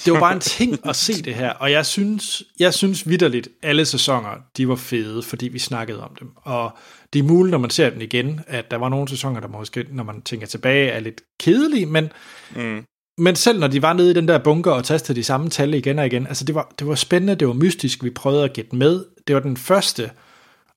det 0.04 0.12
var 0.12 0.20
bare 0.20 0.32
en 0.32 0.40
ting 0.40 0.78
at 0.88 0.96
se 0.96 1.22
det 1.22 1.34
her, 1.34 1.50
og 1.50 1.72
jeg 1.72 1.86
synes, 1.86 2.42
jeg 2.58 2.74
synes 2.74 3.08
vidderligt, 3.08 3.48
alle 3.62 3.84
sæsoner, 3.84 4.30
de 4.56 4.68
var 4.68 4.74
fede, 4.76 5.22
fordi 5.22 5.48
vi 5.48 5.58
snakkede 5.58 6.02
om 6.04 6.16
dem. 6.20 6.30
Og 6.36 6.70
det 7.12 7.18
er 7.18 7.22
muligt, 7.22 7.50
når 7.50 7.58
man 7.58 7.70
ser 7.70 7.90
dem 7.90 8.00
igen, 8.00 8.40
at 8.46 8.70
der 8.70 8.76
var 8.76 8.88
nogle 8.88 9.08
sæsoner, 9.08 9.40
der 9.40 9.48
måske, 9.48 9.86
når 9.90 10.04
man 10.04 10.22
tænker 10.22 10.46
tilbage, 10.46 10.90
er 10.90 11.00
lidt 11.00 11.20
kedelige, 11.40 11.86
men 11.86 12.12
Mm. 12.56 12.84
men 13.18 13.36
selv 13.36 13.60
når 13.60 13.66
de 13.66 13.82
var 13.82 13.92
nede 13.92 14.10
i 14.10 14.14
den 14.14 14.28
der 14.28 14.38
bunker 14.38 14.70
og 14.70 14.84
tastede 14.84 15.18
de 15.18 15.24
samme 15.24 15.50
tal 15.50 15.74
igen 15.74 15.98
og 15.98 16.06
igen, 16.06 16.26
altså 16.26 16.44
det 16.44 16.54
var, 16.54 16.72
det 16.78 16.86
var 16.86 16.94
spændende, 16.94 17.34
det 17.34 17.48
var 17.48 17.54
mystisk, 17.54 18.04
vi 18.04 18.10
prøvede 18.10 18.44
at 18.44 18.52
gætte 18.52 18.76
med. 18.76 19.04
Det 19.26 19.34
var 19.34 19.40
den 19.42 19.56
første, 19.56 20.10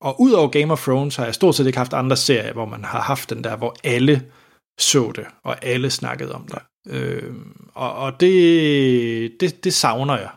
og 0.01 0.21
ud 0.21 0.32
over 0.32 0.47
Game 0.47 0.71
of 0.74 0.84
Thrones 0.84 1.15
har 1.15 1.26
jeg 1.26 1.34
stort 1.34 1.55
set 1.55 1.67
ikke 1.67 1.78
haft 1.78 1.93
andre 1.93 2.17
serier, 2.17 2.53
hvor 2.53 2.65
man 2.65 2.84
har 2.84 3.01
haft 3.01 3.30
den 3.30 3.43
der, 3.43 3.55
hvor 3.55 3.76
alle 3.84 4.24
så 4.80 5.11
det, 5.15 5.26
og 5.43 5.65
alle 5.65 5.89
snakkede 5.89 6.32
om 6.36 6.47
det. 6.47 6.59
Øh, 6.88 7.34
og 7.73 7.95
og 7.95 8.19
det, 8.19 9.31
det, 9.39 9.63
det 9.63 9.73
savner 9.73 10.17
jeg, 10.17 10.29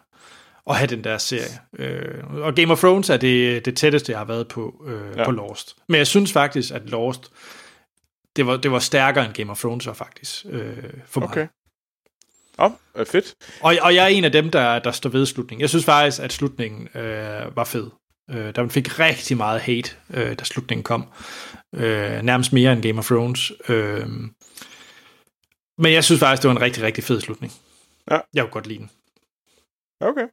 at 0.70 0.76
have 0.76 0.86
den 0.86 1.04
der 1.04 1.18
serie. 1.18 1.58
Øh, 1.78 2.24
og 2.30 2.54
Game 2.54 2.72
of 2.72 2.78
Thrones 2.78 3.10
er 3.10 3.16
det, 3.16 3.64
det 3.64 3.76
tætteste, 3.76 4.12
jeg 4.12 4.18
har 4.18 4.24
været 4.24 4.48
på, 4.48 4.84
øh, 4.86 5.00
ja. 5.14 5.20
Ja. 5.20 5.24
på 5.24 5.30
Lost. 5.30 5.76
Men 5.88 5.98
jeg 5.98 6.06
synes 6.06 6.32
faktisk, 6.32 6.74
at 6.74 6.90
Lost, 6.90 7.30
det 8.36 8.46
var, 8.46 8.56
det 8.56 8.70
var 8.70 8.78
stærkere 8.78 9.24
end 9.24 9.34
Game 9.34 9.50
of 9.50 9.60
Thrones 9.60 9.86
var 9.86 9.92
faktisk, 9.92 10.46
øh, 10.50 10.76
for 11.06 11.20
mig. 11.20 11.28
Okay. 11.28 11.46
Oh, 12.58 12.70
fedt. 13.06 13.34
Og, 13.60 13.76
og 13.82 13.94
jeg 13.94 14.04
er 14.04 14.08
en 14.08 14.24
af 14.24 14.32
dem, 14.32 14.50
der, 14.50 14.78
der 14.78 14.90
står 14.90 15.10
ved 15.10 15.26
slutningen. 15.26 15.60
Jeg 15.60 15.68
synes 15.68 15.84
faktisk, 15.84 16.22
at 16.22 16.32
slutningen 16.32 16.88
øh, 16.94 17.56
var 17.56 17.64
fed. 17.64 17.90
Øh, 18.30 18.54
der 18.54 18.68
fik 18.68 18.98
rigtig 18.98 19.36
meget 19.36 19.60
hate, 19.60 19.90
øh, 20.10 20.38
da 20.38 20.44
slutningen 20.44 20.82
kom. 20.82 21.04
Øh, 21.74 22.22
nærmest 22.22 22.52
mere 22.52 22.72
end 22.72 22.82
Game 22.82 22.98
of 22.98 23.06
Thrones. 23.06 23.52
Øh, 23.68 24.06
men 25.78 25.92
jeg 25.92 26.04
synes 26.04 26.18
faktisk, 26.20 26.42
det 26.42 26.48
var 26.48 26.56
en 26.56 26.62
rigtig, 26.62 26.82
rigtig 26.82 27.04
fed 27.04 27.20
slutning. 27.20 27.52
Ja. 28.10 28.18
Jeg 28.34 28.42
kunne 28.44 28.50
godt 28.50 28.66
lide 28.66 28.78
den. 28.78 28.90
Okay. 30.00 30.26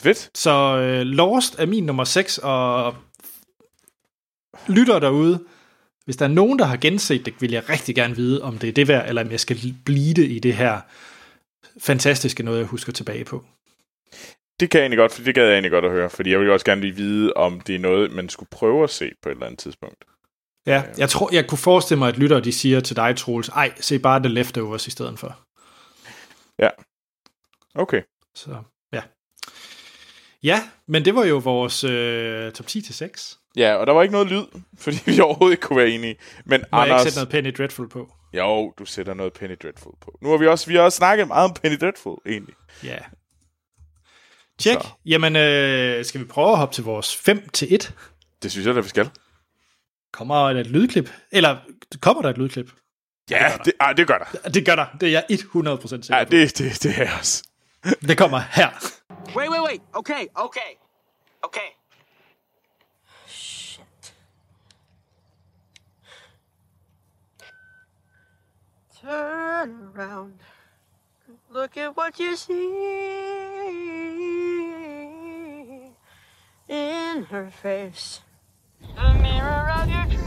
Fedt. 0.00 0.30
Så 0.34 0.50
øh, 0.50 1.00
Lost 1.00 1.58
er 1.58 1.66
min 1.66 1.86
nummer 1.86 2.04
6, 2.04 2.38
og 2.38 2.94
lytter 4.68 4.98
derude, 4.98 5.44
hvis 6.04 6.16
der 6.16 6.24
er 6.24 6.30
nogen, 6.30 6.58
der 6.58 6.64
har 6.64 6.76
genset 6.76 7.26
det, 7.26 7.34
vil 7.40 7.50
jeg 7.50 7.68
rigtig 7.68 7.94
gerne 7.94 8.16
vide, 8.16 8.42
om 8.42 8.58
det 8.58 8.68
er 8.68 8.72
det 8.72 8.88
værd, 8.88 9.08
eller 9.08 9.24
om 9.24 9.30
jeg 9.30 9.40
skal 9.40 9.74
blive 9.84 10.14
det 10.14 10.30
i 10.30 10.38
det 10.38 10.54
her 10.54 10.80
fantastiske 11.80 12.42
noget, 12.42 12.58
jeg 12.58 12.66
husker 12.66 12.92
tilbage 12.92 13.24
på. 13.24 13.44
Det 14.60 14.70
kan 14.70 14.78
jeg 14.78 14.84
egentlig 14.84 14.98
godt, 14.98 15.12
for 15.12 15.22
det 15.22 15.34
gad 15.34 15.44
jeg 15.44 15.52
egentlig 15.52 15.70
godt 15.70 15.84
at 15.84 15.90
høre, 15.90 16.10
fordi 16.10 16.30
jeg 16.30 16.40
vil 16.40 16.50
også 16.50 16.66
gerne 16.66 16.80
lige 16.80 16.96
vide, 16.96 17.32
om 17.32 17.60
det 17.60 17.74
er 17.74 17.78
noget, 17.78 18.12
man 18.12 18.28
skulle 18.28 18.48
prøve 18.50 18.84
at 18.84 18.90
se 18.90 19.10
på 19.22 19.28
et 19.28 19.32
eller 19.32 19.46
andet 19.46 19.58
tidspunkt. 19.58 20.04
Ja, 20.66 20.82
jeg 20.98 21.08
tror, 21.10 21.34
jeg 21.34 21.46
kunne 21.46 21.58
forestille 21.58 21.98
mig, 21.98 22.08
at 22.08 22.18
lytter, 22.18 22.40
de 22.40 22.52
siger 22.52 22.80
til 22.80 22.96
dig, 22.96 23.16
Troels, 23.16 23.48
ej, 23.48 23.72
se 23.80 23.98
bare 23.98 24.20
The 24.20 24.28
Leftovers 24.28 24.86
i 24.86 24.90
stedet 24.90 25.18
for. 25.18 25.46
Okay. 27.78 28.02
Så, 28.34 28.62
ja. 28.92 29.02
Ja, 30.42 30.68
men 30.88 31.04
det 31.04 31.14
var 31.14 31.24
jo 31.24 31.36
vores 31.36 31.84
øh, 31.84 32.52
top 32.52 32.66
10 32.66 32.80
til 32.80 32.94
6. 32.94 33.38
Ja, 33.56 33.74
og 33.74 33.86
der 33.86 33.92
var 33.92 34.02
ikke 34.02 34.12
noget 34.12 34.26
lyd, 34.28 34.44
fordi 34.84 34.96
vi 35.06 35.20
overhovedet 35.20 35.52
ikke 35.52 35.62
kunne 35.62 35.76
være 35.76 35.88
enige. 35.88 36.16
Men 36.44 36.64
Må 36.72 36.78
jeg 36.78 36.86
ikke 36.86 36.94
Anders, 36.94 37.02
sætte 37.02 37.16
noget 37.18 37.28
Penny 37.28 37.54
Dreadful 37.58 37.88
på? 37.88 38.12
jo, 38.32 38.72
du 38.78 38.84
sætter 38.84 39.14
noget 39.14 39.32
Penny 39.32 39.56
Dreadful 39.62 39.94
på. 40.00 40.18
Nu 40.22 40.30
har 40.30 40.36
vi 40.36 40.46
også, 40.46 40.66
vi 40.66 40.74
har 40.74 40.82
også 40.82 40.96
snakket 40.96 41.28
meget 41.28 41.44
om 41.44 41.54
Penny 41.62 41.76
Dreadful, 41.80 42.18
egentlig. 42.26 42.54
Ja. 42.84 42.98
Tjek. 44.58 44.78
Så. 44.80 44.88
Jamen, 45.06 45.36
øh, 45.36 46.04
skal 46.04 46.20
vi 46.20 46.24
prøve 46.24 46.50
at 46.50 46.58
hoppe 46.58 46.74
til 46.74 46.84
vores 46.84 47.16
5 47.16 47.48
til 47.48 47.74
1? 47.74 47.94
Det 48.42 48.50
synes 48.50 48.66
jeg, 48.66 48.74
da 48.74 48.80
vi 48.80 48.88
skal. 48.88 49.10
Kommer 50.16 50.52
der 50.52 50.60
et 50.60 50.66
lydklip? 50.66 51.10
Eller 51.30 51.56
kommer 52.00 52.22
der 52.22 52.30
et 52.30 52.38
lydklip? 52.38 52.70
Ja, 53.30 53.52
det, 53.64 53.72
ah, 53.80 53.96
det 53.96 54.06
gør 54.06 54.18
der. 54.18 54.48
Det 54.48 54.66
gør 54.66 54.74
der. 54.76 54.86
Det 55.00 55.06
er 55.08 55.12
jeg 55.12 55.24
100% 55.30 55.88
sikker 55.88 56.16
Ja, 56.16 56.24
på. 56.24 56.30
det, 56.30 56.58
det, 56.58 56.82
det 56.82 56.98
er 57.02 57.18
også. 57.18 57.42
Det 58.08 58.18
kommer 58.18 58.38
her. 58.38 58.70
Wait, 59.36 59.50
wait, 59.50 59.60
wait. 59.62 59.80
Okay, 59.92 60.26
okay, 60.34 60.70
okay. 61.42 61.70
Turn 69.00 69.90
around. 69.94 70.40
Look 71.50 71.76
at 71.76 71.96
what 71.96 72.18
you 72.18 72.36
see 72.36 72.54
in 76.68 77.24
her 77.30 77.50
face. 77.50 78.22
The 78.96 79.12
mirror 79.20 79.70
of 79.72 79.90
your 79.90 80.06
dreams. 80.06 80.25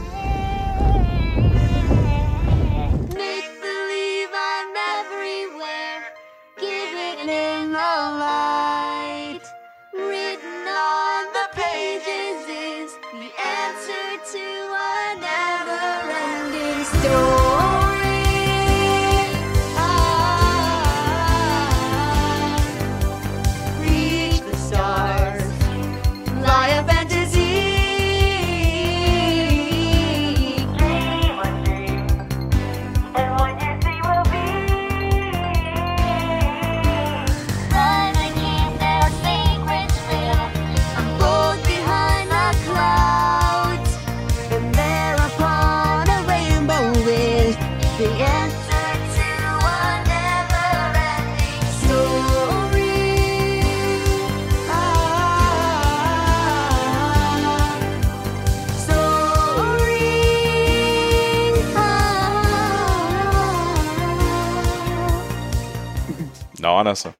Anders. 66.80 66.98
så. 66.98 67.12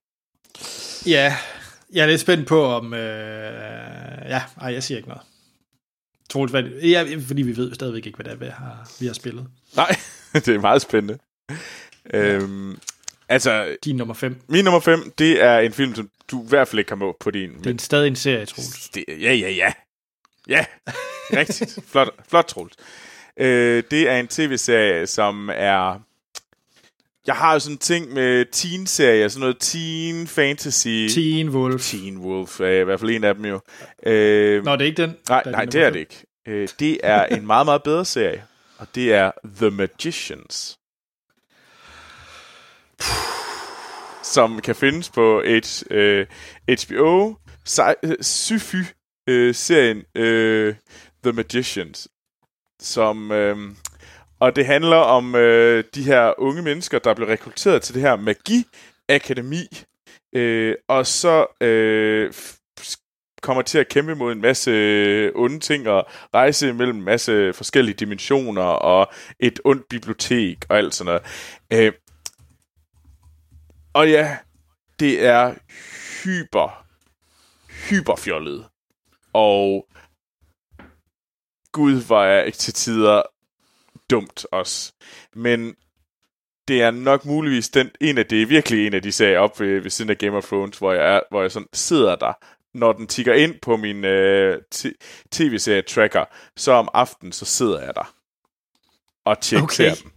Ja, 1.06 1.36
jeg 1.92 2.02
er 2.02 2.06
lidt 2.06 2.20
spændt 2.20 2.48
på, 2.48 2.64
om... 2.64 2.94
Øh, 2.94 3.00
ja, 4.28 4.42
ej, 4.60 4.72
jeg 4.72 4.82
siger 4.82 4.98
ikke 4.98 5.08
noget. 5.08 5.22
Troels, 6.30 6.50
hvad, 6.50 6.62
ja, 6.62 7.04
fordi 7.26 7.42
vi 7.42 7.56
ved 7.56 7.74
stadigvæk 7.74 8.06
ikke, 8.06 8.16
hvad 8.16 8.24
det 8.24 8.32
er, 8.32 8.36
vi 8.36 8.46
har, 8.46 8.90
vi 9.00 9.06
har 9.06 9.14
spillet. 9.14 9.46
Nej, 9.76 9.96
det 10.44 10.48
er 10.48 10.60
meget 10.60 10.82
spændende. 10.82 11.18
Øhm, 12.14 12.78
altså, 13.28 13.76
Din 13.84 13.96
nummer 13.96 14.14
5. 14.14 14.40
min 14.48 14.64
nummer 14.64 14.80
5, 14.80 15.12
det 15.18 15.42
er 15.42 15.58
en 15.58 15.72
film, 15.72 15.94
som 15.94 16.10
du 16.30 16.44
i 16.44 16.48
hvert 16.48 16.68
fald 16.68 16.78
ikke 16.78 16.90
har 16.90 16.96
med 16.96 17.12
på 17.20 17.30
din. 17.30 17.58
Det 17.58 17.66
er 17.66 17.70
en, 17.70 17.78
stadig 17.78 18.08
en 18.08 18.16
serie, 18.16 18.46
Troels. 18.46 18.88
Det, 18.88 19.04
ja, 19.08 19.34
ja, 19.34 19.50
ja. 19.50 19.72
Ja, 20.48 20.64
rigtigt. 21.32 21.78
flot, 21.90 22.08
flot, 22.28 22.44
Troels. 22.44 22.74
Øh, 23.36 23.82
det 23.90 24.08
er 24.08 24.16
en 24.16 24.28
tv-serie, 24.28 25.06
som 25.06 25.50
er... 25.52 26.00
Jeg 27.26 27.34
har 27.34 27.52
jo 27.52 27.58
sådan 27.58 27.74
en 27.74 27.78
ting 27.78 28.12
med 28.12 28.44
teen-serier, 28.52 29.28
sådan 29.28 29.40
noget 29.40 29.56
teen 29.60 30.26
fantasy. 30.26 31.06
Teen 31.14 31.48
Wolf. 31.48 31.82
Teen 31.82 32.18
Wolf 32.18 32.60
er 32.60 32.80
i 32.80 32.84
hvert 32.84 33.00
fald 33.00 33.10
en 33.10 33.24
af 33.24 33.34
dem 33.34 33.44
jo. 33.44 33.60
Øh, 34.06 34.64
Nå, 34.64 34.72
det 34.72 34.82
er 34.82 34.86
ikke 34.86 35.02
den. 35.02 35.16
nej, 35.28 35.42
nej, 35.46 35.64
det 35.64 35.82
er 35.82 35.90
det 35.90 35.98
ikke. 36.00 36.24
Øh, 36.48 36.68
det 36.78 37.00
er 37.02 37.24
en 37.26 37.46
meget, 37.46 37.66
meget 37.66 37.82
bedre 37.82 38.04
serie, 38.04 38.44
og 38.78 38.86
det 38.94 39.14
er 39.14 39.30
The 39.56 39.70
Magicians. 39.70 40.76
Som 44.22 44.60
kan 44.60 44.74
findes 44.74 45.10
på 45.10 45.42
H, 45.46 45.82
øh, 45.90 46.26
HBO, 46.68 47.34
sci- 47.68 47.94
øh, 48.02 48.16
sci-fi-serien 48.22 50.02
øh, 50.14 50.74
The 51.24 51.32
Magicians. 51.32 52.08
Som, 52.80 53.32
øh, 53.32 53.56
og 54.40 54.56
det 54.56 54.66
handler 54.66 54.96
om 54.96 55.34
øh, 55.34 55.84
de 55.94 56.02
her 56.02 56.40
unge 56.40 56.62
mennesker, 56.62 56.98
der 56.98 57.14
bliver 57.14 57.30
rekrutteret 57.30 57.82
til 57.82 57.94
det 57.94 58.02
her 58.02 58.16
magi-akademi, 58.16 59.68
øh, 60.34 60.74
og 60.88 61.06
så 61.06 61.46
øh, 61.60 62.32
kommer 63.42 63.62
til 63.62 63.78
at 63.78 63.88
kæmpe 63.88 64.14
mod 64.14 64.32
en 64.32 64.40
masse 64.40 64.70
øh, 64.70 65.32
onde 65.34 65.60
ting 65.60 65.88
og 65.88 66.06
rejse 66.34 66.72
mellem 66.72 66.96
en 66.96 67.04
masse 67.04 67.52
forskellige 67.52 67.94
dimensioner 67.94 68.62
og 68.62 69.12
et 69.40 69.60
ondt 69.64 69.88
bibliotek 69.88 70.64
og 70.68 70.76
alt 70.78 70.94
sådan 70.94 71.06
noget. 71.06 71.22
Øh, 71.72 71.92
og 73.92 74.10
ja, 74.10 74.36
det 75.00 75.26
er 75.26 75.54
hyper, 76.24 76.86
hyperfjollet. 77.88 78.66
Og 79.32 79.86
Gud 81.72 81.92
var 81.92 82.24
jeg 82.24 82.52
til 82.54 82.74
tider 82.74 83.22
dumt 84.10 84.46
også. 84.52 84.92
Men 85.34 85.74
det 86.68 86.82
er 86.82 86.90
nok 86.90 87.24
muligvis 87.24 87.68
den, 87.68 87.90
en 88.00 88.18
af 88.18 88.26
det 88.26 88.42
er 88.42 88.46
virkelig 88.46 88.86
en 88.86 88.94
af 88.94 89.02
de 89.02 89.12
serier 89.12 89.38
op 89.38 89.60
ved, 89.60 89.80
ved 89.80 89.90
siden 89.90 90.10
af 90.10 90.18
Game 90.18 90.36
of 90.36 90.44
Thrones, 90.46 90.78
hvor 90.78 90.92
jeg, 90.92 91.14
er, 91.16 91.20
hvor 91.30 91.42
jeg 91.42 91.52
sådan 91.52 91.68
sidder 91.72 92.16
der, 92.16 92.32
når 92.78 92.92
den 92.92 93.06
tigger 93.06 93.34
ind 93.34 93.54
på 93.62 93.76
min 93.76 94.04
øh, 94.04 94.58
t- 94.74 95.26
tv-serie-tracker, 95.30 96.24
så 96.56 96.72
om 96.72 96.88
aftenen, 96.94 97.32
så 97.32 97.44
sidder 97.44 97.80
jeg 97.80 97.94
der 97.94 98.14
og 99.24 99.40
tjekker 99.40 99.64
Okay. 99.64 99.90
den. 100.02 100.12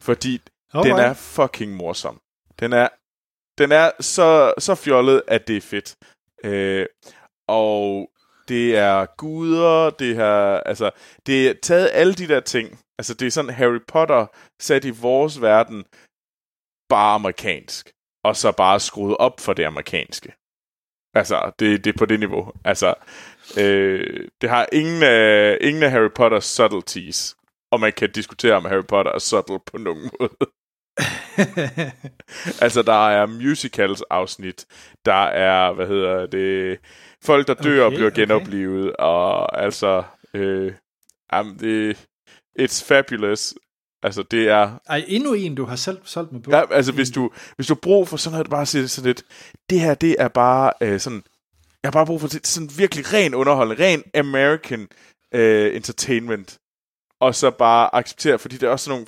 Fordi 0.00 0.40
Alright. 0.74 0.90
den 0.96 1.04
er 1.04 1.12
fucking 1.14 1.72
morsom. 1.76 2.20
Den 2.60 2.72
er, 2.72 2.88
den 3.58 3.72
er 3.72 3.90
så, 4.00 4.54
så 4.58 4.74
fjollet, 4.74 5.22
at 5.28 5.48
det 5.48 5.56
er 5.56 5.60
fedt. 5.60 5.94
Øh, 6.44 6.86
og 7.48 8.10
det 8.48 8.76
er 8.76 9.06
guder, 9.16 9.90
det 9.90 10.16
her, 10.16 10.60
altså, 10.60 10.90
det 11.26 11.48
er 11.48 11.54
taget 11.62 11.90
alle 11.92 12.14
de 12.14 12.28
der 12.28 12.40
ting. 12.40 12.80
Altså, 12.98 13.14
det 13.14 13.26
er 13.26 13.30
sådan 13.30 13.50
Harry 13.50 13.80
Potter 13.88 14.26
sat 14.60 14.84
i 14.84 14.90
vores 14.90 15.40
verden, 15.40 15.84
bare 16.88 17.14
amerikansk. 17.14 17.92
Og 18.24 18.36
så 18.36 18.52
bare 18.52 18.80
skruet 18.80 19.16
op 19.16 19.40
for 19.40 19.52
det 19.52 19.64
amerikanske. 19.64 20.32
Altså, 21.14 21.52
det, 21.58 21.84
det 21.84 21.94
er 21.94 21.98
på 21.98 22.06
det 22.06 22.20
niveau. 22.20 22.52
Altså, 22.64 22.94
øh, 23.60 24.28
det 24.40 24.50
har 24.50 24.68
ingen 24.72 25.02
af, 25.02 25.58
ingen 25.60 25.82
af 25.82 25.90
Harry 25.90 26.10
Potters 26.14 26.44
subtleties. 26.44 27.36
Og 27.72 27.80
man 27.80 27.92
kan 27.92 28.12
diskutere, 28.12 28.54
om 28.54 28.64
Harry 28.64 28.86
Potter 28.88 29.12
er 29.12 29.18
subtle 29.18 29.60
på 29.66 29.78
nogen 29.78 30.10
måde. 30.20 30.36
altså, 32.64 32.82
der 32.82 33.08
er 33.08 33.26
musicals-afsnit. 33.26 34.66
Der 35.04 35.24
er, 35.24 35.72
hvad 35.72 35.86
hedder 35.86 36.26
det, 36.26 36.80
folk, 37.24 37.46
der 37.46 37.54
dør 37.54 37.72
okay, 37.72 37.84
og 37.86 37.92
bliver 37.92 38.10
okay. 38.10 38.20
genoplevet. 38.20 38.96
Og 38.96 39.62
altså, 39.62 40.02
øh, 40.34 40.72
jamen, 41.32 41.58
det, 41.58 42.06
it's 42.60 42.84
fabulous. 42.84 43.54
Altså, 44.02 44.22
det 44.22 44.48
er... 44.48 44.70
Ej, 44.88 45.04
endnu 45.08 45.32
en, 45.32 45.54
du 45.54 45.64
har 45.64 45.76
selv 45.76 45.98
solgt 46.04 46.32
mig 46.32 46.42
på. 46.42 46.50
Ja, 46.50 46.62
altså, 46.70 46.92
hvis 46.92 47.10
du, 47.10 47.30
hvis 47.56 47.66
du 47.66 47.74
har 47.74 47.80
brug 47.80 48.08
for 48.08 48.16
sådan 48.16 48.34
noget, 48.34 48.50
bare 48.50 48.66
sige 48.66 48.88
sådan 48.88 49.06
lidt, 49.06 49.22
det 49.70 49.80
her, 49.80 49.94
det 49.94 50.16
er 50.18 50.28
bare 50.28 50.72
øh, 50.80 51.00
sådan, 51.00 51.22
jeg 51.82 51.88
har 51.88 51.92
bare 51.92 52.06
brug 52.06 52.20
for 52.20 52.28
det, 52.28 52.46
sådan 52.46 52.70
virkelig 52.76 53.12
ren 53.12 53.34
underholdning, 53.34 53.80
ren 53.80 54.02
American 54.14 54.88
øh, 55.34 55.76
entertainment, 55.76 56.58
og 57.20 57.34
så 57.34 57.50
bare 57.50 57.94
acceptere, 57.94 58.38
fordi 58.38 58.56
der 58.56 58.66
er 58.66 58.70
også 58.70 58.84
sådan 58.84 58.96
nogle, 58.96 59.06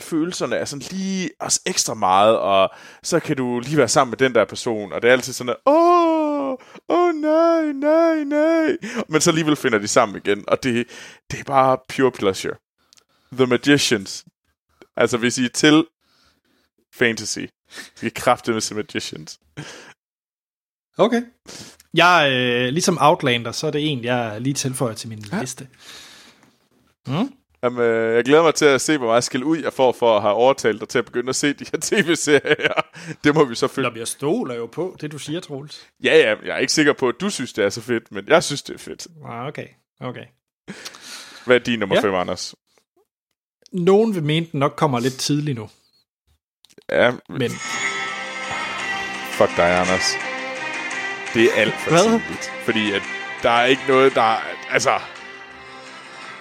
følelserne 0.00 0.56
er 0.56 0.64
sådan 0.64 0.86
lige 0.90 1.30
også 1.40 1.60
ekstra 1.66 1.94
meget, 1.94 2.38
og 2.38 2.70
så 3.02 3.20
kan 3.20 3.36
du 3.36 3.60
lige 3.60 3.76
være 3.76 3.88
sammen 3.88 4.10
med 4.10 4.18
den 4.18 4.34
der 4.34 4.44
person, 4.44 4.92
og 4.92 5.02
det 5.02 5.08
er 5.08 5.12
altid 5.12 5.32
sådan, 5.32 5.56
åh, 5.66 6.56
åh 6.88 7.14
nej, 7.14 7.72
nej, 7.72 8.24
nej, 8.24 8.76
men 9.08 9.20
så 9.20 9.30
alligevel 9.30 9.56
finder 9.56 9.78
de 9.78 9.88
sammen 9.88 10.22
igen, 10.24 10.44
og 10.48 10.62
det, 10.62 10.86
det 11.30 11.40
er 11.40 11.44
bare 11.44 11.78
pure 11.88 12.12
pleasure. 12.12 12.54
The 13.32 13.46
Magicians. 13.46 14.24
Altså, 14.96 15.16
hvis 15.18 15.38
I 15.38 15.44
er 15.44 15.48
til 15.48 15.86
fantasy, 16.94 17.38
så 17.68 18.00
kan 18.00 18.10
kræfte 18.10 18.52
med 18.52 18.74
Magicians. 18.74 19.40
Okay. 20.98 21.22
Jeg, 21.94 22.30
øh, 22.32 22.68
ligesom 22.68 22.98
Outlander, 23.00 23.52
så 23.52 23.66
er 23.66 23.70
det 23.70 23.92
en, 23.92 24.04
jeg 24.04 24.40
lige 24.40 24.54
tilføjer 24.54 24.94
til 24.94 25.08
min 25.08 25.24
ja. 25.32 25.40
liste. 25.40 25.68
Mm? 27.06 27.32
Jamen, 27.62 27.80
øh, 27.80 28.14
jeg 28.14 28.24
glæder 28.24 28.42
mig 28.42 28.54
til 28.54 28.64
at 28.64 28.80
se, 28.80 28.98
hvor 28.98 29.06
meget 29.06 29.24
skæld 29.24 29.44
ud 29.44 29.58
jeg 29.58 29.72
får 29.72 29.92
for 29.92 30.16
at 30.16 30.22
have 30.22 30.34
overtalt 30.34 30.80
dig 30.80 30.88
til 30.88 30.98
at 30.98 31.04
begynde 31.04 31.28
at 31.28 31.36
se 31.36 31.52
de 31.52 31.64
her 31.72 31.78
tv-serier. 31.82 32.80
Det 33.24 33.34
må 33.34 33.44
vi 33.44 33.54
så 33.54 33.68
følge. 33.68 33.90
Nå, 33.90 33.96
jeg 33.98 34.08
stoler 34.08 34.54
jo 34.54 34.66
på 34.66 34.96
det, 35.00 35.12
du 35.12 35.18
siger, 35.18 35.40
Troels. 35.40 35.88
Ja, 36.04 36.16
ja, 36.16 36.34
jeg 36.44 36.54
er 36.54 36.58
ikke 36.58 36.72
sikker 36.72 36.92
på, 36.92 37.08
at 37.08 37.14
du 37.20 37.30
synes, 37.30 37.52
det 37.52 37.64
er 37.64 37.70
så 37.70 37.80
fedt, 37.80 38.12
men 38.12 38.28
jeg 38.28 38.44
synes, 38.44 38.62
det 38.62 38.74
er 38.74 38.78
fedt. 38.78 39.06
Ah, 39.24 39.46
okay, 39.46 39.66
okay. 40.00 40.24
Hvad 41.46 41.56
er 41.56 41.64
din 41.64 41.78
nummer 41.78 41.96
Ja. 41.96 42.02
5, 42.02 42.14
Anders? 42.14 42.54
Nogen 43.72 44.14
vil 44.14 44.22
mene, 44.22 44.46
den 44.52 44.60
nok 44.60 44.74
kommer 44.76 45.00
lidt 45.00 45.16
tidligt 45.18 45.58
nu, 45.58 45.68
Ja, 46.88 47.12
men 47.28 47.50
fuck 49.32 49.56
dig, 49.56 49.80
Anders. 49.80 50.12
Det 51.34 51.44
er 51.44 51.52
alt 51.54 51.74
for 51.74 51.90
Hvad? 51.90 52.02
tidligt. 52.04 52.50
Fordi 52.64 52.92
at 52.92 53.02
der 53.42 53.50
er 53.50 53.64
ikke 53.66 53.82
noget, 53.88 54.14
der... 54.14 54.22
er- 54.22 54.40
Altså, 54.70 55.00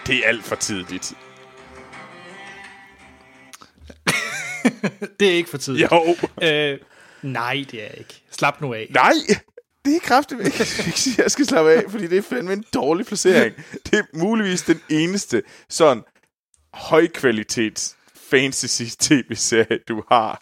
det 0.07 0.15
er 0.18 0.27
alt 0.27 0.43
for 0.43 0.56
tidligt. 0.56 1.14
det 5.19 5.27
er 5.27 5.31
ikke 5.34 5.49
for 5.49 5.57
tidligt. 5.57 5.91
Jo, 5.91 6.15
Øh, 6.41 6.77
nej, 7.22 7.65
det 7.72 7.84
er 7.84 7.88
ikke. 7.97 8.22
Slap 8.31 8.61
nu 8.61 8.73
af. 8.73 8.88
nej, 8.89 9.14
det 9.85 9.95
er 9.95 9.99
kraftigt 9.99 10.45
ikke. 10.45 10.57
Jeg 10.60 10.68
skal 10.68 10.85
ikke 10.85 10.99
sige, 10.99 11.22
jeg 11.23 11.31
skal 11.31 11.45
slappe 11.45 11.72
af, 11.72 11.84
fordi 11.89 12.07
det 12.07 12.18
er 12.18 12.22
fandme 12.22 12.53
en 12.53 12.64
dårlig 12.73 13.06
placering. 13.06 13.56
Det 13.85 13.93
er 13.99 14.03
muligvis 14.18 14.61
den 14.61 14.81
eneste 14.89 15.43
sådan 15.69 16.03
højkvalitets 16.73 17.97
fantasy 18.15 18.83
tv-serie, 19.05 19.79
du 19.87 20.03
har. 20.11 20.41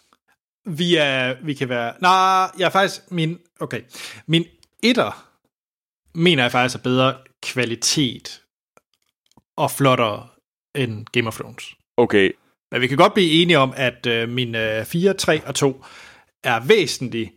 Vi, 0.70 0.96
er, 0.96 1.36
vi 1.44 1.54
kan 1.54 1.68
være... 1.68 1.94
Nej, 2.00 2.50
jeg 2.58 2.66
er 2.66 2.70
faktisk... 2.70 3.10
Min, 3.10 3.38
okay. 3.60 3.82
Min 4.26 4.44
etter 4.82 5.28
mener 6.14 6.42
jeg 6.42 6.52
faktisk 6.52 6.78
er 6.78 6.82
bedre 6.82 7.16
kvalitet 7.42 8.42
og 9.56 9.70
flottere 9.70 10.28
end 10.74 11.06
Game 11.12 11.28
of 11.28 11.36
Thrones. 11.36 11.74
Okay, 11.96 12.32
Men 12.72 12.80
vi 12.80 12.86
kan 12.86 12.96
godt 12.96 13.14
blive 13.14 13.42
enige 13.42 13.58
om, 13.58 13.72
at 13.76 14.06
øh, 14.06 14.28
min 14.28 14.54
øh, 14.54 14.84
4, 14.84 15.14
3 15.14 15.46
og 15.46 15.54
2 15.54 15.84
er 16.44 16.66
væsentligt 16.66 17.30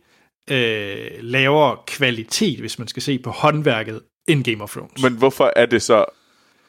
øh, 0.50 1.10
lavere 1.20 1.78
kvalitet, 1.86 2.60
hvis 2.60 2.78
man 2.78 2.88
skal 2.88 3.02
se 3.02 3.18
på 3.18 3.30
håndværket, 3.30 4.02
end 4.28 4.44
Game 4.44 4.62
of 4.62 4.72
Thrones. 4.72 5.02
men 5.02 5.16
hvorfor 5.18 5.52
er 5.56 5.66
det 5.66 5.82
så 5.82 6.04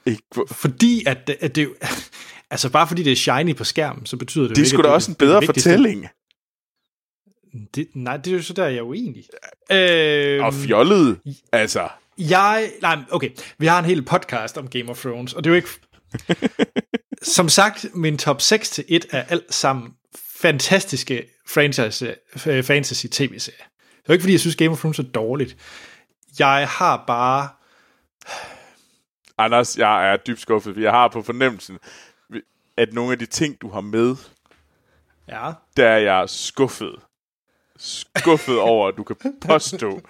ikke... 0.05 0.23
hvor- 0.33 0.47
Fordi 0.51 1.03
at, 1.07 1.27
det- 1.27 1.37
at 1.39 1.55
det 1.55 1.69
Altså 2.51 2.69
bare 2.69 2.87
fordi 2.87 3.03
det 3.03 3.11
er 3.11 3.15
shiny 3.15 3.55
på 3.55 3.63
skærmen, 3.63 4.05
så 4.05 4.17
betyder 4.17 4.47
det 4.47 4.55
Det 4.55 4.61
er 4.61 4.65
sgu 4.65 4.77
at 4.77 4.83
da 4.83 4.89
også 4.89 5.11
en 5.11 5.15
bedre 5.15 5.41
fortælling. 5.45 6.07
Det, 7.75 7.87
nej, 7.95 8.17
det 8.17 8.27
er 8.33 8.37
jo 8.37 8.41
så 8.43 8.53
der, 8.53 8.65
jeg 8.67 8.77
er 8.77 8.81
uenig. 8.81 9.23
Øh, 9.71 10.45
Og 10.45 10.53
fjollet. 10.53 11.19
Altså, 11.51 11.89
Jeg, 12.17 12.71
nej, 12.81 12.97
okay, 13.11 13.29
vi 13.57 13.65
har 13.65 13.79
en 13.79 13.85
hel 13.85 14.01
podcast 14.01 14.57
om 14.57 14.67
Game 14.67 14.89
of 14.89 14.99
Thrones, 15.01 15.33
og 15.33 15.43
det 15.43 15.49
er 15.49 15.51
jo 15.51 15.55
ikke... 15.55 15.69
Som 17.21 17.49
sagt, 17.49 17.85
min 17.93 18.17
top 18.17 18.41
6 18.41 18.69
til 18.69 18.85
1 18.87 19.05
er 19.11 19.23
alt 19.23 19.53
sammen 19.53 19.93
fantastiske 20.41 21.23
franchise, 21.47 22.15
øh, 22.47 22.63
fantasy 22.63 23.05
tv-serier. 23.11 23.57
Det 23.57 23.95
er 23.95 24.03
jo 24.09 24.13
ikke, 24.13 24.21
fordi 24.23 24.33
jeg 24.33 24.39
synes, 24.39 24.55
Game 24.55 24.71
of 24.71 24.79
Thrones 24.79 24.99
er 24.99 25.03
dårligt. 25.03 25.57
Jeg 26.39 26.67
har 26.67 27.03
bare... 27.07 27.49
Anders, 29.37 29.77
jeg 29.77 30.13
er 30.13 30.17
dybt 30.17 30.39
skuffet, 30.39 30.77
jeg 30.77 30.91
har 30.91 31.07
på 31.07 31.21
fornemmelsen, 31.21 31.79
at 32.77 32.93
nogle 32.93 33.11
af 33.11 33.19
de 33.19 33.25
ting, 33.25 33.61
du 33.61 33.69
har 33.69 33.81
med, 33.81 34.15
Ja, 35.27 35.51
der 35.77 35.87
er 35.87 35.97
jeg 35.97 36.29
skuffet. 36.29 36.95
Skuffet 37.77 38.59
over, 38.71 38.87
at 38.87 38.97
du 38.97 39.03
kan 39.03 39.15
påstå, 39.41 40.01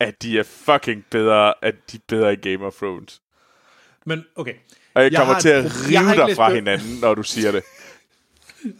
at 0.00 0.22
de 0.22 0.38
er 0.38 0.42
fucking 0.42 1.04
bedre, 1.10 1.54
at 1.62 1.74
de 1.92 1.96
er 1.96 2.00
bedre 2.08 2.32
i 2.32 2.36
Game 2.36 2.66
of 2.66 2.74
Thrones. 2.74 3.22
men 4.06 4.24
okay. 4.36 4.54
Og 4.94 5.02
jeg, 5.02 5.12
Jeg 5.12 5.18
kommer 5.18 5.34
har 5.34 5.40
til 5.40 5.48
at 5.48 5.64
rive 5.64 6.26
dig 6.26 6.36
fra 6.36 6.54
hinanden, 6.54 7.00
når 7.00 7.14
du 7.14 7.22
siger 7.22 7.52
det. 7.52 7.62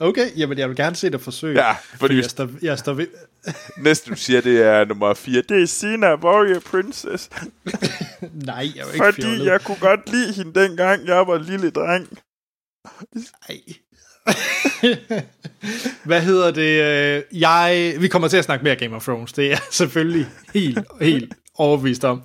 Okay, 0.01 0.27
jamen 0.37 0.59
jeg 0.59 0.69
vil 0.69 0.77
gerne 0.77 0.97
se 0.97 1.11
dig 1.11 1.21
forsøge. 1.21 1.65
Ja, 1.67 1.73
fordi 1.73 1.99
fordi 1.99 2.17
jeg 2.17 2.25
står, 2.25 2.49
jeg 2.63 2.79
står 2.79 2.93
ved... 2.93 3.07
næste 3.85 4.11
du 4.11 4.17
siger, 4.17 4.41
det 4.41 4.63
er 4.63 4.85
nummer 4.85 5.15
4, 5.15 5.43
det 5.49 5.63
er 5.63 5.67
Sina 5.67 6.15
Warrior 6.15 6.61
Princess. 6.61 7.31
Nej, 8.47 8.55
jeg 8.57 8.81
er 8.83 8.87
jo 8.87 8.93
ikke 8.93 9.05
Fordi 9.05 9.23
fjollet. 9.23 9.47
jeg 9.47 9.61
kunne 9.61 9.77
godt 9.81 10.11
lide 10.13 10.33
hende 10.33 10.61
dengang, 10.61 11.07
jeg 11.07 11.27
var 11.27 11.39
lille 11.39 11.71
dreng. 11.71 12.09
Ej. 13.49 13.59
Hvad 16.05 16.21
hedder 16.23 16.51
det? 16.51 16.83
øh, 16.83 17.41
Jeg, 17.41 17.95
vi 18.01 18.09
kommer 18.09 18.29
til 18.29 18.37
at 18.37 18.45
snakke 18.45 18.65
mere 18.65 18.77
Game 18.77 18.97
of 18.97 19.03
Thrones. 19.05 19.33
Det 19.33 19.45
er 19.45 19.49
jeg 19.49 19.59
selvfølgelig 19.71 20.27
helt, 20.55 20.79
helt 21.01 21.35
overbevist 21.55 22.05
om. 22.05 22.23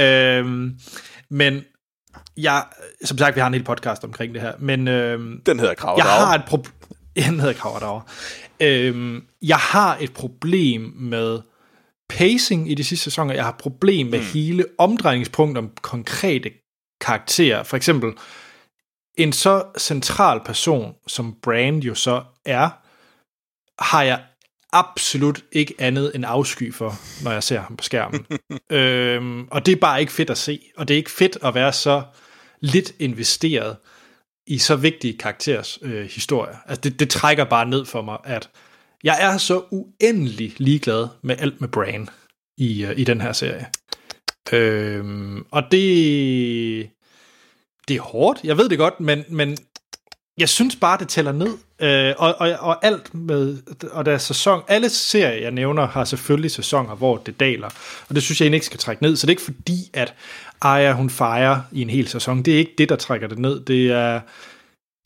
Øhm, 0.00 0.78
men 1.30 1.62
jeg, 2.36 2.64
som 3.04 3.18
sagt, 3.18 3.36
vi 3.36 3.40
har 3.40 3.46
en 3.46 3.54
hel 3.54 3.64
podcast 3.64 4.04
omkring 4.04 4.34
det 4.34 4.42
her. 4.42 4.52
Men 4.58 4.88
øhm, 4.88 5.40
Den 5.46 5.58
hedder 5.60 5.74
Krav 5.74 5.94
jeg 5.96 6.04
har 6.06 6.34
et 6.34 6.44
problem. 6.46 6.72
Den 7.26 7.40
hedder 7.40 7.54
Kraver 7.54 7.78
derovre. 7.78 8.02
Øhm, 8.60 9.24
jeg 9.42 9.56
har 9.56 9.96
et 10.00 10.12
problem 10.12 10.80
med 10.96 11.40
pacing 12.08 12.70
i 12.70 12.74
de 12.74 12.84
sidste 12.84 13.04
sæsoner. 13.04 13.34
Jeg 13.34 13.44
har 13.44 13.56
problem 13.58 14.06
med 14.06 14.18
mm. 14.18 14.24
hele 14.24 14.64
omdrejningspunktet 14.78 15.64
om 15.64 15.70
konkrete 15.82 16.50
karakterer. 17.00 17.62
For 17.62 17.76
eksempel 17.76 18.12
en 19.18 19.32
så 19.32 19.64
central 19.78 20.40
person, 20.44 20.94
som 21.06 21.36
Brand 21.42 21.82
jo 21.82 21.94
så 21.94 22.22
er, 22.44 22.70
har 23.78 24.02
jeg 24.02 24.22
absolut 24.72 25.44
ikke 25.52 25.74
andet 25.78 26.12
end 26.14 26.24
afsky 26.26 26.74
for, 26.74 26.94
når 27.24 27.32
jeg 27.32 27.42
ser 27.42 27.60
ham 27.60 27.76
på 27.76 27.84
skærmen. 27.84 28.26
øhm, 28.70 29.48
og 29.50 29.66
det 29.66 29.72
er 29.72 29.80
bare 29.80 30.00
ikke 30.00 30.12
fedt 30.12 30.30
at 30.30 30.38
se. 30.38 30.60
Og 30.76 30.88
det 30.88 30.94
er 30.94 30.98
ikke 30.98 31.10
fedt 31.10 31.38
at 31.44 31.54
være 31.54 31.72
så 31.72 32.02
lidt 32.60 32.92
investeret 32.98 33.76
i 34.48 34.58
så 34.58 34.76
vigtige 34.76 35.18
karakterers 35.18 35.78
øh, 35.82 36.10
historie. 36.10 36.56
Altså 36.66 36.80
det, 36.80 37.00
det 37.00 37.10
trækker 37.10 37.44
bare 37.44 37.66
ned 37.66 37.84
for 37.84 38.02
mig, 38.02 38.18
at 38.24 38.50
jeg 39.04 39.16
er 39.20 39.38
så 39.38 39.62
uendelig 39.70 40.54
ligeglad 40.56 41.08
med 41.22 41.36
alt 41.38 41.60
med 41.60 41.68
Bran 41.68 42.08
i, 42.56 42.84
øh, 42.84 42.98
i 42.98 43.04
den 43.04 43.20
her 43.20 43.32
serie. 43.32 43.66
Øhm, 44.52 45.44
og 45.50 45.62
det, 45.62 46.90
det 47.88 47.96
er 47.96 48.00
hårdt, 48.00 48.40
jeg 48.44 48.58
ved 48.58 48.68
det 48.68 48.78
godt, 48.78 49.00
men, 49.00 49.24
men 49.28 49.56
jeg 50.38 50.48
synes 50.48 50.76
bare, 50.76 50.98
det 50.98 51.08
tæller 51.08 51.32
ned. 51.32 51.58
Øh, 51.80 52.14
og, 52.18 52.34
og, 52.38 52.56
og 52.60 52.84
alt 52.86 53.14
med, 53.14 53.58
og 53.92 54.04
der 54.04 54.12
er 54.12 54.18
sæson, 54.18 54.62
alle 54.68 54.88
serier, 54.88 55.40
jeg 55.40 55.50
nævner, 55.50 55.86
har 55.86 56.04
selvfølgelig 56.04 56.50
sæsoner, 56.50 56.94
hvor 56.94 57.16
det 57.16 57.40
daler. 57.40 57.68
Og 58.08 58.14
det 58.14 58.22
synes 58.22 58.40
jeg 58.40 58.44
egentlig 58.44 58.56
ikke 58.56 58.66
skal 58.66 58.78
trække 58.78 59.02
ned. 59.02 59.16
Så 59.16 59.26
det 59.26 59.30
er 59.30 59.32
ikke 59.32 59.42
fordi, 59.42 59.90
at 59.92 60.14
Arya, 60.60 60.92
hun 60.92 61.10
fejrer 61.10 61.60
i 61.72 61.82
en 61.82 61.90
hel 61.90 62.08
sæson. 62.08 62.42
Det 62.42 62.54
er 62.54 62.58
ikke 62.58 62.74
det, 62.78 62.88
der 62.88 62.96
trækker 62.96 63.28
det 63.28 63.38
ned. 63.38 63.64
Det 63.64 63.92
er, 63.92 64.20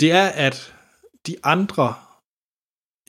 det 0.01 0.13
er 0.13 0.29
at 0.29 0.75
de 1.27 1.37
andre, 1.45 1.95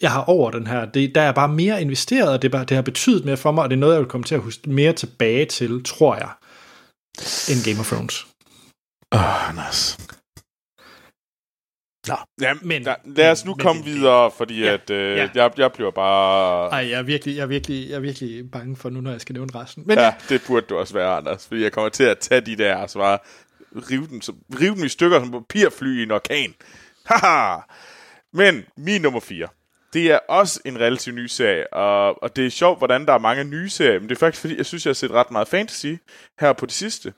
jeg 0.02 0.12
har 0.12 0.24
over 0.24 0.52
den 0.52 0.68
her, 0.68 0.86
det, 0.86 1.16
der 1.16 1.22
er 1.22 1.32
bare 1.32 1.48
mere 1.48 1.82
investeret, 1.82 2.30
og 2.30 2.42
det, 2.42 2.52
bare, 2.52 2.66
det 2.66 2.76
har 2.76 2.82
betydet 2.82 3.26
mere 3.26 3.38
for 3.38 3.52
mig, 3.52 3.64
og 3.64 3.70
det 3.70 3.76
er 3.76 3.80
noget, 3.80 3.94
jeg 3.94 4.02
vil 4.02 4.10
komme 4.10 4.24
til 4.24 4.36
at 4.36 4.42
huske 4.42 4.70
mere 4.70 4.94
tilbage 4.94 5.46
til, 5.46 5.84
tror 5.84 6.16
jeg, 6.16 6.32
end 7.50 7.66
Game 7.66 7.80
of 7.80 7.88
Thrones. 7.88 8.28
Åh, 9.12 9.50
oh, 9.50 9.56
nice. 9.66 9.98
Nå, 12.08 12.16
Ja, 12.42 12.54
Men- 12.54 12.68
men, 12.68 12.84
da, 12.84 12.96
lad 13.06 13.32
os 13.32 13.46
nu 13.46 13.52
men 13.52 13.60
komme 13.60 13.82
det- 13.84 13.94
videre, 13.94 14.32
fordi 14.38 14.60
Ja, 14.64 14.74
at, 14.74 14.90
øh, 14.90 15.18
ja. 15.18 15.30
jeg, 15.36 15.52
jeg 15.58 15.72
bliver 15.72 15.92
bare... 15.92 16.70
Ej, 16.72 16.90
jeg 16.90 17.00
er, 17.00 17.04
virkelig, 17.04 17.36
jeg, 17.36 17.42
er 17.44 17.48
virkelig, 17.48 17.90
jeg 17.90 17.96
er 17.96 18.00
virkelig 18.00 18.52
bange 18.52 18.76
for 18.76 18.90
nu, 18.90 19.02
når 19.02 19.12
jeg 19.12 19.22
skal 19.22 19.34
nævne 19.34 19.56
resten. 19.60 19.84
Men 19.88 19.98
Ja, 19.98 20.14
det 20.30 20.42
burde 20.48 20.66
du 20.70 20.78
også 20.78 20.94
være, 20.94 21.18
Anders. 21.18 21.48
Fordi 21.48 21.64
jeg 21.64 21.72
kommer 21.72 21.90
til 21.90 22.04
at 22.04 22.20
tage 22.20 22.42
de 22.42 22.56
der 22.56 22.76
og 22.76 22.90
så 22.90 23.00
bare 23.00 23.18
rive 23.90 24.08
dem, 24.08 24.22
som, 24.22 24.36
rive 24.62 24.76
dem 24.76 24.84
i 24.84 24.90
stykker 24.90 25.20
som 25.20 25.32
papirfly 25.32 26.00
i 26.00 26.04
en 26.04 26.12
orkan. 26.12 26.54
Haha! 27.06 27.58
Men 28.34 28.64
min 28.78 29.02
nummer 29.02 29.20
4, 29.20 29.48
det 29.94 30.12
er 30.12 30.20
også 30.30 30.60
en 30.66 30.80
relativt 30.80 31.16
ny 31.16 31.26
serie, 31.26 31.74
og, 31.74 32.24
og 32.24 32.36
det 32.36 32.46
er 32.46 32.50
sjovt, 32.50 32.78
hvordan 32.78 33.06
der 33.06 33.14
er 33.14 33.18
mange 33.20 33.44
nye 33.44 33.70
serier, 33.70 34.00
men 34.00 34.10
det 34.10 34.16
er 34.16 34.20
faktisk 34.20 34.42
fordi, 34.42 34.58
jeg 34.58 34.66
synes, 34.66 34.86
jeg 34.86 34.90
har 34.90 34.94
set 34.96 35.12
ret 35.12 35.32
meget 35.32 35.48
fantasy 35.48 35.94
her 36.40 36.54
på 36.54 36.66
det 36.66 36.74
sidste. 36.74 37.14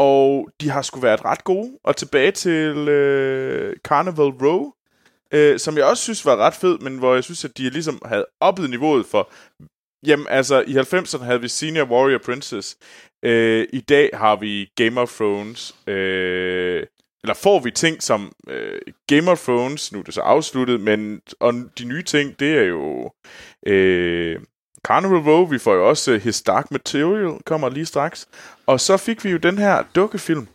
Og 0.00 0.48
de 0.60 0.70
har 0.70 0.82
sgu 0.82 1.00
været 1.00 1.24
ret 1.24 1.44
gode. 1.44 1.78
Og 1.84 1.96
tilbage 1.96 2.32
til 2.32 2.88
øh, 2.88 3.76
Carnival 3.84 4.46
Row, 4.46 4.72
øh, 5.34 5.58
som 5.58 5.76
jeg 5.76 5.84
også 5.84 6.02
synes 6.02 6.26
var 6.26 6.36
ret 6.36 6.54
fed, 6.54 6.78
men 6.78 6.98
hvor 6.98 7.14
jeg 7.14 7.24
synes, 7.24 7.44
at 7.44 7.58
de 7.58 7.70
ligesom 7.70 8.02
havde 8.04 8.26
oppet 8.40 8.70
niveauet 8.70 9.06
for... 9.06 9.32
Jamen, 10.06 10.26
altså, 10.28 10.64
i 10.66 10.76
90'erne 10.76 11.24
havde 11.24 11.40
vi 11.40 11.48
Senior 11.48 11.84
Warrior 11.84 12.18
Princess. 12.18 12.76
Øh, 13.24 13.66
I 13.72 13.80
dag 13.80 14.10
har 14.14 14.36
vi 14.36 14.70
Game 14.76 15.00
of 15.00 15.16
Thrones. 15.16 15.74
Øh, 15.86 16.86
eller 17.22 17.34
får 17.34 17.60
vi 17.60 17.70
ting 17.70 18.02
som 18.02 18.32
øh, 18.48 18.80
Game 19.06 19.30
of 19.30 19.44
Thrones, 19.44 19.92
nu 19.92 19.98
er 19.98 20.02
det 20.02 20.14
så 20.14 20.20
afsluttet, 20.20 20.80
men 20.80 21.20
og 21.40 21.54
de 21.78 21.84
nye 21.84 22.02
ting, 22.02 22.40
det 22.40 22.58
er 22.58 22.62
jo 22.62 23.12
øh, 23.66 24.40
Carnival 24.86 25.18
Row, 25.18 25.46
vi 25.46 25.58
får 25.58 25.74
jo 25.74 25.88
også 25.88 26.12
uh, 26.14 26.20
His 26.20 26.42
Dark 26.42 26.70
Material, 26.70 27.38
kommer 27.46 27.68
lige 27.68 27.86
straks. 27.86 28.28
Og 28.66 28.80
så 28.80 28.96
fik 28.96 29.24
vi 29.24 29.30
jo 29.30 29.36
den 29.36 29.58
her 29.58 29.82
dukkefilm 29.94 30.48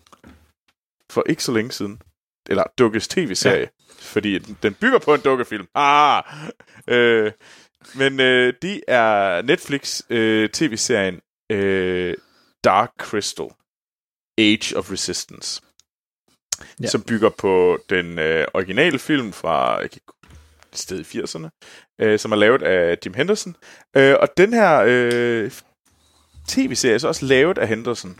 for 1.12 1.24
ikke 1.30 1.44
så 1.44 1.52
længe 1.52 1.72
siden. 1.72 2.02
Eller 2.50 2.64
dukkes 2.78 3.08
tv-serie. 3.08 3.60
Ja. 3.60 3.68
Fordi 4.00 4.38
den, 4.40 4.58
den 4.64 4.74
bygger 4.74 5.00
på 5.00 5.14
en 5.14 5.22
dukkefilm. 5.22 5.68
Ah! 5.76 6.24
Øh, 6.88 7.32
men 7.96 8.20
øh, 8.20 8.54
det 8.62 8.82
er 8.88 9.42
Netflix 9.42 10.02
øh, 10.10 10.50
tv-serien 10.50 11.22
øh, 11.52 12.14
Dark 12.64 12.92
Crystal. 13.00 13.48
Age 14.38 14.78
of 14.78 14.92
Resistance. 14.92 15.62
Ja. 16.82 16.88
Som 16.88 17.02
bygger 17.02 17.30
på 17.30 17.80
den 17.90 18.20
øh, 18.20 18.48
originale 18.54 19.00
film 19.00 19.34
fra 19.34 19.78
jeg 19.80 19.92
kan, 19.92 19.96
ikke- 19.98 20.14
et 20.76 20.80
sted 20.80 21.00
i 21.00 21.18
80'erne, 21.18 21.50
øh, 22.02 22.20
som 22.20 22.32
er 22.32 22.36
lavet 22.36 22.62
af 22.62 22.98
Jim 23.06 23.14
Henderson. 23.14 23.56
Øh, 23.98 24.16
og 24.20 24.28
den 24.38 24.54
her 24.54 24.84
øh, 24.88 25.52
tv-serie 26.48 26.94
er 26.94 26.98
så 26.98 27.08
også 27.08 27.26
lavet 27.26 27.58
af 27.58 27.68
Henderson. 27.68 28.20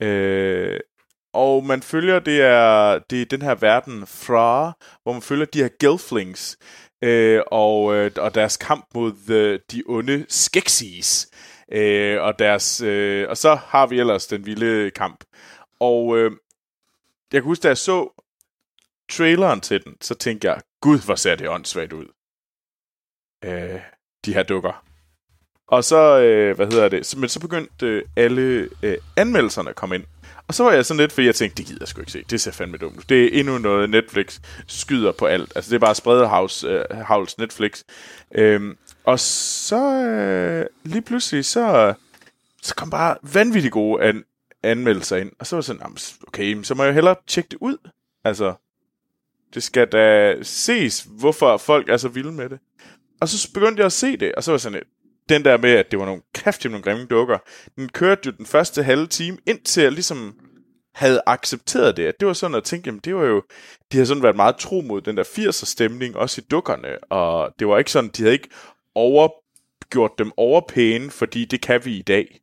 Øh, 0.00 0.80
og 1.34 1.64
man 1.64 1.82
følger, 1.82 2.18
det 2.18 2.40
er, 2.40 2.98
det 3.10 3.22
er 3.22 3.26
den 3.26 3.42
her 3.42 3.54
verden 3.54 4.06
fra, 4.06 4.72
hvor 5.02 5.12
man 5.12 5.22
følger 5.22 5.46
de 5.46 5.62
her 5.62 5.68
Gelflings, 5.80 6.58
øh, 7.04 7.40
og, 7.46 7.94
øh, 7.94 8.10
og 8.16 8.34
deres 8.34 8.56
kamp 8.56 8.86
mod 8.94 9.12
the, 9.26 9.58
de 9.72 9.82
onde 9.86 10.26
Skeksis. 10.28 11.28
Øh, 11.72 12.22
og, 12.22 12.38
deres, 12.38 12.80
øh, 12.80 13.28
og 13.28 13.36
så 13.36 13.54
har 13.54 13.86
vi 13.86 14.00
ellers 14.00 14.26
den 14.26 14.46
vilde 14.46 14.90
kamp. 14.90 15.24
Og 15.80 16.18
øh, 16.18 16.30
jeg 17.32 17.42
kan 17.42 17.48
huske, 17.48 17.62
da 17.62 17.68
jeg 17.68 17.78
så 17.78 18.22
traileren 19.10 19.60
til 19.60 19.84
den, 19.84 19.94
så 20.00 20.14
tænkte 20.14 20.48
jeg, 20.48 20.60
gud, 20.84 20.98
hvor 21.04 21.14
ser 21.14 21.34
det 21.34 21.48
åndssvagt 21.48 21.92
ud. 21.92 22.06
Øh, 23.44 23.80
de 24.24 24.34
her 24.34 24.42
dukker. 24.42 24.84
Og 25.68 25.84
så, 25.84 26.20
øh, 26.20 26.56
hvad 26.56 26.66
hedder 26.66 26.88
det, 26.88 27.06
så, 27.06 27.18
men 27.18 27.28
så 27.28 27.40
begyndte 27.40 27.86
øh, 27.86 28.02
alle 28.16 28.68
øh, 28.82 28.98
anmeldelserne 29.16 29.70
at 29.70 29.76
komme 29.76 29.94
ind. 29.94 30.04
Og 30.48 30.54
så 30.54 30.64
var 30.64 30.72
jeg 30.72 30.86
sådan 30.86 31.00
lidt, 31.00 31.12
fordi 31.12 31.26
jeg 31.26 31.34
tænkte, 31.34 31.56
det 31.56 31.66
gider 31.66 31.78
jeg 31.80 31.88
sgu 31.88 32.00
ikke 32.00 32.12
se. 32.12 32.24
Det 32.30 32.40
ser 32.40 32.50
fandme 32.50 32.76
dumt 32.76 32.96
ud. 32.96 33.02
Det 33.08 33.24
er 33.24 33.40
endnu 33.40 33.58
noget, 33.58 33.90
Netflix 33.90 34.40
skyder 34.66 35.12
på 35.12 35.26
alt. 35.26 35.52
Altså, 35.56 35.70
det 35.70 35.74
er 35.74 35.86
bare 35.86 35.94
spredehavs 35.94 36.64
øh, 36.64 36.84
havls 36.90 37.38
Netflix. 37.38 37.82
Øhm, 38.34 38.78
og 39.04 39.20
så 39.20 39.82
øh, 40.04 40.66
lige 40.82 41.02
pludselig, 41.02 41.44
så, 41.44 41.94
så 42.62 42.74
kom 42.74 42.90
bare 42.90 43.16
vanvittigt 43.34 43.72
gode 43.72 44.02
an, 44.02 44.24
anmeldelser 44.62 45.16
ind. 45.16 45.32
Og 45.38 45.46
så 45.46 45.56
var 45.56 45.58
jeg 45.58 45.64
sådan, 45.64 45.96
okay, 46.28 46.62
så 46.62 46.74
må 46.74 46.84
jeg 46.84 46.94
hellere 46.94 47.16
tjekke 47.26 47.48
det 47.48 47.58
ud. 47.60 47.76
Altså, 48.24 48.54
det 49.54 49.62
skal 49.62 49.88
da 49.88 50.34
ses, 50.42 51.06
hvorfor 51.18 51.56
folk 51.56 51.88
er 51.88 51.96
så 51.96 52.08
vilde 52.08 52.32
med 52.32 52.48
det. 52.48 52.58
Og 53.20 53.28
så 53.28 53.52
begyndte 53.54 53.80
jeg 53.80 53.86
at 53.86 53.92
se 53.92 54.16
det, 54.16 54.34
og 54.34 54.44
så 54.44 54.50
var 54.50 54.58
sådan 54.58 54.82
den 55.28 55.44
der 55.44 55.56
med, 55.56 55.70
at 55.70 55.90
det 55.90 55.98
var 55.98 56.04
nogle 56.04 56.22
kraftige, 56.34 56.70
nogle 56.70 56.82
grimme 56.84 57.06
dukker, 57.06 57.38
den 57.76 57.88
kørte 57.88 58.20
jo 58.26 58.32
den 58.38 58.46
første 58.46 58.82
halve 58.82 59.06
time, 59.06 59.38
indtil 59.46 59.82
jeg 59.82 59.92
ligesom 59.92 60.34
havde 60.94 61.22
accepteret 61.26 61.96
det. 61.96 62.06
At 62.06 62.14
det 62.20 62.28
var 62.28 62.34
sådan 62.34 62.56
at 62.56 62.64
tænke, 62.64 62.88
jamen 62.88 63.00
det 63.04 63.16
var 63.16 63.24
jo, 63.24 63.42
de 63.92 63.98
har 63.98 64.04
sådan 64.04 64.22
været 64.22 64.36
meget 64.36 64.56
tro 64.56 64.80
mod 64.80 65.00
den 65.00 65.16
der 65.16 65.24
80'er 65.24 65.66
stemning, 65.66 66.16
også 66.16 66.40
i 66.40 66.44
dukkerne, 66.50 67.04
og 67.04 67.54
det 67.58 67.68
var 67.68 67.78
ikke 67.78 67.90
sådan, 67.90 68.10
de 68.10 68.22
havde 68.22 68.32
ikke 68.32 68.48
over, 68.94 69.28
gjort 69.90 70.10
dem 70.18 70.32
overpæne, 70.36 71.10
fordi 71.10 71.44
det 71.44 71.60
kan 71.60 71.84
vi 71.84 71.98
i 71.98 72.02
dag. 72.02 72.40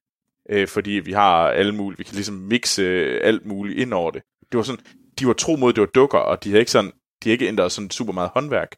Øh, 0.50 0.68
fordi 0.68 0.92
vi 0.92 1.12
har 1.12 1.48
alle 1.48 1.76
mulige, 1.76 1.98
vi 1.98 2.04
kan 2.04 2.16
ligesom 2.16 2.36
mixe 2.36 2.82
øh, 2.82 3.22
alt 3.24 3.46
muligt 3.46 3.80
ind 3.80 3.94
over 3.94 4.12
det. 4.12 4.22
Det 4.52 4.58
var 4.58 4.64
sådan, 4.64 4.86
de 5.20 5.28
var 5.28 5.34
tro 5.34 5.56
mod, 5.56 5.70
at 5.70 5.76
det 5.76 5.82
var 5.82 5.88
dukker, 5.96 6.18
og 6.18 6.44
de 6.44 6.50
havde 6.50 6.60
ikke 6.60 6.72
sådan, 6.72 6.92
de 7.24 7.30
havde 7.30 7.34
ikke 7.34 7.48
ændret 7.48 7.72
sådan 7.72 7.90
super 7.90 8.14
meget 8.14 8.30
håndværk. 8.34 8.76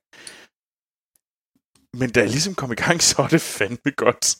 Men 1.99 2.09
da 2.09 2.19
jeg 2.19 2.29
ligesom 2.29 2.55
kom 2.55 2.71
i 2.71 2.75
gang, 2.75 3.01
så 3.01 3.15
var 3.21 3.27
det 3.27 3.41
fandme 3.41 3.91
godt. 3.97 4.35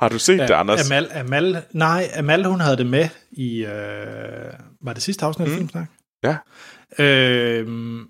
Har 0.00 0.08
du 0.08 0.18
set 0.18 0.38
det, 0.40 0.50
Anders? 0.50 0.90
Amal, 0.90 1.08
Amal, 1.12 1.62
nej, 1.72 2.10
Amal, 2.14 2.44
hun 2.44 2.60
havde 2.60 2.76
det 2.76 2.86
med 2.86 3.08
i, 3.30 3.64
øh, 3.64 4.52
var 4.80 4.92
det 4.92 5.02
sidste 5.02 5.24
afsnit 5.24 5.46
af 5.46 5.50
Mm. 5.52 5.56
Filmsnak? 5.56 5.88
Ja. 6.24 6.36
Øhm, 7.04 8.08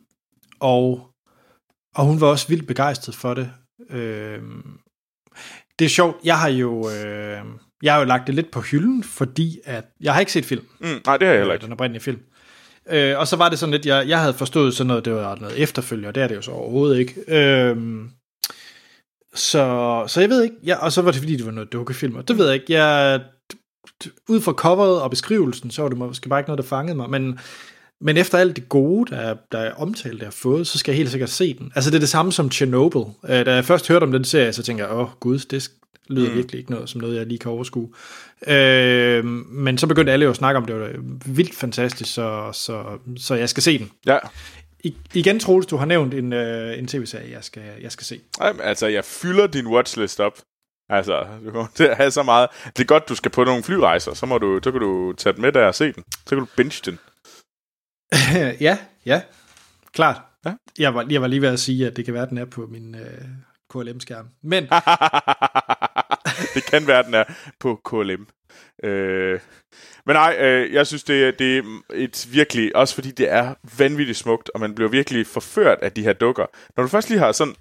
og, 0.61 1.11
og 1.95 2.05
hun 2.05 2.21
var 2.21 2.27
også 2.27 2.49
vildt 2.49 2.67
begejstret 2.67 3.15
for 3.15 3.35
det. 3.35 3.53
Øhm, 3.91 4.79
det 5.79 5.85
er 5.85 5.89
sjovt, 5.89 6.17
jeg 6.25 6.39
har 6.39 6.49
jo, 6.49 6.91
øh, 6.91 7.45
jeg 7.83 7.93
har 7.93 7.99
jo 8.01 8.05
lagt 8.05 8.27
det 8.27 8.35
lidt 8.35 8.51
på 8.51 8.61
hylden, 8.61 9.05
fordi 9.05 9.61
at, 9.65 9.85
jeg 10.01 10.13
har 10.13 10.21
ikke 10.21 10.33
set 10.33 10.45
film, 10.45 10.67
Mm, 10.81 10.87
nej, 11.07 11.17
det 11.17 11.27
har 11.27 11.33
jeg 11.35 11.41
heller 11.41 11.55
ikke. 11.55 11.65
den 11.65 11.73
oprindelige 11.73 12.03
film. 12.03 12.21
Øh, 12.89 13.19
og 13.19 13.29
så 13.29 13.37
var 13.37 13.49
det 13.49 13.59
sådan 13.59 13.71
lidt, 13.73 13.87
jeg, 13.87 14.09
jeg 14.09 14.21
havde 14.21 14.35
forstået 14.35 14.75
sådan 14.75 14.89
noget, 14.89 15.05
det 15.05 15.15
var 15.15 15.37
noget 15.37 15.59
efterfølger, 15.59 16.11
det 16.11 16.23
er 16.23 16.29
det 16.29 16.37
jo 16.37 16.43
så 16.43 16.51
overhovedet 16.51 16.99
ikke. 16.99 17.15
Øh, 17.29 17.77
så, 19.35 20.05
så 20.07 20.21
jeg 20.21 20.31
ved 20.31 20.43
ikke, 20.43 20.57
ja, 20.65 20.77
og 20.77 20.93
så 20.93 21.03
var 21.03 21.11
det 21.11 21.21
fordi, 21.21 21.37
det 21.37 21.47
var 21.47 21.53
noget 21.53 21.73
dukkefilm, 21.73 22.17
og 22.17 22.29
det 22.29 22.39
ved 22.39 22.47
jeg 22.47 22.55
ikke, 22.55 22.73
jeg, 22.73 23.21
ud 24.29 24.41
fra 24.41 24.53
coveret 24.53 25.03
og 25.03 25.11
beskrivelsen, 25.11 25.71
så 25.71 25.83
var 25.83 25.89
det 25.89 25.99
måske 25.99 26.29
bare 26.29 26.41
ikke 26.41 26.51
noget, 26.51 26.63
der 26.63 26.69
fangede 26.69 26.97
mig, 26.97 27.11
men, 27.11 27.39
men 28.01 28.17
efter 28.17 28.39
alt 28.39 28.57
det 28.57 28.69
gode, 28.69 29.11
der, 29.15 29.37
der 29.53 29.59
er 29.59 29.75
omtalt, 29.75 30.21
der 30.21 30.27
er 30.27 30.31
fået, 30.31 30.67
så 30.67 30.79
skal 30.79 30.93
jeg 30.93 30.97
helt 30.97 31.11
sikkert 31.11 31.31
se 31.31 31.55
den. 31.59 31.73
Altså 31.75 31.91
det 31.91 31.97
er 31.97 32.01
det 32.01 32.09
samme 32.09 32.33
som 32.33 32.51
Chernobyl. 32.51 33.01
Øh, 33.29 33.47
Da 33.47 33.55
jeg 33.55 33.65
først 33.65 33.89
hørte 33.89 34.05
om 34.05 34.13
den 34.13 34.25
serie, 34.25 34.53
så 34.53 34.63
tænker 34.63 34.87
jeg, 34.87 34.97
åh 34.97 35.09
gud, 35.21 35.39
det 35.39 35.71
lyder 36.09 36.31
mm. 36.31 36.37
virkelig 36.37 36.59
ikke 36.59 36.71
noget, 36.71 36.89
som 36.89 37.01
noget, 37.01 37.17
jeg 37.17 37.27
lige 37.27 37.39
kan 37.39 37.51
overskue. 37.51 37.89
Øh, 38.47 39.25
men 39.25 39.79
så 39.79 39.87
begyndte 39.87 40.13
alle 40.13 40.25
jo 40.25 40.31
at 40.31 40.37
snakke 40.37 40.59
om 40.59 40.65
det, 40.65 40.81
var 40.81 40.91
vildt 41.27 41.55
fantastisk, 41.55 42.15
så, 42.15 42.51
så, 42.53 42.99
så 43.17 43.35
jeg 43.35 43.49
skal 43.49 43.63
se 43.63 43.79
den. 43.79 43.91
Ja. 44.07 44.19
I, 44.85 44.95
igen, 45.15 45.41
Troels, 45.41 45.67
du 45.67 45.77
har 45.77 45.87
nævnt 45.87 46.15
en, 46.15 46.33
øh, 46.33 46.79
en 46.79 46.87
tv-serie, 46.87 47.33
jeg 47.33 47.45
skal, 47.45 47.63
jeg 47.83 47.93
skal 47.93 48.05
se. 48.05 48.21
Ej, 48.41 48.53
men 48.53 48.61
altså, 48.61 48.87
jeg 48.87 49.05
fylder 49.05 49.47
din 49.47 49.67
watchlist 49.67 50.21
op. 50.21 50.39
Altså, 50.89 51.27
du 51.45 51.51
kommer 51.51 51.71
til 51.75 51.85
at 51.85 51.97
have 51.97 52.11
så 52.11 52.23
meget. 52.23 52.49
Det 52.65 52.83
er 52.83 52.87
godt, 52.87 53.09
du 53.09 53.15
skal 53.15 53.31
på 53.31 53.45
nogle 53.45 53.63
flyrejser. 53.63 54.15
Så, 54.15 54.27
må 54.27 54.39
du, 54.39 54.61
så 54.65 54.71
kan 54.71 54.81
du 54.81 55.13
tage 55.13 55.33
den 55.33 55.43
med 55.43 55.53
der 55.53 55.67
og 55.67 55.75
se 55.75 55.93
den. 55.93 56.05
Så 56.11 56.29
kan 56.29 56.39
du 56.39 56.47
binge 56.57 56.81
den. 56.85 56.99
ja, 58.67 58.79
ja, 59.07 59.23
klart. 59.93 60.23
Ja. 60.45 60.55
Jeg, 60.79 60.95
var, 60.95 61.07
jeg 61.11 61.21
var 61.21 61.27
lige 61.27 61.43
ved 61.43 61.49
at 61.49 61.61
sige, 61.61 61.87
at 61.87 61.97
det 61.97 62.05
kan 62.05 62.15
være, 62.15 62.23
at 62.23 62.31
den 62.31 62.39
er 62.39 62.45
på 62.45 62.67
min 62.67 62.95
øh, 62.95 63.25
KLM-skærm. 63.71 64.29
Men 64.43 64.65
det 66.55 66.67
kan 66.67 66.87
være, 66.87 67.03
den 67.03 67.15
er 67.15 67.25
på 67.61 67.81
KLM. 67.85 68.27
Øh, 68.85 69.41
men 70.07 70.15
nej, 70.15 70.37
øh, 70.41 70.73
jeg 70.73 70.87
synes, 70.87 71.05
det, 71.05 71.39
det 71.39 71.59
er 71.59 71.81
et 71.95 72.29
virkelig, 72.31 72.77
også 72.77 72.95
fordi 72.95 73.11
det 73.11 73.31
er 73.31 73.55
vanvittigt 73.79 74.19
smukt, 74.19 74.51
og 74.55 74.61
man 74.61 74.75
bliver 74.75 74.91
virkelig 74.91 75.27
forført 75.27 75.79
af 75.83 75.93
de 75.93 76.03
her 76.03 76.13
dukker. 76.13 76.47
Når 76.77 76.83
du 76.83 76.89
først 76.89 77.09
lige 77.09 77.19
har 77.19 77.33
sådan, 77.33 77.55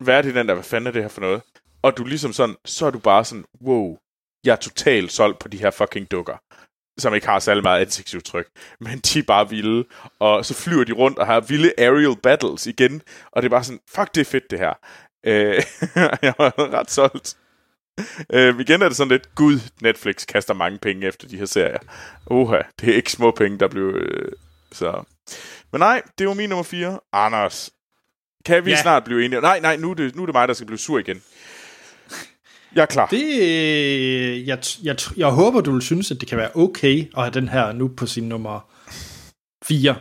været 0.00 0.26
i 0.26 0.32
den 0.32 0.48
der, 0.48 0.54
hvad 0.54 0.64
fanden 0.64 0.86
er 0.86 0.90
det 0.90 1.02
her 1.02 1.08
for 1.08 1.20
noget? 1.20 1.42
Og 1.82 1.96
du 1.96 2.04
ligesom 2.04 2.32
sådan, 2.32 2.56
så 2.64 2.86
er 2.86 2.90
du 2.90 2.98
bare 2.98 3.24
sådan, 3.24 3.44
wow, 3.62 3.96
jeg 4.44 4.52
er 4.52 4.56
totalt 4.56 5.12
solgt 5.12 5.38
på 5.38 5.48
de 5.48 5.58
her 5.58 5.70
fucking 5.70 6.10
dukker 6.10 6.36
som 6.98 7.14
ikke 7.14 7.26
har 7.26 7.38
særlig 7.38 7.62
meget 7.62 7.80
ansigtsudtryk, 7.80 8.46
men 8.80 8.98
de 8.98 9.18
er 9.18 9.22
bare 9.26 9.48
vilde, 9.48 9.84
og 10.18 10.44
så 10.44 10.54
flyver 10.54 10.84
de 10.84 10.92
rundt 10.92 11.18
og 11.18 11.26
har 11.26 11.40
vilde 11.40 11.72
aerial 11.78 12.16
battles 12.22 12.66
igen, 12.66 13.02
og 13.32 13.42
det 13.42 13.48
er 13.48 13.50
bare 13.50 13.64
sådan, 13.64 13.80
fuck, 13.88 14.14
det 14.14 14.20
er 14.20 14.24
fedt 14.24 14.50
det 14.50 14.58
her. 14.58 14.74
Øh, 15.26 15.62
jeg 16.26 16.34
var 16.38 16.52
ret 16.58 16.90
solgt. 16.90 17.36
Øh, 18.32 18.60
igen 18.60 18.82
er 18.82 18.88
det 18.88 18.96
sådan 18.96 19.10
lidt, 19.10 19.34
gud, 19.34 19.60
Netflix 19.80 20.26
kaster 20.26 20.54
mange 20.54 20.78
penge 20.78 21.06
efter 21.06 21.28
de 21.28 21.36
her 21.36 21.44
serier. 21.44 21.78
Oha, 22.26 22.58
det 22.80 22.88
er 22.88 22.94
ikke 22.94 23.12
små 23.12 23.30
penge, 23.30 23.58
der 23.58 23.68
blev... 23.68 23.84
Øh, 23.84 24.32
så. 24.72 25.02
Men 25.72 25.78
nej, 25.78 26.02
det 26.18 26.28
var 26.28 26.34
min 26.34 26.48
nummer 26.48 26.62
4. 26.62 27.00
Anders, 27.12 27.70
kan 28.44 28.64
vi 28.64 28.70
ja. 28.70 28.82
Snart 28.82 29.04
blive 29.04 29.24
enige? 29.24 29.40
Nej, 29.40 29.60
nej, 29.60 29.76
nu 29.76 29.90
er, 29.90 29.94
det, 29.94 30.16
nu 30.16 30.22
er 30.22 30.26
det 30.26 30.34
mig, 30.34 30.48
der 30.48 30.54
skal 30.54 30.66
blive 30.66 30.78
sur 30.78 30.98
igen. 30.98 31.22
Jeg 32.74 32.82
er 32.82 32.86
klar. 32.86 33.06
det, 33.06 33.24
øh, 33.42 34.48
jeg, 34.48 34.58
jeg, 34.82 34.96
jeg 35.16 35.28
håber, 35.28 35.60
du 35.60 35.72
vil 35.72 35.82
synes, 35.82 36.10
at 36.10 36.20
det 36.20 36.28
kan 36.28 36.38
være 36.38 36.50
okay 36.54 37.06
at 37.16 37.22
have 37.22 37.30
den 37.30 37.48
her 37.48 37.72
nu 37.72 37.88
på 37.88 38.06
sin 38.06 38.28
nummer 38.28 38.70
4. 39.64 39.96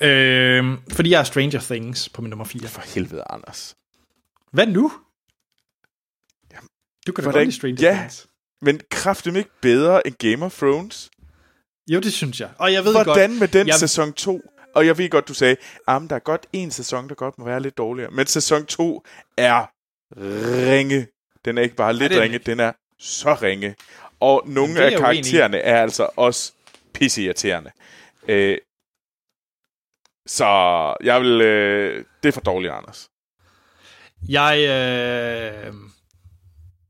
Øh, 0.00 0.78
fordi 0.92 1.10
jeg 1.10 1.20
er 1.20 1.24
Stranger 1.24 1.60
Things 1.60 2.08
på 2.08 2.22
min 2.22 2.30
nummer 2.30 2.44
4. 2.44 2.68
For 2.68 2.82
helvede, 2.94 3.22
Anders. 3.30 3.76
Hvad 4.52 4.66
nu? 4.66 4.92
Du 7.06 7.12
kan 7.12 7.24
da 7.24 7.30
hvordan- 7.30 7.40
godt 7.40 7.46
lide 7.46 7.56
Stranger 7.56 7.88
ja. 7.90 7.96
Things. 7.98 8.26
Men 8.62 8.80
kraftigt 8.90 9.36
ikke 9.36 9.50
bedre 9.60 10.06
end 10.06 10.14
Game 10.14 10.44
of 10.46 10.58
Thrones? 10.58 11.10
Jo, 11.90 12.00
det 12.00 12.12
synes 12.12 12.40
jeg. 12.40 12.50
Og 12.58 12.72
jeg 12.72 12.84
ved 12.84 12.92
Hvordan 12.92 13.30
godt, 13.30 13.40
med 13.40 13.48
den 13.48 13.66
jeg- 13.66 13.74
sæson 13.74 14.12
2? 14.12 14.40
Og 14.74 14.86
jeg 14.86 14.98
ved 14.98 15.10
godt, 15.10 15.28
du 15.28 15.34
sagde, 15.34 15.56
at 15.88 16.02
der 16.10 16.16
er 16.16 16.18
godt 16.18 16.46
en 16.52 16.70
sæson, 16.70 17.08
der 17.08 17.14
godt 17.14 17.38
må 17.38 17.44
være 17.44 17.60
lidt 17.60 17.78
dårligere. 17.78 18.10
Men 18.10 18.26
sæson 18.26 18.66
2 18.66 19.02
er 19.36 19.66
ringe. 20.70 21.06
Den 21.44 21.58
er 21.58 21.62
ikke 21.62 21.74
bare 21.74 21.92
lidt 21.92 22.12
den 22.12 22.20
ringe, 22.20 22.38
den 22.38 22.60
er 22.60 22.72
så 22.98 23.34
ringe. 23.34 23.74
Og 24.20 24.42
nogle 24.46 24.80
af 24.84 24.98
karaktererne 24.98 25.58
er 25.58 25.82
altså 25.82 26.08
også 26.16 26.52
pisseirriterende. 26.94 27.70
Øh, 28.28 28.58
Så 30.26 30.46
jeg 31.02 31.20
vil... 31.20 31.40
Øh, 31.40 32.04
det 32.22 32.28
er 32.28 32.32
for 32.32 32.40
dårligt, 32.40 32.72
Anders. 32.72 33.08
Jeg... 34.28 34.58
Øh... 35.66 35.74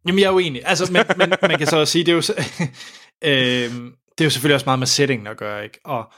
Jamen, 0.06 0.18
jeg 0.18 0.26
er 0.26 0.32
uenig. 0.32 0.62
Altså, 0.64 0.93
men, 0.93 1.02
men 1.16 1.32
man 1.43 1.59
kan 1.59 1.66
så 1.66 1.76
også 1.76 1.93
sige, 1.93 2.05
det 2.05 2.12
er 2.12 2.16
jo, 2.16 2.22
øh, 3.31 3.93
det 4.18 4.20
er 4.20 4.24
jo 4.24 4.31
selvfølgelig 4.31 4.55
også 4.55 4.66
meget 4.66 4.78
med 4.78 4.86
settingen 4.86 5.26
at 5.26 5.36
gøre, 5.36 5.64
ikke? 5.64 5.78
Og, 5.85 6.12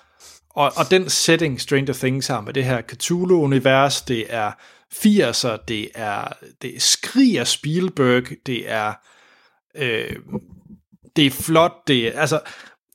og, 0.50 0.72
og 0.76 0.90
den 0.90 1.10
setting 1.10 1.60
Stranger 1.60 1.92
Things 1.92 2.26
har 2.26 2.40
med 2.40 2.52
det 2.52 2.64
her 2.64 2.82
Cthulhu-univers, 2.82 4.02
det 4.02 4.26
er 4.28 4.52
80'er, 4.94 5.64
det 5.68 5.88
er, 5.94 6.32
det 6.62 6.82
skriger 6.82 7.44
Spielberg, 7.44 8.24
det 8.46 8.70
er, 8.70 8.92
øh, 9.74 10.16
det 11.16 11.26
er 11.26 11.30
flot, 11.30 11.88
det 11.88 12.08
er, 12.08 12.20
altså, 12.20 12.40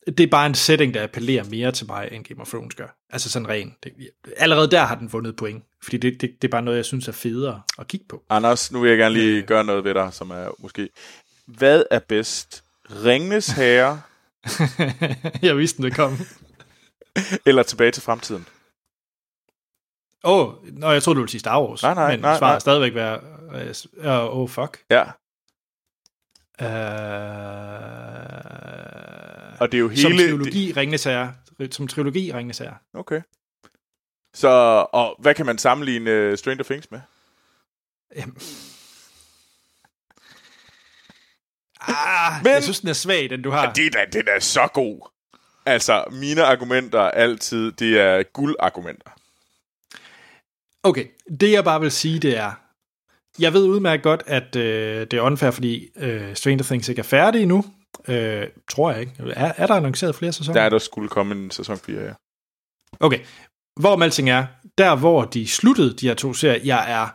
det 0.07 0.19
er 0.19 0.27
bare 0.27 0.45
en 0.45 0.55
setting, 0.55 0.93
der 0.93 1.03
appellerer 1.03 1.43
mere 1.43 1.71
til 1.71 1.87
mig, 1.87 2.09
end 2.11 2.23
Game 2.25 2.41
of 2.41 2.47
Thrones 2.49 2.75
gør. 2.75 2.97
Altså 3.09 3.29
sådan 3.29 3.49
ren. 3.49 3.75
Det, 3.83 3.93
allerede 4.37 4.71
der 4.71 4.83
har 4.85 4.95
den 4.95 5.13
vundet 5.13 5.35
point, 5.35 5.63
fordi 5.83 5.97
det, 5.97 6.21
det, 6.21 6.31
det 6.41 6.47
er 6.47 6.51
bare 6.51 6.61
noget, 6.61 6.77
jeg 6.77 6.85
synes 6.85 7.07
er 7.07 7.11
federe 7.11 7.61
at 7.79 7.87
kigge 7.87 8.05
på. 8.09 8.23
Anders, 8.29 8.71
nu 8.71 8.79
vil 8.79 8.89
jeg 8.89 8.97
gerne 8.97 9.15
lige 9.15 9.41
Øh. 9.41 9.47
gøre 9.47 9.63
noget 9.63 9.83
ved 9.83 9.93
dig, 9.93 10.13
som 10.13 10.31
er 10.31 10.49
måske... 10.59 10.89
Hvad 11.45 11.83
er 11.91 11.99
bedst? 11.99 12.63
Ringnes 13.05 13.47
Herre 13.47 14.01
jeg 15.41 15.57
vidste, 15.57 15.77
den 15.77 15.83
ville 15.83 15.95
komme. 15.95 16.17
eller 17.45 17.63
Tilbage 17.63 17.91
til 17.91 18.03
fremtiden? 18.03 18.47
Åh, 20.23 20.47
oh, 20.47 20.53
nå, 20.77 20.91
jeg 20.91 21.03
troede, 21.03 21.15
du 21.15 21.21
ville 21.21 21.31
sige 21.31 21.39
Star 21.39 21.61
Wars. 21.63 21.83
Nej, 21.83 21.93
nej, 21.93 22.11
men 22.11 22.19
nej, 22.19 22.37
svaret 22.37 22.53
nej. 22.53 22.59
stadigvæk 22.59 22.95
være, 22.95 23.19
øh, 23.55 24.05
åh, 24.05 24.37
oh, 24.37 24.49
fuck. 24.49 24.83
Ja, 24.89 25.03
Uh, 26.61 26.67
og 29.61 29.71
det 29.71 29.77
er 29.77 29.81
jo 29.81 29.95
som 29.95 30.11
hele... 30.11 30.23
trilogi, 30.23 30.73
Ringnes 30.77 31.03
Herre. 31.03 31.33
Som 31.71 31.87
trilogi, 31.87 32.33
Ringnes 32.33 32.57
Herre. 32.57 32.77
Det, 32.91 32.99
okay. 32.99 33.21
Så, 34.33 34.47
og 34.93 35.15
hvad 35.19 35.33
kan 35.35 35.45
man 35.45 35.57
sammenligne 35.57 36.29
uh, 36.31 36.37
Stranger 36.37 36.63
Things 36.63 36.91
med? 36.91 36.99
Jamen. 38.15 38.35
Ah, 41.87 42.43
Men- 42.43 42.53
jeg 42.53 42.63
synes, 42.63 42.79
den 42.79 42.89
er 42.89 42.93
svag, 42.93 43.29
den 43.29 43.41
du 43.41 43.49
har. 43.49 43.65
Ja, 43.65 43.71
det 43.75 43.85
er 43.85 43.89
da, 43.89 44.05
det 44.19 44.29
er 44.29 44.39
så 44.39 44.67
god. 44.73 45.09
Altså, 45.65 46.03
mine 46.11 46.43
argumenter 46.43 47.01
altid, 47.01 47.71
det 47.71 47.99
er 47.99 48.23
guldargumenter. 48.23 49.11
Okay, 50.83 51.05
det 51.39 51.51
jeg 51.51 51.63
bare 51.63 51.81
vil 51.81 51.91
sige, 51.91 52.19
det 52.19 52.37
er, 52.37 52.51
jeg 53.39 53.53
ved 53.53 53.65
udmærket 53.65 54.03
godt, 54.03 54.23
at 54.25 54.55
øh, 54.55 55.01
det 55.01 55.13
er 55.13 55.21
unfair, 55.21 55.51
fordi 55.51 55.89
øh, 55.95 56.35
Stranger 56.35 56.63
Things 56.63 56.89
ikke 56.89 56.99
er 56.99 57.03
færdig 57.03 57.41
endnu. 57.41 57.65
Øh, 58.07 58.47
tror 58.69 58.91
jeg 58.91 58.99
ikke. 58.99 59.13
Er, 59.19 59.53
er 59.57 59.67
der 59.67 59.75
annonceret 59.75 60.15
flere 60.15 60.31
sæsoner? 60.31 60.59
Der 60.59 60.65
er 60.65 60.69
der 60.69 60.79
skulle 60.79 61.09
komme 61.09 61.35
en 61.35 61.51
sæson 61.51 61.77
4, 61.77 62.01
ja. 62.01 62.13
Okay, 62.99 63.19
hvor 63.79 64.03
alting 64.03 64.29
er, 64.29 64.45
der 64.77 64.95
hvor 64.95 65.25
de 65.25 65.47
sluttede, 65.47 65.93
de 65.93 66.07
her 66.07 66.13
to 66.15 66.33
serier, 66.33 66.61
jeg 66.63 66.91
er 66.91 67.07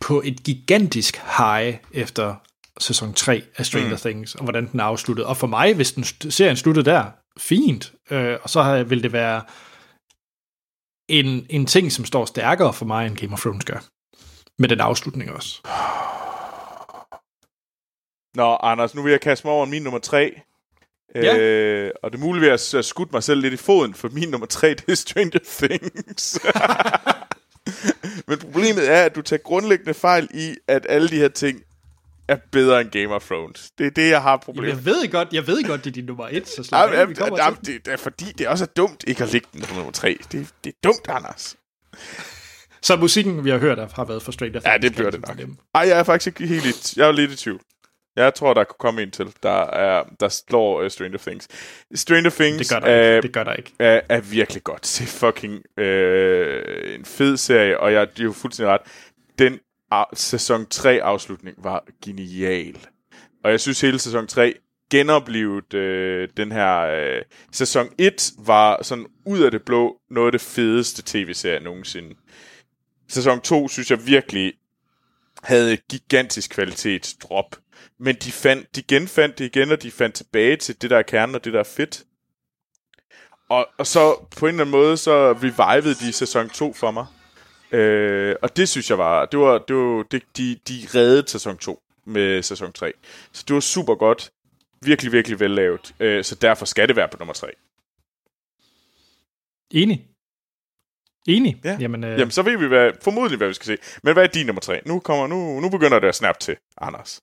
på 0.00 0.22
et 0.24 0.42
gigantisk 0.44 1.16
high 1.38 1.76
efter 1.92 2.34
sæson 2.78 3.14
3 3.14 3.42
af 3.56 3.66
Stranger 3.66 3.90
Mm. 3.90 3.96
Things, 3.96 4.34
og 4.34 4.42
hvordan 4.42 4.70
den 4.72 4.80
er 4.80 4.84
afsluttet. 4.84 5.26
Og 5.26 5.36
for 5.36 5.46
mig, 5.46 5.74
hvis 5.74 5.92
den 5.92 6.04
serien 6.30 6.56
sluttede 6.56 6.90
der, 6.90 7.04
fint. 7.38 7.92
Øh, 8.10 8.38
og 8.42 8.50
så 8.50 8.82
vil 8.82 9.02
det 9.02 9.12
være 9.12 9.42
en, 11.08 11.46
en 11.50 11.66
ting, 11.66 11.92
som 11.92 12.04
står 12.04 12.24
stærkere 12.24 12.72
for 12.72 12.84
mig, 12.84 13.06
end 13.06 13.16
Game 13.16 13.32
of 13.32 13.40
Thrones 13.40 13.64
gør. 13.64 13.84
Med 14.58 14.68
den 14.68 14.80
afslutning 14.80 15.32
også. 15.32 15.60
Nå, 18.34 18.56
Anders, 18.62 18.94
nu 18.94 19.02
vil 19.02 19.10
jeg 19.10 19.20
kaste 19.20 19.46
mig 19.46 19.54
over 19.54 19.66
min 19.66 19.82
nummer 19.82 20.00
3. 20.00 20.40
Ja. 21.14 21.38
Øh, 21.38 21.90
og 22.02 22.12
det 22.12 22.18
er 22.18 22.22
muligt, 22.22 22.52
at 22.52 22.74
jeg 22.74 22.84
skudt 22.84 23.12
mig 23.12 23.22
selv 23.22 23.40
lidt 23.40 23.54
i 23.54 23.56
foden, 23.56 23.94
for 23.94 24.08
min 24.08 24.28
nummer 24.28 24.46
3, 24.46 24.68
det 24.74 24.88
er 24.88 24.94
Stranger 24.94 25.40
Things. 25.44 26.40
Men 28.28 28.38
problemet 28.38 28.90
er, 28.90 29.04
at 29.04 29.14
du 29.14 29.22
tager 29.22 29.42
grundlæggende 29.42 29.94
fejl 29.94 30.28
i, 30.34 30.56
at 30.68 30.86
alle 30.88 31.08
de 31.08 31.16
her 31.16 31.28
ting 31.28 31.62
er 32.28 32.36
bedre 32.52 32.80
end 32.80 32.90
Game 32.90 33.14
of 33.14 33.26
Thrones. 33.26 33.70
Det 33.78 33.86
er 33.86 33.90
det, 33.90 34.10
jeg 34.10 34.22
har 34.22 34.30
Jamen, 34.30 34.40
problemet 34.40 34.68
jeg 34.68 34.84
ved 34.84 35.10
godt, 35.10 35.28
jeg 35.32 35.46
ved 35.46 35.64
godt, 35.64 35.84
det 35.84 35.90
er 35.90 35.94
din 35.94 36.04
nummer 36.04 36.28
et, 36.30 36.48
så 36.48 36.62
slap 36.62 36.80
Jamen, 36.80 36.94
af, 36.94 37.20
jamen, 37.20 37.38
jamen, 37.38 37.58
det, 37.66 37.86
det 37.86 37.92
er 37.92 37.96
fordi, 37.96 38.24
det 38.38 38.46
er 38.46 38.50
også 38.50 38.66
dumt 38.66 39.04
ikke 39.06 39.24
at 39.24 39.32
lægge 39.32 39.48
den 39.52 39.62
på 39.62 39.74
nummer 39.74 39.92
3. 39.92 40.18
Det, 40.32 40.48
det 40.64 40.70
er 40.70 40.76
dumt, 40.84 41.08
Anders. 41.08 41.56
Så 42.82 42.96
musikken, 42.96 43.44
vi 43.44 43.50
har 43.50 43.58
hørt, 43.58 43.92
har 43.92 44.04
været 44.04 44.22
for 44.22 44.32
Stranger 44.32 44.60
Things. 44.60 44.66
Ja, 44.66 44.78
det 44.78 44.92
bliver 44.92 45.10
det 45.10 45.20
ligesom 45.20 45.48
nok. 45.48 45.56
Ej, 45.74 45.88
jeg 45.88 45.98
er 45.98 46.02
faktisk 46.02 46.40
ikke 46.40 46.54
helt 46.54 46.92
i, 46.92 47.00
jeg 47.00 47.08
er 47.08 47.12
lidt 47.12 47.32
i 47.32 47.36
tvivl. 47.36 47.60
Jeg 48.16 48.34
tror, 48.34 48.54
der 48.54 48.64
kunne 48.64 48.76
komme 48.78 49.02
en 49.02 49.10
til, 49.10 49.34
der, 49.42 49.66
er, 49.66 50.04
der 50.20 50.28
slår 50.28 50.82
uh, 50.82 50.88
Stranger 50.90 51.18
Things. 51.18 51.48
Stranger 51.94 52.30
Things 52.30 52.68
Det 52.68 52.70
gør 52.70 52.80
der 52.80 52.86
er, 52.86 53.16
ikke. 53.16 53.26
Det 53.26 53.34
gør 53.34 53.44
der 53.44 53.54
ikke. 53.54 53.72
er, 53.78 54.00
er 54.08 54.20
virkelig 54.20 54.64
godt. 54.64 54.82
Det 54.82 55.00
er 55.00 55.06
fucking 55.06 55.62
øh, 55.78 56.94
en 56.94 57.04
fed 57.04 57.36
serie, 57.36 57.80
og 57.80 57.92
jeg 57.92 58.10
det 58.10 58.20
er 58.20 58.24
jo 58.24 58.32
fuldstændig 58.32 58.72
ret. 58.72 58.80
Den 59.38 59.58
af, 59.90 60.04
sæson 60.14 60.66
3 60.66 61.02
afslutning 61.02 61.56
var 61.64 61.84
genial. 62.04 62.86
Og 63.44 63.50
jeg 63.50 63.60
synes 63.60 63.80
hele 63.80 63.98
sæson 63.98 64.26
3 64.26 64.54
genoplevet 64.90 65.74
øh, 65.74 66.28
den 66.36 66.52
her... 66.52 66.80
Øh, 66.80 67.22
sæson 67.52 67.88
1 67.98 68.32
var 68.38 68.82
sådan 68.82 69.06
ud 69.26 69.40
af 69.40 69.50
det 69.50 69.62
blå 69.62 69.96
noget 70.10 70.26
af 70.26 70.32
det 70.32 70.40
fedeste 70.40 71.02
tv-serie 71.06 71.60
nogensinde. 71.60 72.14
Sæson 73.08 73.40
2 73.40 73.68
synes 73.68 73.90
jeg 73.90 74.06
virkelig 74.06 74.52
havde 75.42 75.72
et 75.72 75.88
gigantisk 75.88 76.50
kvalitetsdrop. 76.50 77.56
Men 78.00 78.14
de, 78.14 78.32
fandt, 78.32 78.76
de 78.76 78.82
genfandt 78.82 79.38
det 79.38 79.44
igen, 79.44 79.70
og 79.70 79.82
de 79.82 79.90
fandt 79.90 80.14
tilbage 80.14 80.56
til 80.56 80.82
det, 80.82 80.90
der 80.90 80.98
er 80.98 81.02
kernen, 81.02 81.34
og 81.34 81.44
det, 81.44 81.52
der 81.52 81.58
er 81.60 81.64
fedt. 81.64 82.04
Og, 83.48 83.68
og 83.78 83.86
så 83.86 84.26
på 84.36 84.46
en 84.46 84.48
eller 84.48 84.64
anden 84.64 84.70
måde, 84.70 84.96
så 84.96 85.32
revivede 85.32 85.94
de 85.94 86.12
sæson 86.12 86.48
2 86.48 86.72
for 86.72 86.90
mig. 86.90 87.06
Øh, 87.72 88.36
og 88.42 88.56
det 88.56 88.68
synes 88.68 88.90
jeg 88.90 88.98
var, 88.98 89.26
det 89.26 89.38
var, 89.40 89.58
det 89.58 89.76
var 89.76 90.02
det, 90.02 90.22
de, 90.36 90.54
de 90.68 90.86
reddede 90.94 91.28
sæson 91.28 91.58
2 91.58 91.82
med 92.04 92.42
sæson 92.42 92.72
3. 92.72 92.92
Så 93.32 93.44
det 93.48 93.54
var 93.54 93.60
super 93.60 93.94
godt. 93.94 94.32
Virkelig, 94.82 95.12
virkelig 95.12 95.40
vellavet. 95.40 95.94
Øh, 96.00 96.24
så 96.24 96.34
derfor 96.34 96.66
skal 96.66 96.88
det 96.88 96.96
være 96.96 97.08
på 97.08 97.16
nummer 97.18 97.34
3. 97.34 97.46
Enig. 99.70 100.06
Enig. 101.28 101.60
Ja. 101.64 101.76
Jamen, 101.80 102.04
øh, 102.04 102.18
Jamen, 102.18 102.30
så 102.30 102.42
ved 102.42 102.58
vi 102.58 102.66
hvad, 102.66 102.90
formodentlig, 103.02 103.36
hvad 103.36 103.48
vi 103.48 103.54
skal 103.54 103.66
se. 103.66 103.76
Men 104.02 104.12
hvad 104.12 104.22
er 104.22 104.28
din 104.28 104.46
nummer 104.46 104.60
3? 104.60 104.80
Nu, 104.86 105.00
kommer, 105.00 105.26
nu, 105.26 105.60
nu 105.60 105.68
begynder 105.68 105.98
det 105.98 106.08
at 106.08 106.14
snappe 106.14 106.40
til, 106.40 106.56
Anders. 106.78 107.20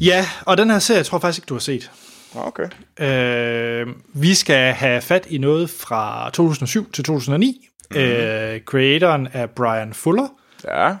Ja, 0.00 0.26
og 0.46 0.56
den 0.56 0.70
her 0.70 0.78
serie, 0.78 0.98
jeg 0.98 1.06
tror 1.06 1.18
faktisk 1.18 1.38
ikke, 1.38 1.46
du 1.48 1.54
har 1.54 1.60
set. 1.60 1.90
Okay. 2.34 2.68
Øh, 3.00 3.86
vi 4.14 4.34
skal 4.34 4.72
have 4.72 5.00
fat 5.00 5.26
i 5.30 5.38
noget 5.38 5.70
fra 5.70 6.30
2007 6.30 6.92
til 6.92 7.04
2009. 7.04 7.68
Mhm. 7.90 8.00
Mm-hmm. 8.00 8.12
Øh, 8.12 8.60
creatoren 8.60 9.28
er 9.32 9.46
Brian 9.46 9.94
Fuller, 9.94 10.28
Ja. 10.64 10.96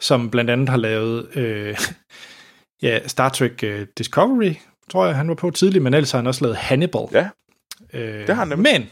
som 0.00 0.30
blandt 0.30 0.50
andet 0.50 0.68
har 0.68 0.76
lavet 0.76 1.36
øh, 1.36 1.76
ja, 2.82 3.08
Star 3.08 3.28
Trek 3.28 3.62
øh, 3.64 3.86
Discovery, 3.98 4.54
tror 4.90 5.06
jeg, 5.06 5.16
han 5.16 5.28
var 5.28 5.34
på 5.34 5.50
tidligt, 5.50 5.84
men 5.84 5.94
ellers 5.94 6.10
har 6.10 6.18
han 6.18 6.26
også 6.26 6.44
lavet 6.44 6.56
Hannibal. 6.56 7.00
Ja. 7.12 7.28
øh, 7.92 8.18
det 8.26 8.28
har 8.28 8.34
han 8.34 8.48
nemlig. 8.48 8.72
Men 8.72 8.90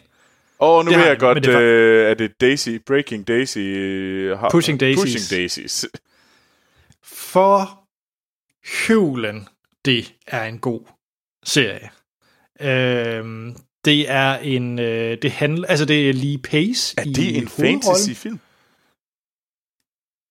Og 0.59 0.85
nu 0.85 0.90
Det 0.90 0.98
ved 0.98 1.06
jeg 1.06 1.18
godt, 1.18 1.44
det 1.44 1.55
er 1.55 1.60
øh, 1.62 2.10
er 2.10 2.14
det 2.14 2.32
Daisy, 2.40 2.68
Breaking 2.86 3.28
Daisy? 3.28 3.59
øh, 3.59 4.39
har- 4.39 4.51
Pushing 4.51 4.81
Daisies. 4.81 5.02
Pushing 5.14 5.40
Daisies. 5.40 5.86
for 7.05 7.82
høvlen, 8.88 9.48
det 9.84 10.14
er 10.26 10.44
en 10.44 10.59
god 10.59 10.80
serie. 11.44 11.90
Øh, 12.60 13.52
det 13.84 14.10
er 14.10 14.34
en, 14.38 14.78
øh, 14.78 15.18
det 15.22 15.30
handler, 15.30 15.68
altså 15.68 15.84
det 15.84 16.09
er 16.09 16.12
Lee 16.12 16.38
Pace 16.38 16.94
Er 16.98 17.02
i 17.02 17.12
det 17.12 17.36
en 17.36 17.48
hovedrollen. 17.48 17.82
fantasy-film? 17.82 18.40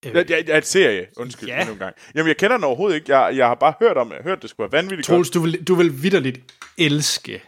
Øh, 0.06 0.26
ja, 0.30 0.42
ja, 0.48 0.58
et 0.58 0.66
serie. 0.66 1.08
Undskyld, 1.18 1.50
Ja. 1.50 1.64
nogle 1.66 1.80
gange. 1.80 2.00
Jamen, 2.16 2.28
jeg 2.28 2.38
kender 2.38 2.58
den 2.58 2.64
overhovedet 2.64 2.96
ikke. 2.96 3.18
Jeg, 3.18 3.38
jeg 3.38 3.48
har 3.48 3.56
bare 3.56 3.74
hørt 3.80 3.98
om. 3.98 4.12
Jeg 4.12 4.20
hørt, 4.24 4.42
det 4.42 4.50
skulle 4.50 4.72
være 4.72 4.82
vanvittigt 4.82 5.08
Troels, 5.08 5.30
du 5.30 5.40
vil, 5.40 5.64
du 5.68 5.76
vil 5.76 6.04
vidderligt 6.04 6.40
elske 6.78 7.44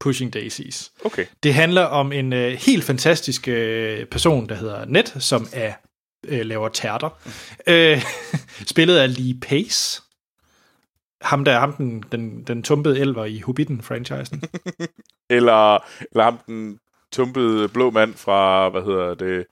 Pushing 0.00 0.32
Daisies. 0.34 0.92
Okay. 1.04 1.26
Det 1.42 1.54
handler 1.54 1.82
om 1.82 2.12
en 2.12 2.32
øh, 2.32 2.52
helt 2.52 2.84
fantastisk 2.84 3.48
øh, 3.48 4.06
person, 4.06 4.48
der 4.48 4.54
hedder 4.54 4.84
Ned, 4.84 5.20
som 5.20 5.46
er 5.52 5.72
øh, 6.28 6.40
laver 6.40 6.68
tærter. 6.68 7.10
Øh, 7.66 8.02
spillet 8.72 8.96
af 8.96 9.16
Lee 9.18 9.40
Pace. 9.40 10.02
Ham 11.22 11.44
der, 11.44 11.58
ham 11.58 11.72
den, 11.72 12.04
den, 12.12 12.42
den 12.44 12.62
tumpede 12.62 13.00
elver 13.00 13.24
i 13.24 13.40
Hobbiten-franchisen. 13.40 14.42
Eller, 15.30 15.74
eller 16.10 16.22
ham 16.24 16.38
den 16.46 16.78
tumpede 17.12 17.68
blå 17.68 17.90
mand 17.90 18.14
fra, 18.14 18.68
hvad 18.68 18.82
hedder 18.82 19.14
det, 19.14 19.46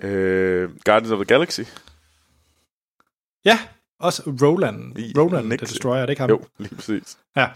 øh, 0.00 0.70
Guardians 0.84 1.10
of 1.12 1.16
the 1.16 1.24
Galaxy. 1.24 1.60
ja, 3.44 3.58
også 4.00 4.22
Roland. 4.42 4.98
I- 4.98 5.12
Roland 5.18 5.42
the 5.44 5.48
Nixon. 5.48 5.66
Destroyer, 5.68 6.00
er 6.02 6.06
det 6.06 6.10
ikke 6.10 6.20
ham? 6.20 6.30
Jo, 6.30 6.40
lige 6.58 6.74
præcis. 6.74 7.18
Ja. 7.36 7.46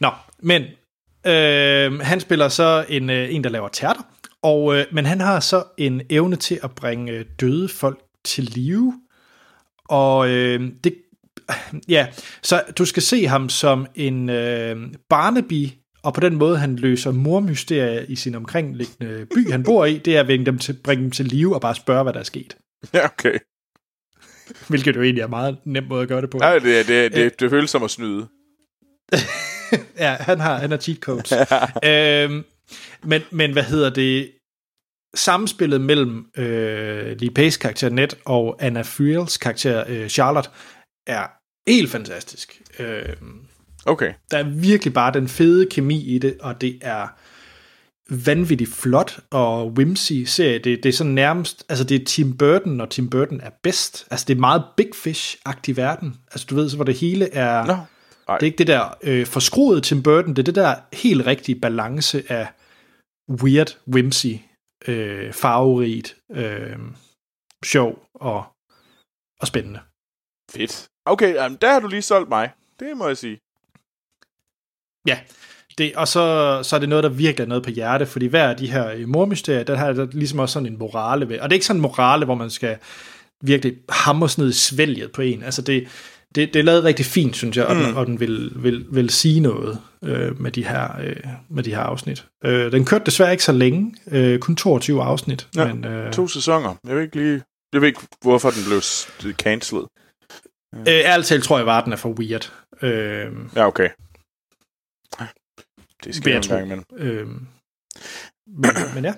Nå, 0.00 0.10
men 0.38 0.62
øh, 1.26 2.00
han 2.00 2.20
spiller 2.20 2.48
så 2.48 2.84
en, 2.88 3.10
øh, 3.10 3.34
en 3.34 3.44
der 3.44 3.50
laver 3.50 3.68
tærter, 3.68 4.02
og, 4.42 4.76
øh, 4.76 4.84
men 4.92 5.06
han 5.06 5.20
har 5.20 5.40
så 5.40 5.64
en 5.78 6.02
evne 6.10 6.36
til 6.36 6.60
at 6.62 6.74
bringe 6.74 7.12
øh, 7.12 7.24
døde 7.40 7.68
folk 7.68 8.00
til 8.24 8.44
live. 8.44 9.00
Og 9.84 10.28
øh, 10.30 10.72
det, 10.84 10.94
ja, 11.88 12.06
så 12.42 12.62
du 12.78 12.84
skal 12.84 13.02
se 13.02 13.26
ham 13.26 13.48
som 13.48 13.86
en 13.94 14.28
øh, 14.28 14.76
Barnaby 15.08 15.68
Og 16.02 16.14
på 16.14 16.20
den 16.20 16.36
måde, 16.36 16.58
han 16.58 16.76
løser 16.76 17.10
mormysterier 17.10 18.04
i 18.08 18.16
sin 18.16 18.34
omkringliggende 18.34 19.26
by, 19.34 19.50
han 19.50 19.62
bor 19.62 19.84
i, 19.84 19.98
det 19.98 20.16
er 20.16 20.20
at 20.20 20.26
bringe 20.26 20.46
dem 20.46 20.58
til, 20.58 20.72
bringe 20.84 21.04
dem 21.04 21.10
til 21.10 21.26
live 21.26 21.54
og 21.54 21.60
bare 21.60 21.74
spørge, 21.74 22.02
hvad 22.02 22.12
der 22.12 22.20
er 22.20 22.24
sket. 22.24 22.56
Ja, 22.94 23.04
okay. 23.04 23.38
Hvilket 24.68 24.96
jo 24.96 25.02
egentlig 25.02 25.22
er 25.22 25.26
meget 25.26 25.58
nem 25.64 25.84
måde 25.84 26.02
at 26.02 26.08
gøre 26.08 26.20
det 26.20 26.30
på. 26.30 26.38
Nej, 26.38 26.58
det, 26.58 26.88
det, 26.88 27.12
det, 27.12 27.40
det 27.40 27.50
føles 27.50 27.70
som 27.70 27.82
at 27.82 27.90
snyde. 27.90 28.28
Ja, 29.98 30.16
han 30.20 30.40
har, 30.40 30.58
han 30.58 30.70
har 30.70 30.78
cheat 30.78 30.98
codes. 30.98 31.32
øhm, 31.90 32.44
men, 33.04 33.22
men 33.30 33.52
hvad 33.52 33.62
hedder 33.62 33.90
det? 33.90 34.32
Samspillet 35.14 35.80
mellem 35.80 36.26
øh, 36.36 37.16
Lee 37.20 37.30
Pace 37.30 37.60
karakter 37.60 37.88
Ned 37.88 38.08
og 38.24 38.56
Anna 38.60 38.82
Friels 38.82 39.36
karakter 39.36 39.84
øh, 39.88 40.08
Charlotte 40.08 40.50
er 41.06 41.39
helt 41.68 41.90
fantastisk. 41.90 42.62
Øhm, 42.78 43.46
Okay. 43.86 44.14
der 44.30 44.38
er 44.38 44.42
virkelig 44.42 44.94
bare 44.94 45.12
den 45.12 45.28
fede 45.28 45.66
kemi 45.66 46.14
i 46.14 46.18
det, 46.18 46.36
og 46.40 46.60
det 46.60 46.78
er 46.82 47.08
vanvittigt 48.26 48.74
flot 48.74 49.20
og 49.30 49.66
whimsy 49.72 50.12
serie. 50.12 50.58
Det, 50.58 50.82
det 50.82 50.88
er 50.88 50.92
sådan 50.92 51.12
nærmest, 51.12 51.64
altså 51.68 51.84
det 51.84 52.00
er 52.00 52.04
Tim 52.04 52.36
Burton, 52.36 52.72
når 52.72 52.86
Tim 52.86 53.10
Burton 53.10 53.40
er 53.40 53.50
bedst. 53.62 54.06
Altså 54.10 54.24
det 54.28 54.34
er 54.36 54.40
meget 54.40 54.64
Big 54.76 54.90
Fish-agtig 54.94 55.76
verden. 55.76 56.16
Altså 56.32 56.46
du 56.50 56.54
ved, 56.54 56.70
så 56.70 56.76
hvor 56.76 56.84
det 56.84 56.94
hele 56.94 57.34
er... 57.34 57.86
Ej. 58.28 58.38
Det 58.38 58.42
er 58.42 58.46
ikke 58.46 58.58
det 58.58 58.66
der 58.66 58.98
øh, 59.02 59.26
forskruede 59.26 59.80
Tim 59.80 60.02
Burton, 60.02 60.30
det 60.30 60.38
er 60.38 60.42
det 60.42 60.54
der 60.54 60.74
helt 60.92 61.26
rigtige 61.26 61.60
balance 61.60 62.32
af 62.32 62.48
weird, 63.42 63.78
whimsy, 63.94 64.26
øh, 64.88 65.32
farverigt, 65.32 66.16
øh, 66.32 66.78
sjov 67.64 68.06
og, 68.14 68.44
og 69.40 69.46
spændende. 69.46 69.80
Fedt. 70.50 70.89
Okay, 71.06 71.34
jamen, 71.34 71.58
der 71.60 71.72
har 71.72 71.80
du 71.80 71.88
lige 71.88 72.02
solgt 72.02 72.28
mig. 72.28 72.50
Det 72.80 72.96
må 72.96 73.06
jeg 73.06 73.16
sige. 73.16 73.40
Ja, 75.06 75.18
det, 75.78 75.96
og 75.96 76.08
så, 76.08 76.60
så 76.62 76.76
er 76.76 76.80
det 76.80 76.88
noget, 76.88 77.04
der 77.04 77.10
virkelig 77.10 77.44
er 77.44 77.48
noget 77.48 77.64
på 77.64 77.70
hjerte, 77.70 78.06
fordi 78.06 78.26
hver 78.26 78.48
af 78.48 78.56
de 78.56 78.70
her 78.70 78.90
øh, 78.90 79.08
mormysterier, 79.08 79.62
der 79.62 79.76
har 79.76 79.92
der 79.92 80.06
ligesom 80.12 80.38
også 80.38 80.52
sådan 80.52 80.66
en 80.66 80.78
morale 80.78 81.28
ved. 81.28 81.38
Og 81.38 81.50
det 81.50 81.52
er 81.52 81.56
ikke 81.56 81.66
sådan 81.66 81.78
en 81.78 81.82
morale, 81.82 82.24
hvor 82.24 82.34
man 82.34 82.50
skal 82.50 82.76
virkelig 83.42 83.76
hamres 83.88 84.38
ned 84.38 84.48
i 84.48 84.52
svælget 84.52 85.12
på 85.12 85.22
en. 85.22 85.42
Altså 85.42 85.62
det, 85.62 85.88
det, 86.34 86.54
det 86.54 86.60
er 86.60 86.64
lavet 86.64 86.84
rigtig 86.84 87.06
fint, 87.06 87.36
synes 87.36 87.56
jeg, 87.56 87.66
og 87.66 87.76
den, 87.76 87.94
og 87.94 88.06
den 88.06 88.20
vil, 88.20 88.52
vil, 88.56 88.86
vil 88.90 89.10
sige 89.10 89.40
noget 89.40 89.78
øh, 90.04 90.40
med, 90.40 90.50
de 90.50 90.64
her, 90.64 91.00
øh, 91.00 91.16
med 91.48 91.62
de 91.62 91.74
her 91.74 91.80
afsnit. 91.80 92.26
Øh, 92.44 92.72
den 92.72 92.84
kørte 92.84 93.04
desværre 93.04 93.32
ikke 93.32 93.44
så 93.44 93.52
længe, 93.52 93.94
øh, 94.10 94.38
kun 94.38 94.56
22 94.56 95.02
afsnit. 95.02 95.48
Ja, 95.56 95.74
men, 95.74 95.84
øh, 95.84 96.12
To 96.12 96.28
sæsoner. 96.28 96.74
Jeg 96.86 96.96
ved 96.96 97.02
ikke 97.02 97.16
lige... 97.16 97.42
Jeg 97.72 97.80
ved 97.80 97.88
ikke, 97.88 98.00
hvorfor 98.22 98.50
den 98.50 98.62
blev 99.20 99.32
cancelled. 99.32 99.84
Øh, 100.74 100.86
ærligt 100.86 101.28
talt 101.28 101.44
tror 101.44 101.56
jeg 101.58 101.66
bare, 101.66 101.84
den 101.84 101.92
er 101.92 101.96
for 101.96 102.08
weird. 102.08 102.52
Øh, 102.82 103.32
Ja, 103.56 103.66
okay. 103.66 103.88
Det 106.04 106.14
skal 106.14 106.32
jeg 106.32 106.42
gang 106.42 106.64
imellem. 106.64 106.84
øh, 106.92 107.26
men, 108.46 108.70
men 108.94 109.04
ja. 109.04 109.14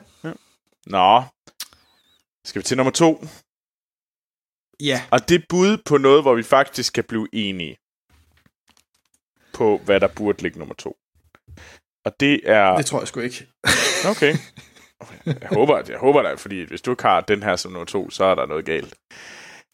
Nå. 0.87 1.23
Skal 2.45 2.59
vi 2.61 2.65
til 2.65 2.77
nummer 2.77 2.91
to? 2.91 3.25
Ja. 4.81 5.03
Og 5.11 5.29
det 5.29 5.45
bud 5.49 5.79
på 5.85 5.99
noget, 5.99 6.23
hvor 6.23 6.35
vi 6.35 6.43
faktisk 6.43 6.93
kan 6.93 7.05
blive 7.05 7.29
enige 7.33 7.77
på, 9.55 9.81
hvad 9.85 10.01
der 10.01 10.09
burde 10.09 10.43
ligge 10.43 10.59
nummer 10.59 10.75
to. 10.75 10.97
Og 12.05 12.21
det 12.21 12.41
er... 12.51 12.77
Det 12.77 12.87
tror 12.87 12.99
jeg 12.99 13.09
sgu 13.09 13.21
ikke. 13.21 13.47
Okay. 14.11 14.35
Jeg 15.27 15.49
håber, 15.53 15.83
jeg 15.89 15.99
håber 15.99 16.23
da, 16.23 16.35
fordi 16.35 16.63
hvis 16.65 16.83
du 16.83 16.91
ikke 16.91 17.03
har 17.03 17.21
den 17.21 17.43
her 17.43 17.57
som 17.57 17.73
nummer 17.73 17.87
to, 17.87 18.11
så 18.11 18.25
er 18.25 18.35
der 18.35 18.47
noget 18.47 18.65
galt. 18.65 18.95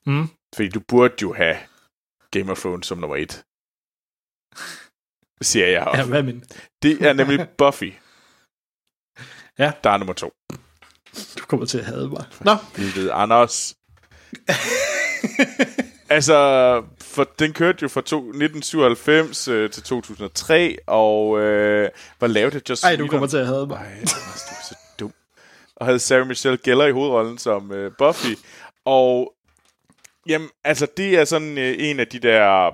Mm. 0.06 0.28
Fordi 0.54 0.68
du 0.68 0.80
burde 0.88 1.14
jo 1.22 1.32
have 1.32 1.56
Game 2.30 2.52
of 2.52 2.58
Thrones 2.60 2.86
som 2.86 2.98
nummer 2.98 3.16
et. 3.16 3.44
Siger 5.42 5.66
jeg 5.66 5.72
Ja, 5.72 5.84
også. 5.90 6.04
hvad 6.04 6.18
er 6.18 6.22
min? 6.22 6.44
Det 6.82 7.02
er 7.06 7.12
nemlig 7.12 7.48
Buffy. 7.58 7.92
Ja. 9.58 9.72
Der 9.84 9.90
er 9.90 9.96
nummer 9.96 10.14
to. 10.14 10.32
Du 11.38 11.44
kommer 11.46 11.66
til 11.66 11.78
at 11.78 11.84
hade 11.84 12.08
mig. 12.08 12.24
Nå, 12.40 12.56
Vi 12.76 12.82
ved 13.00 13.10
Anders. 13.12 13.74
altså, 16.08 16.36
for 17.00 17.24
den 17.38 17.52
kørte 17.52 17.78
jo 17.82 17.88
fra 17.88 18.00
to, 18.00 18.18
1997 18.18 19.48
øh, 19.48 19.70
til 19.70 19.82
2003, 19.82 20.76
og 20.86 21.38
øh, 21.40 21.90
var 22.20 22.26
lavet 22.26 22.54
af 22.54 22.60
Joss 22.68 22.84
ej, 22.84 22.96
du 22.96 23.06
kommer 23.06 23.26
til 23.26 23.36
at 23.36 23.46
hade 23.46 23.66
mig. 23.66 23.76
Ej, 23.76 23.92
Anders, 23.92 24.42
du 24.48 24.54
er 24.54 24.64
så 24.68 24.74
dum. 25.00 25.12
Og 25.76 25.86
havde 25.86 25.98
Sarah 25.98 26.26
Michelle 26.26 26.58
Gellar 26.64 26.86
i 26.86 26.92
hovedrollen 26.92 27.38
som 27.38 27.72
øh, 27.72 27.92
Buffy. 27.98 28.34
Og 28.84 29.34
jamen, 30.28 30.48
altså, 30.64 30.86
det 30.96 31.18
er 31.18 31.24
sådan 31.24 31.58
øh, 31.58 31.74
en 31.78 32.00
af 32.00 32.06
de 32.06 32.18
der 32.18 32.70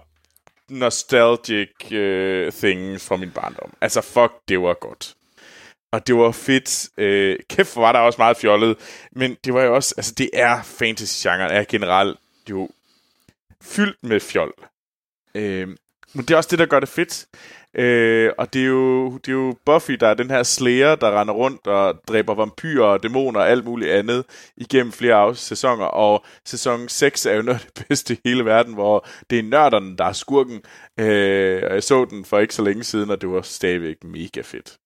nostalgic 0.68 1.92
øh, 1.92 2.52
things 2.52 3.06
fra 3.06 3.16
min 3.16 3.30
barndom. 3.30 3.72
Altså, 3.80 4.00
fuck, 4.00 4.32
det 4.48 4.60
var 4.60 4.74
godt. 4.74 5.14
Og 5.92 6.06
det 6.06 6.16
var 6.16 6.32
fedt. 6.32 6.88
Øh, 6.98 7.38
kæft, 7.50 7.72
hvor 7.72 7.82
var 7.82 7.92
der 7.92 7.98
også 7.98 8.18
meget 8.18 8.36
fjollet. 8.36 8.76
Men 9.12 9.36
det 9.44 9.54
var 9.54 9.62
jo 9.62 9.74
også, 9.74 9.94
altså 9.96 10.14
det 10.18 10.30
er 10.32 10.62
fantasy-genren, 10.62 11.50
er 11.50 11.64
generelt 11.64 12.18
jo 12.50 12.68
fyldt 13.62 13.96
med 14.02 14.20
fjol. 14.20 14.52
Øh, 15.34 15.68
men 16.14 16.24
det 16.24 16.30
er 16.30 16.36
også 16.36 16.50
det, 16.50 16.58
der 16.58 16.66
gør 16.66 16.80
det 16.80 16.88
fedt. 16.88 17.26
Øh, 17.74 18.32
og 18.38 18.52
det 18.52 18.62
er, 18.62 18.66
jo, 18.66 19.18
det 19.18 19.28
er 19.28 19.32
jo 19.32 19.56
Buffy, 19.66 19.92
der 19.92 20.08
er 20.08 20.14
den 20.14 20.30
her 20.30 20.42
slayer, 20.42 20.94
der 20.94 21.20
render 21.20 21.34
rundt 21.34 21.66
og 21.66 22.00
dræber 22.08 22.34
vampyrer 22.34 22.86
og 22.86 23.02
dæmoner 23.02 23.40
og 23.40 23.48
alt 23.48 23.64
muligt 23.64 23.90
andet 23.90 24.24
igennem 24.56 24.92
flere 24.92 25.14
af 25.14 25.36
sæsoner. 25.36 25.84
Og 25.84 26.24
sæson 26.44 26.88
6 26.88 27.26
er 27.26 27.34
jo 27.34 27.42
noget 27.42 27.60
af 27.60 27.66
det 27.76 27.84
bedste 27.88 28.14
i 28.14 28.18
hele 28.24 28.44
verden, 28.44 28.74
hvor 28.74 29.06
det 29.30 29.38
er 29.38 29.42
nørderne, 29.42 29.96
der 29.96 30.04
er 30.04 30.12
skurken. 30.12 30.62
Øh, 31.00 31.62
og 31.66 31.74
jeg 31.74 31.82
så 31.82 32.04
den 32.04 32.24
for 32.24 32.38
ikke 32.38 32.54
så 32.54 32.62
længe 32.62 32.84
siden, 32.84 33.10
og 33.10 33.20
det 33.20 33.28
var 33.28 33.42
stadigvæk 33.42 34.04
mega 34.04 34.40
fedt. 34.40 34.78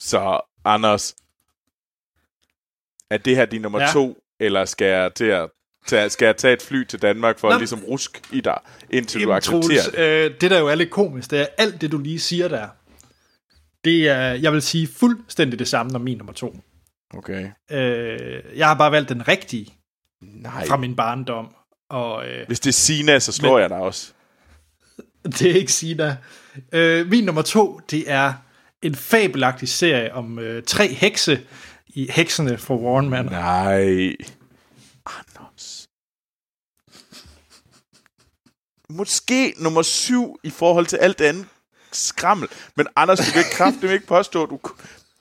Så 0.00 0.40
Anders, 0.64 1.14
er 3.10 3.18
det 3.18 3.36
her 3.36 3.44
din 3.44 3.62
nummer 3.62 3.80
ja. 3.80 3.86
to, 3.92 4.18
eller 4.40 4.64
skal 4.64 4.86
jeg, 4.86 5.14
til 5.14 5.24
at, 5.24 5.50
tage, 5.86 6.10
skal 6.10 6.26
jeg 6.26 6.36
tage 6.36 6.54
et 6.54 6.62
fly 6.62 6.84
til 6.84 7.02
Danmark 7.02 7.38
for 7.38 7.48
Nå. 7.48 7.54
at 7.54 7.60
ligesom 7.60 7.80
rusk 7.84 8.22
i 8.32 8.40
dig, 8.40 8.58
indtil 8.90 9.20
du 9.20 9.22
Jamen, 9.22 9.36
accepterer 9.36 9.82
Troels, 9.82 9.88
det? 9.88 9.98
øh, 9.98 10.30
det 10.40 10.50
der 10.50 10.58
jo 10.58 10.66
er 10.66 10.74
lidt 10.74 10.90
komisk, 10.90 11.30
det 11.30 11.40
er 11.40 11.46
alt 11.58 11.80
det, 11.80 11.92
du 11.92 11.98
lige 11.98 12.20
siger 12.20 12.48
der. 12.48 12.68
Det 13.84 14.08
er, 14.08 14.22
jeg 14.32 14.52
vil 14.52 14.62
sige, 14.62 14.86
fuldstændig 14.86 15.58
det 15.58 15.68
samme 15.68 15.90
som 15.90 16.00
min 16.00 16.18
nummer 16.18 16.32
to. 16.32 16.56
Okay. 17.14 17.48
Øh, 17.70 18.42
jeg 18.56 18.68
har 18.68 18.74
bare 18.74 18.92
valgt 18.92 19.08
den 19.08 19.28
rigtige 19.28 19.74
Nej. 20.22 20.66
fra 20.66 20.76
min 20.76 20.96
barndom. 20.96 21.54
Og 21.90 22.28
øh, 22.28 22.46
Hvis 22.46 22.60
det 22.60 22.70
er 22.70 22.72
Sina, 22.72 23.18
så 23.18 23.32
slår 23.32 23.52
Men... 23.52 23.60
jeg 23.60 23.70
dig 23.70 23.78
også. 23.78 24.12
det 25.38 25.42
er 25.42 25.54
ikke 25.54 25.72
Sina. 25.72 26.16
Øh, 26.72 27.10
min 27.10 27.24
nummer 27.24 27.42
to, 27.42 27.80
det 27.90 28.10
er 28.10 28.32
en 28.82 28.94
fabelagtig 28.94 29.68
serie 29.68 30.14
om 30.14 30.38
øh, 30.38 30.62
tre 30.62 30.88
hekse 30.88 31.40
i 31.88 32.10
Heksene 32.10 32.58
fra 32.58 32.74
Warren 32.74 33.10
Manor. 33.10 33.30
Nej. 33.30 34.16
Måske 38.96 39.54
nummer 39.56 39.82
syv 39.82 40.40
i 40.42 40.50
forhold 40.50 40.86
til 40.86 40.96
alt 40.96 41.20
andet 41.20 41.46
skrammel. 41.92 42.48
Men 42.76 42.86
Anders, 42.96 43.18
du 43.18 43.32
kan 43.32 43.44
kraftigt 43.52 43.92
ikke 43.92 44.06
påstå, 44.06 44.46
du, 44.46 44.58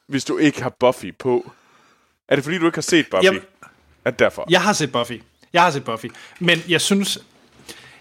hvis 0.07 0.25
du 0.25 0.37
ikke 0.37 0.61
har 0.63 0.69
Buffy 0.79 1.17
på. 1.19 1.51
Er 2.27 2.35
det 2.35 2.43
fordi, 2.43 2.57
du 2.57 2.65
ikke 2.65 2.75
har 2.77 2.81
set 2.81 3.05
Buffy? 3.11 3.23
Jamen- 3.25 3.41
er 4.05 4.09
det 4.11 4.19
derfor? 4.19 4.45
Jeg 4.49 4.61
har 4.61 4.73
set 4.73 4.91
Buffy. 4.91 5.21
Jeg 5.53 5.61
har 5.61 5.71
set 5.71 5.83
Buffy. 5.83 6.05
Men 6.39 6.59
jeg 6.67 6.81
synes, 6.81 7.19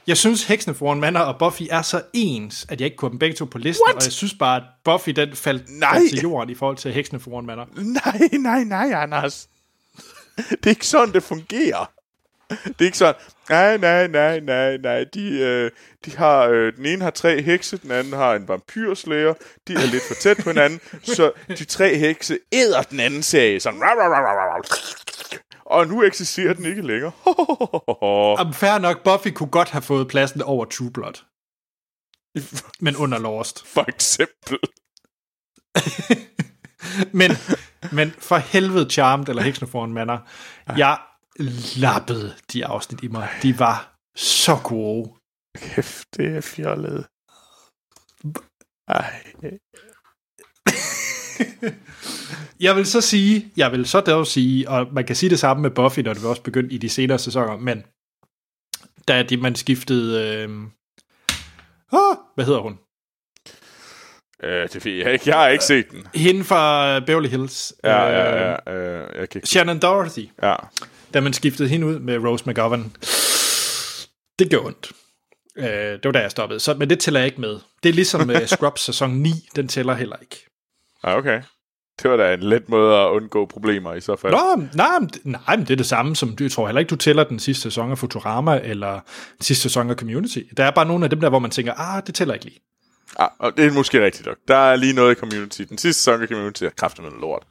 jeg 0.06 0.16
synes 0.16 0.44
Heksene 0.44 0.74
for 0.74 0.86
Warren 0.86 1.01
Manor 1.01 1.20
og 1.20 1.38
Buffy 1.38 1.62
er 1.70 1.82
så 1.82 2.02
ens, 2.12 2.66
at 2.68 2.80
jeg 2.80 2.84
ikke 2.84 2.97
kunne 2.97 3.06
have 3.09 3.12
dem 3.12 3.18
begge 3.18 3.36
to 3.36 3.44
på 3.44 3.59
listen. 3.59 3.82
What? 3.86 3.97
Og 3.97 4.02
jeg 4.05 4.12
synes 4.12 4.34
bare, 4.34 4.56
at 4.56 4.62
Buffy 4.84 5.10
den 5.10 5.36
faldt, 5.36 5.78
Nej. 5.78 5.94
faldt 5.94 6.10
til 6.10 6.20
jorden 6.20 6.51
i 6.51 6.55
forhold 6.55 6.76
til 6.76 6.92
Heksene 6.92 7.20
for 7.20 7.30
Warren 7.30 7.47
Manor. 7.47 7.68
Nej, 7.76 8.28
nej, 8.32 8.64
nej, 8.64 9.02
Anders. 9.02 9.48
Det 10.36 10.66
er 10.66 10.70
ikke 10.70 10.86
sådan, 10.86 11.14
det 11.14 11.22
fungerer. 11.22 11.90
Det 12.48 12.80
er 12.80 12.84
ikke 12.84 12.98
sådan, 12.98 13.14
nej, 13.51 13.77
nej, 13.77 14.06
nej, 14.06 14.40
nej, 14.40 14.77
nej. 14.77 15.05
De, 15.14 15.39
øh, 15.40 15.70
de 16.05 16.16
har, 16.16 16.47
øh, 16.47 16.77
den 16.77 16.86
ene 16.86 17.05
har 17.05 17.10
tre 17.10 17.43
hekse, 17.43 17.77
den 17.77 17.90
anden 17.90 18.12
har 18.12 18.35
en 18.35 18.48
vampyrslæger. 18.48 19.35
De 19.68 19.72
er 19.72 19.90
lidt 19.93 20.02
for 20.09 20.14
tæt 20.14 20.36
på 20.43 20.51
hinanden, 20.51 20.81
så 21.02 21.32
de 21.48 21.64
tre 21.64 21.98
hekse 21.98 22.39
æder 22.52 22.82
den 22.82 23.01
anden 23.01 23.22
serie. 23.22 23.60
Sådan, 23.60 23.82
og 25.64 25.86
nu 25.86 26.02
eksisterer 26.02 26.55
den 26.55 26.64
ikke 26.64 26.82
længere. 26.82 27.12
Jamen, 28.39 28.55
fair 28.55 28.78
nok, 28.78 29.02
Buffy 29.05 29.28
kunne 29.28 29.51
godt 29.51 29.70
have 29.70 29.82
fået 29.82 30.09
pladsen 30.09 30.43
over 30.43 30.64
True 30.64 30.90
Blood. 30.90 31.24
Men 32.81 32.97
under 32.97 33.18
Lost. 33.18 33.66
For 33.74 33.85
eksempel. 33.89 34.59
Men, 37.12 37.31
men 37.93 38.10
for 38.18 38.36
helvede 38.36 38.90
Charmed 38.90 39.28
eller 39.28 39.70
Warren 39.74 39.93
Manor. 39.93 40.28
Jeg 40.77 40.98
lappede 41.77 42.35
de 42.53 42.67
afsnit 42.67 43.03
i 43.03 43.09
mig. 43.09 43.29
De 43.43 43.59
var 43.59 43.97
så 44.17 44.57
gode. 44.65 45.15
Kæft, 45.57 46.07
det 46.17 46.37
er 46.37 46.41
fjollet. 46.41 47.07
Ej. 48.89 49.23
Jeg 52.61 52.77
vil 52.77 52.87
så 52.87 53.01
sige, 53.01 53.53
jeg 53.57 53.73
vil 53.73 53.87
så 53.87 54.01
dog 54.01 54.27
sige, 54.27 54.69
og 54.69 54.93
man 54.93 55.07
kan 55.07 55.17
sige 55.17 55.31
det 55.31 55.39
samme 55.39 55.62
med 55.62 55.71
Buffy, 55.71 56.01
når 56.01 56.15
det 56.15 56.25
også 56.25 56.43
begyndte 56.43 56.75
i 56.75 56.79
de 56.79 56.89
senere 56.89 57.19
sæsoner, 57.19 57.57
men 57.57 57.85
da 59.09 59.23
de, 59.23 59.37
man 59.37 59.55
skiftede, 59.55 60.35
øh, 60.35 60.49
ah, 61.93 62.17
hvad 62.35 62.45
hedder 62.45 62.61
hun? 62.61 62.79
Øh, 64.43 64.69
det 64.73 64.85
ved 64.85 64.93
jeg 64.93 65.12
ikke. 65.12 65.25
Jeg 65.29 65.37
har 65.37 65.49
ikke 65.49 65.65
set 65.65 65.91
den. 65.91 66.07
Hende 66.15 66.45
fra 66.45 66.99
Beverly 67.01 67.29
Hills. 67.29 67.73
Ja, 67.85 68.09
øh, 68.09 68.15
ja, 68.15 68.51
ja. 68.67 68.79
Øh, 68.79 69.09
jeg 69.21 69.29
kan 69.29 69.39
ikke... 69.39 69.49
Shannon 69.49 69.79
Dorothy. 69.79 70.29
Ja. 70.43 70.55
da 71.15 71.21
man 71.21 71.33
skiftede 71.33 71.69
hende 71.69 71.87
ud 71.87 71.99
med 71.99 72.19
Rose 72.19 72.51
McGovern. 72.51 72.93
Det 74.39 74.51
gjorde 74.51 74.67
ondt. 74.67 74.93
Øh, 75.57 75.65
det 75.67 76.05
var 76.05 76.12
da 76.12 76.19
jeg 76.19 76.31
stoppede. 76.31 76.61
Så, 76.61 76.75
men 76.75 76.91
det 76.91 76.99
tæller 76.99 77.21
jeg 77.21 77.27
ikke 77.27 77.41
med. 77.41 77.59
Det 77.83 77.89
er 77.89 77.93
ligesom 77.93 78.27
med 78.27 78.47
Scrubs 78.57 78.81
sæson 78.81 79.11
9, 79.11 79.31
den 79.57 79.69
tæller 79.69 79.95
heller 79.95 80.17
ikke. 80.21 80.47
Ah, 81.03 81.17
okay. 81.19 81.43
Det 82.03 82.11
var 82.11 82.17
da 82.17 82.35
en 82.35 82.41
let 82.41 82.69
måde 82.69 82.97
at 82.97 83.09
undgå 83.09 83.47
problemer 83.47 83.95
i 83.95 84.01
så 84.01 84.17
fald. 84.17 84.33
Nå, 84.33 84.62
nej, 84.75 84.87
nej, 85.25 85.57
men 85.57 85.61
det 85.61 85.71
er 85.71 85.77
det 85.77 85.87
samme 85.87 86.17
som, 86.17 86.37
du 86.37 86.49
tror 86.49 86.67
heller 86.67 86.81
ikke, 86.81 86.91
du 86.91 86.97
tæller 86.97 87.25
den 87.25 87.39
sidste 87.39 87.62
sæson 87.62 87.91
af 87.91 87.99
Futurama, 87.99 88.61
eller 88.65 88.93
den 89.39 89.41
sidste 89.41 89.62
sæson 89.62 89.91
af 89.91 89.97
Community. 89.97 90.39
Der 90.57 90.65
er 90.65 90.71
bare 90.71 90.87
nogle 90.87 91.05
af 91.05 91.11
dem 91.11 91.21
der, 91.21 91.29
hvor 91.29 91.39
man 91.39 91.51
tænker, 91.51 91.75
ah, 91.75 92.03
det 92.07 92.15
tæller 92.15 92.35
ikke 92.35 92.47
lige. 92.47 92.61
Ah, 93.19 93.28
og 93.39 93.57
det 93.57 93.66
er 93.66 93.73
måske 93.73 94.05
rigtigt 94.05 94.27
nok. 94.27 94.37
Der 94.49 94.57
er 94.57 94.77
lige 94.77 94.93
noget 94.93 95.16
i 95.16 95.20
Community. 95.20 95.62
Den 95.62 95.78
sidste 95.78 96.03
sæson 96.03 96.23
af 96.23 96.28
Community 96.28 96.65
er 96.65 96.70
kraftigt 96.70 97.12
med 97.12 97.20
lort. 97.20 97.43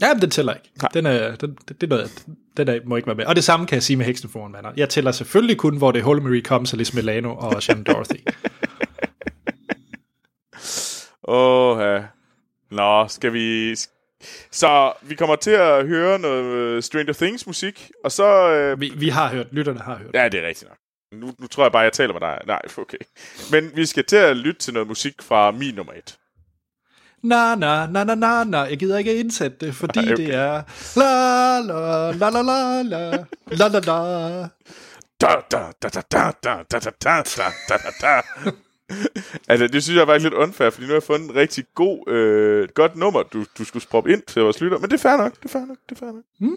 Ja, 0.00 0.14
men 0.14 0.22
den 0.22 0.30
tæller 0.30 0.54
ikke. 0.54 0.70
Den 0.94 1.06
er, 1.06 1.36
den, 1.36 1.58
det, 1.68 1.80
det 1.80 1.92
er 1.92 1.96
noget, 1.96 2.26
den 2.56 2.68
er, 2.68 2.78
må 2.84 2.96
ikke 2.96 3.06
være 3.06 3.16
med. 3.16 3.24
Og 3.24 3.36
det 3.36 3.44
samme 3.44 3.66
kan 3.66 3.74
jeg 3.74 3.82
sige 3.82 3.96
med 3.96 4.06
Heksen 4.06 4.30
foran 4.30 4.52
vandet. 4.52 4.72
Jeg 4.76 4.88
tæller 4.88 5.12
selvfølgelig 5.12 5.56
kun, 5.56 5.76
hvor 5.76 5.92
det 5.92 5.98
er 6.00 6.04
Holy 6.04 6.20
Marie 6.20 6.42
Combs, 6.42 6.72
Alice 6.72 6.96
Milano 6.96 7.36
og 7.36 7.62
Shannon 7.62 7.84
Dorothy. 7.84 8.18
Åh, 11.28 11.80
ja. 11.80 12.02
Nå, 12.70 13.08
skal 13.08 13.32
vi... 13.32 13.74
Så 14.50 14.92
vi 15.02 15.14
kommer 15.14 15.36
til 15.36 15.50
at 15.50 15.86
høre 15.86 16.18
noget 16.18 16.44
øh, 16.44 16.82
Stranger 16.82 17.12
Things 17.12 17.46
musik, 17.46 17.90
og 18.04 18.12
så... 18.12 18.50
Øh, 18.50 18.80
vi, 18.80 18.92
vi 18.96 19.08
har 19.08 19.28
hørt, 19.28 19.46
lytterne 19.52 19.80
har 19.80 19.96
hørt. 19.96 20.10
ja, 20.14 20.28
det 20.28 20.44
er 20.44 20.48
rigtigt 20.48 20.70
nok. 20.70 20.78
Nu, 21.12 21.34
nu 21.38 21.46
tror 21.46 21.64
jeg 21.64 21.72
bare, 21.72 21.82
jeg 21.82 21.92
taler 21.92 22.12
med 22.12 22.20
dig. 22.20 22.38
Nej, 22.46 22.60
okay. 22.78 22.98
Men 23.50 23.70
vi 23.76 23.86
skal 23.86 24.04
til 24.04 24.16
at 24.16 24.36
lytte 24.36 24.60
til 24.60 24.72
noget 24.74 24.88
musik 24.88 25.22
fra 25.22 25.50
min 25.50 25.74
nummer 25.74 25.92
et. 25.92 26.18
Na, 27.22 27.54
na, 27.54 27.86
na, 27.86 28.04
na, 28.04 28.14
na, 28.14 28.44
na. 28.44 28.58
Jeg 28.58 28.78
gider 28.78 28.98
ikke 28.98 29.20
indsætte 29.20 29.66
det, 29.66 29.74
fordi 29.74 30.00
Nej, 30.00 30.12
okay. 30.12 30.26
det 30.26 30.34
er 30.34 30.62
la, 30.96 31.60
la, 31.60 32.10
la, 32.12 32.30
la, 32.30 32.42
la, 32.42 32.82
la, 32.82 33.24
la, 33.50 33.68
la, 33.68 33.78
la. 33.80 34.48
Da, 35.20 35.34
da, 35.50 35.58
da, 35.82 35.88
da, 35.88 36.00
da, 36.12 36.32
da, 36.44 36.62
da, 36.70 36.78
da, 36.80 36.90
da, 37.04 37.22
da, 37.68 37.76
da, 37.78 37.90
da, 38.00 38.22
altså, 39.48 39.66
det 39.66 39.82
synes 39.82 39.96
jeg 39.96 40.06
var 40.06 40.18
lidt 40.18 40.34
unfair, 40.34 40.70
fordi 40.70 40.86
nu 40.86 40.88
har 40.88 40.94
jeg 40.94 41.02
fundet 41.02 41.30
en 41.30 41.36
rigtig 41.36 41.64
god, 41.74 42.08
øh, 42.08 42.68
godt 42.74 42.96
nummer, 42.96 43.22
du, 43.22 43.44
du 43.58 43.64
skulle 43.64 43.86
proppe 43.90 44.12
ind 44.12 44.22
til 44.22 44.42
vores 44.42 44.60
lytter. 44.60 44.78
Men 44.78 44.90
det 44.90 44.96
er 44.96 45.02
fair 45.02 45.16
nok, 45.16 45.34
det 45.36 45.44
er 45.44 45.48
fair 45.48 45.64
nok, 45.64 45.76
det 45.88 45.94
er 45.94 45.98
fair 45.98 46.12
nok. 46.12 46.24
Hmm? 46.40 46.56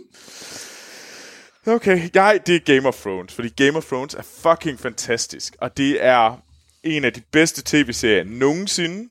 Okay, 1.67 2.09
jeg, 2.13 2.41
det 2.47 2.55
er 2.55 2.75
Game 2.75 2.87
of 2.87 3.01
Thrones, 3.01 3.33
fordi 3.33 3.49
Game 3.49 3.77
of 3.77 3.85
Thrones 3.85 4.13
er 4.13 4.21
fucking 4.21 4.79
fantastisk, 4.79 5.55
og 5.59 5.77
det 5.77 6.05
er 6.05 6.37
en 6.83 7.05
af 7.05 7.13
de 7.13 7.21
bedste 7.31 7.61
tv-serier 7.65 8.23
nogensinde. 8.23 9.09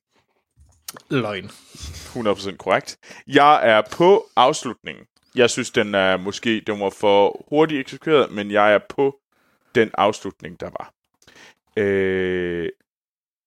Løgn. 1.10 1.44
100% 1.44 2.56
korrekt. 2.56 2.98
Jeg 3.27 3.68
er 3.68 3.82
på 3.93 4.27
afslutningen. 4.36 5.05
Jeg 5.35 5.51
synes, 5.51 5.70
den 5.70 5.94
er 5.94 6.16
måske, 6.16 6.62
den 6.66 6.81
var 6.81 6.90
for 6.90 7.44
hurtigt 7.48 7.81
eksekveret, 7.81 8.31
men 8.31 8.51
jeg 8.51 8.74
er 8.74 8.78
på 8.89 9.16
den 9.74 9.90
afslutning, 9.94 10.60
der 10.60 10.70
var. 10.70 10.93
Øh, 11.77 12.68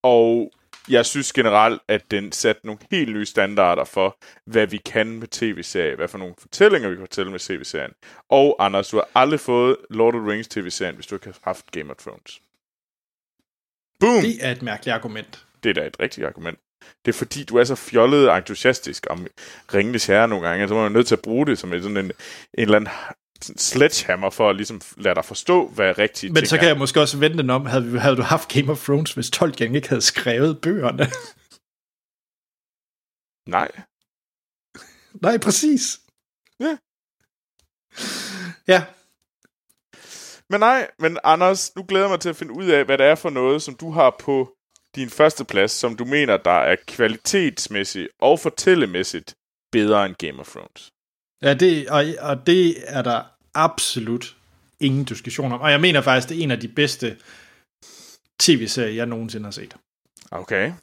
og 0.03 0.51
jeg 0.89 1.05
synes 1.05 1.33
generelt, 1.33 1.81
at 1.87 2.11
den 2.11 2.31
satte 2.31 2.65
nogle 2.65 2.79
helt 2.91 3.13
nye 3.13 3.25
standarder 3.25 3.83
for, 3.83 4.17
hvad 4.45 4.67
vi 4.67 4.77
kan 4.77 5.19
med 5.19 5.27
tv-serier, 5.27 5.95
hvad 5.95 6.07
for 6.07 6.17
nogle 6.17 6.33
fortællinger 6.39 6.89
vi 6.89 6.95
kan 6.95 7.03
fortælle 7.03 7.31
med 7.31 7.39
tv-serien. 7.39 7.91
Og 8.29 8.55
Anders, 8.59 8.89
du 8.89 8.97
har 8.97 9.09
aldrig 9.15 9.39
fået 9.39 9.77
Lord 9.89 10.15
of 10.15 10.21
the 10.21 10.31
Rings 10.31 10.47
tv-serien, 10.47 10.95
hvis 10.95 11.07
du 11.07 11.15
ikke 11.15 11.25
har 11.25 11.37
haft 11.43 11.71
Game 11.71 11.91
of 11.91 11.97
Thrones. 11.97 12.41
Boom! 13.99 14.21
Det 14.21 14.45
er 14.45 14.51
et 14.51 14.61
mærkeligt 14.61 14.93
argument. 14.95 15.45
Det 15.63 15.69
er 15.69 15.73
da 15.73 15.87
et 15.87 15.99
rigtigt 15.99 16.27
argument. 16.27 16.59
Det 17.05 17.13
er 17.13 17.17
fordi, 17.17 17.43
du 17.43 17.57
er 17.57 17.63
så 17.63 17.75
fjollet 17.75 18.37
entusiastisk 18.37 19.07
om 19.09 19.27
Ringenes 19.73 20.05
Herre 20.05 20.27
nogle 20.27 20.47
gange, 20.47 20.67
så 20.67 20.75
er 20.75 20.81
man 20.81 20.91
nødt 20.91 21.07
til 21.07 21.15
at 21.15 21.21
bruge 21.21 21.45
det 21.45 21.57
som 21.57 21.73
en, 21.73 21.81
sådan 21.81 21.97
en, 21.97 22.05
en 22.05 22.11
eller 22.53 22.75
anden 22.75 22.89
sledgehammer 23.43 24.29
for 24.29 24.49
at 24.49 24.55
ligesom 24.55 24.81
lade 24.97 25.15
dig 25.15 25.25
forstå, 25.25 25.67
hvad 25.67 25.97
rigtige 25.97 26.29
Men 26.29 26.35
ting 26.35 26.47
så 26.47 26.55
er. 26.55 26.59
kan 26.59 26.67
jeg 26.67 26.77
måske 26.77 27.01
også 27.01 27.17
vente 27.17 27.37
den 27.37 27.49
om, 27.49 27.65
havde, 27.65 27.99
havde 27.99 28.15
du 28.15 28.21
haft 28.21 28.49
Game 28.53 28.71
of 28.71 28.83
Thrones, 28.83 29.13
hvis 29.13 29.29
Tolkien 29.29 29.75
ikke 29.75 29.89
havde 29.89 30.01
skrevet 30.01 30.61
bøgerne. 30.61 31.05
Nej. 33.49 33.71
Nej, 35.21 35.37
præcis. 35.37 35.99
Ja. 36.59 36.77
Ja, 38.67 38.85
Men 40.49 40.59
nej, 40.59 40.89
men 40.99 41.17
Anders, 41.23 41.75
nu 41.75 41.85
glæder 41.87 42.05
jeg 42.05 42.11
mig 42.11 42.19
til 42.19 42.29
at 42.29 42.35
finde 42.35 42.53
ud 42.57 42.65
af, 42.65 42.85
hvad 42.85 42.97
det 42.97 43.05
er 43.05 43.15
for 43.15 43.29
noget, 43.29 43.61
som 43.61 43.75
du 43.75 43.91
har 43.91 44.15
på 44.19 44.53
din 44.95 45.09
første 45.09 45.45
plads, 45.45 45.71
som 45.71 45.97
du 45.97 46.05
mener, 46.05 46.37
der 46.37 46.51
er 46.51 46.75
kvalitetsmæssigt 46.87 48.07
og 48.19 48.39
fortællemæssigt 48.39 49.33
bedre 49.71 50.05
end 50.05 50.15
Game 50.15 50.39
of 50.39 50.47
Thrones. 50.49 50.91
ja 51.41 51.53
det, 51.53 51.89
og, 51.89 52.05
og 52.19 52.47
det 52.47 52.75
er 52.87 53.01
der 53.01 53.23
absolut 53.55 54.35
ingen 54.79 55.03
diskussion 55.03 55.51
om. 55.51 55.61
Og 55.61 55.71
jeg 55.71 55.81
mener 55.81 56.01
faktisk, 56.01 56.29
det 56.29 56.39
er 56.39 56.43
en 56.43 56.51
af 56.51 56.59
de 56.59 56.67
bedste 56.67 57.17
tv-serier, 58.39 58.93
jeg 58.93 59.05
nogensinde 59.05 59.45
har 59.45 59.51
set. 59.51 59.75
Okay. 60.31 60.73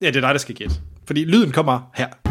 Ja, 0.00 0.06
det 0.06 0.16
er 0.16 0.20
dig, 0.20 0.34
der 0.34 0.38
skal 0.38 0.54
gætte. 0.54 0.74
Fordi 1.06 1.24
lyden 1.24 1.52
kommer 1.52 1.90
her. 1.94 2.27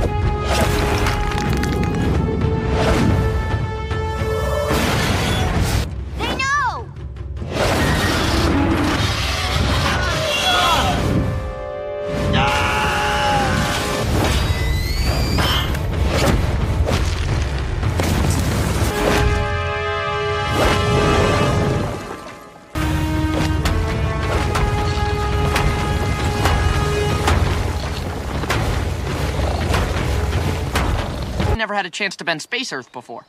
A 31.88 31.90
chance 31.90 32.18
to 32.18 32.26
bend 32.26 32.42
Space 32.42 32.76
Earth 32.76 32.92
before. 32.92 33.24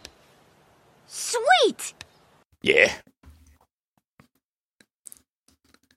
Sweet! 1.07 1.95
Ja. 2.65 2.73
Yeah. 2.73 2.91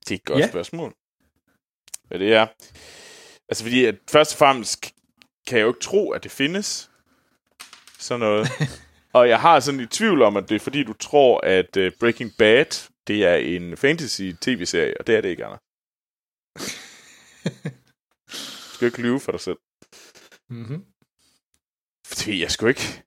Det 0.08 0.12
er 0.12 0.16
et 0.16 0.26
godt 0.26 0.40
yeah. 0.40 0.50
spørgsmål. 0.50 0.94
Hvad 2.08 2.20
det 2.20 2.34
er? 2.34 2.48
Altså 3.50 3.64
fordi, 3.64 3.86
at 3.86 3.96
først 4.12 4.34
og 4.34 4.38
fremmest 4.38 4.94
kan 5.48 5.58
jeg 5.58 5.64
jo 5.64 5.68
ikke 5.68 5.80
tro, 5.80 6.12
at 6.12 6.24
det 6.24 6.32
findes. 6.32 6.92
Sådan 8.00 8.20
noget. 8.20 8.48
og 9.18 9.30
jeg 9.30 9.42
har 9.42 9.60
sådan 9.60 9.80
i 9.80 9.86
tvivl 9.86 10.22
om, 10.22 10.38
at 10.38 10.50
det 10.50 10.56
er 10.56 10.60
fordi, 10.60 10.84
du 10.84 10.94
tror, 10.94 11.40
at 11.46 11.78
uh, 11.78 11.92
Breaking 12.00 12.32
Bad, 12.38 12.90
det 13.08 13.26
er 13.26 13.36
en 13.36 13.78
fantasy-tv-serie, 13.78 14.96
og 15.00 15.08
det 15.08 15.16
er 15.16 15.22
det 15.22 15.30
ikke, 15.30 15.46
Anna. 15.46 15.58
du 18.32 18.74
skal 18.74 18.86
ikke 18.86 19.02
lyve 19.02 19.20
for 19.20 19.32
dig 19.32 19.42
selv. 19.42 19.58
Mm-hmm. 20.50 20.86
Fordi 22.22 22.42
jeg 22.42 22.52
sgu 22.52 22.68
ikke... 22.68 23.04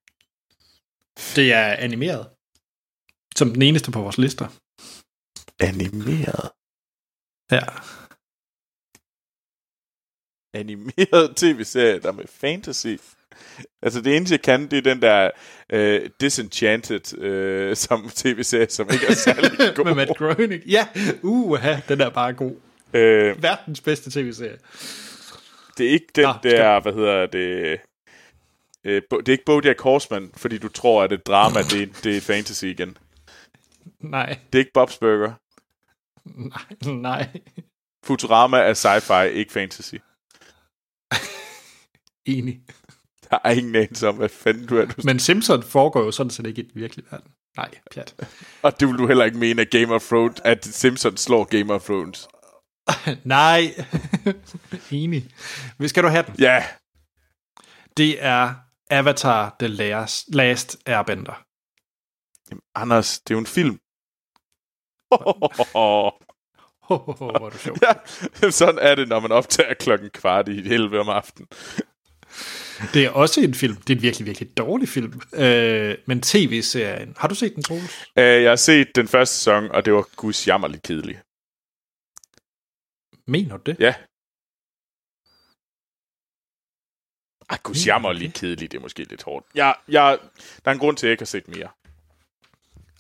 Det 1.37 1.53
er 1.53 1.67
animeret. 1.67 2.27
Som 3.37 3.53
den 3.53 3.63
eneste 3.63 3.91
på 3.91 4.01
vores 4.01 4.19
lister. 4.19 4.47
Animeret. 5.61 6.51
Ja. 7.51 7.61
animeret 10.55 11.37
tv-serie, 11.41 11.99
der 12.01 12.09
er 12.09 12.13
med 12.13 12.25
fantasy. 12.27 12.97
Altså 13.83 14.01
det 14.01 14.17
eneste, 14.17 14.33
jeg 14.33 14.43
kan, 14.43 14.71
det 14.71 14.79
er 14.79 14.95
den 14.95 15.03
der 15.03 15.31
uh, 15.75 16.11
Disenchanted 16.21 17.19
uh, 17.19 17.77
som 17.85 18.11
tv-serie, 18.15 18.71
som 18.71 18.89
ikke 18.93 19.07
er 19.07 19.15
særlig 19.15 19.51
god. 19.77 19.85
Med 19.85 19.95
Matt 19.95 20.11
Groening. 20.19 20.63
Ja, 20.67 20.87
uha, 21.23 21.77
den 21.89 22.01
er 22.01 22.11
bare 22.11 22.33
god. 22.33 22.53
uh, 22.95 23.43
Verdens 23.43 23.81
bedste 23.81 24.11
tv-serie. 24.11 24.59
det 25.79 25.87
er 25.87 25.91
ikke 25.91 26.13
den 26.15 26.25
Nå, 26.25 26.35
der, 26.43 26.81
hvad 26.81 26.93
hedder 26.93 27.27
det... 27.27 27.81
Uh, 28.85 28.91
det 28.91 29.29
er 29.29 29.33
ikke 29.33 29.45
Bojack 29.45 29.81
Horseman, 29.81 30.31
fordi 30.37 30.59
du 30.59 30.69
tror, 30.69 31.03
at 31.03 31.13
et 31.13 31.27
drama, 31.27 31.63
det, 31.63 31.83
er- 31.83 32.01
det 32.05 32.17
er 32.17 32.21
fantasy 32.21 32.65
igen. 32.65 32.97
Nej, 34.01 34.39
Det 34.53 34.59
er 34.59 34.65
ikke 34.65 34.79
Bob's 34.79 34.99
Burger. 35.01 35.33
nej, 36.85 36.93
nej. 37.01 37.29
Futurama 38.05 38.57
er 38.59 38.75
sci-fi, 38.75 39.23
ikke 39.39 39.53
fantasy. 39.53 39.95
Enig. 42.27 42.61
Der 43.31 43.39
er 43.45 43.51
ingen 43.51 43.75
anelse 43.75 44.09
om, 44.09 44.17
hvad 44.17 44.29
fanden 44.29 44.67
du 44.67 44.77
er. 44.77 44.85
Du... 44.85 44.95
Men 45.05 45.19
Simpson 45.19 45.63
foregår 45.63 46.01
jo 46.05 46.11
sådan 46.11 46.31
set 46.31 46.47
ikke 46.47 46.63
i 46.63 46.65
den 46.65 46.81
virkelige 46.81 47.07
verden. 47.11 47.31
Nej, 47.57 47.71
pjat. 47.91 48.15
Og 48.63 48.81
det 48.81 48.89
vil 48.89 48.97
du 48.99 49.07
heller 49.07 49.25
ikke 49.25 49.39
mene, 49.39 49.63
at 49.63 49.71
Game 49.71 49.95
of 49.95 50.03
Thrones, 50.09 50.41
at 50.45 50.65
Simpsons 50.65 51.21
slår 51.21 51.45
Game 51.45 51.75
of 51.75 51.85
Thrones. 51.85 52.29
Nej. 53.25 53.75
Enig. 54.91 55.31
Hvad 55.77 55.89
skal 55.89 56.03
du 56.03 56.09
have 56.09 56.25
den? 56.27 56.35
Ja, 56.39 56.65
Det 57.97 58.25
er 58.25 58.55
Avatar 58.99 59.57
The 59.59 59.69
Last, 59.69 60.35
Last 60.35 60.77
Airbender. 60.87 61.45
Jamen, 62.51 62.63
Anders, 62.75 63.21
det 63.21 63.31
er 63.31 63.35
jo 63.35 63.41
en 63.41 63.47
film. 63.47 63.79
Hvor 65.09 67.47
er 67.47 67.51
du 67.51 67.59
sjov. 67.59 67.77
Ja, 67.83 67.93
sådan 68.51 68.79
er 68.79 68.95
det, 68.95 69.09
når 69.09 69.21
man 69.21 69.33
optager 69.33 69.75
klokken 69.75 70.11
kvart 70.11 70.49
i 70.49 70.59
11 70.59 71.01
om 71.01 71.09
aftenen. 71.09 71.49
Det 72.95 73.05
er 73.05 73.11
også 73.11 73.41
en 73.41 73.55
film. 73.55 73.77
Det 73.77 73.91
er 73.91 73.97
en 73.97 74.03
virkelig, 74.03 74.27
virkelig 74.27 74.57
dårlig 74.57 74.89
film. 74.89 75.21
Øh, 75.35 75.99
men 76.07 76.23
tv-serien. 76.23 77.15
Har 77.19 77.29
du 77.29 77.35
set 77.35 77.55
den, 77.55 77.63
Troels? 77.63 78.05
Uh, 78.17 78.23
jeg 78.23 78.51
har 78.51 78.57
set 78.57 78.89
den 78.95 79.09
første 79.09 79.35
sæson, 79.35 79.71
og 79.71 79.85
det 79.85 79.93
var 79.93 80.09
gudsjammerligt 80.17 80.83
kedeligt. 80.83 81.19
Mener 83.27 83.57
du 83.57 83.71
det? 83.71 83.77
Ja. 83.81 83.95
Ej, 87.51 87.59
gudsjammerligt 87.63 88.35
kedeligt, 88.35 88.73
det 88.73 88.79
er 88.79 88.83
måske 88.83 88.99
lidt 89.11 89.23
hårdt. 89.23 89.47
Jeg, 89.55 89.75
jeg, 89.89 90.19
der 90.65 90.71
er 90.71 90.73
en 90.73 90.79
grund 90.79 90.97
til, 90.97 91.07
at 91.07 91.09
jeg 91.09 91.13
ikke 91.13 91.21
har 91.23 91.27
set 91.27 91.49
mere. 91.49 91.69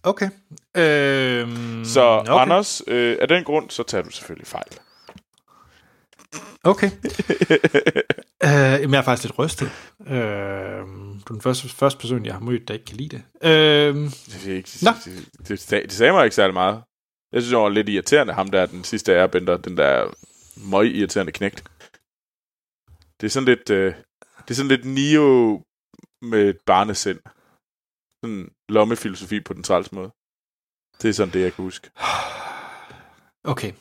Okay. 0.02 0.30
Øhm, 0.76 1.84
Så 1.84 2.00
okay. 2.00 2.32
Anders, 2.42 2.82
øh, 2.86 3.16
af 3.20 3.28
den 3.28 3.44
grund, 3.44 3.70
så 3.70 3.82
tager 3.82 4.02
du 4.02 4.10
selvfølgelig 4.10 4.46
fejl. 4.46 4.66
Okay. 6.64 6.90
øh, 8.44 8.50
jamen, 8.80 8.90
jeg 8.92 8.98
er 8.98 9.02
faktisk 9.02 9.24
lidt 9.24 9.38
rystet. 9.38 9.70
Øh, 10.06 10.14
du 10.16 11.32
er 11.32 11.32
den 11.32 11.40
første, 11.40 11.68
første 11.68 12.00
person, 12.00 12.26
jeg 12.26 12.32
har 12.34 12.40
mødt, 12.40 12.68
der 12.68 12.74
ikke 12.74 12.86
kan 12.86 12.96
lide 12.96 13.16
det. 13.16 13.22
Øh, 13.48 13.94
Det, 13.94 14.46
er 14.46 14.56
ikke, 14.56 14.68
det, 14.80 14.88
det, 15.04 15.48
det, 15.48 15.70
det, 15.70 15.82
det 15.82 15.92
sagde 15.92 16.12
mig 16.12 16.24
ikke 16.24 16.36
særlig 16.36 16.54
meget. 16.54 16.82
Jeg 17.32 17.42
synes, 17.42 17.50
det 17.50 17.58
var 17.58 17.68
lidt 17.68 17.88
irriterende, 17.88 18.32
ham 18.32 18.48
der, 18.50 18.66
den 18.66 18.84
sidste 18.84 19.20
airbender, 19.20 19.56
den 19.56 19.76
der 19.76 20.14
møg 20.56 20.94
irriterende 20.94 21.32
knægt. 21.32 21.64
Det 23.20 23.26
er 23.26 23.30
sådan 23.30 23.44
lidt, 23.48 23.70
øh, 23.70 23.94
det 24.44 24.50
er 24.50 24.54
sådan 24.54 24.68
lidt 24.68 24.84
Neo 24.84 25.62
med 26.22 26.48
et 26.48 26.58
barnesind. 26.66 27.20
Sådan 28.24 28.50
lommefilosofi 28.68 29.40
på 29.40 29.52
den 29.52 29.62
træls 29.62 29.92
måde. 29.92 30.10
Det 31.02 31.08
er 31.08 31.12
sådan 31.12 31.34
det, 31.34 31.40
jeg 31.40 31.52
kan 31.52 31.64
huske. 31.64 31.90
okay. 33.52 33.72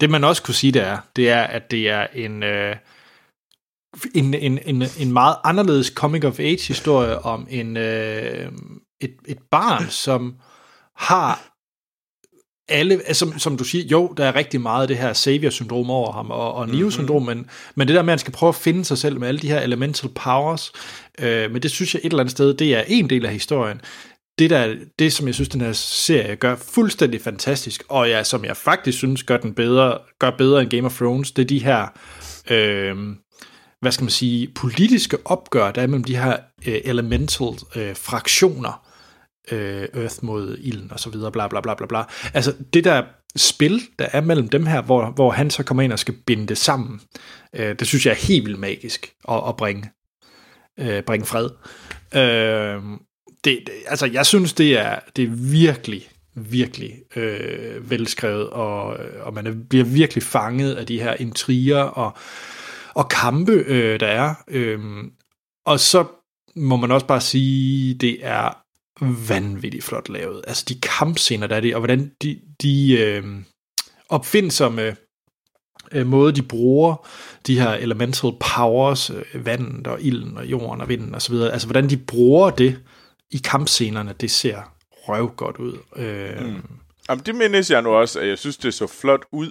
Det 0.00 0.10
man 0.10 0.24
også 0.24 0.42
kunne 0.42 0.54
sige, 0.54 0.72
det 0.72 0.82
er, 0.82 0.98
det 1.16 1.30
er, 1.30 1.42
at 1.42 1.70
det 1.70 1.88
er 1.88 2.06
en, 2.06 2.42
øh, 2.42 2.76
en, 4.14 4.34
en, 4.34 4.58
en, 4.58 4.82
en 4.98 5.12
meget 5.12 5.36
anderledes 5.44 5.86
coming-of-age-historie 5.86 7.18
om 7.18 7.46
en, 7.50 7.76
øh, 7.76 8.52
et, 9.00 9.16
et 9.28 9.38
barn, 9.50 9.88
som 9.90 10.40
har 10.96 11.51
alle, 12.68 12.94
altså, 12.94 13.14
som, 13.14 13.38
som 13.38 13.56
du 13.56 13.64
siger, 13.64 13.84
jo, 13.84 14.14
der 14.16 14.24
er 14.24 14.36
rigtig 14.36 14.60
meget 14.60 14.82
af 14.82 14.88
det 14.88 14.96
her 14.96 15.12
savior-syndrom 15.12 15.90
over 15.90 16.12
ham, 16.12 16.30
og, 16.30 16.54
og 16.54 16.68
Neo-syndrom, 16.68 17.22
men, 17.22 17.46
men 17.74 17.88
det 17.88 17.96
der 17.96 18.02
med, 18.02 18.08
at 18.08 18.12
han 18.12 18.18
skal 18.18 18.32
prøve 18.32 18.48
at 18.48 18.54
finde 18.54 18.84
sig 18.84 18.98
selv 18.98 19.20
med 19.20 19.28
alle 19.28 19.40
de 19.40 19.48
her 19.48 19.60
elemental 19.60 20.10
powers, 20.14 20.72
øh, 21.18 21.52
men 21.52 21.62
det 21.62 21.70
synes 21.70 21.94
jeg 21.94 22.00
et 22.04 22.10
eller 22.10 22.20
andet 22.20 22.30
sted, 22.30 22.54
det 22.54 22.74
er 22.74 22.82
en 22.88 23.10
del 23.10 23.26
af 23.26 23.32
historien. 23.32 23.80
Det, 24.38 24.50
der, 24.50 24.74
det, 24.98 25.12
som 25.12 25.26
jeg 25.26 25.34
synes, 25.34 25.48
den 25.48 25.60
her 25.60 25.72
serie 25.72 26.36
gør 26.36 26.56
fuldstændig 26.56 27.20
fantastisk, 27.20 27.82
og 27.88 28.08
ja, 28.08 28.24
som 28.24 28.44
jeg 28.44 28.56
faktisk 28.56 28.98
synes 28.98 29.22
gør 29.22 29.36
den 29.36 29.54
bedre, 29.54 29.98
gør 30.18 30.30
bedre 30.30 30.62
end 30.62 30.70
Game 30.70 30.86
of 30.86 30.96
Thrones, 30.96 31.30
det 31.30 31.42
er 31.42 31.46
de 31.46 31.64
her, 31.64 31.86
øh, 32.50 32.96
hvad 33.80 33.92
skal 33.92 34.04
man 34.04 34.10
sige, 34.10 34.48
politiske 34.54 35.18
opgør, 35.24 35.70
der 35.70 35.82
er 35.82 35.86
mellem 35.86 36.04
de 36.04 36.16
her 36.16 36.36
øh, 36.66 36.80
elemental 36.84 37.58
øh, 37.76 37.96
fraktioner, 37.96 38.91
øh, 39.50 39.88
Earth 39.94 40.16
mod 40.22 40.56
ilden 40.60 40.92
og 40.92 41.00
så 41.00 41.10
videre, 41.10 41.32
bla 41.32 41.48
bla 41.48 41.60
bla 41.60 41.74
bla 41.74 41.86
bla. 41.86 42.04
Altså 42.34 42.54
det 42.72 42.84
der 42.84 43.02
spil, 43.36 43.82
der 43.98 44.06
er 44.12 44.20
mellem 44.20 44.48
dem 44.48 44.66
her, 44.66 44.82
hvor, 44.82 45.10
hvor 45.10 45.30
han 45.30 45.50
så 45.50 45.62
kommer 45.62 45.82
ind 45.82 45.92
og 45.92 45.98
skal 45.98 46.14
binde 46.26 46.46
det 46.46 46.58
sammen, 46.58 47.00
øh, 47.56 47.78
det 47.78 47.86
synes 47.86 48.06
jeg 48.06 48.12
er 48.12 48.26
helt 48.26 48.46
vildt 48.46 48.60
magisk 48.60 49.12
at, 49.28 49.42
at 49.48 49.56
bringe, 49.56 49.90
øh, 50.80 51.02
bringe 51.02 51.26
fred. 51.26 51.48
Øh, 52.14 52.82
det, 53.44 53.62
det, 53.66 53.72
altså 53.86 54.06
jeg 54.06 54.26
synes, 54.26 54.52
det 54.52 54.78
er, 54.78 54.98
det 55.16 55.24
er 55.24 55.30
virkelig, 55.52 56.08
virkelig 56.34 56.94
øh, 57.16 57.90
velskrevet, 57.90 58.50
og, 58.50 58.96
og 59.20 59.34
man 59.34 59.46
er, 59.46 59.54
bliver 59.70 59.84
virkelig 59.84 60.22
fanget 60.22 60.74
af 60.74 60.86
de 60.86 61.00
her 61.00 61.14
intriger 61.14 61.82
og, 61.82 62.16
og 62.94 63.08
kampe, 63.08 63.52
øh, 63.52 64.00
der 64.00 64.06
er. 64.06 64.34
Øh, 64.48 64.80
og 65.66 65.80
så 65.80 66.04
må 66.56 66.76
man 66.76 66.90
også 66.90 67.06
bare 67.06 67.20
sige, 67.20 67.94
det 67.94 68.18
er 68.22 68.61
vanvittigt 69.28 69.84
flot 69.84 70.08
lavet. 70.08 70.44
Altså 70.46 70.64
de 70.68 70.80
kampscener, 70.80 71.46
der 71.46 71.56
er 71.56 71.60
det, 71.60 71.74
og 71.74 71.80
hvordan 71.80 72.12
de, 72.22 72.40
de 72.62 72.98
øh, 72.98 73.24
opfindsomme 74.08 74.96
øh, 75.92 76.06
måde, 76.06 76.32
de 76.32 76.42
bruger 76.42 77.08
de 77.46 77.60
her 77.60 77.70
elemental 77.70 78.30
powers, 78.40 79.10
øh, 79.10 79.46
vandet 79.46 79.86
og 79.86 80.02
ilden 80.02 80.36
og 80.36 80.46
jorden 80.46 80.80
og 80.80 80.88
vinden 80.88 81.14
osv., 81.14 81.34
altså 81.34 81.66
hvordan 81.66 81.90
de 81.90 81.96
bruger 81.96 82.50
det 82.50 82.78
i 83.30 83.40
kampscenerne, 83.44 84.14
det 84.20 84.30
ser 84.30 84.74
røvgodt 84.90 85.56
ud. 85.56 85.78
Øh, 85.96 86.46
mm. 86.46 86.62
Jamen, 87.08 87.24
det 87.26 87.34
mindes 87.34 87.70
jeg 87.70 87.82
nu 87.82 87.90
også, 87.90 88.20
at 88.20 88.28
jeg 88.28 88.38
synes, 88.38 88.56
det 88.56 88.74
så 88.74 88.86
flot 88.86 89.24
ud. 89.32 89.50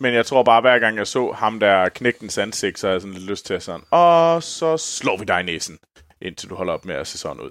Men 0.00 0.14
jeg 0.14 0.26
tror 0.26 0.42
bare, 0.42 0.60
hver 0.60 0.78
gang 0.78 0.96
jeg 0.96 1.06
så 1.06 1.32
ham 1.32 1.60
der 1.60 1.88
knægtens 1.88 2.38
ansigt, 2.38 2.78
så 2.78 2.86
havde 2.86 2.94
jeg 2.94 3.00
sådan 3.00 3.14
lidt 3.14 3.30
lyst 3.30 3.46
til 3.46 3.54
at 3.54 3.62
sådan, 3.62 3.80
og 3.90 4.42
så 4.42 4.76
slår 4.76 5.18
vi 5.18 5.24
dig 5.24 5.40
i 5.40 5.42
næsen, 5.42 5.78
indtil 6.22 6.50
du 6.50 6.54
holder 6.54 6.72
op 6.72 6.84
med 6.84 6.94
at 6.94 7.06
se 7.06 7.18
sådan 7.18 7.40
ud. 7.40 7.50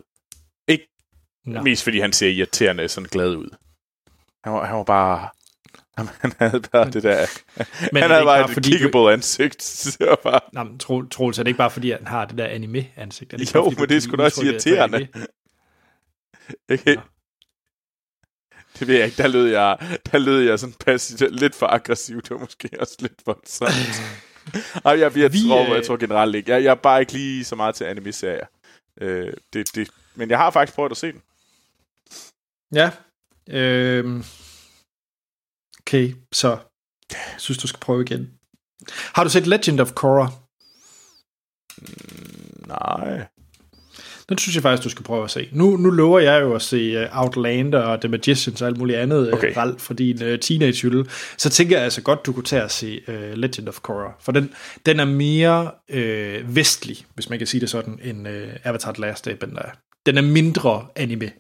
Nå. 1.46 1.62
mest 1.62 1.84
fordi 1.84 2.00
han 2.00 2.14
ser 2.14 2.28
irriterende 2.30 2.90
sådan 2.90 3.10
glad 3.12 3.36
ud. 3.36 3.50
Han 4.44 4.54
var, 4.54 4.66
han 4.66 4.76
var 4.76 4.84
bare... 4.84 5.30
Han, 5.98 6.08
han 6.22 6.34
havde 6.40 6.62
bare 6.72 6.92
det 6.92 7.04
der... 7.04 7.26
Men 7.58 7.66
Men 7.92 8.02
han 8.02 8.12
havde 8.12 8.26
bare 8.26 8.40
bare 8.40 8.50
et 8.50 8.54
fordi, 8.54 8.72
kickable 8.72 9.14
ansigt. 9.14 9.88
Bare... 10.24 10.40
Nå, 10.54 10.64
men 10.64 10.80
Tro- 10.80 11.08
Troels, 11.10 11.40
er 11.40 11.44
det 11.44 11.48
ikke 11.48 11.58
bare 11.58 11.72
fordi, 11.72 11.92
han 11.92 12.08
har 12.08 12.26
det 12.26 12.38
der 12.38 12.46
anime-ansigt? 12.48 13.34
Er 13.34 13.38
det 13.38 13.56
Jo, 13.56 13.62
bare, 13.62 13.70
men 13.70 13.78
du 13.78 13.86
det 13.86 13.98
er 13.98 14.02
sgu 14.02 14.16
da 14.16 14.24
også 14.24 14.46
irriterende. 14.46 15.08
Okay. 16.72 16.96
Nå. 16.96 17.02
Det 18.80 18.88
ved 18.88 18.96
jeg 18.96 19.06
ikke. 19.06 19.18
Der 19.24 19.28
lød 19.28 19.48
jeg, 19.48 19.78
der 20.12 20.18
lød 20.18 20.42
jeg 20.42 20.60
sådan 20.60 20.74
passiv, 20.86 21.28
lidt 21.32 21.56
for 21.56 21.68
aggressiv. 21.68 22.22
Det 22.22 22.32
var 22.32 22.38
måske 22.38 22.70
også 22.80 22.96
lidt 23.00 23.14
voldsomt. 23.26 24.02
Ej, 24.86 25.00
jeg, 25.00 25.18
jeg, 25.18 25.34
Vi, 25.34 25.48
tror, 25.48 25.64
øh, 25.64 25.70
jeg 25.70 25.86
tror 25.86 25.98
generelt 25.98 26.36
ikke. 26.36 26.52
Jeg, 26.52 26.64
jeg 26.64 26.72
er 26.72 26.76
bare 26.76 27.00
ikke 27.00 27.14
lige 27.14 27.44
så 27.44 27.56
meget 27.56 27.76
til 27.76 27.84
anime-serier. 27.84 28.46
Øh, 29.02 29.34
det, 29.54 29.76
det, 29.76 29.90
men 30.16 30.30
jeg 30.30 30.38
har 30.38 30.52
faktisk 30.52 30.76
prøvet 30.76 30.92
at 30.92 30.98
se 30.98 31.12
den. 31.12 31.22
Ja. 32.74 32.92
Øhm. 33.50 34.24
Okay, 35.80 36.14
så 36.32 36.58
jeg 37.12 37.36
synes, 37.38 37.58
du 37.58 37.68
skal 37.68 37.80
prøve 37.80 38.04
igen. 38.04 38.30
Har 38.90 39.24
du 39.24 39.30
set 39.30 39.48
Legend 39.48 39.80
of 39.80 39.92
Korra? 39.92 40.32
Nej. 42.68 43.26
Den 44.30 44.38
synes 44.38 44.56
jeg 44.56 44.62
faktisk, 44.62 44.84
du 44.84 44.90
skal 44.90 45.04
prøve 45.04 45.24
at 45.24 45.32
se. 45.32 45.50
Nu, 45.52 45.78
nu 45.78 45.90
lover 45.90 46.20
jeg 46.20 46.42
jo 46.42 46.56
at 46.56 46.62
se 46.62 47.04
uh, 47.04 47.22
Outlander 47.24 47.80
og 47.80 48.02
The 48.02 48.10
Magicians 48.10 48.62
og 48.62 48.68
alt 48.68 48.78
muligt 48.78 49.00
andet 49.00 49.34
okay. 49.34 49.48
Okay. 49.48 49.58
Ralf 49.58 49.82
for 49.82 49.94
din 49.94 50.24
uh, 50.24 50.40
teenage 50.40 51.06
Så 51.38 51.50
tænker 51.50 51.76
jeg 51.76 51.84
altså 51.84 52.02
godt, 52.02 52.26
du 52.26 52.34
kunne 52.34 52.44
tage 52.44 52.62
at 52.62 52.72
se 52.72 53.02
uh, 53.08 53.34
Legend 53.34 53.70
of 53.70 53.80
Korra. 53.80 54.14
For 54.20 54.32
den, 54.32 54.54
den 54.86 55.00
er 55.00 55.06
mere 55.06 55.72
uh, 55.94 56.56
vestlig, 56.56 57.06
hvis 57.14 57.30
man 57.30 57.38
kan 57.38 57.48
sige 57.48 57.62
det 57.62 57.70
sådan, 57.70 58.00
end 58.04 58.28
uh, 58.28 58.34
Avatar 58.64 58.92
The 58.92 59.02
Last 59.02 59.28
Airbender 59.28 59.62
er. 59.62 59.72
Den 60.06 60.18
er 60.18 60.22
mindre 60.22 60.88
anime, 60.96 61.32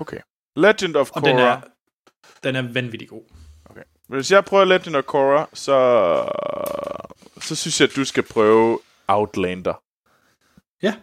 Okay. 0.00 0.18
Legend 0.56 0.96
of 0.96 1.10
og 1.10 1.22
Korra. 1.22 1.30
den 1.30 1.38
er, 1.38 1.60
den 2.42 2.56
er 2.56 2.72
vanvittig 2.72 3.08
god. 3.08 3.22
Hvis 4.08 4.30
jeg 4.32 4.44
prøver 4.44 4.64
Legend 4.64 4.96
of 4.96 5.04
Korra, 5.04 5.48
så, 5.52 5.76
så 7.40 7.56
synes 7.56 7.80
jeg, 7.80 7.88
at 7.88 7.96
du 7.96 8.04
skal 8.04 8.22
prøve 8.22 8.78
Outlander. 9.08 9.82
Ja, 10.82 10.94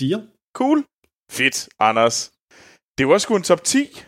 deal. 0.00 0.28
Cool. 0.54 0.84
Fedt, 1.30 1.68
Anders. 1.80 2.32
Det 2.98 3.08
var 3.08 3.18
sgu 3.18 3.36
en 3.36 3.42
top 3.42 3.64
10. 3.64 4.02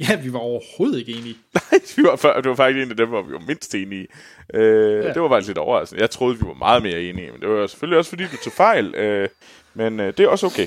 Ja, 0.00 0.20
vi 0.22 0.32
var 0.32 0.38
overhovedet 0.38 0.98
ikke 0.98 1.12
enige. 1.12 1.36
Nej, 1.54 1.80
vi 1.96 2.02
var, 2.02 2.40
det 2.40 2.48
var 2.48 2.54
faktisk 2.54 2.84
en 2.84 2.90
af 2.90 2.96
dem, 2.96 3.08
hvor 3.08 3.22
vi 3.22 3.32
var 3.32 3.38
mindst 3.46 3.74
enige. 3.74 4.06
Øh, 4.54 5.04
Ja. 5.04 5.12
Det 5.12 5.22
var 5.22 5.28
faktisk 5.28 5.48
lidt 5.48 5.58
overraskende. 5.58 6.00
Jeg 6.02 6.10
troede, 6.10 6.38
vi 6.38 6.46
var 6.46 6.54
meget 6.54 6.82
mere 6.82 7.02
enige, 7.02 7.32
men 7.32 7.40
det 7.40 7.48
var 7.48 7.66
selvfølgelig 7.66 7.98
også, 7.98 8.08
fordi 8.08 8.22
du 8.24 8.36
tog 8.44 8.52
fejl. 8.52 8.94
Øh, 8.94 9.28
men 9.74 10.00
øh, 10.00 10.06
det 10.06 10.20
er 10.20 10.28
også 10.28 10.46
okay. 10.46 10.66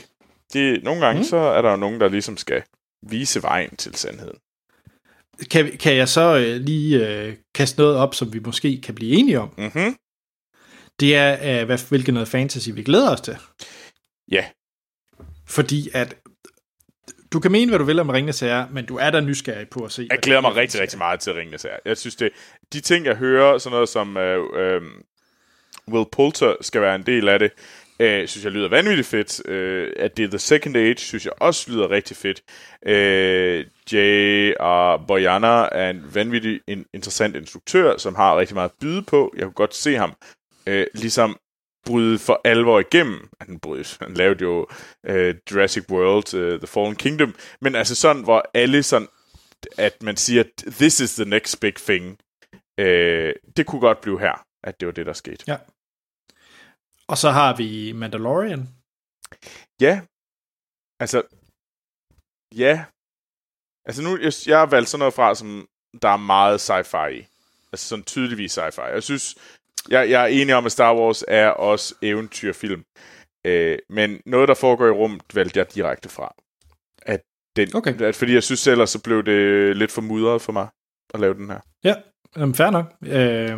Det, 0.53 0.83
nogle 0.83 1.05
gange, 1.05 1.19
mm. 1.19 1.23
så 1.23 1.37
er 1.37 1.61
der 1.61 1.69
jo 1.71 1.77
nogen, 1.77 1.99
der 2.01 2.07
ligesom 2.09 2.37
skal 2.37 2.63
vise 3.01 3.43
vejen 3.43 3.75
til 3.75 3.95
sandheden. 3.95 4.37
Kan, 5.51 5.77
kan 5.77 5.95
jeg 5.95 6.09
så 6.09 6.37
øh, 6.37 6.61
lige 6.61 7.07
øh, 7.07 7.35
kaste 7.55 7.79
noget 7.79 7.97
op, 7.97 8.15
som 8.15 8.33
vi 8.33 8.39
måske 8.39 8.81
kan 8.81 8.95
blive 8.95 9.11
enige 9.15 9.39
om? 9.39 9.53
Mhm. 9.57 9.95
Det 10.99 11.15
er, 11.15 11.61
øh, 11.61 11.65
hvad, 11.65 11.89
hvilket 11.89 12.13
noget 12.13 12.27
fantasy 12.27 12.69
vi 12.69 12.83
glæder 12.83 13.11
os 13.11 13.21
til. 13.21 13.37
Ja. 14.31 14.45
Fordi 15.47 15.89
at 15.93 16.15
du 17.33 17.39
kan 17.39 17.51
mene, 17.51 17.71
hvad 17.71 17.79
du 17.79 17.85
vil 17.85 17.99
om 17.99 18.09
Ringnes 18.09 18.39
Herre, 18.39 18.67
men 18.71 18.85
du 18.85 18.97
er 18.97 19.09
da 19.09 19.19
nysgerrig 19.19 19.69
på 19.69 19.85
at 19.85 19.91
se. 19.91 20.07
Jeg 20.11 20.19
glæder 20.19 20.41
mig 20.41 20.55
rigtig, 20.55 20.81
rigtig 20.81 20.97
meget 20.97 21.19
til 21.19 21.33
Ringenes 21.33 21.63
Herre. 21.63 21.79
Jeg 21.85 21.97
synes, 21.97 22.15
det 22.15 22.31
de 22.73 22.81
ting, 22.81 23.05
jeg 23.05 23.15
hører, 23.15 23.57
sådan 23.57 23.73
noget 23.73 23.89
som 23.89 24.17
øh, 24.17 24.43
øh, 24.55 24.81
Will 25.87 26.05
Poulter 26.11 26.55
skal 26.61 26.81
være 26.81 26.95
en 26.95 27.05
del 27.05 27.29
af 27.29 27.39
det, 27.39 27.51
øh, 27.99 28.27
synes 28.27 28.45
jeg 28.45 28.51
lyder 28.51 28.69
vanvittigt 28.69 29.07
fedt. 29.07 29.47
Øh, 29.47 29.93
at 29.97 30.17
det 30.17 30.25
er 30.25 30.29
The 30.29 30.39
Second 30.39 30.77
Age, 30.77 30.97
synes 30.97 31.25
jeg 31.25 31.33
også 31.39 31.71
lyder 31.71 31.89
rigtig 31.89 32.17
fedt. 32.17 32.41
Øh, 32.85 33.65
J. 33.91 33.95
R. 34.59 35.05
Boyana 35.07 35.67
er 35.71 35.89
en 35.89 36.15
vanvittig 36.15 36.61
en, 36.67 36.85
interessant 36.93 37.35
instruktør, 37.35 37.97
som 37.97 38.15
har 38.15 38.39
rigtig 38.39 38.55
meget 38.55 38.69
at 38.69 38.75
byde 38.81 39.01
på. 39.01 39.33
Jeg 39.35 39.43
kunne 39.43 39.53
godt 39.53 39.75
se 39.75 39.95
ham 39.95 40.13
øh, 40.67 40.87
ligesom 40.93 41.37
bryde 41.85 42.19
for 42.19 42.41
alvor 42.43 42.79
igennem. 42.79 43.29
Han, 43.41 43.59
brydes. 43.59 43.97
han 44.01 44.13
lavede 44.13 44.43
jo 44.43 44.67
øh, 45.05 45.35
Jurassic 45.51 45.89
World, 45.89 46.33
øh, 46.33 46.59
The 46.59 46.67
Fallen 46.67 46.95
Kingdom, 46.95 47.35
men 47.61 47.75
altså 47.75 47.95
sådan, 47.95 48.23
hvor 48.23 48.49
alle 48.53 48.83
sådan 48.83 49.07
at 49.77 50.03
man 50.03 50.17
siger, 50.17 50.43
this 50.71 50.99
is 50.99 51.15
the 51.15 51.25
next 51.25 51.59
big 51.59 51.75
thing. 51.75 52.17
Øh, 52.79 53.33
det 53.57 53.65
kunne 53.65 53.81
godt 53.81 54.01
blive 54.01 54.19
her, 54.19 54.45
at 54.63 54.79
det 54.79 54.85
var 54.85 54.91
det, 54.91 55.05
der 55.05 55.13
skete. 55.13 55.43
Ja. 55.47 55.57
Og 57.09 57.17
så 57.17 57.29
har 57.29 57.55
vi 57.55 57.91
Mandalorian. 57.91 58.69
Ja. 59.81 60.01
Altså, 60.99 61.21
ja. 62.55 62.85
Altså 63.85 64.01
nu, 64.01 64.17
jeg, 64.17 64.33
jeg 64.47 64.59
har 64.59 64.65
valgt 64.65 64.89
sådan 64.89 64.99
noget 64.99 65.13
fra, 65.13 65.35
som 65.35 65.67
der 66.01 66.09
er 66.09 66.17
meget 66.17 66.59
sci-fi 66.69 67.07
i. 67.09 67.27
Altså 67.73 67.87
sådan 67.87 68.03
tydeligvis 68.03 68.57
sci-fi. 68.57 68.81
Jeg 68.81 69.03
synes, 69.03 69.35
jeg, 69.89 70.09
jeg 70.09 70.23
er 70.23 70.27
enig 70.27 70.55
om, 70.55 70.65
at 70.65 70.71
Star 70.71 70.95
Wars 70.95 71.23
er 71.27 71.49
også 71.49 71.95
eventyrfilm. 72.01 72.83
Øh, 73.45 73.77
men 73.89 74.21
noget, 74.25 74.47
der 74.47 74.53
foregår 74.53 74.87
i 74.87 74.91
rummet, 74.91 75.21
valgte 75.33 75.59
jeg 75.59 75.75
direkte 75.75 76.09
fra. 76.09 76.35
At 77.01 77.21
den, 77.55 77.75
Okay. 77.75 78.01
at, 78.01 78.15
fordi 78.15 78.33
jeg 78.33 78.43
synes 78.43 78.67
ellers, 78.67 78.89
så 78.89 79.01
blev 79.01 79.23
det 79.23 79.77
lidt 79.77 79.91
for 79.91 80.01
mudret 80.01 80.41
for 80.41 80.51
mig 80.51 80.67
at 81.13 81.19
lave 81.19 81.33
den 81.33 81.49
her. 81.49 81.59
Ja, 81.83 81.95
jamen, 82.37 82.55
fair 82.55 82.69
nok. 82.69 82.93
Øh, 83.01 83.57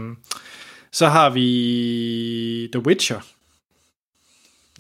så 0.92 1.08
har 1.08 1.30
vi 1.30 2.70
The 2.74 2.82
Witcher. 2.82 3.22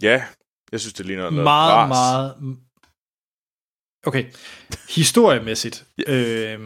Ja, 0.02 0.23
jeg 0.72 0.80
synes, 0.80 0.94
det 0.94 1.06
ligner 1.06 1.23
noget 1.30 1.44
meget, 1.44 1.90
bras. 1.90 1.90
meget... 1.90 2.57
Okay, 4.06 4.26
historiemæssigt. 4.90 5.86
øh, 6.07 6.60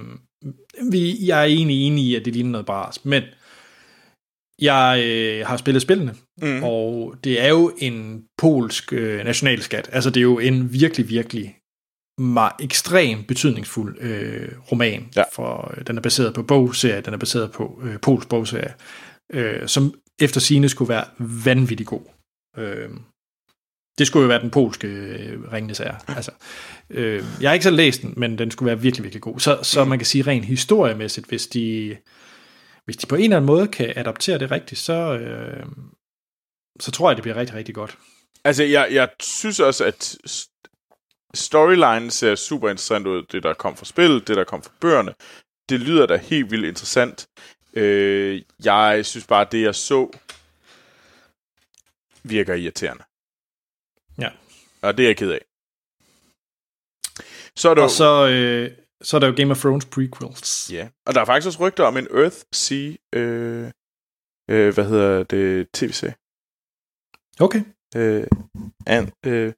vi, 0.91 1.26
jeg 1.28 1.40
er 1.40 1.44
egentlig 1.45 1.88
enig 1.88 2.03
i, 2.03 2.16
at 2.16 2.26
det 2.26 2.34
ligner 2.34 2.52
noget 2.52 2.66
bras, 2.66 3.06
men 3.06 3.24
jeg 4.62 5.03
øh, 5.06 5.48
har 5.48 5.57
spillet 5.57 5.82
spillene, 5.82 6.16
Mm. 6.41 6.64
og 6.64 7.16
det 7.24 7.41
er 7.41 7.48
jo 7.49 7.72
en 7.78 8.26
polsk 8.38 8.94
øh, 8.94 9.24
nationalskat. 9.26 9.90
Altså, 9.91 10.10
det 10.10 10.18
er 10.18 10.22
jo 10.22 10.40
en 10.40 10.74
virkelig, 10.74 11.10
virkelig 11.10 11.57
meget 12.22 12.53
ekstrem 12.60 13.24
betydningsfuld 13.24 13.98
øh, 14.02 14.52
roman. 14.72 15.10
Ja. 15.16 15.24
For, 15.34 15.74
øh, 15.78 15.88
den 15.88 15.98
er 15.98 16.02
baseret 16.02 16.34
på 16.34 16.44
bogserie, 16.44 17.02
den 17.02 17.14
er 17.14 17.18
baseret 17.18 17.52
på 17.52 17.82
øh, 17.84 17.99
polsk 18.02 18.30
bogserie, 18.30 18.74
øh, 19.34 19.68
som 19.68 19.94
efter 20.22 20.40
sine 20.41 20.70
skulle 20.70 20.90
være 20.90 21.06
vanvittig 21.45 21.88
god. 21.88 22.02
Øh, 22.57 22.90
det 23.98 24.08
skulle 24.08 24.24
jo 24.24 24.28
være 24.28 24.42
den 24.42 24.50
polske 24.52 24.88
øh, 24.88 25.52
Ringenes 25.54 25.78
Herre. 25.78 26.00
Altså, 26.08 26.32
øh, 26.90 27.24
jeg 27.42 27.50
har 27.50 27.54
ikke 27.54 27.64
selv 27.64 27.76
læst 27.76 28.02
den, 28.02 28.14
men 28.18 28.38
den 28.38 28.52
skulle 28.52 28.68
være 28.68 28.80
virkelig, 28.82 29.04
virkelig 29.04 29.22
god. 29.22 29.40
Så, 29.40 29.60
så 29.64 29.84
Mm. 29.84 29.90
man 29.90 30.00
kan 30.00 30.06
sige 30.06 30.22
rent 30.28 30.46
historiemæssigt, 30.46 31.28
hvis 31.28 31.48
de, 31.48 31.98
hvis 32.86 32.98
de 32.98 33.08
på 33.08 33.16
en 33.16 33.24
eller 33.24 33.38
anden 33.38 33.48
måde 33.48 33.68
kan 33.68 33.94
adaptere 33.96 34.38
det 34.40 34.52
rigtigt, 34.52 34.82
så, 34.82 34.94
øh, 35.18 35.66
så 36.80 36.92
tror 36.92 37.10
jeg, 37.10 37.16
det 37.18 37.22
bliver 37.22 37.36
rigtig, 37.38 37.56
rigtig 37.56 37.76
godt. 37.76 37.98
Altså, 38.44 38.64
jeg, 38.64 38.88
jeg 38.92 39.10
synes 39.20 39.60
også, 39.60 39.84
at 39.86 40.16
storylinen 41.34 42.10
ser 42.12 42.36
super 42.36 42.70
interessant 42.70 43.08
ud. 43.08 43.24
Det, 43.32 43.44
der 43.44 43.54
kom 43.54 43.78
fra 43.78 43.86
spillet, 43.86 44.28
det, 44.28 44.38
der 44.38 44.44
kom 44.44 44.62
fra 44.64 44.72
bøgerne. 44.80 45.14
Det 45.70 45.80
lyder 45.80 46.06
da 46.06 46.16
helt 46.18 46.52
vildt 46.52 46.66
interessant. 46.66 47.28
Øh, 47.74 48.42
jeg 48.64 49.06
synes 49.06 49.28
bare, 49.28 49.42
at 49.42 49.52
det, 49.52 49.62
jeg 49.62 49.76
så, 49.76 50.10
virker 52.24 52.54
irriterende. 52.54 53.04
Og 54.88 54.98
det 54.98 55.03
er 55.03 55.10
jeg 55.10 55.18
ked 55.18 55.32
af. 55.32 55.45
Så 57.57 57.70
er 57.70 57.74
der, 57.74 57.84
Og 57.84 57.90
så, 57.90 58.28
øh, 58.30 58.78
så 59.03 59.16
er 59.18 59.20
der 59.20 59.28
jo 59.28 59.34
Game 59.38 59.52
of 59.52 59.60
Thrones 59.60 59.86
prequels. 59.86 60.70
ja. 60.72 60.90
og 61.07 61.14
der 61.14 61.22
er 61.22 61.26
faktisk 61.26 61.48
også 61.48 61.60
rygter 61.68 61.84
om 61.84 61.98
en 61.98 62.07
Earthsea, 62.12 62.94
øh, 63.16 63.72
øh, 64.49 64.74
hvad 64.74 64.86
hedder 64.90 65.24
det, 65.24 65.68
tv-serie. 65.74 66.16
Okay. 67.40 67.62
øh, 67.95 68.28
an, 68.88 69.12
øh, 69.26 69.53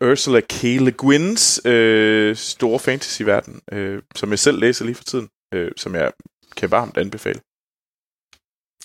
Ursula 0.00 0.40
K. 0.40 0.62
Le 0.62 0.92
Guins 0.92 1.60
øh, 1.66 2.36
store 2.36 2.78
fantasyverden, 2.78 3.60
øh, 3.72 4.02
som 4.14 4.30
jeg 4.30 4.38
selv 4.38 4.58
læser 4.58 4.84
lige 4.84 4.94
for 4.94 5.04
tiden, 5.04 5.28
øh, 5.54 5.72
som 5.76 5.94
jeg 5.94 6.12
kan 6.56 6.70
varmt 6.70 6.96
anbefale. 6.96 7.40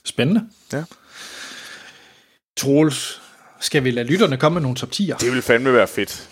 Spændende. 0.05 0.49
Ja. 0.73 0.83
Troels, 2.57 3.21
skal 3.61 3.83
vi 3.83 3.91
lade 3.91 4.07
lytterne 4.07 4.37
komme 4.37 4.53
med 4.53 4.61
nogle 4.61 4.75
top 4.75 4.89
10'er? 4.89 5.17
Det 5.17 5.33
vil 5.33 5.41
fandme 5.41 5.73
være 5.73 5.87
fedt. 5.87 6.29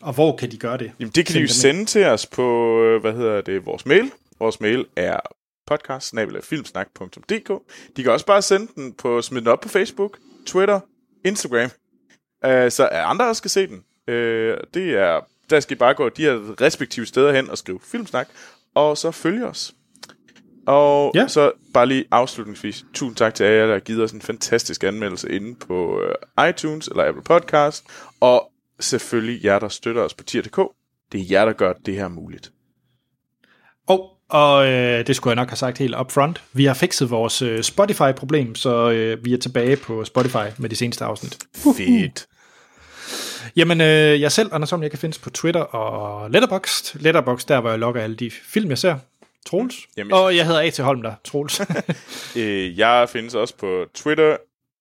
Og 0.00 0.12
hvor 0.12 0.36
kan 0.36 0.50
de 0.50 0.56
gøre 0.56 0.78
det? 0.78 0.92
Jamen, 1.00 1.12
det 1.12 1.26
kan 1.26 1.34
de 1.34 1.40
jo 1.40 1.46
Send 1.46 1.56
sende 1.56 1.84
til 1.84 2.04
os 2.04 2.26
på, 2.26 2.78
øh, 2.82 3.00
hvad 3.00 3.12
hedder 3.12 3.40
det, 3.40 3.66
vores 3.66 3.86
mail. 3.86 4.10
Vores 4.38 4.60
mail 4.60 4.86
er 4.96 5.20
podcast 5.66 6.14
De 7.96 8.02
kan 8.02 8.12
også 8.12 8.26
bare 8.26 8.42
sende 8.42 8.68
den 8.74 8.92
på, 8.92 9.22
smide 9.22 9.40
den 9.40 9.48
op 9.48 9.60
på 9.60 9.68
Facebook, 9.68 10.18
Twitter, 10.46 10.80
Instagram, 11.24 11.70
øh, 12.44 12.70
så 12.70 12.86
andre 12.86 13.28
også 13.28 13.40
skal 13.40 13.50
se 13.50 13.66
den. 13.66 13.84
Øh, 14.08 14.56
det 14.74 14.90
er, 14.90 15.20
der 15.50 15.60
skal 15.60 15.76
I 15.76 15.78
bare 15.78 15.94
gå 15.94 16.08
de 16.08 16.22
her 16.22 16.60
respektive 16.60 17.06
steder 17.06 17.32
hen 17.32 17.50
og 17.50 17.58
skrive 17.58 17.80
filmsnak, 17.84 18.28
og 18.74 18.98
så 18.98 19.10
følge 19.10 19.46
os. 19.46 19.74
Og 20.66 21.12
Ja. 21.14 21.28
så 21.28 21.52
bare 21.74 21.86
lige 21.86 22.04
afslutningsvis, 22.10 22.84
tusind 22.94 23.16
tak 23.16 23.34
til 23.34 23.46
jer, 23.46 23.66
der 23.66 23.72
har 23.72 23.80
givet 23.80 24.02
os 24.02 24.12
en 24.12 24.20
fantastisk 24.22 24.84
anmeldelse 24.84 25.30
inde 25.32 25.54
på 25.66 26.00
øh, 26.02 26.48
iTunes 26.48 26.88
eller 26.88 27.08
Apple 27.08 27.22
Podcast, 27.22 27.84
og 28.20 28.50
selvfølgelig 28.80 29.44
jer, 29.44 29.58
der 29.58 29.68
støtter 29.68 30.02
os 30.02 30.14
på 30.14 30.24
tier.dk. 30.24 30.60
Det 31.12 31.20
er 31.20 31.24
jer, 31.30 31.44
der 31.44 31.52
gør 31.52 31.72
det 31.86 31.94
her 31.94 32.08
muligt. 32.08 32.52
Og, 33.88 34.10
og 34.28 34.66
øh, 34.68 35.06
det 35.06 35.16
skulle 35.16 35.30
jeg 35.30 35.36
nok 35.36 35.48
have 35.48 35.56
sagt 35.56 35.78
helt 35.78 35.94
upfront. 36.00 36.42
Vi 36.52 36.64
har 36.64 36.74
fikset 36.74 37.10
vores 37.10 37.42
øh, 37.42 37.62
Spotify-problem, 37.62 38.54
så 38.54 38.90
øh, 38.90 39.24
vi 39.24 39.32
er 39.32 39.38
tilbage 39.38 39.76
på 39.76 40.04
Spotify 40.04 40.46
med 40.58 40.68
de 40.70 40.76
seneste 40.76 41.04
afsnit. 41.04 41.38
Fedt. 41.76 42.26
Jamen, 43.56 43.80
øh, 43.80 44.20
jeg 44.20 44.32
selv, 44.32 44.48
Anders 44.52 44.70
Holm, 44.70 44.82
jeg 44.82 44.90
kan 44.90 44.98
findes 44.98 45.18
på 45.18 45.30
Twitter 45.30 45.60
og 45.60 46.30
Letterboxd. 46.30 47.00
Letterboxd, 47.00 47.48
der 47.48 47.60
hvor 47.60 47.70
jeg 47.70 47.78
logger 47.78 48.02
alle 48.02 48.16
de 48.16 48.30
film, 48.30 48.68
jeg 48.68 48.78
ser. 48.78 48.96
Troels. 49.46 49.76
Jamen- 49.96 50.12
og 50.12 50.36
jeg 50.36 50.46
hedder 50.46 50.60
A.T. 50.60 50.78
Holm 50.78 51.02
der, 51.02 51.14
Troels. 51.24 51.60
Øh, 52.36 52.78
jeg 52.78 53.08
findes 53.08 53.34
også 53.34 53.56
på 53.56 53.84
Twitter, 53.94 54.36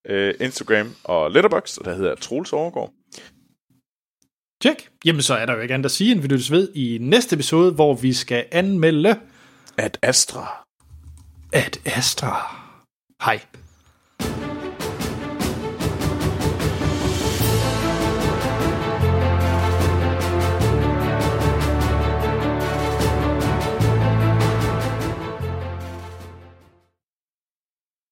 øh, 0.08 0.34
Instagram 0.40 0.96
og 1.04 1.32
Letterboxd, 1.32 1.80
og 1.80 1.86
der 1.86 1.94
hedder 1.96 2.16
Troels 2.16 2.54
Overgaard. 2.54 2.94
Tjek. 4.62 4.90
Jamen, 5.06 5.22
så 5.22 5.34
er 5.36 5.46
der 5.46 5.54
jo 5.54 5.60
ikke 5.62 5.74
andet 5.74 5.86
at 5.86 5.92
sige, 5.92 6.12
end 6.12 6.22
vi 6.22 6.28
lyttes 6.28 6.52
ved 6.52 6.76
i 6.76 6.98
næste 7.02 7.34
episode, 7.34 7.72
hvor 7.72 7.94
vi 7.94 8.14
skal 8.14 8.46
anmelde 8.52 9.20
At 9.78 10.00
Astra. 10.02 10.66
Ad 11.54 11.78
Astra. 11.98 12.56
Hej. 13.26 13.40